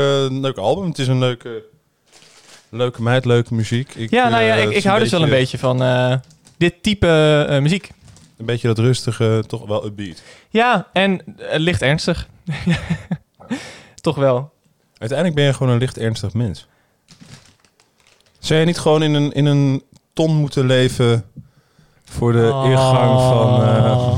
leuk 0.40 0.56
album. 0.56 0.88
Het 0.88 0.98
is 0.98 1.08
een 1.08 1.18
leuke, 1.18 1.62
leuke 2.68 3.02
meid, 3.02 3.24
leuke 3.24 3.54
muziek. 3.54 3.94
Ik, 3.94 4.10
Ja, 4.10 4.28
nou 4.28 4.42
ja, 4.42 4.54
eh, 4.56 4.62
ik, 4.62 4.68
het 4.68 4.76
ik 4.76 4.84
hou 4.84 4.98
dus 5.00 5.10
wel 5.10 5.22
een 5.22 5.28
beetje 5.28 5.58
van 5.58 5.82
eh, 5.82 6.14
dit 6.56 6.74
type 6.82 7.46
eh, 7.48 7.60
muziek. 7.60 7.90
Een 8.42 8.48
beetje 8.48 8.68
dat 8.68 8.78
rustige, 8.78 9.44
toch 9.46 9.66
wel 9.66 9.84
upbeat. 9.86 10.22
Ja, 10.50 10.86
en 10.92 11.36
eh, 11.38 11.58
licht 11.58 11.82
ernstig. 11.82 12.28
Toch 14.00 14.16
wel. 14.16 14.52
Uiteindelijk 14.98 15.38
ben 15.38 15.46
je 15.46 15.52
gewoon 15.54 15.72
een 15.72 15.78
licht 15.78 15.98
ernstig 15.98 16.32
mens. 16.34 16.66
Zou 18.38 18.60
je 18.60 18.66
niet 18.66 18.78
gewoon 18.78 19.02
in 19.02 19.14
een, 19.14 19.32
in 19.32 19.46
een 19.46 19.82
ton 20.12 20.34
moeten 20.36 20.66
leven 20.66 21.24
voor 22.04 22.32
de 22.32 22.50
Oh. 22.52 22.64
ingang 22.70 23.20
van... 23.20 23.62
eh, 23.62 24.12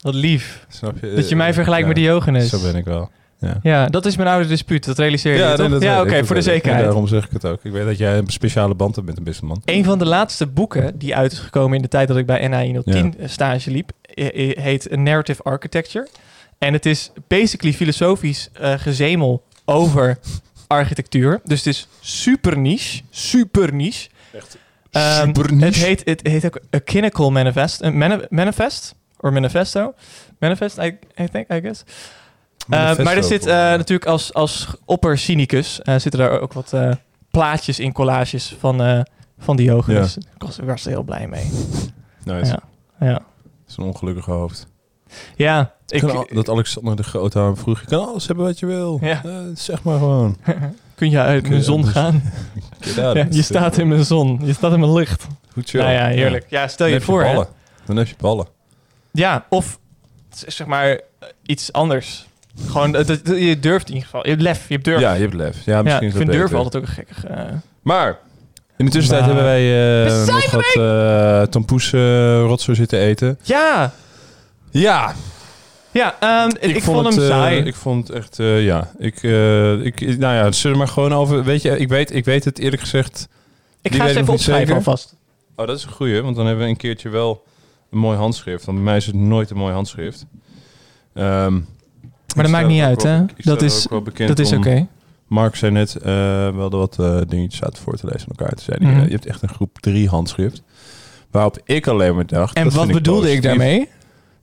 Wat 0.00 0.14
lief. 0.14 0.66
snap 0.68 0.98
je? 1.00 1.14
Dat 1.14 1.28
je 1.28 1.36
mij 1.36 1.54
vergelijkt 1.54 1.82
ja, 1.82 1.92
met 1.92 1.96
Diogenes. 2.02 2.48
Zo 2.48 2.60
ben 2.62 2.76
ik 2.76 2.84
wel. 2.84 3.10
Ja, 3.42 3.58
Ja, 3.62 3.86
dat 3.86 4.06
is 4.06 4.16
mijn 4.16 4.28
oude 4.28 4.48
dispuut. 4.48 4.84
Dat 4.84 4.98
realiseer 4.98 5.32
je, 5.32 5.38
ja, 5.38 5.48
toch? 5.50 5.58
nee, 5.58 5.68
dat 5.68 5.82
ja, 5.82 6.00
oké, 6.00 6.24
voor 6.24 6.36
de 6.36 6.42
zekerheid. 6.42 6.84
Daarom 6.84 7.06
zeg 7.06 7.24
ik 7.24 7.30
het 7.32 7.44
ook. 7.44 7.64
Ik 7.64 7.72
weet 7.72 7.84
dat 7.86 7.98
jij 7.98 8.18
een 8.18 8.28
speciale 8.28 8.74
band 8.74 8.94
hebt 8.94 9.06
met 9.06 9.16
een 9.18 9.24
beste 9.24 9.44
man. 9.44 9.62
Een 9.64 9.84
van 9.84 9.98
de 9.98 10.04
laatste 10.06 10.46
boeken 10.46 10.98
die 10.98 11.16
uit 11.16 11.32
is 11.32 11.38
gekomen 11.38 11.76
in 11.76 11.82
de 11.82 11.88
tijd 11.88 12.08
dat 12.08 12.16
ik 12.16 12.26
bij 12.26 12.48
NAI 12.48 12.80
010 12.84 13.14
stage 13.24 13.70
liep, 13.70 13.90
eh, 14.02 14.50
eh, 14.50 14.62
heet 14.62 14.96
Narrative 14.96 15.42
Architecture. 15.42 16.08
En 16.58 16.72
het 16.72 16.86
is 16.86 17.10
basically 17.28 17.74
filosofisch 17.74 18.48
eh, 18.52 18.72
gezemel 18.76 19.42
over 19.64 20.18
architectuur. 20.66 21.40
Dus 21.44 21.58
het 21.58 21.66
is 21.66 21.88
super 22.00 22.58
niche. 22.58 23.02
Super 23.10 23.74
niche. 23.74 24.08
Ehm, 24.90 25.26
super 25.26 25.52
niche. 25.54 25.64
Het 25.66 25.76
heet, 25.76 26.02
het 26.04 26.26
heet 26.26 26.44
ook 26.46 26.58
A 26.76 26.80
Clinical 26.84 27.30
Manifest. 27.30 27.82
Een 27.82 27.98
mani- 27.98 28.26
manifest? 28.28 28.94
Or 29.20 29.32
manifesto? 29.32 29.94
Manifest, 30.38 30.78
I, 30.78 30.98
I 31.20 31.28
think, 31.32 31.52
I 31.52 31.60
guess. 31.60 31.82
Uh, 32.68 32.98
maar 32.98 33.16
er 33.16 33.24
zit 33.24 33.46
eh, 33.46 33.54
natuurlijk 33.54 34.06
als, 34.06 34.34
als 34.34 34.68
oppercynicus 34.84 35.80
uh, 35.84 35.98
zitten 35.98 36.20
daar 36.20 36.40
ook 36.40 36.52
wat 36.52 36.72
uh, 36.74 36.92
plaatjes 37.30 37.78
in 37.78 37.92
collages 37.92 38.56
van, 38.58 38.82
uh, 38.82 39.00
van 39.38 39.56
Diogenes. 39.56 40.14
Ja. 40.14 40.20
Ik 40.34 40.42
was, 40.42 40.58
ik 40.58 40.64
was 40.64 40.84
er 40.84 40.90
heel 40.90 41.02
blij 41.02 41.28
mee. 41.28 41.50
Nice. 42.24 42.58
Ja. 43.00 43.06
ja. 43.06 43.20
Een 43.76 43.84
ongelukkige 43.84 44.30
hoofd. 44.30 44.66
Ja. 45.36 45.74
Ik, 45.86 46.02
al, 46.02 46.26
dat 46.32 46.48
Alexander 46.48 46.96
de 46.96 47.02
Grote 47.02 47.38
aan 47.38 47.56
vroeg, 47.56 47.80
je 47.80 47.86
kan 47.86 48.06
alles 48.06 48.26
hebben 48.26 48.44
wat 48.44 48.58
je 48.58 48.66
wil. 48.66 48.98
Ja. 49.02 49.22
Uh, 49.24 49.36
zeg 49.54 49.82
maar 49.82 49.98
gewoon. 49.98 50.36
Kun 50.94 51.10
je 51.10 51.18
uit 51.18 51.48
mijn 51.48 51.62
zon 51.62 51.86
gaan? 51.86 52.22
ja, 52.96 53.26
je 53.30 53.42
staat 53.42 53.78
in 53.78 53.88
mijn 53.88 54.04
zon. 54.04 54.40
Je 54.42 54.52
staat 54.52 54.72
in 54.72 54.80
mijn 54.80 54.92
licht. 54.92 55.26
Goed 55.52 55.68
zo. 55.68 55.78
Nou 55.78 55.90
ja, 55.90 56.06
heerlijk. 56.06 56.46
Ja, 56.48 56.68
stel 56.68 56.86
je 56.86 57.00
voor. 57.00 57.24
Je. 57.24 57.46
Dan 57.84 57.96
heb 57.96 58.06
je 58.06 58.14
ballen. 58.18 58.46
Ja, 59.10 59.46
of 59.48 59.78
zeg 60.30 60.66
maar 60.66 61.00
iets 61.42 61.72
anders. 61.72 62.26
Gewoon, 62.66 62.92
dat, 62.92 63.20
je 63.24 63.58
durft 63.60 63.88
in 63.88 63.94
ieder 63.94 64.08
geval. 64.08 64.22
Je 64.22 64.30
hebt 64.30 64.42
lef, 64.42 64.68
je 64.68 64.74
hebt 64.74 64.84
durf. 64.84 65.00
Ja, 65.00 65.12
je 65.12 65.20
hebt 65.20 65.34
lef. 65.34 65.64
Ja, 65.64 65.82
misschien 65.82 65.84
ja, 65.84 66.00
is 66.00 66.06
ik 66.06 66.16
vind 66.16 66.30
beter. 66.30 66.40
durf 66.40 66.54
altijd 66.54 66.82
ook 66.82 66.88
een 66.88 66.94
gekkig... 66.94 67.30
Uh... 67.30 67.40
Maar, 67.82 68.18
in 68.76 68.84
de 68.84 68.90
tussentijd 68.90 69.26
maar... 69.26 69.34
hebben 69.34 69.44
wij 69.44 70.06
uh, 70.06 70.26
nog 70.26 70.50
wat 70.50 70.74
uh, 70.76 71.42
tompoes 71.42 71.92
uh, 71.92 72.00
rotzooi 72.40 72.76
zitten 72.76 72.98
eten. 72.98 73.38
Ja! 73.42 73.92
Ja! 74.70 75.14
Ja, 75.90 76.44
um, 76.44 76.50
ik, 76.60 76.76
ik, 76.76 76.82
vond, 76.82 76.96
vond 76.96 77.14
hem 77.14 77.24
het, 77.24 77.32
saai. 77.32 77.62
ik 77.62 77.74
vond 77.74 78.08
het 78.08 78.16
echt, 78.16 78.38
uh, 78.38 78.64
ja. 78.64 78.90
Ik, 78.98 79.22
uh, 79.22 79.84
ik, 79.84 80.00
nou 80.00 80.34
ja, 80.34 80.52
zullen 80.52 80.76
we 80.76 80.82
maar 80.82 80.92
gewoon 80.92 81.12
over... 81.12 81.44
Weet 81.44 81.62
je, 81.62 81.78
ik 81.78 81.88
weet, 81.88 82.14
ik 82.14 82.24
weet 82.24 82.44
het 82.44 82.58
eerlijk 82.58 82.82
gezegd... 82.82 83.28
Ik 83.82 83.94
ga 83.94 84.08
eens 84.08 84.16
even 84.16 84.32
opschrijven 84.32 84.74
alvast. 84.74 85.16
Oh, 85.56 85.66
dat 85.66 85.76
is 85.76 85.84
een 85.84 85.90
goeie, 85.92 86.22
want 86.22 86.36
dan 86.36 86.46
hebben 86.46 86.64
we 86.64 86.70
een 86.70 86.76
keertje 86.76 87.08
wel 87.08 87.44
een 87.90 87.98
mooi 87.98 88.18
handschrift. 88.18 88.64
Want 88.64 88.78
bij 88.78 88.86
mij 88.86 88.96
is 88.96 89.06
het 89.06 89.14
nooit 89.14 89.50
een 89.50 89.56
mooi 89.56 89.72
handschrift. 89.72 90.26
Um, 91.14 91.66
maar 92.34 92.44
dat 92.44 92.52
maakt 92.52 92.66
niet 92.66 92.82
uit, 92.82 93.02
hè? 93.02 93.24
Dat 93.36 93.62
is, 93.62 93.86
dat 94.26 94.38
is 94.38 94.52
oké. 94.52 94.68
Okay. 94.68 94.88
Mark 95.26 95.56
zei 95.56 95.72
net, 95.72 95.96
uh, 95.98 96.02
we 96.04 96.54
hadden 96.56 96.78
wat 96.80 96.96
uh, 97.00 97.16
dingetjes 97.28 97.62
uit 97.62 97.78
voor 97.78 97.96
te 97.96 98.06
lezen 98.06 98.28
aan 98.28 98.36
elkaar. 98.36 98.54
Toen 98.54 98.64
zei 98.64 98.78
hij, 98.84 98.94
Mhm. 98.94 99.04
je 99.04 99.10
hebt 99.10 99.26
echt 99.26 99.42
een 99.42 99.48
groep 99.48 99.78
drie 99.80 100.08
handschrift. 100.08 100.62
Waarop 101.30 101.58
ik 101.64 101.86
alleen 101.86 102.14
maar 102.14 102.26
dacht... 102.26 102.56
En 102.56 102.70
wat 102.70 102.92
bedoelde 102.92 103.32
ik 103.32 103.42
daarmee? 103.42 103.88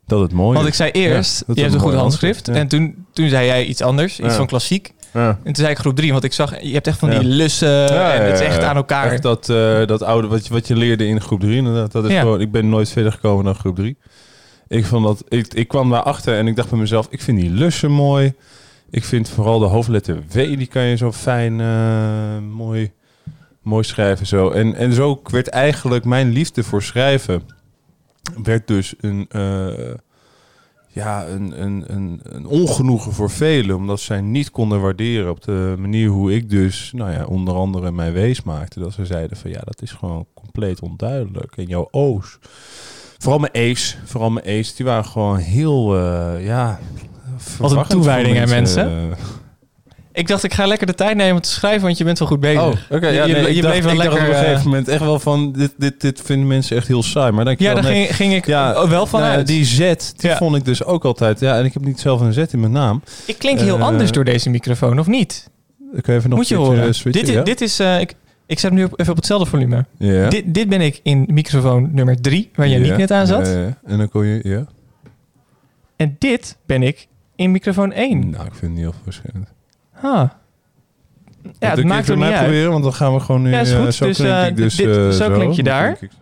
Dat 0.06 0.22
het 0.22 0.32
mooi 0.32 0.56
Want 0.56 0.68
ik 0.68 0.74
zei 0.74 0.92
eerst, 0.92 1.44
ja, 1.48 1.54
je 1.56 1.62
hebt 1.62 1.74
een 1.74 1.80
goed 1.80 1.94
handschrift. 1.94 2.48
Ja. 2.48 2.54
En 2.54 2.68
toen, 2.68 3.06
toen 3.14 3.30
zei 3.30 3.46
jij 3.46 3.66
iets 3.66 3.82
anders, 3.82 4.20
iets 4.20 4.30
ja. 4.30 4.36
van 4.36 4.48
klassiek. 4.48 4.94
En 5.14 5.38
toen 5.44 5.56
zei 5.56 5.70
ik 5.70 5.78
groep 5.78 5.96
drie, 5.96 6.12
want 6.12 6.24
ik 6.24 6.34
zag, 6.34 6.62
je 6.62 6.74
hebt 6.74 6.88
echt 6.88 6.98
van 6.98 7.10
die 7.10 7.24
lussen 7.24 7.90
en 7.90 8.26
het 8.26 8.40
is 8.40 8.46
echt 8.46 8.64
aan 8.64 8.76
elkaar. 8.76 9.12
Echt 9.12 9.22
dat, 9.22 9.50
uh, 9.50 9.86
dat 9.86 10.02
oude, 10.04 10.28
wat 10.28 10.48
je, 10.48 10.54
wat 10.54 10.68
je 10.68 10.76
leerde 10.76 11.06
in 11.06 11.22
groep 11.22 11.40
drie. 11.40 11.56
Inderdaad. 11.56 11.92
Dat 11.92 12.06
is 12.06 12.20
gewoon, 12.20 12.42
ik 12.42 12.52
ben 12.52 12.70
nooit 12.70 12.90
verder 12.90 13.12
gekomen 13.12 13.46
dan 13.46 13.56
groep 13.56 13.76
drie. 13.76 13.98
Ik, 14.70 14.86
vond 14.86 15.06
dat, 15.06 15.24
ik, 15.28 15.54
ik 15.54 15.68
kwam 15.68 15.90
daarachter 15.90 16.38
en 16.38 16.48
ik 16.48 16.56
dacht 16.56 16.70
bij 16.70 16.80
mezelf, 16.80 17.08
ik 17.10 17.22
vind 17.22 17.40
die 17.40 17.50
lussen 17.50 17.92
mooi. 17.92 18.34
Ik 18.90 19.04
vind 19.04 19.30
vooral 19.30 19.60
de 19.60 19.66
hoofdletter 19.66 20.24
W, 20.32 20.34
die 20.34 20.68
kan 20.68 20.84
je 20.84 20.98
zo 20.98 21.12
fijn, 21.12 21.60
uh, 21.60 22.40
mooi, 22.56 22.92
mooi 23.62 23.84
schrijven. 23.84 24.28
Zo. 24.28 24.50
En, 24.50 24.76
en 24.76 24.94
zo 24.94 25.22
werd 25.24 25.48
eigenlijk 25.48 26.06
mijn 26.06 26.30
liefde 26.30 26.64
voor 26.64 26.84
schrijven, 26.84 27.42
werd 28.44 28.68
dus 28.68 28.94
een, 29.00 29.28
uh, 29.36 29.94
ja, 30.88 31.28
een, 31.28 31.62
een, 31.62 31.84
een, 31.88 32.20
een 32.24 32.46
ongenoegen 32.46 33.14
voor 33.14 33.30
velen. 33.30 33.76
Omdat 33.76 34.00
zij 34.00 34.22
niet 34.22 34.52
konden 34.52 34.82
waarderen 34.82 35.30
op 35.30 35.42
de 35.42 35.76
manier 35.78 36.10
hoe 36.10 36.34
ik 36.34 36.50
dus, 36.50 36.92
nou 36.96 37.12
ja, 37.12 37.26
onder 37.26 37.54
andere 37.54 37.92
mijn 37.92 38.14
wees 38.14 38.44
maakte. 38.44 38.80
Dat 38.80 38.94
ze 38.94 39.06
zeiden 39.06 39.38
van, 39.38 39.50
ja, 39.50 39.62
dat 39.64 39.82
is 39.82 39.92
gewoon 39.92 40.26
compleet 40.34 40.80
onduidelijk. 40.80 41.58
En 41.58 41.66
jouw 41.66 41.88
O's, 41.92 42.40
vooral 43.20 43.40
mijn 43.40 43.52
E's, 43.54 43.98
vooral 44.06 44.30
mijn 44.30 44.46
E's, 44.46 44.76
die 44.76 44.86
waren 44.86 45.06
gewoon 45.06 45.38
heel, 45.38 45.98
uh, 45.98 46.46
ja... 46.46 46.80
Wat 47.58 47.72
een 47.72 47.84
toewijding 47.88 48.40
aan 48.42 48.50
mensen. 48.50 48.86
mensen. 48.86 49.18
Ik 50.14 50.28
dacht, 50.28 50.44
ik 50.44 50.54
ga 50.54 50.66
lekker 50.66 50.88
de 50.88 50.96
tijd 50.96 51.16
nemen 51.16 51.36
om 51.36 51.42
te 51.42 51.50
schrijven, 51.50 51.82
want 51.82 51.98
je 51.98 52.04
bent 52.04 52.20
wel 52.20 52.28
goed 52.28 52.40
bezig. 52.40 52.62
Oh, 52.62 52.68
oké. 52.68 52.96
Okay, 52.96 53.14
ja, 53.14 53.26
je, 53.26 53.34
nee, 53.34 53.42
je, 53.42 53.56
je 53.56 53.62
dacht, 53.62 53.74
bleef 53.74 53.84
wel 53.84 53.94
ik 53.94 53.98
lekker... 53.98 54.18
Dacht 54.20 54.30
op 54.30 54.38
een 54.38 54.44
gegeven 54.46 54.70
moment 54.70 54.88
echt 54.88 55.02
wel 55.02 55.20
van, 55.20 55.52
dit, 55.52 55.72
dit, 55.78 56.02
dit 56.02 56.22
vinden 56.22 56.48
mensen 56.48 56.78
echt 56.78 56.88
heel 56.88 57.04
saai. 57.04 57.32
Maar 57.32 57.46
dan 57.46 57.56
ja, 57.58 57.74
daar 57.74 57.84
nee, 57.84 58.06
ging, 58.06 58.16
ging 58.16 58.34
ik 58.34 58.46
ja, 58.46 58.88
wel 58.88 59.06
van 59.06 59.20
nou, 59.20 59.34
uit. 59.34 59.48
Die 59.48 59.66
Z, 59.66 59.78
die 59.78 60.30
ja. 60.30 60.38
vond 60.38 60.56
ik 60.56 60.66
dus 60.66 60.84
ook 60.84 61.06
altijd... 61.06 61.40
Ja, 61.40 61.58
en 61.58 61.66
ik 61.66 61.74
heb 61.74 61.84
niet 61.84 62.00
zelf 62.00 62.22
een 62.22 62.34
Z 62.34 62.38
in 62.38 62.60
mijn 62.60 62.72
naam. 62.72 63.04
Ik 63.26 63.38
klink 63.38 63.60
heel 63.60 63.78
uh, 63.78 63.84
anders 63.84 64.12
door 64.12 64.24
deze 64.24 64.50
microfoon, 64.50 65.00
of 65.00 65.08
niet? 65.08 65.50
Ik 65.94 66.08
even 66.08 66.30
nog 66.30 66.40
Moet 66.40 66.48
je 66.48 66.56
horen. 66.56 66.96
Switchen, 66.96 67.26
dit, 67.26 67.34
ja? 67.34 67.44
dit 67.44 67.62
is... 67.62 67.80
Uh, 67.80 68.00
ik, 68.00 68.16
ik 68.50 68.60
zet 68.60 68.70
hem 68.70 68.80
nu 68.80 68.86
op, 68.86 69.00
even 69.00 69.12
op 69.12 69.18
hetzelfde 69.18 69.50
volume. 69.50 69.86
Ja. 69.98 70.30
Dit, 70.30 70.54
dit 70.54 70.70
ben 70.70 70.82
ik 70.82 71.00
in 71.04 71.28
microfoon 71.32 71.90
nummer 71.94 72.22
3, 72.22 72.50
waar 72.56 72.68
je 72.68 72.78
niet 72.78 72.98
net 72.98 73.12
aan 73.12 73.28
zat. 73.28 73.48
Ja, 73.48 73.78
en 73.84 73.98
dan 73.98 74.10
kon 74.10 74.26
je... 74.26 74.40
Ja. 74.44 74.66
En 75.96 76.16
dit 76.20 76.58
ben 76.66 76.84
ik 76.84 77.08
in 77.36 77.52
microfoon 77.52 77.92
1. 77.92 78.30
Nou, 78.30 78.46
ik 78.46 78.52
vind 78.54 78.62
het 78.62 78.72
niet 78.72 78.80
heel 78.80 78.94
verschillend. 79.04 79.54
Ah. 80.02 80.30
Ja, 81.60 81.76
het 81.76 81.84
maakt 81.84 82.10
er 82.10 82.16
niet 82.16 82.26
uit. 82.26 82.40
proberen, 82.40 82.72
want 82.72 82.84
dan 82.84 82.94
gaan 82.94 83.14
we 83.14 83.20
gewoon 83.20 83.42
nu... 83.42 83.50
Ja, 83.50 83.60
is 83.60 83.74
goed. 83.74 83.86
Uh, 83.86 83.92
zo 83.92 84.06
dus, 84.06 84.18
klink 84.18 84.48
ik 84.48 84.56
dus 84.56 84.76
dit, 84.76 84.88
uh, 84.88 85.10
zo, 85.10 85.32
klink 85.32 85.54
je 85.54 85.64
daar. 85.64 85.96
Klink 85.96 86.12
ik 86.12 86.18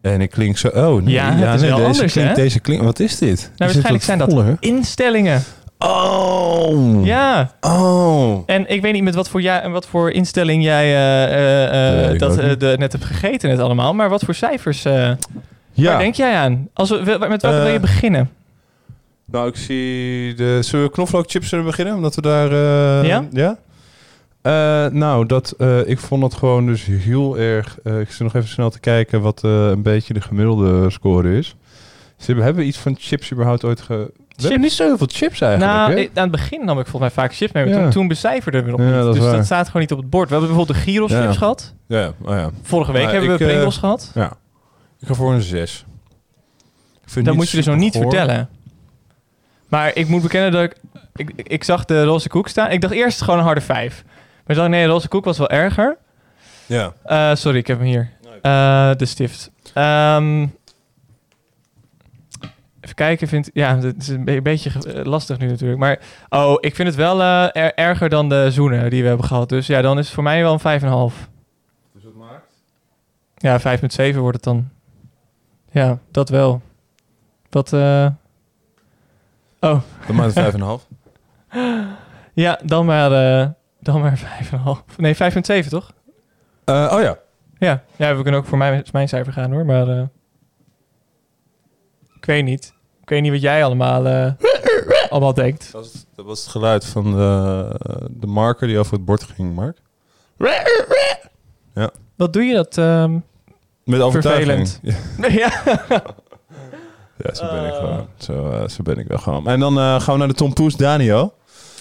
en 0.00 0.20
ik 0.20 0.30
klink 0.30 0.58
zo... 0.58 0.68
Oh, 0.68 1.02
nee, 1.02 1.14
ja, 1.14 1.32
het 1.32 1.54
is 1.54 1.60
nee, 1.60 1.70
wel 1.70 1.78
deze 1.78 1.90
anders, 1.90 2.12
klink, 2.12 2.28
hè? 2.28 2.34
Deze 2.34 2.60
klink, 2.60 2.82
wat 2.82 3.00
is 3.00 3.18
dit? 3.18 3.38
Nou, 3.38 3.52
waarschijnlijk 3.56 4.04
zijn 4.04 4.18
dat 4.18 4.30
voller? 4.30 4.56
instellingen. 4.60 5.42
Oh! 5.78 7.06
Ja. 7.06 7.52
Oh! 7.60 8.42
En 8.46 8.70
ik 8.70 8.82
weet 8.82 8.92
niet 8.92 9.02
met 9.02 9.14
wat 9.14 9.28
voor, 9.28 9.42
ja, 9.42 9.70
wat 9.70 9.86
voor 9.86 10.10
instelling 10.10 10.62
jij 10.62 10.86
uh, 10.86 12.12
uh, 12.12 12.18
dat 12.18 12.34
de, 12.34 12.74
net 12.78 12.92
hebt 12.92 13.04
gegeten 13.04 13.48
net 13.48 13.58
allemaal, 13.58 13.94
maar 13.94 14.08
wat 14.08 14.22
voor 14.24 14.34
cijfers 14.34 14.82
ja. 14.82 15.16
waar 15.90 15.98
denk 15.98 16.14
jij 16.14 16.34
aan? 16.34 16.68
Als 16.72 16.90
we, 16.90 17.16
met 17.28 17.42
welke 17.42 17.62
wil 17.62 17.72
je 17.72 17.80
beginnen? 17.80 18.30
Nou, 19.30 19.48
ik 19.48 19.56
zie 19.56 20.34
de... 20.34 20.58
Zullen 20.62 20.86
we 20.86 20.92
knoflookchips 20.92 21.48
zullen 21.48 21.64
beginnen? 21.64 21.94
Omdat 21.94 22.14
we 22.14 22.20
daar... 22.20 22.52
Uh, 22.52 23.08
ja? 23.08 23.24
Ja? 23.30 23.58
Uh, 24.42 24.92
nou, 24.92 25.26
dat, 25.26 25.54
uh, 25.58 25.88
ik 25.88 25.98
vond 25.98 26.20
dat 26.20 26.34
gewoon 26.34 26.66
dus 26.66 26.84
heel 26.84 27.38
erg... 27.38 27.78
Uh, 27.84 28.00
ik 28.00 28.10
zit 28.10 28.20
nog 28.20 28.34
even 28.34 28.48
snel 28.48 28.70
te 28.70 28.80
kijken 28.80 29.20
wat 29.20 29.42
een 29.42 29.82
beetje 29.82 30.14
de 30.14 30.20
gemiddelde 30.20 30.90
score 30.90 31.36
is. 31.36 31.56
Dus 32.16 32.26
hebben 32.26 32.54
we 32.54 32.64
iets 32.64 32.78
van 32.78 32.96
chips 32.98 33.32
überhaupt 33.32 33.64
ooit 33.64 33.80
ge... 33.80 34.12
We 34.38 34.42
hebben 34.44 34.60
niet 34.60 34.72
zo 34.72 34.84
heel 34.84 34.96
veel 34.98 35.08
chips 35.10 35.40
eigenlijk, 35.40 35.72
Nou, 35.72 35.92
hè? 35.92 36.08
aan 36.14 36.22
het 36.22 36.30
begin 36.30 36.64
nam 36.64 36.78
ik 36.78 36.86
volgens 36.86 37.14
mij 37.14 37.24
vaak 37.24 37.34
chips 37.36 37.52
mee, 37.52 37.64
maar 37.64 37.74
Ja. 37.74 37.80
toen, 37.82 37.90
toen 37.90 38.08
becijferden 38.08 38.64
we 38.64 38.70
nog 38.70 38.80
Ja, 38.80 38.86
niet. 38.86 38.94
dat 38.94 39.14
dus 39.14 39.22
waar. 39.22 39.36
dat 39.36 39.44
staat 39.44 39.66
gewoon 39.66 39.82
niet 39.82 39.92
op 39.92 39.98
het 39.98 40.10
bord. 40.10 40.28
We 40.28 40.34
hebben 40.34 40.48
bijvoorbeeld 40.54 40.78
de 40.84 40.90
gyros 40.90 41.10
Ja. 41.10 41.22
chips 41.22 41.36
gehad. 41.36 41.74
Ja, 41.86 42.06
oh 42.22 42.34
ja. 42.34 42.50
Vorige 42.62 42.92
week 42.92 43.02
Maar 43.02 43.12
hebben 43.12 43.30
ik, 43.30 43.38
we 43.38 43.44
eh, 43.44 43.50
Pringles 43.50 43.76
gehad. 43.76 44.10
Ja. 44.14 44.32
Ik 45.00 45.08
ga 45.08 45.14
voor 45.14 45.32
een 45.32 45.42
6. 45.42 45.84
Dat 47.22 47.34
moet 47.34 47.50
je 47.50 47.56
dus 47.56 47.66
nog 47.66 47.76
niet 47.76 47.96
vertellen. 47.96 48.48
Maar 49.68 49.90
ik 49.94 50.08
moet 50.08 50.22
bekennen 50.22 50.52
dat 50.52 50.72
ik, 51.16 51.32
ik, 51.36 51.64
zag 51.64 51.84
de 51.84 52.04
roze 52.04 52.28
koek 52.28 52.48
staan. 52.48 52.70
Ik 52.70 52.80
dacht 52.80 52.92
eerst 52.94 53.22
gewoon 53.22 53.38
een 53.38 53.44
harde 53.44 53.60
5. 53.60 54.02
Maar 54.06 54.16
ik 54.46 54.54
dacht, 54.56 54.68
nee, 54.68 54.84
de 54.84 54.90
roze 54.90 55.08
koek 55.08 55.24
was 55.24 55.38
wel 55.38 55.50
erger. 55.50 55.96
Ja. 56.66 56.92
Eh, 57.04 57.34
sorry, 57.34 57.58
ik 57.58 57.66
heb 57.66 57.78
hem 57.78 57.86
hier. 57.86 58.10
Eh, 58.42 58.90
de 58.96 59.06
stift. 59.06 59.50
Ehm, 62.88 62.96
kijken, 62.96 63.28
vind 63.28 63.50
ja, 63.52 63.78
het 63.78 63.96
is 64.02 64.08
een 64.08 64.24
be- 64.24 64.42
beetje 64.42 64.70
eh, 64.92 65.04
lastig 65.04 65.38
nu 65.38 65.46
natuurlijk. 65.46 65.78
Maar 65.80 65.98
oh, 66.28 66.56
ik 66.60 66.74
vind 66.74 66.88
het 66.88 66.96
wel 66.96 67.20
eh, 67.20 67.44
er- 67.64 67.74
erger 67.74 68.08
dan 68.08 68.28
de 68.28 68.50
zoenen 68.50 68.90
die 68.90 69.02
we 69.02 69.08
hebben 69.08 69.26
gehad. 69.26 69.48
Dus 69.48 69.66
ja, 69.66 69.80
dan 69.82 69.98
is 69.98 70.04
het 70.04 70.14
voor 70.14 70.22
mij 70.22 70.42
wel 70.42 70.52
een 70.52 70.80
5,5. 71.12 71.28
Dus 71.92 72.04
wat 72.04 72.14
maakt? 72.14 72.52
Ja, 73.36 73.60
5,7 74.12 74.16
wordt 74.18 74.36
het 74.36 74.44
dan. 74.44 74.68
Ja, 75.70 75.98
dat 76.10 76.28
wel. 76.28 76.62
Wat, 77.50 77.72
eh 77.72 78.06
Oh, 79.60 79.80
Dan 80.06 80.16
maakt 80.16 80.34
het 80.34 80.54
5,5. 80.54 80.88
ja, 82.34 82.60
dan 82.64 82.86
maar, 82.86 83.12
eh 83.12 83.48
dan 83.80 84.00
maar 84.00 84.40
5,5. 84.88 84.96
Nee, 84.96 85.14
5,7 85.62 85.68
toch? 85.68 85.92
Eh, 86.64 86.92
oh 86.94 87.00
ja. 87.00 87.18
Ja. 87.58 87.82
ja, 87.96 88.16
we 88.16 88.22
kunnen 88.22 88.40
ook 88.40 88.46
voor 88.46 88.58
mijn, 88.58 88.84
mijn 88.92 89.08
cijfer 89.08 89.32
gaan 89.32 89.52
hoor, 89.52 89.64
maar 89.66 89.88
eh, 89.88 90.02
ik 92.16 92.24
weet 92.24 92.44
niet. 92.44 92.74
Ik 93.08 93.14
weet 93.14 93.22
niet 93.22 93.32
wat 93.32 93.40
jij 93.40 93.64
allemaal, 93.64 94.06
eh, 94.06 94.32
allemaal 95.10 95.34
denkt. 95.34 95.72
Dat 95.72 95.82
was, 95.82 95.92
het, 95.92 96.06
dat 96.16 96.24
was 96.24 96.40
het 96.40 96.48
geluid 96.48 96.84
van 96.84 97.04
de, 97.12 97.70
de 98.10 98.26
marker 98.26 98.66
die 98.66 98.78
over 98.78 98.92
het 98.92 99.04
bord 99.04 99.22
ging, 99.22 99.54
Mark. 99.54 99.78
Wat 102.16 102.32
doe 102.32 102.42
je 102.42 102.54
dat? 102.54 102.78
ehm, 102.78 103.18
Met 103.84 104.00
overtuiging. 104.00 104.68
Vervelend. 104.68 104.80
Ja, 105.18 105.28
ja. 105.42 105.62
ja, 107.16 107.34
zo 107.34 107.46
ben 107.50 107.66
ik 107.66 107.74
gewoon. 107.74 108.06
Zo, 108.18 108.50
eh, 108.50 108.68
zo 108.68 108.82
ben 108.82 108.98
ik 108.98 109.06
wel 109.08 109.18
gewoon. 109.18 109.48
En 109.48 109.60
dan 109.60 109.78
eh, 109.78 110.00
gaan 110.00 110.12
we 110.12 110.18
naar 110.18 110.28
de 110.28 110.34
Tom 110.34 110.52
Poes 110.52 110.76
Danio. 110.76 111.32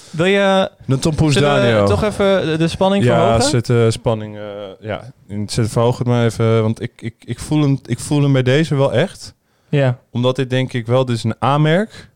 Wil 0.09 0.25
je 0.25 0.71
De 0.85 0.99
Tom 0.99 1.15
Poes 1.15 1.33
zullen 1.33 1.53
we 1.55 1.61
Danio. 1.61 1.85
toch 1.85 2.03
even 2.03 2.59
de, 2.59 2.67
spanning 2.67 3.03
ja, 3.03 3.15
verhogen? 3.23 3.49
zet 3.49 3.65
de 3.65 3.91
spanning. 3.91 4.37
ja, 4.79 5.11
zet 5.47 5.69
verhoog 5.69 5.97
het 5.97 6.07
maar 6.07 6.25
even. 6.25 6.61
Want 6.61 6.81
ik, 6.81 6.91
ik, 6.95 7.15
ik, 7.25 7.39
voel 7.39 7.61
hem, 7.61 7.79
ik 7.85 7.99
voel 7.99 8.21
hem 8.21 8.33
bij 8.33 8.43
deze 8.43 8.75
wel 8.75 8.93
echt. 8.93 9.35
Ja, 9.69 9.97
Omdat 10.11 10.35
dit 10.35 10.49
denk 10.49 10.73
ik 10.73 10.85
wel, 10.85 11.11
is 11.11 11.23
een 11.23 11.35
A-merk. 11.43 12.09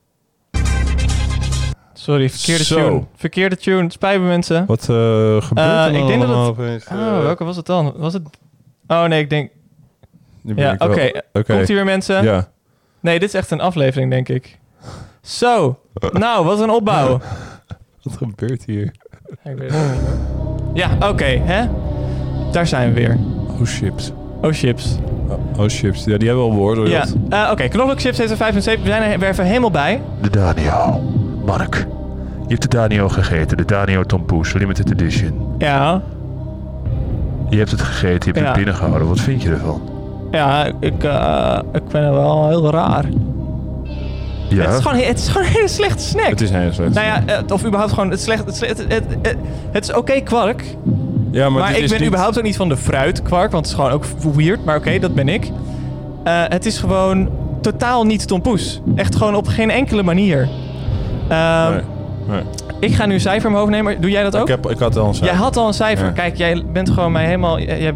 sorry, 1.94 2.30
verkeerde 2.30 2.64
Zo. 2.64 2.76
tune. 2.76 3.04
Verkeerde 3.16 3.58
tune, 3.58 3.92
spijt 3.92 4.20
me 4.22 4.28
mensen. 4.28 4.66
Wat 4.66 4.80
eh, 4.82 4.86
gebeurt 5.42 5.50
Eh, 5.68 5.86
er 5.86 5.92
ik 5.92 5.98
dan 5.98 6.08
denk 6.08 6.20
dat 6.22 6.30
allemaal 6.30 6.46
het- 6.48 6.60
opeens? 6.60 6.86
Eh, 6.86 6.98
Oh, 6.98 7.22
welke 7.22 7.44
was 7.44 7.56
het 7.56 7.66
dan? 7.66 7.94
Was 7.96 8.14
het... 8.14 8.24
Oh 8.88 9.04
nee, 9.04 9.22
ik 9.22 9.30
denk... 9.30 9.52
nu 10.42 10.54
ben 10.54 10.64
Ja, 10.64 10.72
ik 10.74 10.84
oké. 10.84 10.96
wel- 10.96 11.22
Oké. 11.34 11.54
Komt 11.54 11.68
hier 11.68 11.76
weer 11.76 11.86
mensen? 11.86 12.24
Ja. 12.24 12.50
Nee, 13.00 13.20
dit 13.20 13.28
is 13.30 13.36
echt 13.36 13.52
een 13.52 13.62
aflevering, 13.62 14.12
denk 14.12 14.30
ik. 14.30 14.60
Zo, 15.22 15.80
nou, 16.12 16.46
wat 16.46 16.60
een 16.60 16.70
opbouw. 16.70 17.20
Wat 18.04 18.18
gebeurt 18.18 18.66
hier? 18.66 18.84
Ik 19.44 19.58
weet 19.58 19.72
het 19.72 19.82
niet 19.94 20.02
meer. 20.02 20.18
Ja, 20.74 21.10
oké, 21.10 21.26
hè? 21.26 21.68
Daar 22.52 22.68
zijn 22.68 22.94
we 22.94 23.00
weer. 23.00 23.18
Oh, 23.60 23.62
chips. 23.64 24.12
Oh, 24.42 24.52
chips. 24.52 24.96
Oh, 25.32 25.60
oh, 25.60 25.68
chips. 25.68 26.04
Ja, 26.04 26.18
die 26.18 26.28
hebben 26.28 26.46
we 26.46 26.52
al 26.52 26.56
beoordeeld. 26.58 26.88
Ja, 26.90 27.06
eh, 27.46 27.52
oké, 27.52 27.68
knoflookchips 27.68 28.18
heeft 28.18 28.32
een 28.32 28.38
5,7. 28.38 28.82
We 28.82 28.88
zijn 28.88 29.22
er 29.22 29.44
helemaal 29.44 29.72
bij. 29.72 30.02
De 30.22 30.30
Danio. 30.30 31.02
Mark, 31.46 31.76
je 32.42 32.48
hebt 32.48 32.62
de 32.62 32.68
Danio 32.78 33.10
gegeten. 33.10 33.58
De 33.58 33.66
Danio 33.66 34.04
Tompoes 34.04 34.54
Limited 34.54 34.92
Edition. 34.92 35.56
Ja, 35.58 36.02
Je 37.50 37.58
hebt 37.58 37.72
het 37.72 37.82
gegeten, 37.82 38.10
je 38.20 38.24
hebt 38.26 38.38
Ja. 38.40 38.46
het 38.46 38.56
binnengehouden. 38.56 39.08
Wat 39.08 39.20
vind 39.20 39.42
je 39.42 39.50
ervan? 39.50 39.82
ja 40.32 40.66
ik, 40.80 41.04
eh, 41.04 41.60
ik 41.74 41.82
vind 41.90 42.04
het 42.06 42.14
wel 42.14 42.48
heel 42.48 42.72
raar. 42.72 43.06
Ja? 44.50 44.62
Het, 44.66 44.74
is 44.74 44.80
gewoon, 44.82 44.98
het 44.98 45.18
is 45.18 45.28
gewoon 45.28 45.48
een 45.48 45.54
hele 45.54 45.68
slechte 45.68 46.04
snack. 46.04 46.30
Het 46.30 46.42
is 46.42 46.50
heel 46.50 46.72
slecht. 46.74 46.94
Nou 46.94 47.06
ja, 47.06 47.24
eh, 47.26 47.38
of 47.54 47.66
überhaupt 47.66 47.94
gewoon 47.94 48.10
het 48.10 48.22
slecht. 48.22 48.46
Het, 48.46 48.56
slecht- 48.56 48.78
het, 48.78 48.94
het, 48.94 49.04
het, 49.22 49.36
het 49.72 49.84
is 49.84 49.94
oké 49.94 50.20
kwark, 50.20 50.64
ja, 51.32 51.50
maar, 51.50 51.76
ik 51.78 51.90
ben 51.90 51.98
niet- 52.00 52.08
überhaupt 52.08 52.38
ook 52.38 52.44
niet 52.44 52.56
van 52.56 52.70
de 52.70 52.78
fruitkwark, 52.78 53.52
want 53.52 53.66
het 53.66 53.76
is 53.78 53.80
gewoon 53.84 53.92
ook 53.92 54.06
weird. 54.36 54.66
Maar 54.66 54.76
oké, 54.76 55.00
dat 55.00 55.14
ben 55.14 55.30
ik. 55.30 55.52
Eh, 56.24 56.44
het 56.48 56.66
is 56.66 56.78
gewoon 56.78 57.30
totaal 57.62 58.04
niet 58.06 58.28
tompoes. 58.28 58.82
Echt 58.96 59.16
gewoon 59.16 59.36
op 59.36 59.48
geen 59.48 59.70
enkele 59.70 60.04
manier. 60.04 60.50
Ehm, 61.28 61.72
Nee, 61.72 61.82
nee. 62.28 62.42
Ik 62.80 62.94
ga 62.96 63.06
nu 63.06 63.14
een 63.14 63.20
cijfer 63.22 63.46
in 63.46 63.52
mijn 63.52 63.64
hoofd 63.64 63.76
nemen. 63.76 64.02
Doe 64.02 64.10
jij 64.10 64.24
dat 64.24 64.36
ook? 64.36 64.42
Ik, 64.42 64.48
heb, 64.48 64.70
ik 64.70 64.80
had 64.80 64.98
al 64.98 65.08
een 65.08 65.14
Jij 65.14 65.34
had 65.34 65.58
al 65.58 65.68
een 65.68 65.74
cijfer. 65.74 66.06
Ja. 66.06 66.12
Kijk, 66.12 66.36
jij 66.38 66.64
bent 66.74 66.90
gewoon 66.90 67.12
mij 67.12 67.26
helemaal. 67.26 67.60
Jij 67.60 67.94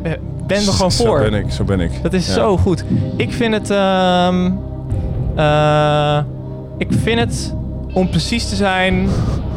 bent 0.47 0.67
er 0.67 0.73
gewoon 0.73 0.91
voor. 0.91 1.17
Zo 1.23 1.29
ben 1.29 1.33
ik, 1.45 1.51
zo 1.51 1.63
ben 1.63 1.79
ik. 1.79 1.91
Dat 2.03 2.13
is 2.13 2.27
Ja. 2.27 2.33
zo 2.33 2.57
goed. 2.57 2.83
Ik 3.17 3.33
vind 3.33 3.53
het. 3.53 3.69
ehm, 3.69 4.51
eh, 5.35 6.17
ik 6.77 6.87
vind 7.03 7.19
het, 7.19 7.53
om 7.93 8.09
precies 8.09 8.49
te 8.49 8.55
zijn, 8.55 9.07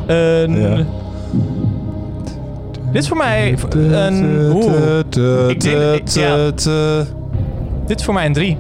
een. 0.07 0.61
Ja. 0.61 0.85
Dit 2.93 3.03
is 3.03 3.09
voor 3.09 3.17
mij 3.17 3.57
een. 3.71 4.51
Oeh, 4.55 4.99
Ik 5.49 5.61
denk- 5.61 6.09
ja. 6.09 6.51
dit 7.87 7.99
is 7.99 8.05
voor 8.05 8.15
mij 8.15 8.27
een 8.27 8.33
3. 8.33 8.59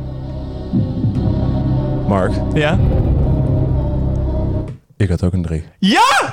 Mark, 2.08 2.32
Ja? 2.54 2.78
ik 4.96 5.08
had 5.08 5.22
ook 5.24 5.32
een 5.32 5.42
3. 5.42 5.64
Ja! 5.78 6.00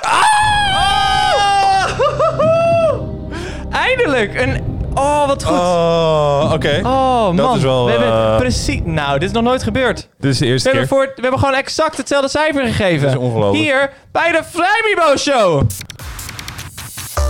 Eindelijk! 3.70 4.40
Een. 4.40 4.74
Oh, 4.94 5.26
wat 5.26 5.44
goed. 5.44 5.58
Oh, 5.58 6.50
oké. 6.54 6.80
Oh, 6.82 7.30
man. 7.30 7.56
is 7.56 7.62
wel, 7.62 7.84
we 7.84 7.90
hebben 7.90 8.08
eh, 8.12 8.36
precies. 8.36 8.80
Nou, 8.84 9.18
dit 9.18 9.28
is 9.28 9.34
nog 9.34 9.42
nooit 9.44 9.62
gebeurd. 9.62 10.08
Dit 10.18 10.30
is 10.30 10.38
de 10.38 10.44
We 10.44 10.50
eerste 10.50 10.68
hebben, 10.68 10.88
keer. 10.88 10.96
voor, 10.96 11.12
we 11.16 11.20
hebben 11.22 11.40
gewoon 11.40 11.54
exact 11.54 11.96
hetzelfde 11.96 12.28
cijfer 12.28 12.64
gegeven. 12.66 13.00
Dat 13.08 13.16
is 13.16 13.22
ongelooflijk. 13.26 13.62
Hier 13.64 13.90
bij 14.12 14.32
de 14.32 14.40
Vrijmibo 14.50 15.16
Show. 15.16 15.62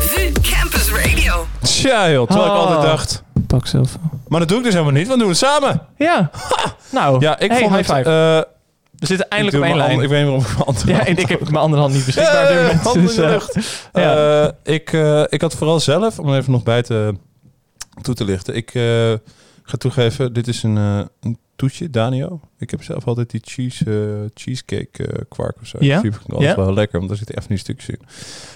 VU 0.00 0.32
Campus 0.42 0.90
Radio. 0.90 1.46
Tja, 1.62 2.10
joh. 2.10 2.26
Terwijl 2.26 2.50
ik 2.50 2.58
Oh. 2.60 2.66
altijd 2.66 2.82
dacht... 2.82 3.22
Pak 3.46 3.66
zelf. 3.66 3.96
Maar 4.28 4.40
dat 4.40 4.48
doe 4.48 4.58
ik 4.58 4.64
dus 4.64 4.72
helemaal 4.72 4.94
niet, 4.94 5.06
want 5.06 5.18
we 5.20 5.26
doen 5.26 5.34
het 5.34 5.38
samen. 5.42 5.80
Ja. 5.98 6.30
Nou, 6.90 7.20
Ja, 7.20 7.38
ik 7.38 7.50
hey, 7.50 7.60
vond 7.60 7.74
high 7.74 7.88
het... 7.88 7.96
five. 7.98 8.10
eh, 8.10 8.52
we 8.98 9.06
zitten 9.06 9.28
eindelijk 9.28 9.56
op 9.62 9.62
één 9.68 9.76
mijn 9.76 9.88
lijn. 9.88 10.00
Ik 10.02 10.08
weet 10.08 10.24
niet 10.24 10.28
waarom 10.28 10.44
ik 10.44 10.56
mijn 10.56 10.66
andere 10.68 10.88
ja, 10.90 10.94
hand 10.96 11.08
en 11.08 11.16
ik 11.16 11.28
heb 11.28 11.40
mijn 11.40 11.56
andere 11.56 11.82
hand 11.82 11.94
niet 11.94 12.04
beschikbaar 12.14 12.52
Ja, 12.52 12.60
moment. 12.62 12.80
hand 12.82 12.96
in 12.96 13.02
dus, 13.02 13.14
de 13.14 13.22
eh, 13.24 13.30
lucht. 13.30 13.56
ja. 13.92 14.42
Eh, 14.44 14.74
ik, 14.74 14.92
eh, 14.92 15.22
ik 15.28 15.40
had 15.40 15.54
vooral 15.54 15.80
zelf, 15.80 16.18
om 16.18 16.34
even 16.34 16.52
nog 16.52 16.62
bij 16.62 16.82
te, 16.82 17.14
toe 18.02 18.14
te 18.14 18.24
lichten. 18.24 18.54
Ik 18.56 18.74
eh, 18.74 18.82
ga 19.62 19.76
toegeven, 19.78 20.32
dit 20.32 20.48
is 20.48 20.62
een, 20.62 20.76
eh, 20.76 20.98
een 21.20 21.38
toetje, 21.56 21.90
Danio. 21.90 22.40
Ik 22.58 22.70
heb 22.70 22.82
zelf 22.82 23.06
altijd 23.06 23.30
die 23.30 23.40
cheese, 23.44 23.84
eh, 23.84 24.30
cheesecake 24.34 25.06
eh, 25.06 25.20
kwark 25.28 25.56
of 25.60 25.66
zo. 25.66 25.76
Ja? 25.80 26.00
Die 26.00 26.10
vind 26.12 26.24
ik 26.24 26.30
altijd 26.32 26.50
Ja? 26.50 26.56
wel 26.56 26.64
heel 26.64 26.74
lekker, 26.74 26.96
want 26.96 27.08
daar 27.08 27.18
zitten 27.18 27.36
even 27.36 27.48
die 27.48 27.58
stukjes 27.58 27.88
in. 27.88 27.98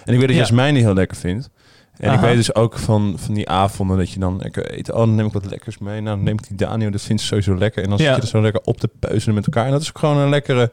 En 0.04 0.12
ik 0.12 0.18
weet 0.18 0.20
dat 0.20 0.30
Ja. 0.30 0.36
Jasmijn 0.36 0.74
die 0.74 0.82
heel 0.82 0.94
lekker 0.94 1.16
vindt. 1.16 1.50
En 1.96 2.12
ik 2.14 2.20
weet 2.20 2.36
dus 2.36 2.54
ook 2.54 2.78
van, 2.78 3.14
van 3.18 3.34
die 3.34 3.48
avonden 3.48 3.96
dat 3.98 4.10
je 4.10 4.18
dan 4.20 4.36
lekker 4.38 4.78
eet. 4.78 4.90
Oh, 4.90 4.96
dan 4.98 5.14
neem 5.14 5.26
ik 5.26 5.32
wat 5.32 5.44
lekkers 5.50 5.78
mee. 5.78 6.00
Nou, 6.00 6.16
dan 6.16 6.24
neem 6.24 6.34
ik 6.38 6.48
die 6.48 6.56
Danio, 6.56 6.90
dat 6.90 7.02
vindt 7.02 7.22
ze 7.22 7.28
sowieso 7.28 7.56
lekker. 7.56 7.82
En 7.82 7.88
dan 7.88 7.98
zit 7.98 8.06
je 8.14 8.20
er 8.20 8.26
zo 8.26 8.40
lekker 8.40 8.60
op 8.64 8.80
te 8.80 8.88
peuzelen 9.00 9.34
met 9.34 9.44
elkaar. 9.46 9.64
En 9.64 9.70
dat 9.70 9.80
is 9.80 9.88
ook 9.88 9.98
gewoon 9.98 10.16
een 10.16 10.28
lekkere, 10.28 10.70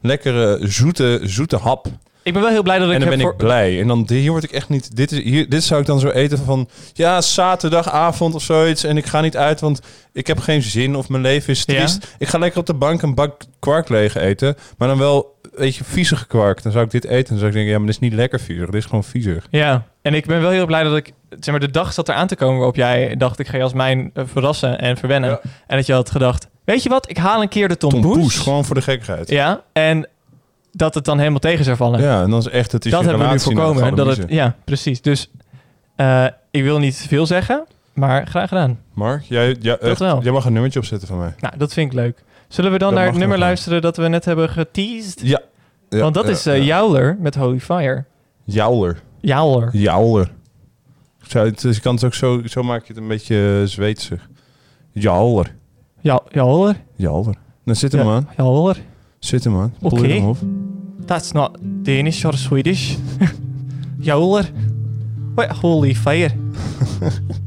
lekkere 0.00 0.58
zoete, 0.62 1.20
zoete 1.22 1.56
hap. 1.56 1.86
Ik 2.24 2.32
ben 2.32 2.42
wel 2.42 2.50
heel 2.50 2.62
blij 2.62 2.78
dat 2.78 2.88
ik 2.88 2.94
En 2.94 3.00
dan 3.00 3.08
heb 3.08 3.18
ben 3.18 3.26
voor... 3.26 3.36
ik 3.36 3.44
blij. 3.44 3.80
En 3.80 3.86
dan 3.86 4.04
hier 4.08 4.30
word 4.30 4.44
ik 4.44 4.50
echt 4.52 4.68
niet. 4.68 4.96
Dit, 4.96 5.12
is, 5.12 5.22
hier, 5.22 5.48
dit 5.48 5.64
zou 5.64 5.80
ik 5.80 5.86
dan 5.86 6.00
zo 6.00 6.08
eten 6.08 6.38
van. 6.38 6.68
Ja, 6.92 7.20
zaterdagavond 7.20 8.34
of 8.34 8.42
zoiets. 8.42 8.84
En 8.84 8.96
ik 8.96 9.06
ga 9.06 9.20
niet 9.20 9.36
uit, 9.36 9.60
want 9.60 9.80
ik 10.12 10.26
heb 10.26 10.38
geen 10.38 10.62
zin 10.62 10.96
of 10.96 11.08
mijn 11.08 11.22
leven 11.22 11.52
is 11.52 11.62
Ja. 11.66 11.74
triest. 11.74 12.14
Ik 12.18 12.28
ga 12.28 12.38
lekker 12.38 12.60
op 12.60 12.66
de 12.66 12.74
bank 12.74 13.02
een 13.02 13.14
bak 13.14 13.42
kwark 13.58 13.88
leeg 13.88 14.16
eten. 14.16 14.56
Maar 14.78 14.88
dan 14.88 14.98
wel, 14.98 15.38
weet 15.52 15.76
je, 15.76 15.84
viezige 15.84 16.26
kwark. 16.26 16.62
Dan 16.62 16.72
zou 16.72 16.84
ik 16.84 16.90
dit 16.90 17.04
eten. 17.04 17.28
Dan 17.28 17.36
zou 17.36 17.48
ik 17.48 17.54
denken, 17.54 17.72
ja, 17.72 17.78
maar 17.78 17.86
dit 17.86 17.96
is 17.96 18.00
niet 18.00 18.12
lekker 18.12 18.40
viezig. 18.40 18.66
Dit 18.66 18.74
is 18.74 18.84
gewoon 18.84 19.04
viezig. 19.04 19.46
Ja, 19.50 19.86
en 20.02 20.14
ik 20.14 20.26
ben 20.26 20.40
wel 20.40 20.50
heel 20.50 20.66
blij 20.66 20.82
dat 20.82 20.96
ik... 20.96 21.12
Zeg 21.28 21.50
maar, 21.50 21.60
de 21.60 21.70
dag 21.70 21.92
zat 21.92 22.08
er 22.08 22.14
aan 22.14 22.26
te 22.26 22.36
komen 22.36 22.56
waarop 22.56 22.76
jij 22.76 23.16
dacht... 23.16 23.38
ik 23.38 23.46
ga 23.46 23.56
je 23.56 23.62
als 23.62 23.72
mijn 23.72 24.10
eh, 24.14 24.24
verrassen 24.26 24.78
en 24.78 24.96
verwennen. 24.96 25.30
Ja. 25.30 25.40
En 25.66 25.76
dat 25.76 25.86
je 25.86 25.92
had 25.92 26.10
gedacht... 26.10 26.48
Weet 26.64 26.82
je 26.82 26.88
wat, 26.88 27.10
ik 27.10 27.16
haal 27.16 27.42
een 27.42 27.48
keer 27.48 27.68
de 27.68 27.76
Tom, 27.76 27.90
Tom 27.90 28.00
Poes. 28.00 28.16
Poes, 28.16 28.38
gewoon 28.38 28.64
voor 28.64 28.74
de 28.74 28.82
gekkigheid. 28.82 29.28
Ja, 29.28 29.36
Ja, 29.36 29.62
en 29.72 30.08
dat 30.76 30.94
het 30.94 31.04
dan 31.04 31.18
helemaal 31.18 31.38
tegen 31.38 31.64
zou 31.64 31.76
vallen. 31.76 32.00
en 32.22 32.30
dan 32.30 32.38
is 32.38 32.48
echt, 32.48 32.72
het 32.72 32.84
is 32.84 32.90
dat 32.90 33.04
hebben 33.04 33.26
we 33.26 33.32
nu 33.32 33.40
voorkomen. 33.40 33.96
Dat 33.96 34.16
het, 34.16 34.24
ja, 34.28 34.56
precies. 34.64 35.00
Dus 35.00 35.30
eh, 35.96 36.26
ik 36.50 36.62
wil 36.62 36.78
niet 36.78 36.96
veel 37.08 37.26
zeggen, 37.26 37.64
maar 37.92 38.26
graag 38.26 38.48
gedaan. 38.48 38.80
Mark, 38.92 39.22
jij, 39.22 39.56
ja, 39.60 39.76
echt, 39.76 39.98
wel. 39.98 40.22
jij 40.22 40.32
mag 40.32 40.44
een 40.44 40.52
nummertje 40.52 40.78
opzetten 40.78 41.08
van 41.08 41.18
mij. 41.18 41.34
Nou, 41.38 41.56
dat 41.56 41.72
vind 41.72 41.92
ik 41.92 41.98
leuk. 41.98 42.22
Zullen 42.48 42.72
we 42.72 42.78
dan 42.78 42.88
Dat 42.88 42.98
naar 42.98 43.08
het 43.08 43.18
nummer 43.18 43.38
luisteren 43.38 43.82
dat 43.82 43.96
we 43.96 44.08
net 44.08 44.24
hebben 44.24 44.48
geteased? 44.48 45.20
Ja. 45.22 45.40
ja 45.88 45.98
Want 45.98 46.14
dat 46.14 46.24
ja, 46.24 46.30
is 46.30 46.44
ja. 46.44 46.56
Jouler 46.56 47.16
met 47.20 47.34
Holy 47.34 47.60
Fire. 47.60 48.04
Jouler. 48.44 49.02
Jouler. 49.20 49.68
Jouler. 49.72 50.30
Zou 51.22 51.46
het, 51.46 51.60
dus 51.60 51.80
kan 51.80 51.94
het 51.94 52.04
ook 52.04 52.14
zo, 52.14 52.40
zo 52.44 52.62
maak 52.62 52.80
je 52.80 52.92
het 52.92 53.02
een 53.02 53.08
beetje 53.08 53.58
eh, 53.60 53.68
Zweedsig. 53.68 54.28
Jouler. 54.92 55.54
Ja. 56.00 56.20
Jouler. 56.28 56.76
Dan 57.64 57.76
zit 57.76 57.92
hem 57.92 58.06
Ja, 58.06 58.14
aan. 58.14 58.28
Jouler. 58.36 58.76
Zit 59.24 59.44
hem 59.44 59.56
aan. 59.56 59.72
Pull 59.78 59.90
Oké. 59.90 60.06
hem 60.06 60.24
op. 60.24 60.38
That's 61.06 61.32
not 61.32 61.58
Danish 61.82 62.24
or 62.24 62.34
Swedish. 62.34 62.96
Jouler. 64.06 64.50
What 65.34 65.50
Holy 65.50 65.94
Fire. 65.94 66.30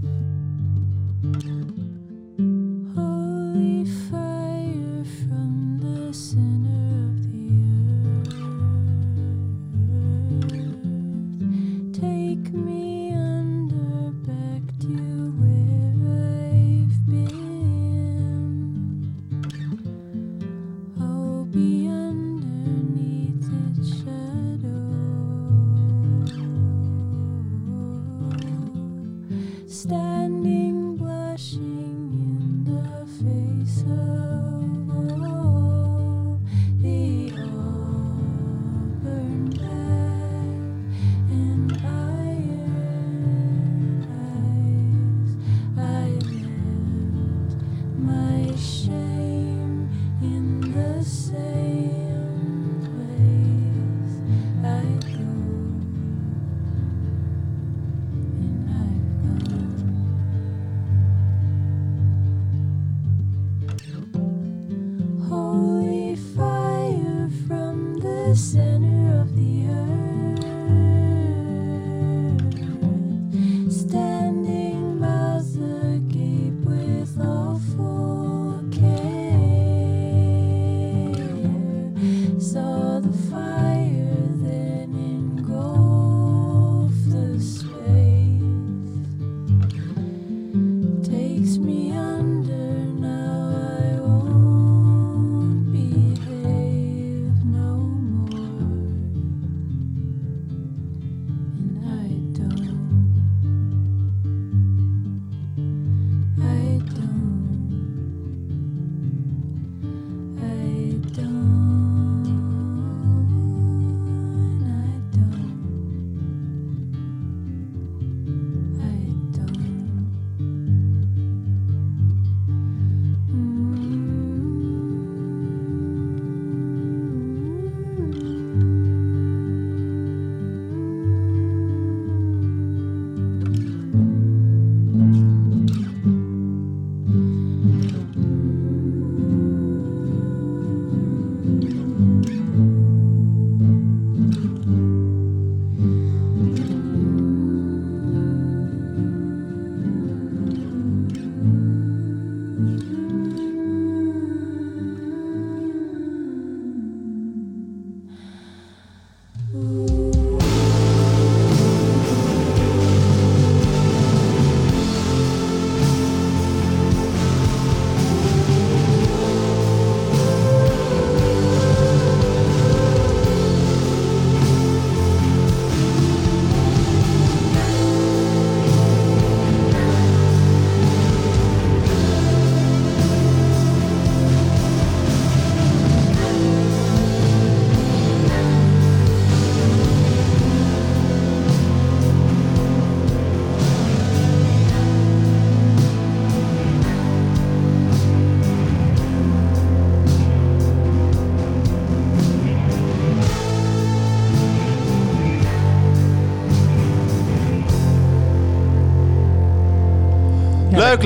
the 68.38 68.44
center 68.44 68.67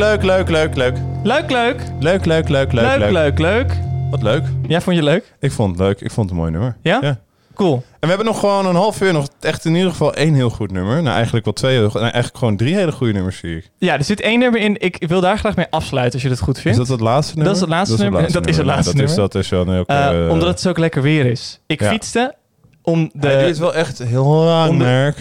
Leuk, 0.01 0.23
leuk, 0.23 0.49
leuk, 0.49 0.75
leuk, 0.75 0.75
leuk. 0.75 0.97
Leuk, 1.23 1.49
leuk. 1.51 1.81
Leuk, 1.99 2.25
leuk, 2.25 2.49
leuk, 2.49 2.71
leuk, 2.71 2.97
Leuk, 2.97 3.11
leuk, 3.11 3.39
leuk. 3.39 3.77
Wat 4.09 4.21
leuk. 4.21 4.43
Ja, 4.67 4.81
vond 4.81 4.95
je 4.95 5.03
leuk? 5.03 5.33
Ik 5.39 5.51
vond 5.51 5.69
het 5.69 5.79
leuk. 5.79 6.01
Ik 6.01 6.11
vond 6.11 6.29
het 6.29 6.29
een 6.29 6.41
mooi 6.43 6.51
nummer. 6.51 6.77
Ja? 6.81 6.99
Ja. 7.01 7.19
Cool. 7.55 7.73
En 7.73 7.83
we 7.99 8.07
hebben 8.07 8.25
nog 8.25 8.39
gewoon 8.39 8.65
een 8.65 8.75
half 8.75 9.01
uur 9.01 9.13
nog 9.13 9.27
echt 9.39 9.65
in 9.65 9.75
ieder 9.75 9.91
geval 9.91 10.13
één 10.13 10.33
heel 10.33 10.49
goed 10.49 10.71
nummer. 10.71 11.01
Nou, 11.01 11.15
eigenlijk 11.15 11.45
wel 11.45 11.53
twee. 11.53 11.79
Nou, 11.79 11.99
eigenlijk 11.99 12.37
gewoon 12.37 12.57
drie 12.57 12.75
hele 12.75 12.91
goede 12.91 13.13
nummers 13.13 13.37
zie 13.37 13.57
ik. 13.57 13.69
Ja, 13.77 13.97
er 13.97 14.03
zit 14.03 14.21
één 14.21 14.39
nummer 14.39 14.61
in. 14.61 14.81
Ik 14.81 15.05
wil 15.07 15.21
daar 15.21 15.37
graag 15.37 15.55
mee 15.55 15.67
afsluiten 15.69 16.13
als 16.13 16.23
je 16.23 16.29
dat 16.29 16.39
goed 16.39 16.55
Is 16.55 16.61
vindt. 16.61 16.77
dat 16.77 16.87
het 16.87 16.99
laatste 16.99 17.35
nummer? 17.35 17.53
Dat 17.53 17.55
is 17.55 17.61
het 17.61 17.69
laatste 17.77 18.01
nummer. 18.03 18.31
Dat 18.31 18.47
is 18.47 18.57
het 18.57 18.65
laatste 18.65 18.91
dat 18.95 19.01
Is, 19.01 19.07
nummer. 19.15 19.29
dat 19.31 19.43
is 19.43 19.49
wel 19.49 19.61
een 19.61 19.73
heel... 19.73 19.85
Eh, 19.85 20.25
eh, 20.25 20.31
omdat 20.31 20.47
het 20.47 20.59
zo 20.59 20.71
lekker 20.75 21.01
weer 21.01 21.25
is. 21.25 21.59
Ik 21.67 21.79
ja. 21.81 21.89
fietste 21.89 22.35
om 22.81 23.09
de... 23.13 23.27
Hij 23.27 23.43
duurt 23.45 23.57
wel 23.57 23.73
echt 23.75 23.97
heel 23.97 24.25
lang, 24.25 24.69
om 24.69 24.77
de- 24.77 24.83
Merk. 24.83 25.17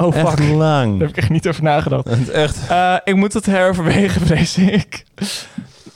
Oh, 0.00 0.12
fuck. 0.12 0.26
Echt 0.26 0.36
Daar 0.36 0.46
lang. 0.46 1.00
heb 1.00 1.08
ik 1.08 1.16
echt 1.16 1.28
niet 1.30 1.48
over 1.48 1.62
nagedacht. 1.62 2.08
Het 2.08 2.28
echt... 2.44 2.68
Eh, 2.68 2.96
ik 3.04 3.14
moet 3.16 3.32
het 3.32 3.46
heroverwegen, 3.46 4.20
vrees 4.26 4.56
ik. 4.58 5.04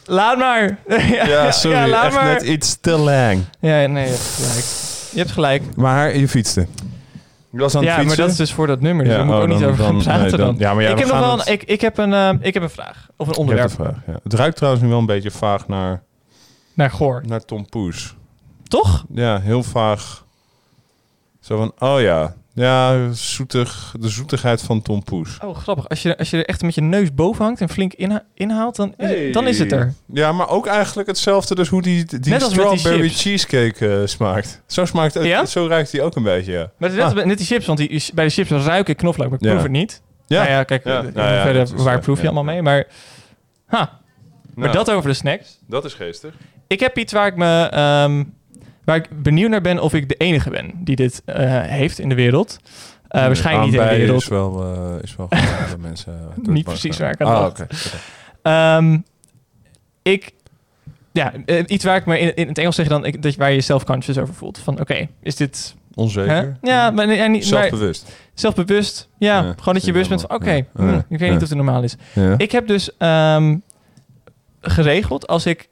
Laat 0.05 0.39
maar. 0.39 0.79
Ja, 1.27 1.51
sorry. 1.51 1.77
Ja, 1.77 1.89
laat 1.89 2.05
echt 2.05 2.15
maar. 2.15 2.25
net 2.25 2.43
iets 2.43 2.79
te 2.81 2.91
lang. 2.97 3.45
Ja, 3.61 3.87
nee, 3.87 4.05
je 4.05 4.11
hebt 4.11 4.23
gelijk. 4.37 4.65
Je 5.13 5.19
hebt 5.19 5.31
gelijk. 5.31 5.63
Maar 5.77 6.17
je 6.17 6.29
fietste. 6.29 6.67
Je 7.51 7.61
was 7.61 7.75
aan 7.75 7.85
het 7.85 7.97
Ja, 7.97 8.03
maar 8.03 8.17
dat 8.17 8.31
is 8.31 8.37
dus 8.37 8.53
voor 8.53 8.67
dat 8.67 8.81
nummer. 8.81 9.05
Dus 9.05 9.13
Ja, 9.15 9.19
daar 9.19 9.27
moet 9.27 9.35
ik 9.37 9.41
oh, 9.43 9.47
ook 9.47 9.53
niet 9.53 9.61
dan- 9.63 9.71
over 9.71 9.85
gaan 9.85 9.95
dan- 9.95 10.03
praten 10.03 10.23
nee, 10.23 10.31
dan. 10.31 10.47
dan- 10.47 10.57
ja, 10.59 10.75
maar 10.75 10.83
ja, 10.83 10.91
ik, 10.91 10.99
heb 10.99 11.09
nog 11.09 11.19
wel 11.19 11.39
het- 11.39 11.49
ik, 11.49 11.63
ik, 11.63 11.81
heb 11.81 11.99
een, 11.99 12.13
eh, 12.13 12.31
ik 12.41 12.55
heb 12.55 12.63
een 12.63 12.71
vraag. 12.71 13.09
Of 13.17 13.27
een 13.27 13.27
Ik 13.27 13.27
heb 13.27 13.37
onderwerp. 13.39 13.69
de 13.69 13.75
vraag, 13.75 13.95
ja. 14.07 14.19
Het 14.23 14.35
ruikt 14.35 14.57
trouwens 14.57 14.83
nu 14.85 14.91
wel 14.91 14.99
een 14.99 15.07
beetje 15.07 15.31
vaag 15.31 15.69
naar, 15.69 16.03
Naar 16.75 16.91
Goor. 16.91 17.23
naar 17.27 17.41
Tom 17.45 17.69
Poes. 17.69 18.15
Toch? 18.69 19.05
Ja, 19.15 19.41
heel 19.41 19.63
vaag. 19.63 20.25
Zo 21.41 21.57
van, 21.57 21.73
oh 21.91 22.01
ja. 22.01 22.35
Ja, 22.55 23.13
zoetig, 23.13 23.95
de 24.01 24.09
zoetigheid 24.09 24.63
van 24.63 24.83
Tom 24.83 25.03
Poes. 25.05 25.39
Oh, 25.45 25.57
grappig. 25.57 25.89
Als 25.89 26.03
je, 26.03 26.19
als 26.19 26.31
je 26.31 26.37
er 26.37 26.45
echt 26.45 26.63
met 26.63 26.75
je 26.75 26.81
neus 26.81 27.15
boven 27.15 27.45
hangt 27.45 27.61
en 27.61 27.69
flink 27.69 27.93
inha- 27.93 28.25
inhaalt, 28.35 28.77
dan 28.77 28.95
is, 28.97 29.09
het, 29.11 29.33
dan 29.33 29.47
is 29.47 29.59
het 29.59 29.73
er. 29.73 29.93
Ja, 30.13 30.33
maar 30.33 30.49
ook 30.49 30.67
eigenlijk 30.67 31.09
hetzelfde 31.09 31.55
dus 31.55 31.69
hoe 31.69 31.83
die, 31.83 32.05
die 32.05 32.33
Net 32.33 32.43
strawberry 32.43 33.09
cheesecake 33.09 33.89
eh, 34.01 34.07
smaakt. 34.07 34.63
Zo 34.67 34.85
smaakt 34.85 35.15
het, 35.15 35.25
Ja? 35.25 35.45
zo 35.47 35.67
ruikt 35.67 35.91
die 35.91 36.03
ook 36.03 36.17
een 36.17 36.23
beetje, 36.23 36.53
ja. 36.53 36.71
Maar 36.79 36.91
is 36.91 36.97
net, 36.97 37.05
Ah. 37.19 37.25
net 37.25 37.39
die 37.39 37.47
chips, 37.47 37.67
want 37.67 37.79
die, 37.79 38.05
bij 38.15 38.25
de 38.25 38.31
chips 38.31 38.51
ruik 38.51 38.89
ik 38.89 38.97
knoflook, 38.97 39.29
maar 39.31 39.39
ik 39.39 39.45
Ja. 39.45 39.51
proef 39.51 39.63
het 39.63 39.73
niet. 39.73 40.03
Ja. 40.27 40.39
Nou 40.39 40.51
ja, 40.51 40.63
kijk, 40.65 40.85
eh, 40.85 40.93
Nou 40.93 41.41
verder, 41.43 41.83
waar 41.83 41.99
proef 42.01 42.19
je 42.21 42.25
allemaal 42.25 42.45
mee? 42.45 42.63
Maar, 42.63 42.87
ha. 43.67 43.79
maar 44.55 44.69
Nou, 44.69 44.73
dat 44.85 44.91
over 44.91 45.09
de 45.09 45.15
snacks. 45.17 45.59
dat 45.67 45.85
is 45.85 45.95
geestig. 45.95 46.35
Ik 46.67 46.81
heb 46.81 46.99
iets 46.99 47.13
waar 47.13 47.27
ik 47.27 47.37
me 47.37 47.69
ehm, 47.71 48.25
waar 48.85 48.97
ik 48.97 49.23
benieuwd 49.23 49.51
naar 49.51 49.61
ben 49.61 49.79
of 49.79 49.95
ik 49.95 50.09
de 50.09 50.15
enige 50.15 50.51
ben 50.51 50.71
die 50.75 50.97
dit 50.97 51.23
eh, 51.25 51.61
heeft 51.63 51.99
in 51.99 52.09
de 52.09 52.15
wereld. 52.15 52.59
Eh, 53.09 53.27
waarschijnlijk 53.27 53.71
niet 53.71 53.81
in 53.81 53.89
de 53.89 53.97
wereld. 53.97 54.23
is 54.23 54.29
wel, 54.29 54.63
eh, 54.63 55.03
is 55.03 55.17
wel 55.17 55.27
goed 55.31 55.71
dat 55.71 55.79
mensen... 55.79 56.19
Niet 56.43 56.65
precies 56.65 56.99
waar 56.99 57.11
ik 57.11 57.21
aan 57.21 57.55
ah. 57.55 57.67
Ehm, 58.43 58.99
ik, 60.03 60.31
ja, 61.13 61.33
iets 61.67 61.85
waar 61.85 61.97
ik 61.97 62.07
me 62.07 62.19
in, 62.19 62.35
in 62.35 62.49
het 62.49 62.59
Engels 62.59 62.77
zeg 62.77 62.89
dan 62.89 63.05
ik- 63.05 63.23
dat 63.23 63.33
je, 63.33 63.39
waar 63.39 63.49
je 63.51 63.55
je 63.57 63.61
self-conscious 63.63 64.19
over 64.19 64.35
voelt. 64.35 64.59
Van 64.59 64.81
oké, 64.81 65.09
is 65.23 65.37
dit 65.37 65.75
Onzeker. 65.95 66.35
Hè? 66.61 66.71
Ja, 66.71 66.91
maar, 66.91 67.07
nee, 67.07 67.17
ja, 67.17 67.27
niet, 67.27 67.51
maar 67.51 67.61
Zelfbewust. 67.61 68.13
zelfbewust. 68.35 69.09
Ja, 69.19 69.43
Ja, 69.43 69.55
gewoon 69.59 69.75
dat 69.75 69.85
je 69.85 69.93
bewust 69.93 70.09
bent 70.09 70.21
van, 70.21 70.31
oké, 70.31 70.53
ja, 70.53 70.65
ja, 70.75 71.05
ik 71.09 71.19
weet 71.19 71.31
niet 71.31 71.43
of 71.43 71.49
het 71.49 71.57
normaal 71.57 71.83
is. 71.83 71.97
Ik 72.37 72.53
heb 72.53 72.67
dus 72.67 72.97
ehm, 72.97 73.57
geregeld 74.61 75.27
als 75.27 75.47
ik 75.47 75.69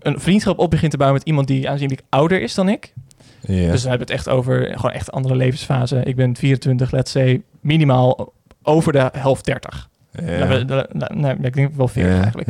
een 0.00 0.20
vriendschap 0.20 0.58
op 0.58 0.70
begin 0.70 0.90
te 0.90 0.96
bouwen 0.96 1.18
met 1.18 1.28
iemand 1.28 1.46
die 1.46 1.68
aanzienlijk 1.68 2.02
ouder 2.08 2.42
is 2.42 2.54
dan 2.54 2.68
ik. 2.68 2.92
ja. 3.40 3.70
Dus 3.70 3.82
we 3.82 3.88
hebben 3.88 4.06
het 4.06 4.16
echt 4.16 4.28
over 4.28 4.64
gewoon 4.64 4.92
echt 4.92 5.12
andere 5.12 5.36
levensfase. 5.36 6.00
Ik 6.04 6.16
ben 6.16 6.36
24, 6.36 6.90
let's 6.90 7.10
say, 7.10 7.42
minimaal 7.60 8.32
over 8.62 8.92
de 8.92 9.10
helft 9.12 9.44
30. 9.44 9.88
ja. 10.10 10.46
Nou, 10.46 10.86
nou, 11.14 11.36
ik 11.42 11.54
denk 11.54 11.74
wel 11.74 11.88
40 11.88 12.12
Ja, 12.12 12.22
eigenlijk. 12.22 12.48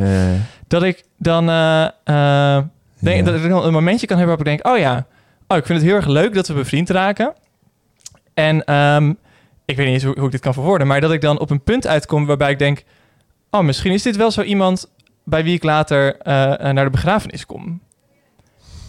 Dat 0.67 0.83
ik 0.83 1.03
dan 1.17 1.49
eh, 1.49 1.83
eh, 2.03 2.63
denk, 2.99 3.25
dat 3.25 3.35
ik 3.35 3.49
dan 3.49 3.65
een 3.65 3.73
momentje 3.73 4.07
kan 4.07 4.17
hebben 4.17 4.37
waarop 4.37 4.57
ik 4.57 4.63
denk, 4.63 4.75
oh 4.75 4.79
ja, 4.81 5.05
oh, 5.47 5.57
ik 5.57 5.65
vind 5.65 5.79
het 5.79 5.87
heel 5.87 5.97
erg 5.97 6.07
leuk 6.07 6.33
dat 6.33 6.47
we 6.47 6.53
bevriend 6.53 6.89
raken. 6.89 7.33
En 8.33 8.63
ehm, 8.63 9.09
ik 9.65 9.75
weet 9.75 9.85
niet 9.85 9.95
eens 9.95 10.03
hoe, 10.03 10.15
hoe 10.15 10.25
ik 10.25 10.31
dit 10.31 10.41
kan 10.41 10.53
verwoorden, 10.53 10.87
maar 10.87 11.01
dat 11.01 11.11
ik 11.11 11.21
dan 11.21 11.39
op 11.39 11.49
een 11.49 11.63
punt 11.63 11.87
uitkom 11.87 12.25
waarbij 12.25 12.51
ik 12.51 12.59
denk, 12.59 12.83
oh, 13.49 13.61
misschien 13.61 13.91
is 13.91 14.03
dit 14.03 14.15
wel 14.15 14.31
zo 14.31 14.41
iemand 14.41 14.89
bij 15.29 15.43
wie 15.43 15.53
ik 15.53 15.63
later 15.63 16.17
eh, 16.17 16.53
eh, 16.53 16.73
naar 16.73 16.85
de 16.85 16.91
begrafenis 16.91 17.45
kom. 17.45 17.81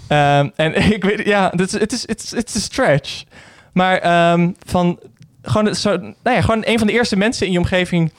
Ehm, 0.09 0.49
en 0.57 0.75
ik 0.95 1.05
weet, 1.05 1.27
ja, 1.27 1.51
het 1.51 1.61
is, 1.61 1.73
het 1.73 1.93
is, 1.93 2.07
het 2.07 2.23
is, 2.23 2.31
het 2.31 2.49
is 2.49 2.55
een 2.55 2.61
stretch. 2.61 3.25
Maar 3.73 3.99
ehm, 3.99 4.51
van 4.65 4.99
gewoon, 5.43 5.75
zo, 5.75 5.97
nou 5.97 6.15
ja, 6.23 6.41
gewoon 6.41 6.63
een 6.67 6.79
van 6.79 6.87
de 6.87 6.93
eerste 6.93 7.17
mensen 7.17 7.47
in 7.47 7.53
je 7.53 7.59
omgeving 7.59 8.13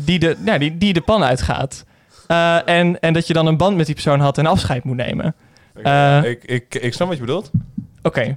die 0.00 0.18
de, 0.18 0.36
nou, 0.38 0.58
die, 0.58 0.78
die 0.78 0.92
de 0.92 1.00
pan 1.00 1.24
uitgaat. 1.24 1.84
Eh, 2.26 2.68
en, 2.68 3.00
en 3.00 3.12
dat 3.12 3.26
je 3.26 3.32
dan 3.32 3.46
een 3.46 3.56
band 3.56 3.76
met 3.76 3.86
die 3.86 3.94
persoon 3.94 4.20
had 4.20 4.38
en 4.38 4.46
afscheid 4.46 4.84
moet 4.84 4.96
nemen. 4.96 5.34
Eh, 5.82 6.24
ik, 6.24 6.44
ik, 6.44 6.74
ik 6.74 6.92
snap 6.94 7.08
wat 7.08 7.16
je 7.16 7.24
bedoelt. 7.24 7.50
Oké. 8.02 8.36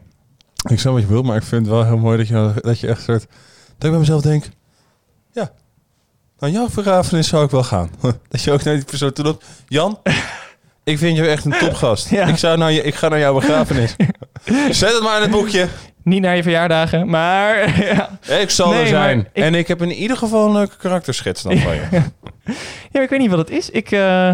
Ik 0.70 0.80
snap 0.80 0.94
wat 0.94 1.02
je 1.02 1.08
bedoelt, 1.08 1.26
maar 1.26 1.36
ik 1.36 1.44
vind 1.44 1.66
het 1.66 1.76
wel 1.76 1.86
heel 1.86 1.98
mooi 1.98 2.18
dat 2.18 2.28
je, 2.28 2.54
dat 2.62 2.80
je 2.80 2.88
echt 2.88 3.02
soort... 3.02 3.28
Dat 3.78 3.84
ik 3.84 3.90
bij 3.90 4.00
mezelf 4.00 4.22
denk... 4.22 4.46
Ja, 5.32 5.52
aan 6.40 6.52
jouw 6.52 6.70
vergrafenis 6.70 7.28
zou 7.28 7.44
ik 7.46 7.52
wel 7.52 7.64
gaan. 7.64 7.90
dat 8.30 8.42
je 8.44 8.52
ook 8.52 8.64
naar 8.64 8.76
die 8.76 8.86
persoon 8.86 9.14
toe 9.14 9.26
loopt. 9.26 9.46
Jan, 9.68 10.00
ik 10.84 10.98
vind 10.98 11.18
je 11.18 11.28
echt 11.28 11.46
een 11.46 11.56
topgast. 11.60 12.10
Ja. 12.10 12.26
Ik, 12.26 12.38
zou 12.38 12.58
naar 12.58 12.72
je, 12.72 12.82
ik 12.84 12.96
ga 12.96 13.08
naar 13.08 13.20
jouw 13.20 13.34
begrafenis. 13.34 13.96
Zet 14.70 14.94
het 14.94 15.04
maar 15.04 15.16
in 15.16 15.22
het 15.22 15.32
boekje. 15.32 15.68
Niet 16.04 16.22
naar 16.22 16.36
je 16.36 16.44
verjaardagen, 16.44 17.10
maar... 17.10 17.80
ja. 17.86 18.20
Ik 18.40 18.50
zal 18.50 18.70
Nee, 18.70 18.82
er 18.82 18.88
zijn. 18.88 19.20
ik- 19.34 19.44
En 19.44 19.56
ik 19.56 19.68
heb 19.68 19.82
in 19.82 19.92
ieder 19.92 20.18
geval 20.18 20.46
een 20.48 20.54
leuke 20.54 20.78
karakterschets 20.78 21.42
dan 21.42 21.58
van 21.58 21.74
je. 21.76 21.82
ja, 21.92 22.04
maar 22.92 23.04
ik 23.04 23.10
weet 23.10 23.20
niet 23.20 23.30
wat 23.30 23.40
het 23.40 23.50
is. 23.50 23.70
Ik, 23.70 23.92
eh, 23.92 24.32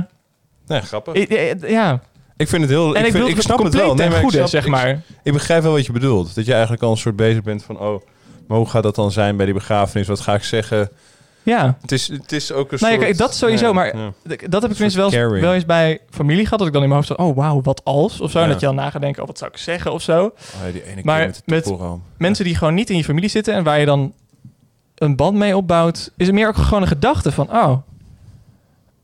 Nee, 0.68 0.82
grappig. 0.82 1.14
ik- 1.14 1.30
eh, 1.30 1.70
ja. 1.70 2.02
Ik 2.38 2.48
vind 2.48 2.62
het 2.62 2.72
heel... 2.72 2.96
En 2.96 3.06
ik, 3.06 3.12
vind, 3.12 3.44
snap 3.44 3.64
het 3.64 3.74
wel. 3.74 3.96
ten 3.96 4.08
maar 4.08 4.16
ik 4.16 4.22
goede, 4.24 4.38
snap- 4.38 4.50
zeg 4.50 4.68
maar. 4.68 5.02
Ik 5.24 5.34
begrijp 5.34 5.64
wel 5.64 5.72
wat 5.72 5.86
je 5.86 5.92
bedoelt. 5.92 6.36
Dat 6.36 6.46
je 6.46 6.52
eigenlijk 6.52 6.84
al 6.84 6.92
een 6.92 6.98
soort 6.98 7.16
bezig 7.16 7.42
bent 7.44 7.64
van... 7.64 7.80
Oh, 7.80 8.02
maar 8.48 8.58
hoe 8.58 8.70
gaat 8.70 8.84
dat 8.84 8.96
dan 8.96 9.12
zijn 9.12 9.36
bij 9.38 9.46
die 9.46 9.54
begrafenis? 9.56 10.08
Wat 10.08 10.20
ga 10.20 10.34
ik 10.34 10.44
zeggen? 10.44 10.90
Ja. 11.44 11.78
Het 11.82 11.92
is, 11.92 12.08
het 12.08 12.32
is 12.32 12.52
ook 12.52 12.72
een 12.72 12.78
Nou 12.82 12.92
ja, 12.94 12.98
soort... 13.00 13.06
kijk, 13.10 13.18
dat 13.18 13.36
sowieso, 13.36 13.74
maar 13.74 13.98
ja. 13.98 14.12
dat 14.24 14.62
heb 14.62 14.72
ik 14.72 14.76
tenminste 14.76 15.00
wel, 15.00 15.14
eens- 15.14 15.42
wel 15.42 15.54
eens 15.54 15.66
bij 15.66 16.00
familie 16.10 16.44
gehad. 16.44 16.60
Dat 16.60 16.68
ik 16.68 16.74
dan 16.74 16.84
in 16.84 16.90
mijn 16.90 17.02
hoofd 17.04 17.20
zo, 17.20 17.26
oh 17.28 17.36
wauw, 17.36 17.62
wat 17.62 17.82
als? 17.84 18.22
Of 18.22 18.32
zo. 18.32 18.40
En 18.40 18.50
dat 18.50 18.60
je 18.60 18.66
dan 18.66 18.76
na 18.76 18.90
gaat 18.90 19.02
denken, 19.02 19.22
oh 19.22 19.28
wat 19.28 19.38
zou 19.38 19.52
ik 19.52 19.58
zeggen 19.58 19.94
of 19.94 20.02
zo. 20.02 20.24
Oh, 20.24 20.32
ja, 20.66 20.72
die 20.72 20.84
ene 20.84 20.94
keer 20.94 21.06
Maar 21.06 21.32
met 21.46 21.74
mensen 22.18 22.46
die 22.46 22.56
gewoon 22.56 22.74
niet 22.74 22.90
in 22.90 22.98
je 22.98 23.04
familie 23.04 23.30
zitten 23.30 23.54
en 23.54 23.64
waar 23.64 23.80
je 23.80 23.86
dan 23.86 24.14
een 24.96 25.16
band 25.16 25.38
mee 25.38 25.58
opbouwt, 25.58 26.12
is 26.18 26.26
het 26.26 26.36
meer 26.36 26.48
ook 26.48 26.56
gewoon 26.58 26.82
een 26.82 26.88
gedachte 26.88 27.32
van, 27.32 27.52
oh, 27.52 27.78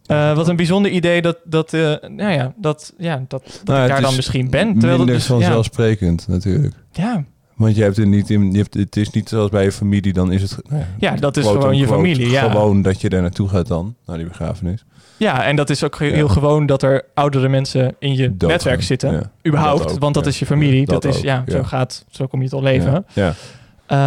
eh, 0.05 0.35
wat 0.35 0.47
een 0.47 0.55
bijzonder 0.55 0.91
idee 0.91 1.21
dat, 1.21 1.37
dat, 1.43 1.73
eh, 1.73 1.81
nou 2.07 2.31
ja, 2.31 2.53
dat, 2.55 2.93
ja, 2.97 3.23
dat, 3.27 3.43
dat 3.43 3.65
Nou, 3.65 3.81
ik 3.81 3.87
daar 3.89 4.01
dan 4.01 4.09
is 4.09 4.15
misschien 4.15 4.49
ben. 4.49 4.67
Terwijl 4.71 4.97
dat 4.97 4.97
minder 4.97 5.15
dus, 5.15 5.25
vanzelfsprekend 5.25 6.27
natuurlijk. 6.27 6.75
ja, 6.91 7.23
Want 7.59 7.75
je 7.75 7.83
hebt 7.83 7.97
het 7.97 8.07
niet 8.07 8.29
in, 8.29 8.51
je 8.51 8.57
hebt, 8.57 8.73
het 8.73 8.95
is 8.95 9.09
niet 9.09 9.29
zoals 9.29 9.49
bij 9.49 9.63
je 9.63 9.71
familie, 9.71 10.13
dan 10.13 10.31
is 10.31 10.41
het. 10.41 10.69
nou 10.69 10.83
ja, 10.99 11.15
dat 11.15 11.37
is 11.37 11.45
gewoon 11.45 11.77
je 11.77 11.87
familie. 11.87 12.29
Ja. 12.29 12.49
Gewoon 12.49 12.81
dat 12.81 13.01
je 13.01 13.09
daar 13.09 13.21
naartoe 13.21 13.49
gaat 13.49 13.67
dan, 13.67 13.95
naar 14.05 14.17
die 14.17 14.27
begrafenis. 14.27 14.85
ja, 15.17 15.45
en 15.45 15.55
dat 15.55 15.69
is 15.69 15.83
ook 15.83 15.99
heel 15.99 16.27
Ja. 16.27 16.33
gewoon 16.33 16.65
dat 16.65 16.83
er 16.83 17.03
oudere 17.13 17.49
mensen 17.49 17.95
in 17.99 18.15
je 18.15 18.35
netwerk 18.37 18.81
zitten. 18.83 19.11
Ja. 19.11 19.31
Überhaupt, 19.47 19.83
Dat 19.83 19.91
ook, 19.91 19.99
want 19.99 20.13
dat 20.13 20.25
is 20.27 20.39
je 20.39 20.45
familie. 20.45 20.79
Ja, 20.79 20.85
dat, 20.85 21.01
dat 21.01 21.15
is, 21.15 21.21
ja, 21.21 21.43
zo 21.47 21.63
gaat, 21.63 22.05
zo 22.09 22.27
kom 22.27 22.41
je 22.41 22.49
tot 22.49 22.63
leven. 22.63 23.05
Ja, 23.13 23.33
Eh, 23.85 23.97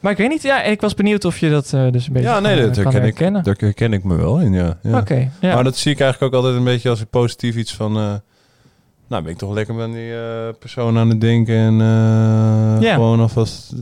maar 0.00 0.12
ik 0.12 0.18
weet 0.18 0.28
niet, 0.28 0.42
ja, 0.42 0.62
ik 0.62 0.80
was 0.80 0.94
benieuwd 0.94 1.24
of 1.24 1.38
je 1.38 1.50
dat 1.50 1.72
eh, 1.72 1.90
dus 1.90 2.06
een 2.06 2.12
beetje 2.12 2.28
ja 2.28 2.40
nee, 2.40 2.60
dat 2.70 2.82
kan 2.82 2.92
herken, 2.92 3.36
ik, 3.36 3.44
daar 3.44 3.56
herken 3.58 3.92
ik 3.92 4.04
me 4.04 4.16
wel 4.16 4.38
in, 4.40 4.52
ja. 4.52 4.76
ja. 4.82 4.98
Oké. 4.98 5.30
Maar 5.40 5.64
dat 5.64 5.76
zie 5.76 5.92
ik 5.92 6.00
eigenlijk 6.00 6.34
ook 6.34 6.40
altijd 6.40 6.58
een 6.58 6.64
beetje 6.64 6.90
als 6.90 7.00
een 7.00 7.08
positief 7.08 7.56
iets 7.56 7.74
van... 7.74 7.96
eh, 7.96 8.12
nou, 9.08 9.22
ben 9.22 9.32
ik 9.32 9.38
toch 9.38 9.52
lekker 9.54 9.74
met 9.74 9.92
die 9.92 10.14
eh, 10.14 10.48
persoon 10.58 10.98
aan 10.98 11.08
het 11.08 11.20
denken 11.20 11.54
en 11.56 11.80
eh, 11.80 12.82
Ja. 12.82 12.94
gewoon 12.94 13.20
alvast... 13.20 13.72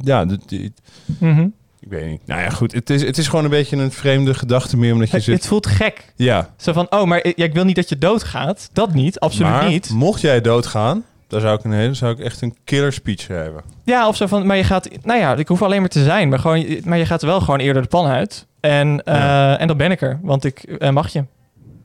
Ja, 0.00 0.24
dat- 0.24 0.48
die- 0.48 0.72
Mhm. 1.18 1.48
ik 1.80 1.88
weet 1.88 2.06
niet. 2.10 2.20
Nou 2.26 2.40
ja, 2.40 2.48
goed. 2.50 2.72
Het 2.72 2.90
is, 2.90 3.02
het 3.02 3.18
is 3.18 3.28
gewoon 3.28 3.44
een 3.44 3.50
beetje 3.50 3.76
een 3.76 3.92
vreemde 3.92 4.34
gedachte 4.34 4.76
meer, 4.76 4.92
omdat 4.92 5.08
je 5.10 5.14
het, 5.16 5.24
zit... 5.24 5.34
het 5.34 5.46
voelt 5.46 5.66
gek. 5.66 6.12
Ja, 6.16 6.50
Zo 6.56 6.72
van, 6.72 6.86
oh, 6.90 7.04
maar 7.04 7.24
ik, 7.24 7.36
ja, 7.36 7.44
ik 7.44 7.52
wil 7.54 7.64
niet 7.64 7.76
dat 7.76 7.88
je 7.88 7.98
doodgaat. 7.98 8.70
Dat 8.72 8.94
niet, 8.94 9.20
absoluut 9.20 9.50
maar 9.52 9.68
niet. 9.68 9.90
mocht 9.90 10.20
jij 10.20 10.40
doodgaan, 10.40 11.04
dan 11.28 11.40
zou 11.40 11.58
ik 11.58 11.64
een 11.64 11.72
hele, 11.72 11.94
zou 11.94 12.12
ik 12.12 12.18
echt 12.18 12.40
een 12.42 12.56
killer 12.64 12.92
speech 12.92 13.20
schrijven. 13.20 13.62
Ja, 13.84 14.08
of 14.08 14.16
zo 14.16 14.26
van, 14.26 14.46
maar 14.46 14.56
je 14.56 14.64
gaat, 14.64 14.88
nou 15.02 15.18
ja, 15.20 15.36
ik 15.36 15.48
hoef 15.48 15.62
alleen 15.62 15.80
maar 15.80 15.88
te 15.88 16.04
zijn, 16.04 16.28
maar, 16.28 16.38
gewoon, 16.38 16.66
maar 16.84 16.98
je 16.98 17.06
gaat 17.06 17.22
wel 17.22 17.40
gewoon 17.40 17.60
eerder 17.60 17.82
de 17.82 17.88
pan 17.88 18.06
uit. 18.06 18.46
En, 18.60 19.02
eh, 19.04 19.14
Ja. 19.14 19.58
en 19.58 19.66
dan 19.66 19.76
ben 19.76 19.90
ik 19.90 20.00
er, 20.00 20.18
want 20.22 20.44
ik 20.44 20.58
eh, 20.62 20.90
mag 20.90 21.08
je. 21.12 21.24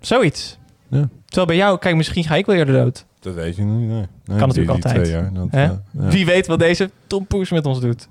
Zoiets. 0.01 0.57
Ja. 0.89 1.09
Terwijl 1.35 1.45
bij 1.45 1.55
jou, 1.55 1.79
kijk, 1.79 1.95
misschien 1.95 2.23
ga 2.23 2.35
ik 2.35 2.45
wel 2.45 2.55
eerder 2.55 2.73
dood. 2.83 3.05
Dat 3.19 3.33
weet 3.33 3.55
je 3.55 3.61
niet. 3.61 3.87
Nee. 3.89 4.05
Nee, 4.25 4.37
Kan 4.37 4.47
natuurlijk 4.47 4.69
altijd. 4.85 5.07
Jaar, 5.07 5.33
dat, 5.33 5.47
ja. 5.51 5.81
Wie 5.91 6.25
weet 6.25 6.47
wat 6.47 6.59
deze 6.59 6.89
Tom 7.07 7.25
Poes 7.25 7.49
met 7.51 7.65
ons 7.65 7.79
doet. 7.79 8.07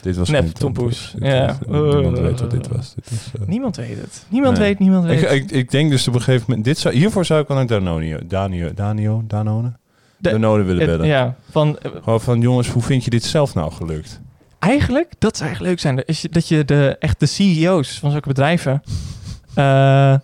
Dit 0.00 0.16
was 0.16 0.28
Nep, 0.28 0.46
Tom 0.48 0.72
Poes. 0.72 1.14
Ja. 1.18 1.46
was- 1.66 1.92
niemand 1.92 2.18
weet 2.18 2.40
wat 2.40 2.50
dit 2.50 2.68
was. 2.68 2.94
Dit 2.94 3.10
was 3.10 3.40
eh, 3.42 3.46
Niemand 3.48 3.76
weet 3.76 3.96
het. 4.00 4.24
Niemand 4.28 4.58
Nee. 4.58 4.68
weet, 4.68 4.78
niemand 4.78 5.04
weet. 5.04 5.22
ik, 5.22 5.30
ik, 5.30 5.50
ik 5.50 5.70
denk 5.70 5.90
dus 5.90 6.08
op 6.08 6.14
een 6.14 6.20
gegeven 6.20 6.44
moment... 6.48 6.64
Dit 6.66 6.78
zou, 6.78 6.94
hiervoor 6.94 7.24
zou 7.24 7.40
ik 7.40 7.48
wel 7.48 7.56
naar 7.56 7.66
Danone, 7.66 8.26
Danio, 8.26 8.74
Danio, 8.74 9.22
Danone? 9.26 9.72
De- 10.16 10.30
Danone 10.30 10.62
willen 10.62 10.80
Het- 10.82 10.90
bellen. 10.90 11.06
ja, 11.06 11.34
van, 11.50 11.78
eh, 11.78 11.90
Gewoon 12.02 12.20
van, 12.20 12.40
jongens, 12.40 12.68
hoe 12.68 12.82
vind 12.82 13.04
je 13.04 13.10
dit 13.10 13.24
zelf 13.24 13.54
nou 13.54 13.72
gelukt? 13.72 14.20
Eigenlijk, 14.58 15.12
dat 15.18 15.36
zou 15.36 15.48
eigenlijk 15.48 15.70
leuk 15.82 15.94
zijn. 15.94 16.06
Is 16.06 16.22
je- 16.22 16.28
dat 16.28 16.48
je 16.48 16.64
de, 16.64 16.96
echt 16.98 17.20
de 17.20 17.26
CEO's 17.26 17.98
van 17.98 18.10
zulke 18.10 18.28
bedrijven 18.28 18.82
eh, 19.54 20.14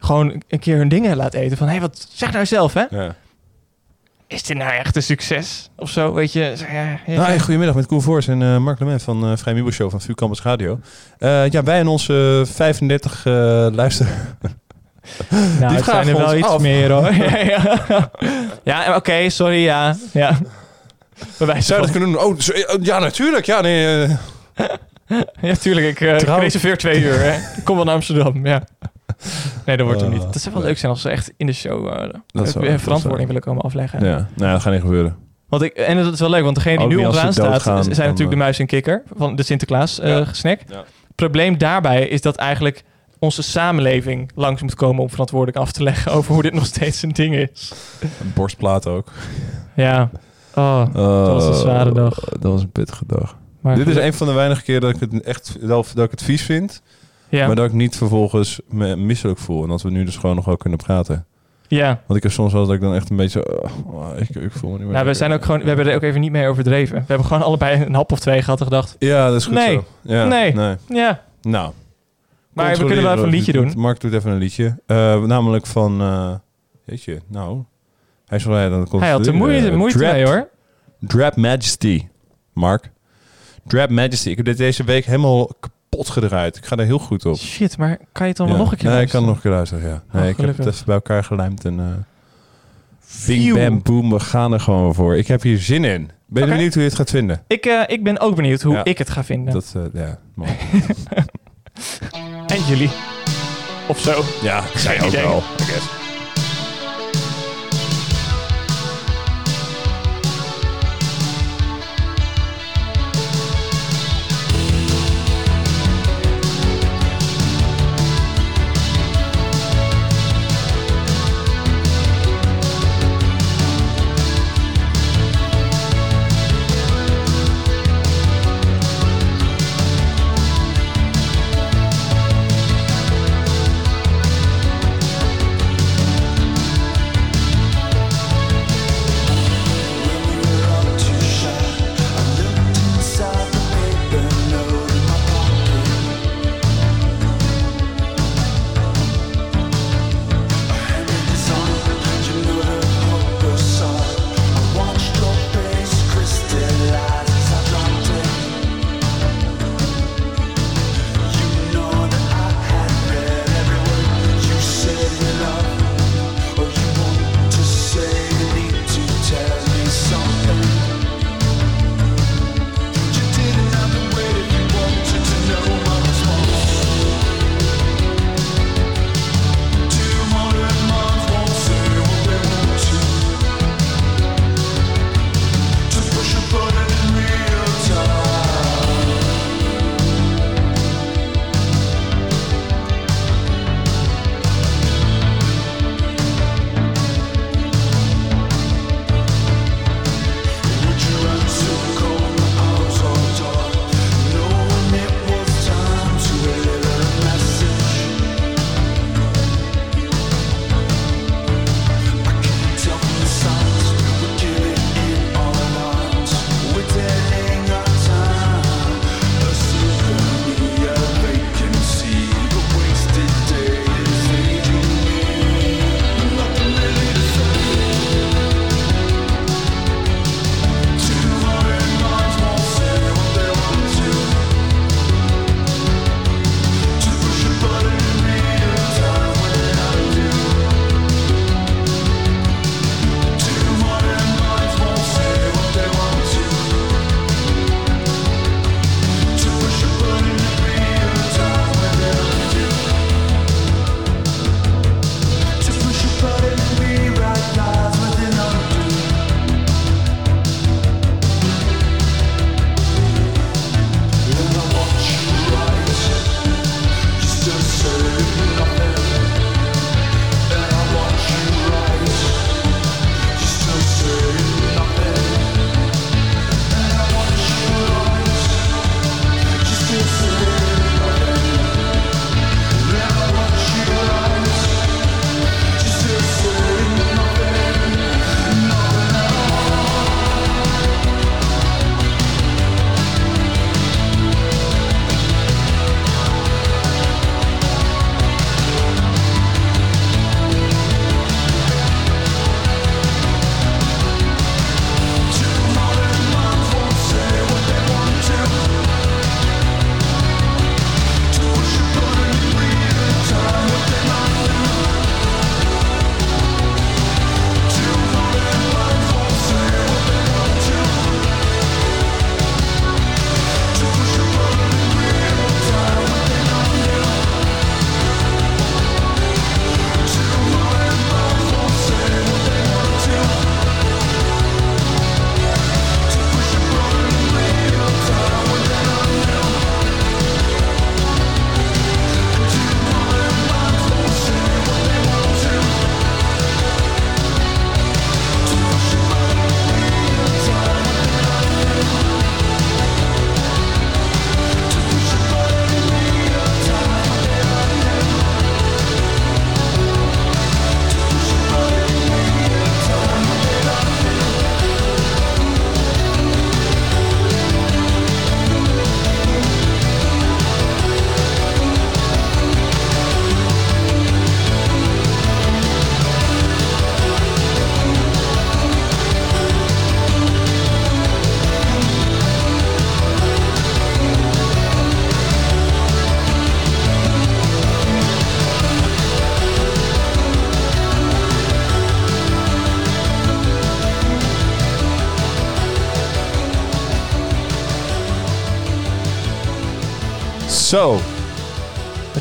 gewoon 0.00 0.42
een 0.48 0.58
keer 0.58 0.76
hun 0.76 0.88
dingen 0.88 1.16
laat 1.16 1.34
eten. 1.34 1.56
Van, 1.56 1.66
hé, 1.66 1.72
hey, 1.72 1.80
wat 1.82 2.06
zeg 2.12 2.32
nou 2.32 2.46
zelf, 2.46 2.74
hè? 2.74 2.84
Ja. 2.90 3.14
Is 4.26 4.42
dit 4.42 4.56
nou 4.56 4.70
echt 4.72 4.96
een 4.96 5.02
succes? 5.02 5.70
Of 5.76 5.90
zo, 5.90 6.12
weet 6.14 6.32
je? 6.32 6.52
Zo, 6.56 6.64
Ja, 6.72 6.82
ja, 6.82 6.98
Nou, 7.06 7.20
hey, 7.26 7.38
goedemiddag 7.40 7.74
met 7.76 7.86
Koen 7.86 8.02
Voors 8.02 8.28
en 8.28 8.42
eh, 8.42 8.56
Mark 8.56 8.80
Lement 8.80 9.02
van 9.02 9.30
eh 9.30 9.36
Vrij 9.36 9.54
Mibo 9.54 9.70
Show 9.70 9.90
van 9.90 10.00
VU 10.00 10.14
Campus 10.14 10.42
Radio. 10.42 10.80
Eh, 11.18 11.48
ja, 11.48 11.62
wij 11.62 11.78
en 11.78 11.86
onze 11.86 12.42
35 12.52 13.26
eh 13.26 13.32
luister... 13.72 14.06
nou, 15.28 15.58
die 15.58 15.76
het 15.76 15.84
zijn 15.84 16.08
er 16.08 16.16
wel 16.16 16.36
iets 16.36 16.48
af. 16.48 16.60
meer, 16.60 16.90
hoor. 16.90 17.12
ja, 18.72 18.96
oké, 18.96 19.28
sorry, 19.30 19.62
ja. 19.62 19.96
ja. 20.12 20.38
Bij 21.38 21.46
wijze 21.46 21.62
Zou 21.66 21.80
je 21.80 21.86
van- 21.86 21.86
dat 21.86 21.90
kunnen 21.90 22.12
doen? 22.12 22.22
Oh, 22.22 22.38
zo- 22.38 22.76
ja, 22.82 22.98
natuurlijk. 22.98 23.46
Ja, 23.46 23.60
nee, 23.60 24.06
Ja, 25.40 25.54
tuurlijk. 25.54 25.86
Ik, 25.86 25.98
reserveer 26.24 26.78
twee 26.78 27.00
uur. 27.02 27.18
Hè. 27.20 27.32
Ik 27.56 27.64
kom 27.64 27.76
wel 27.76 27.84
naar 27.84 27.94
Amsterdam, 27.94 28.46
ja. 28.46 28.62
Nee, 29.76 29.78
dat 29.78 29.86
wordt 29.86 30.00
hem 30.00 30.10
niet. 30.10 30.22
Dat 30.32 30.42
zou 30.42 30.54
wel 30.54 30.64
leuk 30.64 30.78
zijn 30.78 30.92
als 30.92 31.00
ze 31.00 31.08
echt 31.08 31.32
in 31.36 31.46
de 31.46 31.52
show 31.52 31.86
eh, 31.86 31.92
zou- 31.92 32.10
weer 32.32 32.42
dat 32.42 32.80
verantwoording 32.80 33.02
zou- 33.06 33.26
willen 33.26 33.40
komen 33.42 33.62
afleggen. 33.62 34.04
ja. 34.04 34.28
Nou, 34.36 34.52
dat 34.52 34.62
gaat 34.62 34.72
niet 34.72 34.82
gebeuren. 34.82 35.16
Want 35.48 35.62
ik, 35.62 35.72
en 35.72 35.96
dat 36.02 36.12
is 36.12 36.20
wel 36.20 36.30
leuk, 36.30 36.42
want 36.42 36.54
degene 36.56 36.76
die 36.76 36.84
Ook 36.86 36.90
nu 36.92 36.96
als 36.98 37.16
onderaan 37.16 37.32
staat, 37.32 37.62
zijn 37.62 37.86
natuurlijk 37.86 38.16
de 38.18 38.24
eh, 38.36 38.36
muis 38.36 38.58
en 38.58 38.66
kikker 38.66 39.02
van 39.16 39.36
de 39.36 39.42
Sinterklaas 39.42 40.00
eh 40.00 40.08
Ja. 40.08 40.24
snack. 40.32 40.60
Ja. 40.68 40.84
Probleem 41.14 41.58
daarbij 41.58 42.08
is 42.08 42.20
dat 42.20 42.36
eigenlijk 42.36 42.84
onze 43.18 43.42
samenleving 43.42 44.30
langs 44.34 44.62
moet 44.62 44.74
komen 44.74 45.02
om 45.02 45.10
verantwoordelijk 45.10 45.58
af 45.58 45.72
te 45.72 45.82
leggen 45.82 46.12
over 46.12 46.32
hoe 46.34 46.42
dit 46.42 46.54
nog 46.54 46.66
steeds 46.66 47.02
een 47.02 47.12
ding 47.12 47.34
is. 47.34 47.72
Een 48.00 48.32
borstplaat 48.34 48.86
ook. 48.86 49.08
Ja. 49.76 50.10
Oh, 50.54 50.94
dat 50.94 51.26
was 51.32 51.46
een 51.46 51.54
zware 51.54 51.92
dag. 51.92 52.14
Dat 52.20 52.52
was 52.52 52.62
een 52.62 52.70
pittige 52.72 53.04
dag. 53.06 53.36
maar 53.60 53.74
Dit 53.76 53.86
is 53.88 53.96
een 53.96 54.12
van 54.14 54.26
de 54.26 54.32
weinige 54.32 54.62
keer 54.62 54.80
dat 54.80 54.90
ik 54.94 55.00
het 55.00 55.22
echt 55.22 55.56
dat, 55.60 55.92
dat 55.94 56.04
ik 56.04 56.10
het 56.10 56.22
vies 56.22 56.42
vind. 56.42 56.82
Ja. 57.30 57.46
Maar 57.46 57.56
dat 57.56 57.66
ik 57.66 57.72
niet 57.72 57.96
vervolgens 57.96 58.60
me 58.68 58.96
misselijk 58.96 59.38
voel. 59.38 59.62
En 59.62 59.68
dat 59.68 59.82
we 59.82 59.90
nu 59.90 60.04
dus 60.04 60.16
gewoon 60.16 60.36
nog 60.36 60.44
wel 60.44 60.56
kunnen 60.56 60.78
praten. 60.78 61.26
ja. 61.68 62.00
Want 62.06 62.16
ik 62.18 62.22
heb 62.22 62.32
soms 62.32 62.52
wel 62.52 62.66
dat 62.66 62.74
ik 62.74 62.80
dan 62.80 62.94
echt 62.94 63.10
een 63.10 63.16
beetje 63.16 63.44
zo... 63.46 63.68
oh, 63.86 64.08
ik, 64.18 64.28
ik 64.28 64.52
voel 64.52 64.70
me 64.70 64.76
niet 64.76 64.84
meer 64.84 64.94
Nou, 64.94 65.06
we 65.06 65.14
zijn 65.14 65.32
ook 65.32 65.44
gewoon, 65.44 65.60
we 65.60 65.66
hebben 65.66 65.86
er 65.88 65.94
ook 65.94 66.02
even 66.02 66.20
niet 66.20 66.32
mee 66.32 66.48
overdreven. 66.48 66.96
We 66.96 67.04
hebben 67.06 67.26
gewoon 67.26 67.42
allebei 67.42 67.82
een 67.84 67.94
hap 67.94 68.12
of 68.12 68.18
twee 68.20 68.42
gehad 68.42 68.58
en 68.58 68.64
gedacht, 68.66 68.96
Ja, 68.98 69.26
dat 69.26 69.36
is 69.36 69.44
goed 69.44 69.54
Nee. 69.54 69.74
zo. 69.74 69.84
Ja, 70.02 70.24
Nee. 70.26 70.52
nee. 70.54 70.76
ja, 70.88 71.22
Nou. 71.42 71.72
maar 72.52 72.76
we 72.76 72.84
kunnen 72.84 73.02
wel 73.04 73.12
even 73.12 73.24
een 73.24 73.30
liedje 73.30 73.52
doen. 73.52 73.72
Mark 73.76 74.00
doet 74.00 74.12
even 74.12 74.30
een 74.30 74.38
liedje. 74.38 74.78
Eh, 74.86 75.22
namelijk 75.22 75.66
van... 75.66 76.00
eh 76.00 76.34
weet 76.84 77.02
je, 77.02 77.20
nou... 77.26 77.62
Hij 78.26 78.40
wel 78.44 78.54
hij 78.56 78.68
dan 78.68 78.86
Hij 79.00 79.10
had 79.10 79.26
er 79.26 79.34
moeite, 79.34 79.70
moeite 79.70 79.98
mee 79.98 80.24
hoor. 80.26 80.48
Drap 81.00 81.36
Majesty. 81.36 82.06
Mark. 82.52 82.90
Drap 83.66 83.90
Majesty. 83.90 84.28
Ik 84.30 84.36
heb 84.36 84.44
dit 84.44 84.56
deze 84.56 84.84
week 84.84 85.04
helemaal 85.04 85.50
kapot 85.90 86.08
gedraaid. 86.10 86.56
Ik 86.56 86.66
ga 86.66 86.76
er 86.76 86.84
heel 86.84 86.98
goed 86.98 87.26
op. 87.26 87.36
Shit, 87.36 87.78
maar 87.78 87.96
kan 87.96 88.22
je 88.22 88.28
het 88.28 88.36
dan 88.36 88.48
wel 88.48 88.56
nog 88.56 88.72
een 88.72 88.78
keer 88.78 88.90
Nee, 88.90 89.02
ik 89.02 89.08
kan 89.08 89.24
nog 89.24 89.34
een 89.34 89.40
keer 89.40 89.50
luisteren, 89.50 89.88
ja. 89.88 90.02
Oh, 90.14 90.20
Nee, 90.20 90.30
ik 90.30 90.36
heb 90.36 90.56
het 90.56 90.66
even 90.66 90.84
bij 90.86 90.94
elkaar 90.94 91.24
gelijmd 91.24 91.64
en... 91.64 91.80
eh 91.80 91.86
bing, 93.26 93.54
bam, 93.54 93.82
boom. 93.82 94.10
We 94.10 94.20
gaan 94.20 94.52
er 94.52 94.60
gewoon 94.60 94.94
voor. 94.94 95.16
Ik 95.16 95.26
heb 95.26 95.42
hier 95.42 95.58
zin 95.58 95.84
in. 95.84 96.10
Ben 96.26 96.44
je 96.46 96.48
benieuwd 96.52 96.72
hoe 96.74 96.82
je 96.82 96.88
het 96.88 96.96
gaat 96.98 97.10
vinden? 97.10 97.42
Ik, 97.46 97.66
eh, 97.66 97.82
ik 97.86 98.04
ben 98.04 98.20
ook 98.20 98.36
benieuwd 98.36 98.62
hoe 98.62 98.74
Ja. 98.74 98.84
ik 98.84 98.98
het 98.98 99.10
ga 99.10 99.24
vinden. 99.24 99.52
Dat, 99.54 99.72
eh, 99.76 99.82
ja, 100.02 100.18
mooi. 100.34 100.50
En 102.46 102.62
jullie. 102.68 102.90
Of 103.88 103.98
zo. 104.00 104.22
Ja, 104.42 104.62
zij 104.76 105.00
ook 105.02 105.08
idee. 105.08 105.22
wel. 105.22 105.42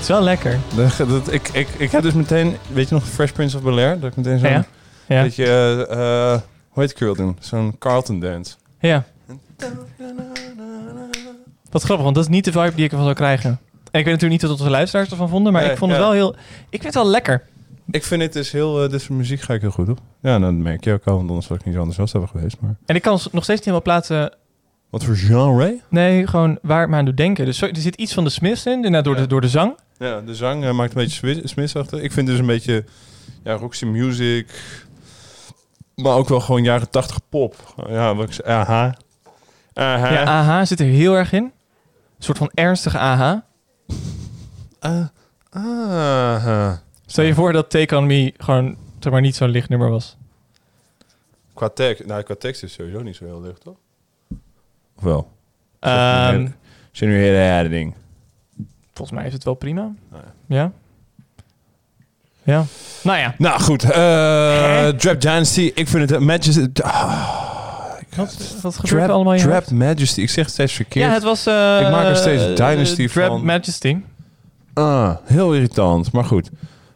Wel 0.10 0.22
lekker. 0.22 0.60
Dat, 0.76 0.98
dat- 1.10 1.34
ik, 1.34 1.48
ik, 1.48 1.68
ik 1.78 1.92
heb 1.92 2.02
dus 2.02 2.14
meteen, 2.14 2.56
weet 2.74 2.90
je 2.90 2.96
nog, 2.96 3.08
Fresh 3.08 3.32
Prince 3.32 3.58
of 3.58 3.64
Bel-Air? 3.64 4.00
Dat 4.00 4.10
ik 4.10 4.16
meteen 4.18 4.40
zo'n, 4.40 4.50
Ja. 4.50 4.66
Ja. 5.08 5.22
weet 5.22 5.36
je, 5.36 5.86
eh, 5.90 6.42
hoe 6.70 6.84
heet 6.84 6.94
girl 6.98 7.16
doen? 7.16 7.38
Zo'n 7.40 7.76
Carlton 7.80 8.20
dance. 8.20 8.56
Ja. 8.80 9.04
Wat 11.72 11.84
grappig, 11.84 12.04
want 12.04 12.16
dat 12.16 12.24
is 12.24 12.30
niet 12.30 12.46
de 12.46 12.52
vibe 12.52 12.76
die 12.76 12.84
ik 12.86 12.90
ervan 12.92 13.06
zou 13.06 13.16
krijgen. 13.16 13.50
En 13.92 14.00
ik 14.00 14.06
weet 14.06 14.14
natuurlijk 14.14 14.32
niet 14.32 14.42
wat 14.42 14.52
onze 14.60 14.70
luisteraars 14.72 15.10
ervan 15.10 15.30
vonden, 15.30 15.54
maar 15.54 15.62
Nee, 15.62 15.72
ik 15.72 15.78
vond 15.78 15.92
het 15.92 16.00
wel 16.00 16.12
heel... 16.12 16.32
Ik 16.70 16.82
vind 16.82 16.84
het 16.84 16.94
wel 16.94 17.08
lekker. 17.10 17.44
Ik 17.92 18.04
vind 18.04 18.22
het 18.22 18.34
dus 18.34 18.52
heel, 18.52 18.90
dit 18.90 19.02
soort 19.02 19.18
muziek 19.18 19.42
ga 19.42 19.54
ik 19.54 19.62
heel 19.62 19.72
goed 19.72 19.90
op. 19.90 20.00
Ja, 20.22 20.38
nou, 20.38 20.54
dat 20.54 20.64
merk 20.64 20.84
je 20.84 20.94
ook 20.94 21.06
al, 21.08 21.16
want 21.16 21.30
anders 21.30 21.48
was 21.48 21.58
ik 21.58 21.66
niet 21.66 21.74
zo 21.74 21.80
enthousiast 21.82 22.16
over 22.16 22.30
geweest. 22.30 22.58
Maar 22.60 22.76
En 22.86 22.96
ik 22.96 23.02
kan 23.02 23.12
nog 23.12 23.44
steeds 23.44 23.48
niet 23.48 23.60
helemaal 23.60 23.82
plaatsen... 23.82 24.34
wat 24.90 25.04
voor 25.04 25.16
genre? 25.16 25.80
Nee, 25.90 26.28
gewoon 26.28 26.60
waar 26.62 26.82
het 26.82 26.90
me 26.90 26.96
aan 26.96 27.06
doet 27.06 27.18
denken. 27.18 27.46
Dus 27.46 27.62
er 27.62 27.70
zit 27.74 27.96
iets 27.96 28.14
van 28.14 28.24
de 28.24 28.30
Smiths 28.30 28.66
in, 28.66 28.82
door, 28.82 29.16
Ja. 29.16 29.22
de, 29.22 29.28
door 29.28 29.42
de 29.42 29.50
zang. 29.50 29.76
Ja, 30.00 30.22
de 30.22 30.36
zang 30.36 30.64
eh, 30.64 30.72
maakt 30.72 30.96
een 30.96 31.02
beetje 31.04 31.48
Smiths-achtig. 31.48 32.02
Ik 32.02 32.12
vind 32.12 32.28
dus 32.28 32.40
een 32.40 32.46
beetje, 32.46 32.86
ja, 33.44 33.54
Roxy 33.54 33.86
Music, 33.86 34.62
maar 35.96 36.16
ook 36.16 36.30
wel 36.30 36.40
gewoon 36.40 36.64
jaren 36.64 36.90
tachtig 36.90 37.20
pop. 37.30 37.74
Ja, 37.88 38.16
wat 38.16 38.26
ik 38.28 38.34
zei, 38.34 38.48
aha. 38.48 38.98
Aha. 39.74 40.12
Ja, 40.12 40.24
AH 40.24 40.66
zit 40.66 40.80
er 40.80 40.86
heel 40.86 41.14
erg 41.14 41.32
in. 41.34 41.44
Een 41.44 41.52
soort 42.26 42.38
van 42.38 42.52
ernstige 42.54 42.98
AH. 43.00 43.38
Ah, 44.80 45.06
aha. 45.50 46.82
Stel 47.06 47.24
je 47.26 47.34
voor 47.34 47.52
dat 47.54 47.70
Take 47.70 47.98
On 47.98 48.06
Me 48.06 48.34
gewoon 48.38 48.78
zeg 49.00 49.12
maar, 49.12 49.22
niet 49.22 49.36
zo'n 49.36 49.50
licht 49.50 49.70
nummer 49.70 49.90
was. 49.90 50.18
Qua 51.54 51.70
tekst, 51.70 52.06
nou, 52.06 52.24
qua 52.24 52.36
tekst 52.36 52.64
is 52.64 52.72
het 52.72 52.80
sowieso 52.80 53.02
niet 53.04 53.16
zo 53.16 53.26
heel 53.26 53.42
licht, 53.42 53.62
toch? 53.62 53.78
Of 54.96 55.04
wel? 55.04 55.32
Ehm, 55.80 56.48
Zijn 56.92 57.10
nu 57.10 57.18
hele 57.24 57.70
ding. 57.70 57.94
Volgens 59.00 59.18
mij 59.20 59.28
is 59.28 59.34
het 59.34 59.44
wel 59.44 59.54
prima. 59.54 59.92
Nou 60.12 60.24
ja. 60.48 60.72
Ja. 62.44 62.66
Nou 63.04 63.18
ja. 63.18 63.36
Nou 63.38 63.60
goed, 63.62 63.84
eh 63.84 64.88
Trap 64.88 65.22
Dynasty. 65.22 65.72
Ik 65.76 65.88
vind 65.88 66.10
het 66.10 66.20
Majesty. 66.20 66.68
Wat, 68.16 68.38
wat 68.62 68.76
gebeurt 68.76 68.82
Trap, 68.90 69.02
er 69.08 69.12
allemaal 69.12 69.34
in 69.34 69.40
Trap? 69.40 69.72
Majesty. 69.72 70.22
Ik 70.22 70.30
zeg 70.30 70.44
het 70.46 70.54
steeds 70.54 70.74
verkeerd. 70.74 71.06
Ja, 71.06 71.14
het 71.14 71.24
was... 71.24 71.46
eh, 71.46 71.80
Ik 71.82 71.90
maak 71.92 72.06
er 72.06 72.16
steeds 72.16 72.44
eh, 72.44 72.56
Dynasty 72.56 73.08
Trap 73.08 73.28
van. 73.28 73.46
Majesty. 73.46 73.98
Ah, 74.74 75.16
heel 75.24 75.54
irritant. 75.54 76.12
Maar 76.12 76.26
goed. 76.26 76.50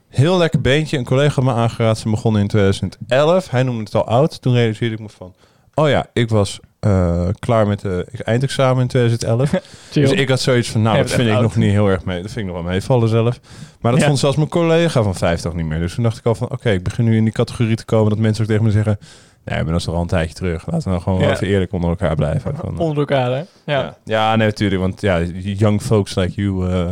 Heel 0.09 0.37
lekker 0.37 0.61
beentje. 0.61 0.97
Een 0.97 1.03
collega 1.05 1.33
had 1.41 1.43
me 1.43 1.61
aangeraad. 1.61 1.97
Ze 1.97 2.09
begonnen 2.09 2.41
in 2.41 2.47
2011. 2.47 3.49
Hij 3.49 3.63
noemde 3.63 3.83
het 3.83 3.95
al 3.95 4.05
oud. 4.07 4.41
Toen 4.41 4.53
realiseerde 4.53 4.95
ik 4.95 5.01
me 5.01 5.09
van... 5.09 5.33
Oh 5.73 5.89
ja, 5.89 6.05
ik 6.13 6.29
was 6.29 6.59
eh, 6.83 7.27
klaar 7.39 7.67
met 7.67 7.81
de 7.81 8.05
eindexamen 8.23 8.81
in 8.81 8.87
2011. 8.87 9.49
Chill. 9.91 10.01
Dus 10.01 10.11
ik 10.11 10.29
had 10.29 10.39
zoiets 10.39 10.69
van, 10.69 10.81
nou, 10.81 10.95
Ja, 10.97 11.01
dat 11.01 11.11
vind 11.11 11.27
ik 11.27 11.33
oud. 11.33 11.41
nog 11.41 11.55
niet 11.55 11.71
heel 11.71 11.87
erg 11.87 12.05
mee. 12.05 12.21
Dat 12.21 12.31
vind 12.31 12.47
ik 12.47 12.53
nog 12.53 12.63
wel 12.63 12.71
meevallen 12.71 13.09
zelf. 13.09 13.39
Maar 13.81 13.91
dat 13.91 14.01
Ja. 14.01 14.07
vond 14.07 14.19
zelfs 14.19 14.37
mijn 14.37 14.49
collega 14.49 15.03
van 15.03 15.15
50 15.15 15.53
niet 15.53 15.65
meer. 15.65 15.79
Dus 15.79 15.93
toen 15.95 16.03
dacht 16.03 16.17
ik 16.17 16.25
al 16.25 16.35
van, 16.35 16.49
oké, 16.51 16.69
ik 16.69 16.83
begin 16.83 17.05
nu 17.05 17.17
in 17.17 17.23
die 17.23 17.33
categorie 17.33 17.75
te 17.75 17.85
komen 17.85 18.09
dat 18.09 18.19
mensen 18.19 18.43
ook 18.43 18.49
tegen 18.49 18.63
me 18.65 18.71
zeggen, 18.71 18.97
nee, 19.45 19.57
maar 19.57 19.71
dat 19.71 19.75
is 19.79 19.83
toch 19.83 19.95
al 19.95 20.01
een 20.01 20.07
tijdje 20.07 20.33
terug. 20.33 20.65
Laten 20.65 20.83
we 20.83 20.89
nou 20.89 21.01
gewoon 21.01 21.19
Ja. 21.19 21.31
even 21.31 21.47
eerlijk 21.47 21.71
onder 21.73 21.89
elkaar 21.89 22.15
blijven. 22.15 22.55
Van, 22.55 22.77
Onder 22.79 22.97
elkaar, 22.97 23.31
hè? 23.31 23.43
Ja. 23.73 23.95
ja. 24.03 24.35
nee, 24.35 24.47
natuurlijk. 24.47 24.81
Want 24.81 25.01
ja, 25.01 25.19
young 25.41 25.81
folks 25.81 26.15
like 26.15 26.41
you... 26.41 26.69
eh, 26.71 26.91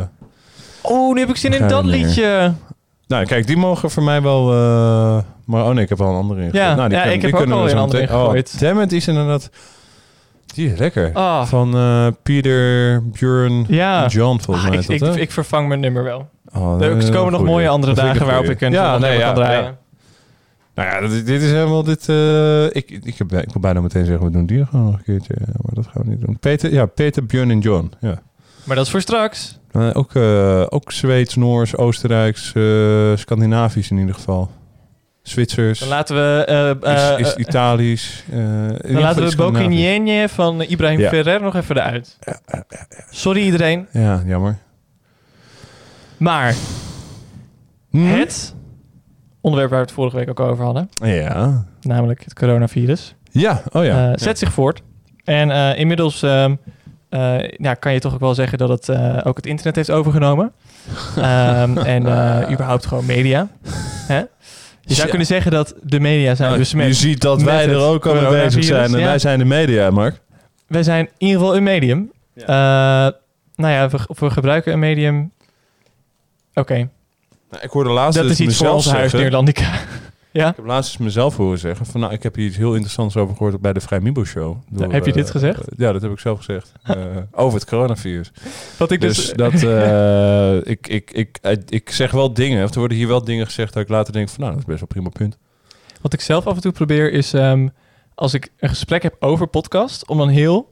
Oh, 0.82 1.14
nu 1.14 1.20
heb 1.20 1.28
ik 1.28 1.36
zin 1.36 1.52
in 1.52 1.68
dat 1.68 1.84
liedje. 1.84 2.52
nou, 3.06 3.24
kijk, 3.26 3.46
die 3.46 3.56
mogen 3.56 3.90
voor 3.90 4.02
mij 4.02 4.22
wel... 4.22 4.52
eh, 4.52 5.18
maar 5.44 5.64
oh 5.64 5.70
nee, 5.70 5.82
ik 5.82 5.88
heb 5.88 5.98
wel 5.98 6.08
een 6.08 6.14
andere 6.14 6.40
ingegooid. 6.40 6.64
Ja, 6.64 6.74
nou, 6.74 6.88
die 6.88 6.96
ja, 6.98 7.02
kunnen- 7.02 7.14
ik 7.18 7.22
heb 7.22 7.30
die 7.30 7.32
ook 7.32 7.38
kunnen 7.46 7.56
al 7.58 7.64
we 7.64 7.70
een 7.70 7.78
andere 7.78 8.00
ingegooid. 8.00 8.52
Oh, 8.54 8.60
damn 8.60 8.80
it, 8.80 8.88
die 8.88 8.98
is 8.98 9.08
inderdaad... 9.08 9.50
Die 10.46 10.72
is 10.72 10.78
lekker. 10.78 11.10
Ah. 11.12 11.44
Van 11.46 11.74
eh 11.76 12.06
Pieter, 12.22 13.02
Björn, 13.08 13.64
Ja. 13.68 14.06
John 14.06 14.38
volgens 14.40 14.66
Ah, 14.66 14.72
mij. 14.72 14.84
ik, 14.88 14.98
dat, 15.00 15.16
ik, 15.16 15.30
vervang 15.30 15.68
mijn 15.68 15.80
nummer 15.80 16.02
wel. 16.04 16.28
Oh, 16.54 16.82
Er 16.82 17.10
komen 17.10 17.32
nog 17.32 17.44
mooie 17.44 17.68
andere 17.68 17.94
Dat 17.94 18.04
dagen 18.04 18.26
waarop 18.26 18.44
ik 18.44 18.60
een 18.60 18.72
ja, 18.72 18.98
nee, 18.98 19.18
ja, 19.18 19.24
kan 19.26 19.34
draaien. 19.34 19.62
ja. 19.62 19.76
Nou 20.74 20.88
ja, 21.04 21.08
dit, 21.08 21.26
dit 21.26 21.42
is 21.42 21.50
helemaal 21.50 21.82
dit... 21.82 22.08
eh, 22.08 22.64
ik, 22.64 22.90
ik, 22.90 23.18
heb, 23.18 23.32
ik 23.32 23.52
wil 23.52 23.60
bijna 23.60 23.80
meteen 23.80 24.04
zeggen, 24.04 24.24
we 24.26 24.32
doen 24.32 24.46
die 24.46 24.66
gewoon 24.66 24.84
nog 24.86 24.94
een 24.94 25.02
keertje. 25.04 25.34
Maar 25.38 25.74
dat 25.74 25.86
gaan 25.86 26.02
we 26.02 26.08
niet 26.08 26.20
doen. 26.20 26.38
Peter, 26.38 26.72
ja, 26.72 26.86
Peter, 26.86 27.26
Björn 27.26 27.50
en 27.50 27.58
John. 27.58 27.92
Ja. 28.00 28.22
Maar 28.64 28.76
dat 28.76 28.84
is 28.84 28.90
voor 28.90 29.00
straks. 29.00 29.58
Eh, 29.72 29.90
ook, 29.92 30.16
ook 30.72 30.92
Zweeds, 30.92 31.34
Noors, 31.36 31.76
Oostenrijks, 31.76 32.52
Scandinavisch 33.20 33.90
in 33.90 33.98
ieder 33.98 34.14
geval. 34.14 34.50
Zwitsers. 35.22 35.78
Dan 35.78 35.88
laten 35.88 36.16
we... 36.16 36.44
eh, 36.82 37.12
eh, 37.12 37.18
is, 37.18 37.26
is 37.26 37.34
eh, 37.34 37.40
Italisch. 37.46 38.24
dan 38.30 38.76
geval 38.82 39.00
laten 39.00 39.28
we. 39.28 39.36
Bocchinienne 39.36 40.28
van 40.28 40.62
Ibrahim 40.62 40.98
Ja. 41.00 41.08
Ferrer 41.08 41.40
nog 41.42 41.54
even 41.56 41.76
eruit. 41.76 42.18
Sorry 43.10 43.40
iedereen. 43.42 43.86
Ja, 43.92 44.22
jammer. 44.26 44.58
Maar 46.16 46.54
Hm? 47.90 48.04
het 48.06 48.54
onderwerp 49.40 49.70
waar 49.70 49.80
we 49.80 49.84
het 49.86 49.94
vorige 49.94 50.16
week 50.16 50.28
ook 50.28 50.40
over 50.40 50.64
hadden, 50.64 50.88
Ja. 51.04 51.64
namelijk 51.80 52.24
het 52.24 52.34
coronavirus, 52.34 53.14
Ja, 53.30 53.62
oh 53.72 53.84
ja. 53.84 53.90
eh, 53.90 54.10
Ja. 54.10 54.18
zet 54.18 54.38
zich 54.38 54.52
voort. 54.52 54.82
En 55.24 55.50
eh, 55.50 55.78
inmiddels 55.78 56.22
ehm, 56.22 56.54
eh, 57.08 57.48
ja, 57.50 57.74
kan 57.74 57.92
je 57.92 57.98
toch 58.00 58.14
ook 58.14 58.20
wel 58.20 58.34
zeggen 58.34 58.58
dat 58.58 58.68
het 58.68 58.88
eh, 58.88 59.18
ook 59.24 59.36
het 59.36 59.46
internet 59.46 59.76
heeft 59.76 59.90
overgenomen. 59.90 60.52
Ehm, 61.16 61.78
en 61.78 62.06
eh, 62.06 62.50
überhaupt 62.52 62.86
gewoon 62.86 63.06
media. 63.06 63.48
Hè? 64.08 64.22
Je 64.84 64.88
zou 64.94 65.02
Ja. 65.02 65.08
kunnen 65.08 65.26
zeggen 65.26 65.50
dat 65.50 65.74
de 65.82 66.00
media 66.00 66.34
zijn 66.34 66.48
Nou, 66.48 66.60
besmet. 66.60 66.86
je 66.86 66.92
ziet 66.94 67.20
dat 67.20 67.42
wij 67.42 67.68
er 67.68 67.78
ook 67.80 68.06
al 68.06 68.14
mee 68.14 68.28
bezig 68.42 68.64
zijn. 68.64 68.92
En 68.94 68.98
ja. 68.98 69.04
wij 69.04 69.18
zijn 69.18 69.38
de 69.38 69.44
media, 69.44 69.90
Mark. 69.90 70.20
Wij 70.66 70.82
zijn 70.82 71.04
in 71.18 71.26
ieder 71.26 71.40
geval 71.40 71.56
een 71.56 71.62
medium. 71.62 72.12
Eh, 72.34 72.46
nou 72.46 73.12
ja, 73.72 73.88
we, 73.88 73.98
we 74.18 74.30
gebruiken 74.30 74.72
een 74.72 74.78
medium. 74.78 75.32
Oké, 76.54 76.74
Nou, 77.50 77.62
ik 77.62 77.70
hoorde 77.70 77.90
laatst 77.90 78.18
dat 78.18 78.28
dus 78.28 78.40
is 78.40 78.46
iets 78.46 78.56
voor 78.56 78.68
onze 78.68 78.90
huis 78.90 79.12
Neerlandica. 79.12 79.70
Ja? 80.32 80.48
Ik 80.48 80.56
heb 80.56 80.64
laatst 80.64 80.92
eens 80.92 81.02
mezelf 81.02 81.36
horen 81.36 81.58
zeggen 81.58 81.86
van 81.86 82.00
nou, 82.00 82.12
ik 82.12 82.22
heb 82.22 82.34
hier 82.34 82.46
iets 82.46 82.56
heel 82.56 82.72
interessants 82.72 83.16
over 83.16 83.36
gehoord 83.36 83.60
bij 83.60 83.72
de 83.72 83.80
Vrij 83.80 84.00
Mibo 84.00 84.24
Show. 84.24 84.56
Door, 84.70 84.92
Heb 84.92 85.06
je 85.06 85.12
dit 85.12 85.26
eh, 85.26 85.30
gezegd? 85.30 85.68
eh, 85.68 85.78
ja, 85.78 85.92
dat 85.92 86.02
heb 86.02 86.10
ik 86.10 86.18
zelf 86.18 86.38
gezegd. 86.38 86.72
Eh, 86.82 86.96
over 87.30 87.58
het 87.58 87.68
coronavirus. 87.68 88.32
Wat 88.78 88.90
ik 88.90 89.00
dus... 89.00 89.16
Dus 89.16 89.32
dat, 89.32 89.52
ik, 90.74 90.88
ik, 90.88 91.10
ik, 91.10 91.38
ik 91.68 91.90
zeg 91.90 92.10
wel 92.10 92.32
dingen, 92.32 92.64
of 92.64 92.72
er 92.72 92.78
worden 92.78 92.96
hier 92.96 93.08
wel 93.08 93.24
dingen 93.24 93.46
gezegd 93.46 93.72
dat 93.72 93.82
ik 93.82 93.88
later 93.88 94.12
denk 94.12 94.28
van 94.28 94.40
nou, 94.40 94.50
dat 94.50 94.60
is 94.60 94.66
best 94.66 94.78
wel 94.78 94.88
prima 94.88 95.08
punt. 95.08 95.38
Wat 96.00 96.12
ik 96.12 96.20
zelf 96.20 96.46
af 96.46 96.54
en 96.54 96.60
toe 96.60 96.72
probeer 96.72 97.12
is, 97.12 97.32
ehm, 97.34 97.68
als 98.14 98.34
ik 98.34 98.52
een 98.58 98.68
gesprek 98.68 99.02
heb 99.02 99.16
over 99.20 99.46
podcast, 99.46 100.08
om 100.08 100.18
dan 100.18 100.28
heel 100.28 100.68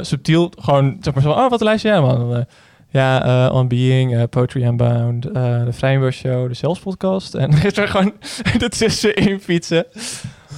subtiel 0.00 0.52
gewoon, 0.58 0.96
zeg 1.00 1.14
maar 1.14 1.22
zo, 1.22 1.30
oh, 1.30 1.50
wat 1.50 1.60
luister 1.60 1.90
jij 1.90 2.00
man? 2.00 2.46
Ja, 2.94 3.24
eh, 3.48 3.54
On 3.54 3.68
Being, 3.68 4.16
eh, 4.16 4.22
Poetry 4.30 4.62
Unbound, 4.62 5.24
eh 5.26 5.32
de 5.64 5.72
Vrijnbos 5.72 6.14
Show, 6.16 6.48
de 6.48 6.54
Zelfs 6.54 6.80
podcast. 6.80 7.34
En 7.34 7.50
is 7.62 7.76
er 7.76 7.88
gewoon 7.88 8.12
ertussenin 8.60 9.40
fietsen. 9.40 9.86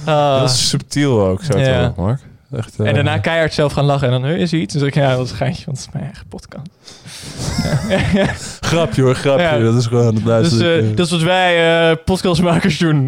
Ah. 0.05 0.39
Dat 0.39 0.49
is 0.49 0.69
subtiel 0.69 1.21
ook, 1.27 1.43
zo 1.43 1.57
Ja. 1.59 1.87
toch, 1.87 1.95
Mark. 1.95 2.19
Echt, 2.51 2.79
En 2.79 2.93
daarna 2.93 3.17
keihard 3.17 3.53
zelf 3.53 3.71
gaan 3.73 3.85
lachen. 3.85 4.07
En 4.11 4.21
dan, 4.21 4.29
"Huh, 4.29 4.39
is 4.39 4.51
er 4.51 4.59
iets? 4.59 4.73
En 4.73 4.79
dan 4.79 4.89
zeg 4.91 4.97
ik, 5.03 5.09
ja, 5.09 5.15
dat 5.15 5.25
is 5.25 5.31
een 5.31 5.37
geintje, 5.37 5.65
want 5.65 5.77
het 5.77 5.87
is 5.87 5.93
mijn 5.93 6.05
eigen 6.05 6.27
podcast. 6.27 6.69
Grapje 8.69 9.01
hoor, 9.01 9.15
grapje. 9.15 9.43
Ja. 9.43 9.59
Dat 9.59 9.75
is 9.75 9.85
gewoon 9.85 10.05
het 10.05 10.15
Dus 10.15 10.23
luisteren. 10.23 10.95
dat 10.95 11.05
is 11.05 11.11
wat 11.11 11.21
wij 11.21 11.95
podcastmakers 11.97 12.77
doen. 12.77 13.07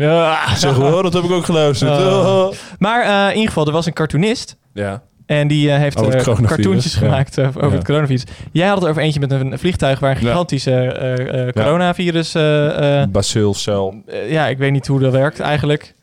Zeg 0.56 0.74
gewoon, 0.74 1.04
dat 1.04 1.14
heb 1.14 1.24
ik 1.24 1.32
ook 1.32 1.46
geluisterd. 1.46 1.92
Ah. 1.92 2.06
Oh. 2.08 2.52
Maar 2.80 3.28
in 3.28 3.34
ieder 3.36 3.48
geval, 3.48 3.66
er 3.66 3.72
was 3.72 3.86
een 3.86 3.94
cartoonist. 3.94 4.56
Ja. 4.74 5.02
En 5.30 5.48
die 5.48 5.72
eh, 5.72 5.78
heeft 5.78 5.96
eh, 5.96 6.02
coronavirus, 6.02 6.48
cartoontjes 6.48 6.94
ja. 6.94 7.00
gemaakt 7.00 7.38
eh, 7.38 7.48
over 7.48 7.64
Ja. 7.68 7.72
het 7.72 7.84
coronavirus. 7.86 8.24
Jij 8.52 8.68
had 8.68 8.82
het 8.82 8.90
over 8.90 9.02
eentje 9.02 9.20
met 9.20 9.32
een 9.32 9.60
vliegtuig 9.60 10.00
waar 10.00 10.12
een 10.12 10.18
gigantische 10.18 10.72
eh, 10.72 11.48
eh, 11.48 11.54
coronavirus... 11.54 12.36
eh, 12.36 13.02
eh, 13.02 13.10
Bacilcel. 13.10 14.02
eh, 14.08 14.32
ja, 14.32 14.48
ik 14.48 14.58
weet 14.58 14.72
niet 14.72 14.88
hoe 14.88 15.00
dat 15.00 15.12
werkt 15.12 15.40
eigenlijk. 15.40 15.94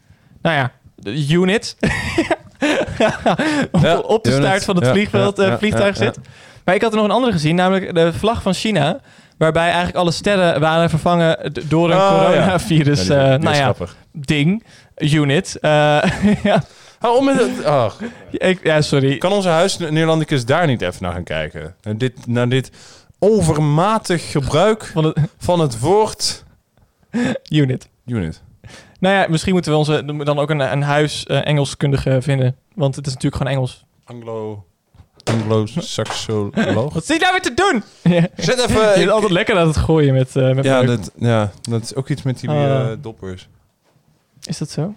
Nou 0.43 0.57
ja, 0.57 0.73
de 0.97 1.32
unit. 1.32 1.77
op, 4.03 4.24
de 4.24 4.31
unit. 4.31 4.43
staart 4.44 4.65
van 4.65 4.77
het 4.77 4.89
vliegveld, 4.89 5.39
eh, 5.39 5.55
vliegtuig 5.59 5.97
zit. 5.97 6.19
Maar 6.65 6.74
ik 6.74 6.82
had 6.82 6.90
er 6.90 6.97
nog 6.97 7.07
een 7.07 7.12
andere 7.15 7.32
gezien, 7.32 7.55
namelijk 7.55 7.94
de 7.94 8.12
vlag 8.12 8.43
van 8.43 8.55
China. 8.55 9.01
Waarbij 9.39 9.65
eigenlijk 9.66 9.97
alle 9.97 10.11
sterren 10.11 10.61
waren 10.61 10.90
vervangen 10.90 11.53
door 11.69 11.90
een 11.90 11.97
Oh, 11.97 12.24
coronavirus 12.24 13.07
Ja, 13.07 13.15
die- 13.15 13.24
eh, 13.24 13.31
die 13.31 13.39
nou 13.39 13.57
ja, 13.57 13.74
ding, 14.12 14.65
unit. 14.97 15.59
Eh, 15.61 15.70
ja. 16.43 16.62
Hou 17.06 17.24
met 17.24 17.38
het... 17.38 17.64
Ach. 17.64 17.98
Ik, 18.32 18.60
ja, 18.62 18.80
sorry. 18.80 19.18
Kan 19.18 19.32
onze 19.32 19.48
huis 19.48 19.76
Neerlandicus 19.78 20.44
daar 20.44 20.66
niet 20.66 20.82
even 20.82 21.02
naar 21.02 21.12
gaan 21.12 21.24
kijken? 21.24 21.74
Naar 21.82 21.96
dit, 21.98 22.26
naar 22.26 22.48
dit 22.48 22.70
overmatig 23.18 24.30
gebruik 24.30 24.84
Van 24.84 25.04
het 25.04 25.18
van 25.38 25.60
het 25.60 25.78
woord 25.80 26.44
unit. 27.48 27.88
unit. 28.06 28.42
Nou 29.00 29.14
ja, 29.14 29.26
misschien 29.28 29.52
moeten 29.52 29.72
we 29.72 29.78
onze 29.78 30.04
dan 30.24 30.38
ook 30.38 30.50
een, 30.50 30.72
een 30.72 30.82
huis 30.82 31.26
eh, 31.26 31.46
Engelskundige 31.46 32.18
vinden. 32.22 32.56
Want 32.74 32.96
het 32.96 33.06
is 33.06 33.12
natuurlijk 33.12 33.42
gewoon 33.42 33.56
Engels. 33.58 33.84
Anglo... 34.04 34.64
Anglo-saxoloog. 35.24 36.92
Wat 36.94 37.06
zit 37.06 37.16
je 37.16 37.22
nou 37.22 37.32
weer 37.32 37.42
te 37.42 37.54
doen? 37.54 37.82
Ja. 38.12 38.26
Zet 38.44 38.58
even... 38.58 38.80
Je 38.82 38.88
ik- 38.90 38.96
bent 38.96 39.10
altijd 39.10 39.32
lekker 39.32 39.56
aan 39.58 39.66
het 39.66 39.76
gooien 39.76 40.14
met, 40.14 40.36
eh 40.36 40.54
met 40.54 40.64
ja, 40.64 40.82
dat, 40.82 41.10
ja, 41.18 41.50
dat 41.62 41.82
is 41.82 41.94
ook 41.94 42.08
iets 42.08 42.22
met 42.22 42.40
die 42.40 42.50
Ah. 42.50 42.90
eh, 42.90 42.96
doppers. 43.00 43.48
Is 44.42 44.58
dat 44.58 44.70
zo? 44.70 44.94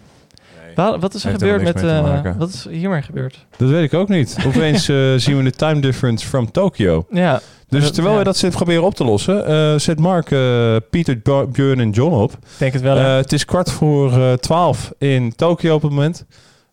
Wa- 0.80 1.00
Wat 1.00 1.14
is 1.14 1.24
er 1.24 1.30
Heeft 1.30 1.42
gebeurd 1.42 1.64
met... 1.64 1.84
eh, 1.84 2.32
wat 2.38 2.50
is 2.50 2.68
hiermee 2.70 3.02
gebeurd? 3.02 3.46
Dat 3.58 3.70
weet 3.70 3.84
ik 3.84 3.94
ook 3.94 4.08
niet. 4.10 4.38
Opeens 4.48 4.90
eh, 4.90 4.98
zien 5.16 5.38
we 5.38 5.44
de 5.44 5.52
time 5.52 5.80
difference 5.80 6.28
from 6.28 6.52
Tokyo. 6.52 7.06
Ja. 7.12 7.42
Dus 7.70 7.84
Dat- 7.84 7.94
terwijl 7.94 8.14
ja. 8.14 8.20
we 8.20 8.26
dat 8.26 8.38
zitten 8.38 8.58
proberen 8.60 8.84
op 8.86 8.96
te 8.96 9.04
lossen, 9.04 9.46
eh, 9.46 9.74
zet 9.80 10.00
Mark, 10.00 10.32
eh, 10.32 10.76
Pieter, 10.90 11.20
Björn 11.52 11.80
en 11.80 11.90
John 11.90 12.14
op. 12.14 12.32
Ik 12.32 12.38
denk 12.58 12.74
het 12.74 12.82
wel. 12.82 12.98
Eh, 12.98 13.16
het 13.16 13.32
is 13.34 13.46
kwart 13.46 13.72
voor 13.72 14.12
eh, 14.12 14.34
twaalf 14.34 14.92
in 14.98 15.36
Tokio 15.36 15.76
op 15.76 15.82
het 15.82 15.92
moment. 15.92 16.26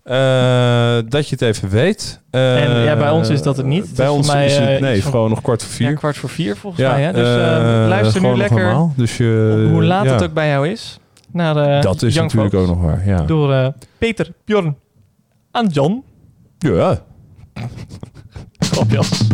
Eh, 0.02 0.96
dat 1.08 1.28
je 1.28 1.36
het 1.38 1.42
even 1.42 1.68
weet. 1.68 2.20
Eh, 2.30 2.62
En 2.64 2.80
ja, 2.84 2.96
bij 2.96 3.10
ons 3.10 3.28
is 3.28 3.42
dat 3.42 3.56
het 3.56 3.66
niet. 3.66 3.86
Het 3.86 3.94
Bij 3.96 4.06
is 4.06 4.12
ons 4.12 4.26
mij, 4.32 4.46
is 4.46 4.56
het, 4.56 4.68
eh, 4.68 4.80
nee, 4.80 5.02
van- 5.02 5.10
gewoon 5.10 5.30
nog 5.30 5.42
kwart 5.42 5.62
voor 5.62 5.72
vier. 5.72 5.88
ja, 5.90 5.94
kwart 5.94 6.16
voor 6.16 6.28
vier 6.28 6.56
volgens 6.56 6.82
mij. 6.82 7.02
Hè? 7.02 7.12
Dus 7.12 7.26
eh, 7.26 7.82
eh, 7.82 7.88
luister 7.88 8.22
nu 8.22 8.36
lekker 8.36 8.56
normaal. 8.62 8.92
Dus 8.96 9.16
je, 9.16 9.66
hoe 9.72 9.84
laat 9.84 10.04
ja, 10.04 10.12
het 10.12 10.22
ook 10.22 10.32
bij 10.32 10.48
jou 10.48 10.68
is. 10.68 10.98
Naar 11.36 11.56
eh 11.56 11.82
Dat 11.82 12.02
is 12.02 12.14
Young 12.14 12.32
natuurlijk 12.32 12.54
Folks. 12.54 12.68
ook 12.70 12.76
nog 12.76 12.84
waar. 12.84 13.06
Ja. 13.06 13.22
Door 13.24 13.52
eh, 13.52 13.68
Peter, 13.98 14.32
Bjorn 14.44 14.76
en 15.52 15.66
John. 15.68 16.04
ja. 16.58 16.98
Grapjas. 18.58 19.26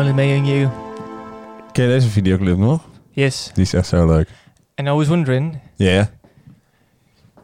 Only 0.00 0.12
Me 0.14 0.32
and 0.36 0.46
You. 0.46 0.68
Ken 1.72 1.84
je 1.84 1.90
deze 1.90 2.08
videoclip 2.08 2.56
nog? 2.58 2.80
Yes. 3.12 3.50
Die 3.54 3.62
is 3.64 3.72
echt 3.74 3.86
zo 3.86 4.06
leuk. 4.06 4.28
And 4.74 4.88
I 4.88 4.90
was 4.92 5.08
wondering, 5.08 5.58
Yeah. 5.76 6.06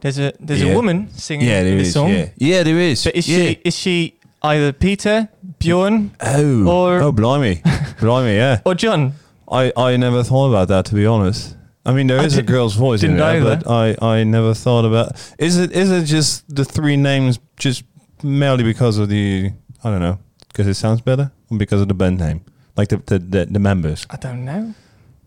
there's 0.01 0.19
a 0.19 0.33
there's 0.47 0.61
Yeah. 0.61 0.71
a 0.71 0.75
woman 0.75 1.09
singing 1.17 1.51
Yeah, 1.51 1.63
there 1.63 1.77
this 1.77 1.87
is. 1.87 1.93
song. 1.93 2.09
Yeah. 2.11 2.27
yeah, 2.37 2.63
there 2.65 2.91
is. 2.91 3.03
But 3.03 3.13
is 3.15 3.27
yeah. 3.27 3.39
she 3.39 3.59
is 3.63 3.79
she 3.79 4.15
either 4.43 4.73
Peter, 4.73 5.29
Bjorn, 5.59 6.11
Oh. 6.21 6.67
or 6.67 7.03
oh, 7.03 7.13
blimey. 7.13 7.61
blimey, 8.01 8.35
yeah. 8.37 8.61
or 8.65 8.75
John? 8.75 9.13
I, 9.53 9.73
I 9.77 9.97
never 9.99 10.23
thought 10.25 10.49
about 10.49 10.69
that, 10.69 10.85
to 10.87 10.95
be 10.95 11.07
honest. 11.07 11.57
I 11.85 11.93
mean, 11.93 12.07
there 12.07 12.21
I 12.23 12.25
is 12.25 12.33
a 12.33 12.37
did- 12.43 12.47
girl's 12.47 12.75
voice 12.77 13.03
in 13.07 13.11
didn't 13.17 13.27
there, 13.27 13.37
either. 13.37 13.57
but 13.65 13.71
I, 14.03 14.21
I 14.21 14.25
never 14.25 14.55
thought 14.55 14.85
about. 14.87 15.13
Is 15.39 15.57
it 15.59 15.73
is 15.73 15.91
it 15.91 16.07
just 16.07 16.45
the 16.57 16.65
three 16.65 16.97
names 16.97 17.39
just 17.59 17.85
merely 18.23 18.65
because 18.65 19.03
of 19.03 19.09
the 19.09 19.53
I 19.85 19.91
don't 19.91 20.01
know 20.01 20.19
because 20.57 20.67
it 20.67 20.75
sounds 20.75 21.03
better 21.03 21.31
or 21.51 21.59
because 21.59 21.83
of 21.83 21.89
the 21.89 21.95
band 21.95 22.19
name, 22.19 22.41
like 22.79 22.89
the 22.89 22.97
the, 23.05 23.19
the, 23.19 23.45
the 23.45 23.59
members? 23.59 24.07
I 24.09 24.17
don't 24.17 24.43
know. 24.47 24.75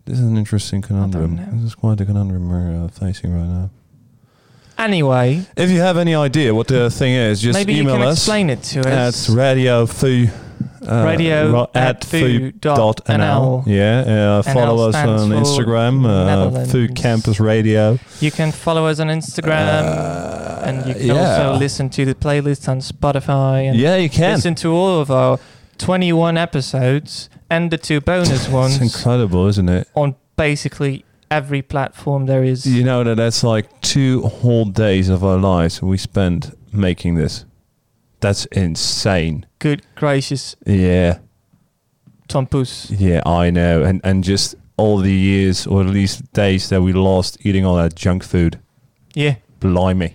This 0.05 0.17
is 0.17 0.25
an 0.25 0.37
interesting 0.37 0.81
conundrum. 0.81 1.35
know. 1.35 1.45
This 1.51 1.65
is 1.65 1.75
quite 1.75 2.01
a 2.01 2.05
conundrum 2.05 2.49
we're 2.49 2.85
uh, 2.85 2.87
facing 2.87 3.31
right 3.31 3.45
now. 3.47 3.69
Anyway, 4.79 5.45
If 5.55 5.69
you 5.69 5.81
have 5.81 5.97
any 5.97 6.15
idea 6.15 6.55
what 6.55 6.67
the 6.67 6.89
thing 6.89 7.13
is, 7.13 7.41
just 7.41 7.59
maybe 7.59 7.73
you 7.73 7.83
email 7.83 7.97
can 7.97 8.07
us 8.07 8.17
explain 8.17 8.49
it 8.49 8.63
to 8.63 8.79
us. 8.89 9.29
radio 9.29 9.85
foo. 9.85 10.27
Uh, 10.87 11.03
Radio 11.05 11.51
ro- 11.51 11.67
at 11.73 12.05
foo 12.05 12.51
dot 12.51 12.77
dot 12.77 13.05
NL. 13.07 13.63
nl. 13.63 13.67
Yeah, 13.67 14.39
uh, 14.39 14.41
follow 14.53 14.89
us 14.89 14.95
on 14.95 15.29
Instagram, 15.29 16.05
uh, 16.05 16.65
Foo 16.65 16.87
Campus 16.87 17.39
Radio. 17.39 17.99
You 18.21 18.31
can 18.31 18.51
follow 18.51 18.85
us 18.87 18.99
on 18.99 19.07
Instagram, 19.07 20.63
and 20.63 20.87
you 20.87 20.93
can 20.95 21.11
Uh, 21.11 21.13
yeah. 21.13 21.19
also 21.47 21.59
listen 21.59 21.89
to 21.89 22.05
the 22.05 22.15
playlist 22.15 22.67
on 22.69 22.79
Spotify. 22.79 23.69
And 23.69 23.77
Yeah, 23.77 23.95
you 23.97 24.09
can. 24.09 24.35
listen 24.35 24.55
to 24.55 24.73
all 24.73 24.99
of 25.01 25.09
our 25.11 25.39
21 25.77 26.37
episodes 26.37 27.29
and 27.49 27.71
the 27.71 27.77
two 27.77 27.99
bonus 28.01 28.29
It's 28.45 28.49
ones 28.49 28.81
incredible, 28.81 29.47
isn't 29.47 29.69
it? 29.69 29.87
on 29.95 30.15
basically 30.37 31.03
every 31.31 31.61
platform 31.61 32.25
there 32.25 32.43
is. 32.43 32.65
You 32.65 32.83
know 32.83 33.03
that 33.03 33.15
that's 33.17 33.43
like 33.43 33.65
two 33.81 34.21
whole 34.23 34.65
days 34.65 35.09
of 35.09 35.23
our 35.23 35.37
lives 35.37 35.81
we 35.81 35.97
spent 35.97 36.51
making 36.71 37.15
this. 37.15 37.45
That's 38.19 38.45
insane. 38.45 39.45
Good 39.59 39.81
gracious, 39.95 40.55
Yeah, 40.65 41.19
Tom 42.27 42.47
Poes. 42.47 42.91
yeah, 42.91 43.21
I 43.25 43.49
know, 43.49 43.83
and 43.83 44.01
and 44.03 44.23
just 44.23 44.55
all 44.77 44.97
the 44.99 45.13
years 45.13 45.67
or 45.67 45.81
at 45.81 45.87
least 45.87 46.31
days 46.33 46.69
that 46.69 46.81
we 46.81 46.93
lost 46.93 47.37
eating 47.45 47.65
all 47.65 47.75
that 47.75 47.95
junk 47.95 48.23
food. 48.23 48.59
Yeah. 49.13 49.35
Blimey. 49.59 50.13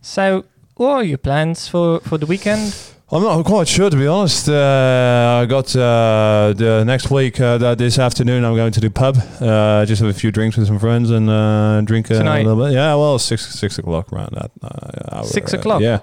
So, 0.00 0.44
what 0.74 0.90
are 0.90 1.04
your 1.04 1.18
plans 1.18 1.68
for, 1.68 2.00
for 2.00 2.18
the 2.18 2.26
weekend? 2.26 2.74
I'm 3.12 3.22
not 3.22 3.44
quite 3.44 3.68
sure, 3.68 3.90
to 3.90 3.96
be 3.96 4.06
honest. 4.06 4.48
Uh, 4.48 5.42
I 5.42 5.46
got 5.46 5.76
uh, 5.76 6.54
the 6.56 6.82
next 6.84 7.10
week, 7.10 7.38
uh, 7.40 7.58
that 7.58 7.78
this 7.78 7.98
afternoon, 7.98 8.42
I'm 8.44 8.56
going 8.56 8.72
to 8.72 8.80
the 8.80 8.90
pub. 8.90 9.16
Uh, 9.38 9.84
just 9.84 10.00
have 10.00 10.10
a 10.10 10.14
few 10.14 10.32
drinks 10.32 10.56
with 10.56 10.66
some 10.66 10.78
friends 10.78 11.10
and 11.10 11.28
uh, 11.28 11.82
drink 11.82 12.10
a 12.10 12.14
little 12.14 12.56
bit. 12.56 12.72
Yeah, 12.72 12.94
well, 12.94 13.18
six 13.18 13.46
six 13.54 13.78
o'clock 13.78 14.12
around 14.12 14.30
that 14.32 14.50
uh, 14.62 15.16
hour. 15.16 15.24
Six 15.24 15.52
uh, 15.52 15.58
o'clock? 15.58 15.82
yeah. 15.82 16.00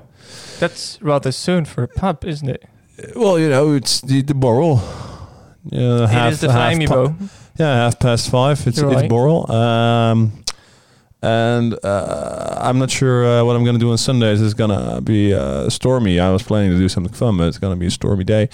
That's 0.60 1.02
rather 1.02 1.31
soon 1.31 1.65
for 1.65 1.84
a 1.84 1.88
pub, 1.88 2.26
isn't 2.26 2.49
it? 2.49 2.64
Well, 3.15 3.40
you 3.40 3.49
know, 3.49 3.73
it's 3.73 4.02
the 4.02 4.22
the 4.22 4.34
Borrel. 4.34 4.81
Yeah, 5.65 6.27
it 6.27 6.34
is 6.34 6.41
the 6.41 6.48
Flamebo. 6.48 7.15
yeah, 7.57 7.76
half 7.76 7.99
past 7.99 8.30
five. 8.30 8.65
It's 8.68 8.77
You're 8.77 8.91
it's 8.91 9.02
right. 9.02 9.10
Borrel. 9.10 9.52
Um, 9.52 10.44
and 11.22 11.78
uh, 11.84 12.58
I'm 12.62 12.80
not 12.80 12.90
sure 12.90 13.26
uh, 13.26 13.44
what 13.44 13.56
I'm 13.56 13.64
going 13.64 13.76
to 13.76 13.80
do 13.80 13.91
on 13.91 13.98
Sundays. 13.98 14.41
It's 14.41 14.54
going 14.54 14.70
to 14.70 15.02
be 15.02 15.34
uh, 15.34 15.70
stormy. 15.70 16.20
I 16.20 16.32
was 16.32 16.44
planning 16.44 16.72
to 16.72 16.78
do 16.78 16.88
something 16.88 17.14
fun, 17.14 17.38
but 17.38 17.48
it's 17.48 17.58
going 17.58 17.74
to 17.74 17.80
be 17.80 17.88
a 17.88 17.91
stormy 17.91 18.24
day. 18.24 18.48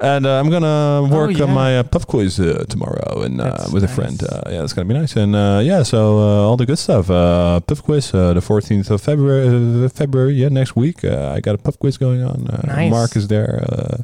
And 0.00 0.24
uh, 0.24 0.38
I'm 0.38 0.48
going 0.48 0.62
to 0.62 1.14
work 1.14 1.36
yeah. 1.36 1.44
on 1.44 1.52
my 1.52 1.78
uh, 1.78 1.82
pub 1.82 2.06
quiz 2.06 2.38
uh, 2.38 2.64
tomorrow 2.68 3.22
and 3.22 3.40
uh, 3.40 3.66
with 3.72 3.82
a 3.82 3.88
friend. 3.88 4.22
Uh, 4.22 4.42
yeah, 4.50 4.62
it's 4.62 4.72
going 4.72 4.86
to 4.86 4.94
be 4.94 4.98
nice. 4.98 5.16
And 5.16 5.34
uh, 5.34 5.60
yeah, 5.64 5.82
so 5.82 6.18
uh, 6.18 6.48
all 6.48 6.56
the 6.56 6.66
good 6.66 6.78
stuff. 6.78 7.10
Uh, 7.10 7.58
pub 7.60 7.78
quiz, 7.82 8.14
uh, 8.14 8.34
the 8.34 8.40
14th 8.40 8.90
of 8.90 9.00
February. 9.00 9.84
Uh, 9.84 9.88
February, 9.88 10.34
yeah, 10.34 10.48
next 10.48 10.76
week. 10.76 11.04
Uh, 11.04 11.32
I 11.34 11.40
got 11.40 11.56
a 11.56 11.58
pub 11.58 11.78
quiz 11.78 11.98
going 11.98 12.22
on. 12.22 12.46
Uh, 12.46 12.62
Nice. 12.66 12.90
Mark 12.90 13.16
is 13.16 13.26
there. 13.26 13.64
Uh, 13.68 14.02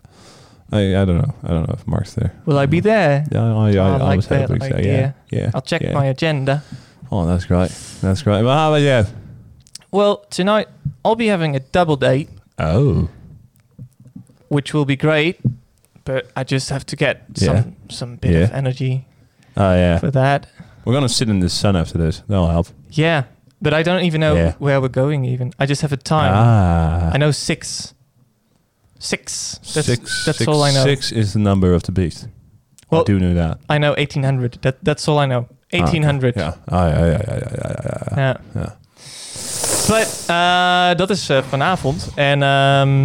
I, 0.73 1.01
I 1.01 1.05
don't 1.05 1.19
know. 1.19 1.35
I 1.45 1.49
don't 1.49 1.69
know 1.69 1.74
if 1.78 1.86
Mark's 1.86 2.15
there. 2.15 2.35
Will 2.47 2.59
I 2.59 2.66
be 2.66 2.81
there? 2.81 3.24
Yeah, 3.31 3.43
I, 3.43 3.70
I, 3.70 3.70
I, 3.70 3.89
I 3.89 3.97
like 3.97 4.16
was 4.16 4.28
that 4.28 4.49
so. 4.49 4.55
Yeah, 4.55 4.74
idea. 4.74 5.15
yeah. 5.31 5.51
I'll 5.55 5.62
check 5.62 5.82
yeah. 5.82 5.95
my 5.95 6.07
agenda. 6.07 6.62
Oh, 7.10 7.26
that's 7.26 7.44
great. 7.47 7.70
That's 8.02 8.22
great. 8.22 8.43
Well, 8.44 8.56
how 8.56 8.74
about 8.74 8.82
you? 9.06 9.10
Well, 9.90 10.18
tonight 10.30 10.68
I'll 11.05 11.16
be 11.16 11.26
having 11.28 11.56
a 11.56 11.60
double 11.60 11.97
date, 11.97 12.28
Oh, 12.59 13.09
which 14.48 14.74
will 14.74 14.85
be 14.85 14.97
great, 14.97 15.40
but 16.05 16.30
I 16.36 16.44
just 16.44 16.68
have 16.70 16.85
to 16.86 16.97
get 16.97 17.24
some 17.35 17.76
some 17.89 18.16
bit 18.16 18.35
of 18.35 18.51
Yeah. 18.51 18.56
energy 18.56 19.06
oh 19.56 19.74
yeah. 19.74 19.98
for 19.98 20.10
that. 20.10 20.47
We're 20.85 20.93
gonna 20.94 21.09
sit 21.09 21.28
in 21.28 21.40
the 21.40 21.48
sun 21.48 21.76
after 21.76 21.97
this. 21.98 22.22
That'll 22.28 22.48
help. 22.48 22.68
Yeah, 22.90 23.24
but 23.62 23.72
I 23.72 23.82
don't 23.82 24.05
even 24.05 24.20
know 24.20 24.35
Yeah. 24.35 24.55
where 24.59 24.80
we're 24.80 24.89
going. 24.89 25.24
Even 25.24 25.52
I 25.59 25.64
just 25.66 25.80
have 25.82 25.93
a 25.93 25.97
time. 25.97 26.32
Ah, 26.35 27.10
I 27.14 27.18
know 27.18 27.30
six. 27.30 27.94
Six. 28.98 29.59
That's, 29.74 29.86
six. 29.86 30.24
that's 30.26 30.39
six- 30.39 30.48
all 30.48 30.62
I 30.62 30.72
know. 30.72 30.82
Six 30.85 31.12
is 31.12 31.32
the 31.32 31.39
number 31.39 31.72
of 31.72 31.85
the 31.85 31.93
beast. 31.93 32.26
Well, 32.90 33.02
I 33.02 33.05
do 33.05 33.18
know 33.20 33.32
that. 33.35 33.60
I 33.68 33.78
know 33.78 33.93
1800. 33.97 34.59
That 34.62 34.82
that's 34.82 35.06
all 35.09 35.18
I 35.18 35.26
know. 35.26 35.47
1800. 35.69 36.35
Ja. 36.35 36.57
Ah, 36.65 36.89
ja, 36.90 37.05
ja, 37.05 37.05
ja, 37.05 37.19
ja, 37.28 37.49
ja, 37.62 37.77
ja, 37.82 38.16
ja. 38.16 38.36
Ja. 38.55 38.77
But, 39.89 40.24
eh, 40.27 40.99
dat 40.99 41.11
is 41.11 41.28
eh, 41.28 41.39
vanavond. 41.49 42.11
En 42.15 42.43
ehm, 42.43 43.05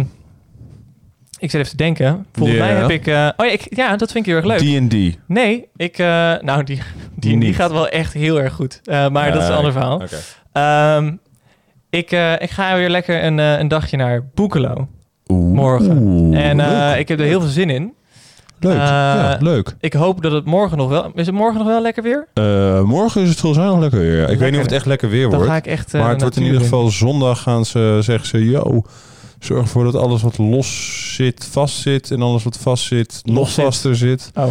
ik 1.38 1.50
zit 1.50 1.54
even 1.54 1.68
te 1.70 1.76
denken. 1.76 2.26
Volgens 2.32 2.58
mij 2.58 2.74
heb 2.74 2.90
ik... 2.90 3.06
eh, 3.06 3.28
oh 3.36 3.46
ja, 3.46 3.52
ik, 3.52 3.66
ja, 3.76 3.96
dat 3.96 4.12
vind 4.12 4.26
ik 4.26 4.32
heel 4.32 4.42
erg 4.50 4.60
leuk. 4.62 4.88
D&D. 4.88 5.18
Nee, 5.26 5.68
ik... 5.76 5.98
nou, 6.40 6.64
die, 6.64 6.80
die, 7.16 7.38
die 7.38 7.54
gaat 7.54 7.70
wel 7.70 7.88
echt 7.88 8.12
heel 8.12 8.40
erg 8.40 8.52
goed. 8.52 8.80
Maar 9.10 9.32
dat 9.32 9.42
is 9.42 9.48
een 9.48 9.52
Ah, 9.52 9.56
ander 9.56 9.72
verhaal. 9.72 9.94
Oké. 9.94 10.16
Ehm, 10.52 11.12
ik, 11.90 12.10
ik 12.38 12.50
ga 12.50 12.76
weer 12.76 12.90
lekker 12.90 13.24
een, 13.24 13.38
een 13.38 13.68
dagje 13.68 13.96
naar 13.96 14.24
Boekelo. 14.34 14.88
Morgen. 15.26 15.98
Oeh, 16.02 16.48
En 16.48 16.60
ik 16.98 17.08
heb 17.08 17.18
er 17.20 17.26
heel 17.26 17.40
veel 17.40 17.48
zin 17.50 17.70
in. 17.70 17.94
Leuk. 18.60 18.72
eh, 18.72 18.78
ja, 18.78 19.36
leuk. 19.40 19.74
Ik 19.80 19.92
hoop 19.92 20.22
dat 20.22 20.32
het 20.32 20.44
morgen 20.44 20.76
nog 20.76 20.88
wel... 20.88 21.10
Is 21.14 21.26
het 21.26 21.34
morgen 21.34 21.58
nog 21.58 21.66
wel 21.66 21.80
lekker 21.82 22.02
weer? 22.02 22.26
Eh, 22.34 22.80
morgen 22.82 23.22
is 23.22 23.28
het 23.28 23.42
nog 23.42 23.78
lekker 23.78 23.98
weer. 24.00 24.30
Ik 24.30 24.38
weet 24.38 24.50
niet 24.50 24.58
of 24.60 24.66
het 24.66 24.74
echt 24.74 24.86
lekker 24.86 25.08
weer 25.08 25.22
Dan 25.22 25.34
wordt. 25.34 25.46
ga 25.48 25.56
ik 25.56 25.66
echt... 25.66 25.94
eh, 25.94 26.00
maar 26.00 26.10
het 26.10 26.20
wordt 26.20 26.36
in 26.36 26.42
ieder 26.42 26.60
geval 26.60 26.88
zondag 26.88 27.42
gaan 27.42 27.64
ze, 27.64 27.98
zeggen 28.00 28.28
ze, 28.28 28.44
yo, 28.50 28.82
zorg 29.38 29.60
ervoor 29.62 29.84
dat 29.84 29.94
alles 29.94 30.22
wat 30.22 30.38
los 30.38 31.00
zit, 31.14 31.48
vast 31.50 31.76
zit. 31.80 32.10
En 32.10 32.22
alles 32.22 32.42
wat 32.44 32.58
vast 32.60 32.84
zit, 32.84 33.20
nog 33.24 33.48
zit. 33.48 33.64
vaster 33.64 33.96
zit. 33.96 34.30
Oh, 34.34 34.46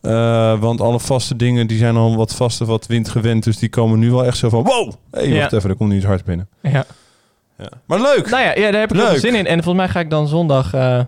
Eh, 0.00 0.60
want 0.60 0.80
alle 0.80 1.00
vaste 1.00 1.36
dingen, 1.36 1.66
die 1.66 1.78
zijn 1.78 1.96
al 1.96 2.16
wat 2.16 2.34
vaster, 2.34 2.66
wat 2.66 2.86
windgewend. 2.86 3.44
Dus 3.44 3.58
die 3.58 3.68
komen 3.68 3.98
nu 3.98 4.10
wel 4.10 4.24
echt 4.24 4.36
zo 4.36 4.48
van, 4.48 4.62
wow, 4.64 4.92
hey, 5.10 5.28
Ja. 5.28 5.40
wacht 5.40 5.52
even, 5.52 5.70
er 5.70 5.76
komt 5.76 5.92
niet 5.92 6.04
hard 6.04 6.24
binnen. 6.24 6.48
ja. 6.62 6.84
Ja. 7.58 7.68
Maar 7.86 8.00
leuk! 8.00 8.30
Nou 8.30 8.42
ja, 8.42 8.54
ja, 8.56 8.70
daar 8.70 8.80
heb 8.80 8.90
ik 8.92 8.96
veel 9.00 9.10
Leuk. 9.10 9.18
zin 9.20 9.34
in. 9.34 9.46
En 9.46 9.54
volgens 9.62 9.76
mij 9.84 9.88
ga 9.88 10.00
ik 10.00 10.10
dan 10.10 10.28
zondag 10.28 10.74
eh, 10.74 11.00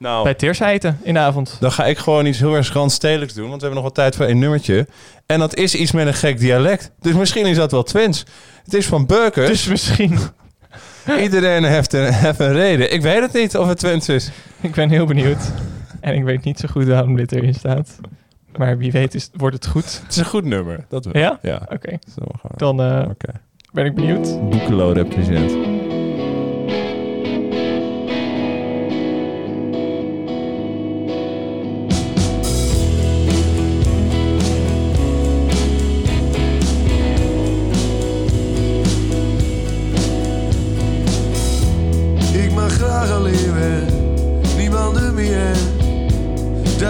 Nou, 0.00 0.24
bij 0.24 0.34
Teers 0.34 0.60
eten 0.60 0.98
in 1.02 1.14
de 1.14 1.20
avond. 1.20 1.56
dan 1.60 1.72
ga 1.72 1.86
ik 1.86 1.98
gewoon 1.98 2.26
iets 2.26 2.38
heel 2.38 2.54
erg 2.54 2.72
randstedelijks 2.72 3.34
doen. 3.34 3.48
Want 3.48 3.60
we 3.60 3.66
hebben 3.66 3.82
nog 3.82 3.84
wat 3.84 3.94
tijd 4.04 4.16
voor 4.16 4.24
één 4.26 4.38
nummertje. 4.38 4.86
En 5.26 5.38
dat 5.38 5.54
is 5.56 5.74
iets 5.74 5.92
met 5.92 6.06
een 6.06 6.14
gek 6.14 6.38
dialect. 6.38 6.90
Dus 7.00 7.14
misschien 7.14 7.46
is 7.46 7.56
dat 7.56 7.70
wel 7.70 7.82
Twents. 7.82 8.24
Het 8.64 8.74
is 8.74 8.86
van 8.86 9.06
Burkers. 9.06 9.48
Dus 9.48 9.66
misschien... 9.68 10.18
Iedereen 11.22 11.64
heeft 11.64 11.92
een, 11.92 12.12
heeft 12.12 12.38
een 12.40 12.52
reden. 12.52 12.92
Ik 12.92 13.02
weet 13.02 13.20
het 13.20 13.32
niet 13.32 13.56
of 13.56 13.68
het 13.68 13.78
Twents 13.78 14.08
is. 14.08 14.30
ik 14.60 14.72
ben 14.74 14.88
heel 14.90 15.06
benieuwd. 15.06 15.52
En 16.00 16.14
ik 16.14 16.24
weet 16.24 16.44
niet 16.44 16.58
zo 16.58 16.68
goed 16.70 16.86
waarom 16.86 17.16
dit 17.16 17.32
erin 17.32 17.54
staat. 17.54 17.98
Maar 18.56 18.78
wie 18.78 18.92
weet 18.92 19.14
is, 19.14 19.30
wordt 19.32 19.54
het 19.54 19.66
goed. 19.66 20.00
Het 20.02 20.10
is 20.10 20.16
een 20.16 20.24
goed 20.24 20.44
nummer. 20.44 20.84
Dat 20.88 21.04
wel. 21.04 21.22
Ja? 21.22 21.38
Ja. 21.42 21.62
Oké, 21.68 21.98
Zo, 22.14 22.20
we 22.24 22.38
gaan- 22.42 22.50
dan 22.56 22.82
eh, 22.82 23.08
Oké. 23.10 23.32
ben 23.72 23.84
ik 23.84 23.94
benieuwd. 23.94 24.50
Boekelo 24.50 24.90
represent. 24.92 25.50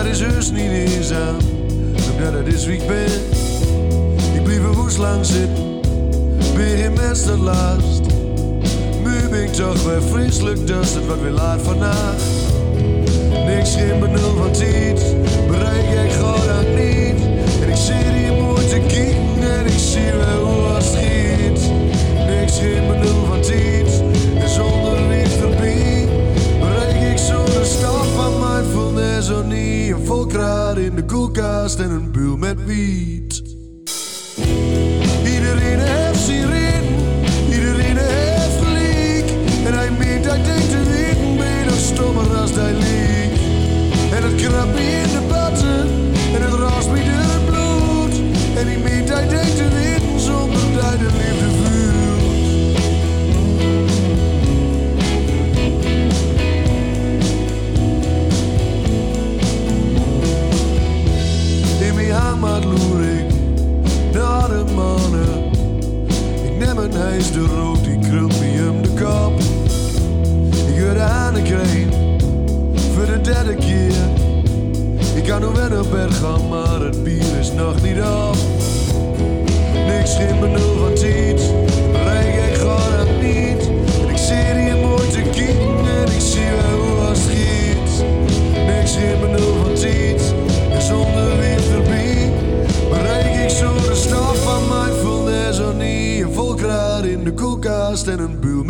Dat 0.01 0.09
is 0.09 0.21
heus 0.21 0.51
niet 0.51 0.71
eenzaam, 0.71 1.37
omdat 2.13 2.33
het 2.33 2.55
is 2.55 2.67
wie 2.67 2.81
ik 2.81 2.87
ben. 2.87 3.11
Ik 4.35 4.43
blijf 4.43 4.59
er 4.59 4.75
woest 4.75 4.99
lang 4.99 5.27
zitten, 5.27 5.81
ben 6.55 6.79
geen 6.79 6.93
mens 6.93 7.25
dat 7.27 7.39
last. 7.39 8.01
Nu 9.05 9.29
ben 9.31 9.43
ik 9.43 9.53
toch 9.53 9.83
weer 9.83 10.03
vreselijk 10.03 10.67
dus 10.67 10.95
het 10.95 11.07
wat 11.07 11.21
weer 11.21 11.31
laat 11.31 11.63
vandaag. 11.63 12.23
Niks 13.47 13.75
geen 13.75 14.01
benul 14.01 14.37
van 14.37 14.53
tijd, 14.53 15.17
Bereik 29.21 29.39
ik 29.39 29.45
zo 29.45 29.49
de. 29.49 30.87
Een 30.87 30.95
kracht 30.95 31.79
en 31.79 31.91
een 31.91 32.11
buul 32.13 32.37
met 32.37 32.65
wiet. 32.65 33.43
Iedereen 35.25 35.79
heeft 35.79 36.21
zijn 36.21 36.51
reden, 36.51 36.95
iedereen 37.51 37.97
heeft 37.97 38.65
gelijk. 38.65 39.31
En 39.65 39.75
hij 39.75 39.91
meent, 39.91 40.25
hij 40.25 40.43
denkt 40.43 40.71
te 40.71 40.83
weten, 40.85 41.37
beter 41.37 41.79
stommer 41.79 42.37
als 42.37 42.51
hij 42.55 42.73
liegt. 42.73 43.41
En 44.13 44.23
het 44.23 44.35
krabt 44.35 44.79
in 44.79 45.09
de 45.13 45.23
patten, 45.29 45.81
en 46.35 46.43
het 46.43 46.55
raast 46.55 46.91
me 46.91 46.99
het 47.03 47.45
bloed. 47.47 48.15
En 48.57 48.67
hij 48.67 48.79
meent, 48.79 49.09
hij 49.09 49.29
denkt 49.29 49.57
te 49.57 49.69
weten, 49.69 50.21
zonder 50.21 50.73
dat 50.75 50.83
hij 50.83 50.97
de 50.97 51.05
liefde 51.05 51.49
voelt. 51.49 51.80
Hangmat 62.31 62.65
loer 62.65 63.01
ik 63.01 63.33
naar 64.13 64.49
de 64.49 64.65
mannen. 64.75 65.51
Ik 66.45 66.59
neem 66.59 66.79
een 66.79 66.93
huis 66.93 67.33
de 67.33 67.47
rood, 67.47 67.85
die 67.85 67.99
krult 67.99 68.41
me 68.41 68.69
om 68.71 68.83
de 68.83 68.89
kop. 68.89 69.41
Ik 70.69 70.83
hoor 70.83 70.95
de 70.95 71.01
hanen 71.01 71.43
kreen, 71.43 71.93
voor 72.95 73.07
de 73.07 73.21
derde 73.21 73.55
keer. 73.55 73.93
Ik 75.15 75.25
kan 75.25 75.41
nog 75.41 75.69
wel 75.69 75.81
op 75.81 75.91
bed 75.91 76.15
gaan, 76.15 76.49
maar 76.49 76.81
het 76.81 77.05
bier 77.05 77.39
is 77.41 77.53
nog 77.53 77.83
niet 77.83 78.01
op. 78.01 78.37
Niks 79.87 80.17
geen 80.17 80.41
benul 80.41 80.77
van 80.79 80.95
tijd, 80.95 81.43
bereik 81.93 82.51
ik 82.51 82.55
gewoon 82.55 82.93
het 82.93 83.23
niet. 83.23 83.71
Ik 84.11 84.17
zie 84.17 84.63
hier 84.63 84.77
mooi 84.77 85.09
te 85.09 85.21
kijken 85.21 85.89
en 85.97 86.13
ik 86.15 86.21
zie 86.21 86.51
wel 86.61 86.81
hoe 86.81 87.09
het 87.09 87.19
schiet. 87.19 88.05
Niks 88.67 88.97
geen 88.97 89.21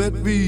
met 0.00 0.22
wiet. 0.22 0.39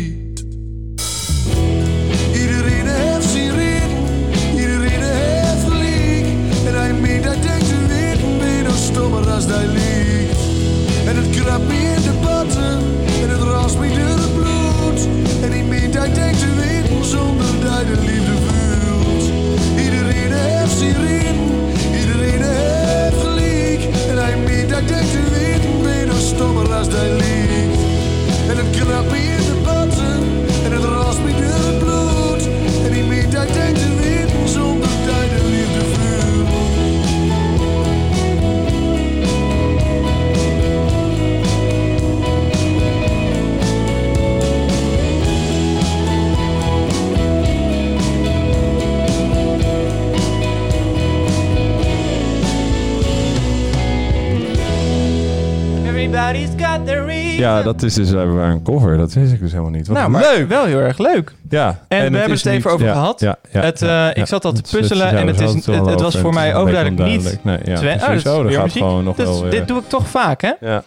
Ja, 57.64 57.72
dat 57.72 57.82
is 57.82 57.94
dus 57.94 58.10
blijkbaar 58.10 58.50
een 58.50 58.62
cover. 58.62 58.96
Dat 58.96 59.12
wist 59.12 59.32
ik 59.32 59.40
dus 59.40 59.50
helemaal 59.50 59.72
niet. 59.72 59.86
Wat 59.86 59.96
nou, 59.96 60.10
maar 60.10 60.22
leuk! 60.22 60.48
wel 60.48 60.64
heel 60.64 60.78
erg 60.78 60.98
leuk. 60.98 61.34
Ja. 61.50 61.84
En, 61.88 62.12
we 62.12 62.18
hebben 62.18 62.36
het 62.36 62.46
even 62.46 62.70
over 62.70 62.86
ja, 62.86 62.92
gehad. 62.92 63.20
Ja, 63.20 63.36
ja, 63.52 63.60
het, 63.60 63.82
eh. 63.82 64.08
Ik 64.14 64.26
zat 64.26 64.44
al 64.44 64.52
te 64.52 64.62
puzzelen 64.70 65.06
en 65.06 65.26
we 65.26 65.32
het, 65.32 65.40
is, 65.40 65.66
het, 65.66 66.00
was 66.00 66.16
voor 66.16 66.32
mij 66.32 66.42
beetje 66.44 66.58
overduidelijk 66.58 67.10
niet. 67.10 67.38
Nee, 67.44 67.58
ja, 67.64 67.72
Oh, 67.74 68.52
dat 68.54 68.72
gewoon 68.72 69.04
nog 69.04 69.16
Dus 69.16 69.26
wel. 69.26 69.50
Dit 69.50 69.68
doe 69.68 69.78
ik 69.78 69.88
toch 69.88 70.08
vaak, 70.08 70.42
hè? 70.42 70.52
Ja. 70.60 70.82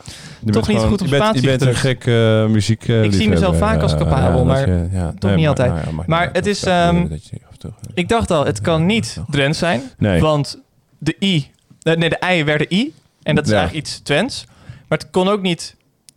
Je 0.45 0.51
Toch 0.51 0.67
niet 0.67 0.77
gewoon- 0.77 0.91
goed 0.91 1.01
op 1.01 1.09
bent, 1.09 1.21
je 1.23 1.27
spatie 1.29 1.47
bent 1.47 1.61
een 1.61 1.75
gek 1.75 2.05
eh, 2.05 2.45
muziek. 2.45 2.87
eh, 2.87 3.03
Ik 3.03 3.13
zie 3.13 3.29
mezelf 3.29 3.57
vaak 3.57 3.81
als 3.81 3.95
capabel, 3.95 4.45
maar 4.45 4.67
toch 5.19 5.35
niet 5.35 5.47
altijd. 5.47 5.71
nou 5.71 6.03
Maar 6.05 6.29
het 6.33 6.45
is, 6.45 6.63
ehm, 6.63 7.05
Ik 7.93 8.09
dacht 8.09 8.31
al, 8.31 8.45
het 8.45 8.61
kan 8.61 8.85
niet 8.85 9.17
Drents 9.29 9.59
zijn. 9.59 9.81
Want 10.19 10.61
de 10.97 11.15
I, 11.19 11.51
eh, 11.81 11.95
nee, 11.95 12.09
de 12.09 12.19
I 12.33 12.43
werden 12.43 12.67
I. 12.73 12.93
En 13.23 13.35
dat 13.35 13.45
is 13.45 13.51
eigenlijk 13.51 13.85
iets 13.85 13.99
Twents. 13.99 14.45
Maar 14.87 14.97
het 14.97 15.09
kon 15.09 15.27
ook 15.27 15.41
niet 15.41 15.74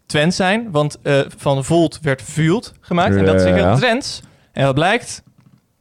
Twents 0.09 0.37
zijn. 0.37 0.69
Want 0.71 0.99
eh, 1.03 1.21
van 1.37 1.65
Volt 1.65 1.99
werd 2.03 2.23
Vult 2.23 2.73
gemaakt. 2.81 3.17
En 3.17 3.25
dat 3.25 3.35
is 3.35 3.45
Ja. 3.45 3.53
weer 3.53 3.75
Drents. 3.77 4.21
En 4.53 4.65
wat 4.65 4.75
blijkt? 4.75 5.23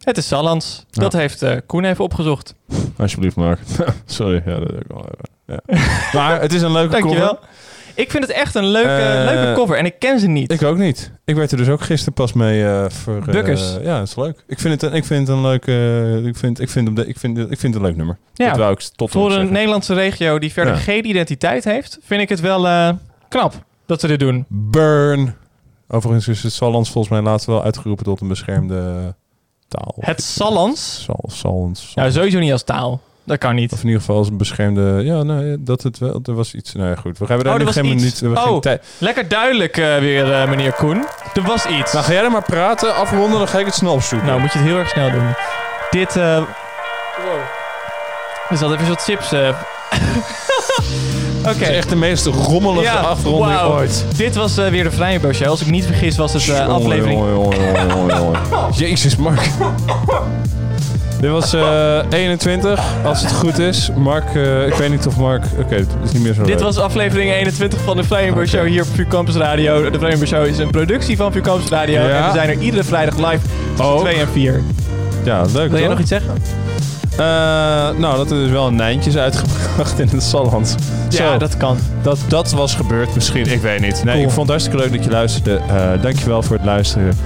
Het 0.03 0.17
is 0.17 0.27
Sallands. 0.27 0.85
Ja. 0.89 1.01
Dat 1.01 1.13
heeft 1.13 1.41
eh, 1.41 1.55
Koen 1.65 1.83
even 1.83 2.03
opgezocht. 2.03 2.53
Alsjeblieft, 2.97 3.35
Mark. 3.35 3.59
Sorry. 4.05 4.41
Ja, 4.45 4.59
dat 4.59 4.69
wil 4.69 4.79
ik 4.79 4.87
wel 4.87 5.05
hebben. 5.07 5.29
Ja. 5.67 5.79
Maar 6.19 6.41
het 6.41 6.53
is 6.53 6.61
een 6.61 6.71
leuke 6.71 6.91
Dankjewel. 6.99 7.27
cover. 7.27 7.47
Ik 7.95 8.11
vind 8.11 8.23
het 8.23 8.31
echt 8.33 8.55
een 8.55 8.65
leuke, 8.67 8.89
Eh, 8.89 9.25
leuke 9.33 9.53
cover. 9.59 9.77
En 9.77 9.85
ik 9.85 9.95
ken 9.99 10.19
ze 10.19 10.27
niet. 10.27 10.51
Ik 10.51 10.63
ook 10.63 10.77
niet. 10.77 11.11
Ik 11.25 11.35
werd 11.35 11.51
er 11.51 11.57
dus 11.57 11.67
ook 11.69 11.81
gisteren 11.81 12.13
pas 12.13 12.33
mee 12.33 12.65
eh 12.65 12.85
voor... 12.89 13.21
Bukkers. 13.31 13.75
ja, 13.81 13.97
dat 13.99 14.07
is 14.07 14.15
leuk. 14.15 14.43
Ik 14.47 14.59
vind 14.59 14.81
het 14.81 14.91
een, 14.91 14.97
ik 14.97 15.05
vind 15.05 15.27
het 15.27 15.37
een 15.37 15.43
leuk... 15.43 15.67
eh, 15.67 16.25
ik, 16.25 16.35
vind, 16.37 16.59
ik, 16.59 16.69
vind, 16.69 16.99
ik, 17.07 17.17
vind, 17.19 17.37
ik 17.37 17.45
vind 17.59 17.73
het 17.73 17.75
een 17.75 17.81
leuk 17.81 17.95
nummer. 17.95 18.17
Ja, 18.33 18.47
Dat 18.49 18.57
wou 18.57 18.71
ik 18.71 18.79
tot 18.95 19.11
Voor 19.11 19.25
een 19.25 19.31
zeggen. 19.31 19.51
Nederlandse 19.53 19.93
regio 19.93 20.39
die 20.39 20.51
verder 20.53 20.73
Ja. 20.73 20.79
geen 20.79 21.05
identiteit 21.07 21.63
heeft, 21.63 21.97
vind 22.03 22.21
ik 22.21 22.29
het 22.29 22.39
wel 22.39 22.93
knap 23.27 23.53
dat 23.87 23.99
ze 23.99 24.07
dit 24.07 24.19
doen. 24.19 24.45
Burn. 24.47 25.35
Overigens 25.87 26.27
is 26.27 26.43
het 26.43 26.53
Sallands 26.53 26.91
volgens 26.91 27.13
mij 27.13 27.23
laatst 27.31 27.45
wel 27.45 27.63
uitgeroepen 27.63 28.05
tot 28.05 28.21
een 28.21 28.27
beschermde 28.27 29.15
taal. 29.67 29.95
Het 29.99 30.23
Sallands? 30.23 31.03
Sal, 31.03 31.23
Sallands. 31.27 31.91
Nou, 31.95 32.11
sowieso 32.11 32.39
niet 32.39 32.51
als 32.51 32.63
taal. 32.63 33.01
Dat 33.23 33.37
kan 33.37 33.55
niet. 33.55 33.71
Of 33.71 33.79
in 33.79 33.85
ieder 33.85 33.99
geval 33.99 34.17
als 34.17 34.29
een 34.29 34.37
beschermde... 34.37 35.01
Ja, 35.03 35.23
nee, 35.23 35.63
dat 35.63 35.83
het 35.83 35.97
wel... 35.97 36.19
Er 36.23 36.33
was 36.33 36.53
iets... 36.53 36.73
Nou 36.73 36.89
ja, 36.89 36.95
goed. 36.95 37.17
We 37.17 37.25
hebben 37.25 37.45
daar 37.45 37.61
Oh, 37.61 37.67
er 37.67 37.73
geen 37.73 37.87
minuut... 37.87 38.23
Oh. 38.23 38.59
geen. 38.61 38.79
Lekker 38.97 39.27
duidelijk 39.27 39.77
eh, 39.77 39.97
weer, 39.97 40.33
eh, 40.33 40.49
meneer 40.49 40.73
Koen. 40.73 41.05
Er 41.33 41.41
was 41.41 41.65
iets. 41.65 41.93
Nou, 41.93 42.05
ga 42.05 42.11
jij 42.11 42.23
er 42.23 42.31
maar 42.31 42.43
praten, 42.43 42.95
afronden, 42.95 43.37
dan 43.37 43.47
ga 43.47 43.59
ik 43.59 43.65
het 43.65 43.75
snel 43.75 43.93
opzoeken. 43.93 44.27
Nou, 44.27 44.39
moet 44.39 44.51
je 44.51 44.59
het 44.59 44.67
heel 44.67 44.77
erg 44.77 44.89
snel 44.89 45.11
doen. 45.11 45.35
Dit, 45.89 46.15
eh 46.15 46.37
Er 48.49 48.57
zat 48.57 48.73
even 48.73 48.87
wat 48.87 49.03
chips... 49.03 49.29
Oké. 51.49 51.57
Het 51.59 51.69
is 51.69 51.75
echt 51.75 51.89
de 51.89 51.95
meest 51.95 52.25
rommelige 52.25 52.89
afronding 52.97 53.55
wauw. 53.55 53.71
ooit. 53.73 54.05
Dit 54.15 54.35
was 54.35 54.57
eh, 54.57 54.67
weer 54.67 54.83
de 54.83 54.91
Vrijbo 54.91 55.33
Show. 55.33 55.47
Als 55.47 55.59
ik 55.59 55.65
me 55.65 55.71
niet 55.71 55.85
vergis 55.85 56.17
was 56.17 56.33
het 56.33 56.41
eh, 56.41 56.47
Jongen, 56.47 56.69
aflevering... 56.69 57.19
jongen, 57.19 57.33
jongen, 57.33 57.57
jongen, 57.65 57.87
jongen, 57.95 58.15
jongen. 58.17 58.39
Jezus, 58.77 59.15
Mark. 59.15 59.49
Dit 61.19 61.29
was 61.31 61.53
eh 61.53 61.99
21, 62.09 62.79
als 63.05 63.21
het 63.21 63.31
goed 63.31 63.59
is. 63.59 63.89
Mark, 63.95 64.35
eh, 64.35 64.67
ik 64.67 64.73
weet 64.73 64.89
niet 64.89 65.07
of 65.07 65.17
Mark... 65.17 65.43
Oké, 65.59 65.75
het 65.75 65.87
is 66.03 66.11
niet 66.11 66.23
meer 66.23 66.33
zo 66.33 66.41
Dit 66.43 66.49
leuk. 66.49 66.59
was 66.63 66.77
aflevering 66.77 67.31
21 67.31 67.79
van 67.83 67.97
de 67.97 68.03
Vrijbo 68.03 68.45
Show 68.45 68.65
hier 68.67 68.81
op 68.81 68.87
VU 68.95 69.05
Campus 69.07 69.35
Radio. 69.35 69.89
De 69.89 69.99
Vrijbo 69.99 70.25
Show 70.25 70.45
is 70.45 70.57
een 70.57 70.69
productie 70.71 71.17
van 71.17 71.31
VU 71.31 71.41
Campus 71.41 71.69
Radio. 71.69 72.01
Ja. 72.01 72.07
En 72.17 72.25
we 72.25 72.31
zijn 72.37 72.49
er 72.49 72.59
iedere 72.59 72.83
vrijdag 72.83 73.15
live 73.17 73.39
tussen 73.75 73.93
Ook. 73.95 73.99
2 74.01 74.15
en 74.15 74.27
4. 74.33 74.61
Ja, 75.27 75.41
leuk 75.53 75.69
Wil 75.69 75.79
jij 75.79 75.87
nog 75.87 75.99
iets 75.99 76.09
zeggen? 76.09 76.33
Eh, 77.11 77.17
nou, 77.99 78.17
dat 78.17 78.31
er 78.31 78.37
dus 78.37 78.49
wel 78.49 78.67
een 78.67 78.75
Nijntje 78.75 79.09
is 79.09 79.17
uitgebracht 79.17 79.99
in 79.99 80.07
het 80.07 80.23
Salland. 80.23 80.75
Ja, 81.09 81.31
Zo, 81.31 81.37
dat 81.37 81.57
kan. 81.57 81.77
dat, 82.01 82.17
dat 82.27 82.51
was 82.51 82.75
gebeurd 82.75 83.15
misschien. 83.15 83.45
Ik 83.51 83.61
weet 83.61 83.79
niet. 83.79 84.03
Nee, 84.03 84.13
Cool. 84.13 84.25
ik 84.27 84.31
vond 84.31 84.37
het 84.39 84.47
hartstikke 84.49 84.77
leuk 84.77 84.91
dat 84.91 85.03
je 85.03 85.09
luisterde. 85.09 85.61
Eh 85.67 86.01
dankjewel 86.01 86.41
voor 86.43 86.55
het 86.55 86.65
luisteren. 86.65 87.17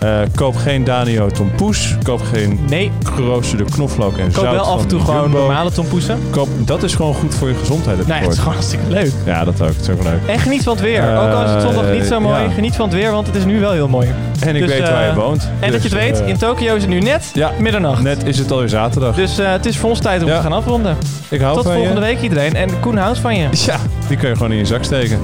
Eh, 0.00 0.18
koop 0.34 0.56
geen 0.56 0.84
Danio 0.84 1.28
Tompoes. 1.28 1.96
Koop 2.02 2.20
geen 2.22 2.58
Nee, 2.68 2.90
geroosterde 3.14 3.64
knoflook 3.64 4.16
en 4.18 4.24
koop 4.32 4.44
zout 4.44 4.54
wel 4.54 4.64
af 4.64 4.80
en 4.82 4.88
toe 4.88 5.00
gewoon 5.00 5.30
normale 5.30 5.70
tompoesen. 5.70 6.18
Koop, 6.30 6.48
dat 6.58 6.82
is 6.82 6.94
gewoon 6.94 7.14
goed 7.14 7.34
voor 7.34 7.48
je 7.48 7.54
gezondheid. 7.54 8.06
Nee, 8.06 8.18
het 8.20 8.32
is 8.32 8.38
gewoon 8.38 8.52
hartstikke 8.54 8.84
leuk. 8.88 9.12
Ja, 9.26 9.44
dat 9.44 9.60
ook. 9.62 9.68
Het 9.68 9.80
is 9.80 9.88
ook 9.88 10.02
leuk. 10.02 10.20
En 10.26 10.38
geniet 10.38 10.62
van 10.62 10.72
het 10.72 10.82
weer. 10.82 11.02
Ook 11.18 11.32
al 11.32 11.44
is 11.44 11.50
het 11.50 11.62
zondag 11.62 11.92
niet 11.92 12.04
zo 12.04 12.20
mooi, 12.20 12.42
ja. 12.42 12.50
geniet 12.50 12.74
van 12.76 12.84
het 12.88 12.94
weer, 12.94 13.10
want 13.10 13.26
het 13.26 13.36
is 13.36 13.44
nu 13.44 13.60
wel 13.60 13.72
heel 13.72 13.88
mooi. 13.88 14.08
En 14.40 14.54
ik 14.56 14.62
Dus, 14.62 14.70
weet 14.70 14.88
waar 14.88 15.02
je 15.04 15.08
eh, 15.10 15.16
woont. 15.16 15.42
En 15.60 15.72
dat 15.72 15.82
je 15.82 15.88
Dus, 15.88 15.98
het 16.00 16.08
weet, 16.10 16.20
eh, 16.20 16.28
in 16.28 16.36
Tokio 16.38 16.74
is 16.74 16.82
het 16.82 16.90
nu 16.90 17.00
net 17.00 17.30
ja, 17.34 17.50
middernacht. 17.58 18.02
net 18.02 18.24
is 18.26 18.38
het 18.38 18.50
alweer 18.50 18.68
zaterdag. 18.68 19.14
Dus 19.14 19.38
eh, 19.38 19.50
het 19.50 19.66
is 19.66 19.78
voor 19.78 19.90
ons 19.90 19.98
tijd 20.00 20.22
om 20.22 20.28
Ja. 20.28 20.36
te 20.36 20.42
gaan 20.42 20.52
afronden. 20.52 20.96
ik 21.28 21.40
hou 21.40 21.54
Tot 21.54 21.64
van 21.64 21.72
volgende 21.74 22.00
je. 22.00 22.06
week 22.06 22.20
iedereen. 22.22 22.54
En 22.54 22.80
Koen 22.80 22.96
houdt 22.96 23.18
van 23.18 23.36
je. 23.36 23.48
Ja, 23.50 23.76
die 24.08 24.16
kun 24.16 24.28
je 24.28 24.34
gewoon 24.36 24.52
in 24.52 24.58
je 24.58 24.64
zak 24.66 24.84
steken. 24.84 25.18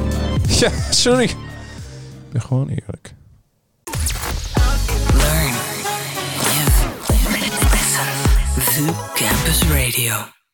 Ja, 0.48 0.69
sorry. 0.90 1.23
Ik 1.24 1.36
ben 2.32 2.43
gewoon 2.43 2.69
eerlijk. 2.69 3.15
Campus 9.17 9.65
Radio. 9.71 10.36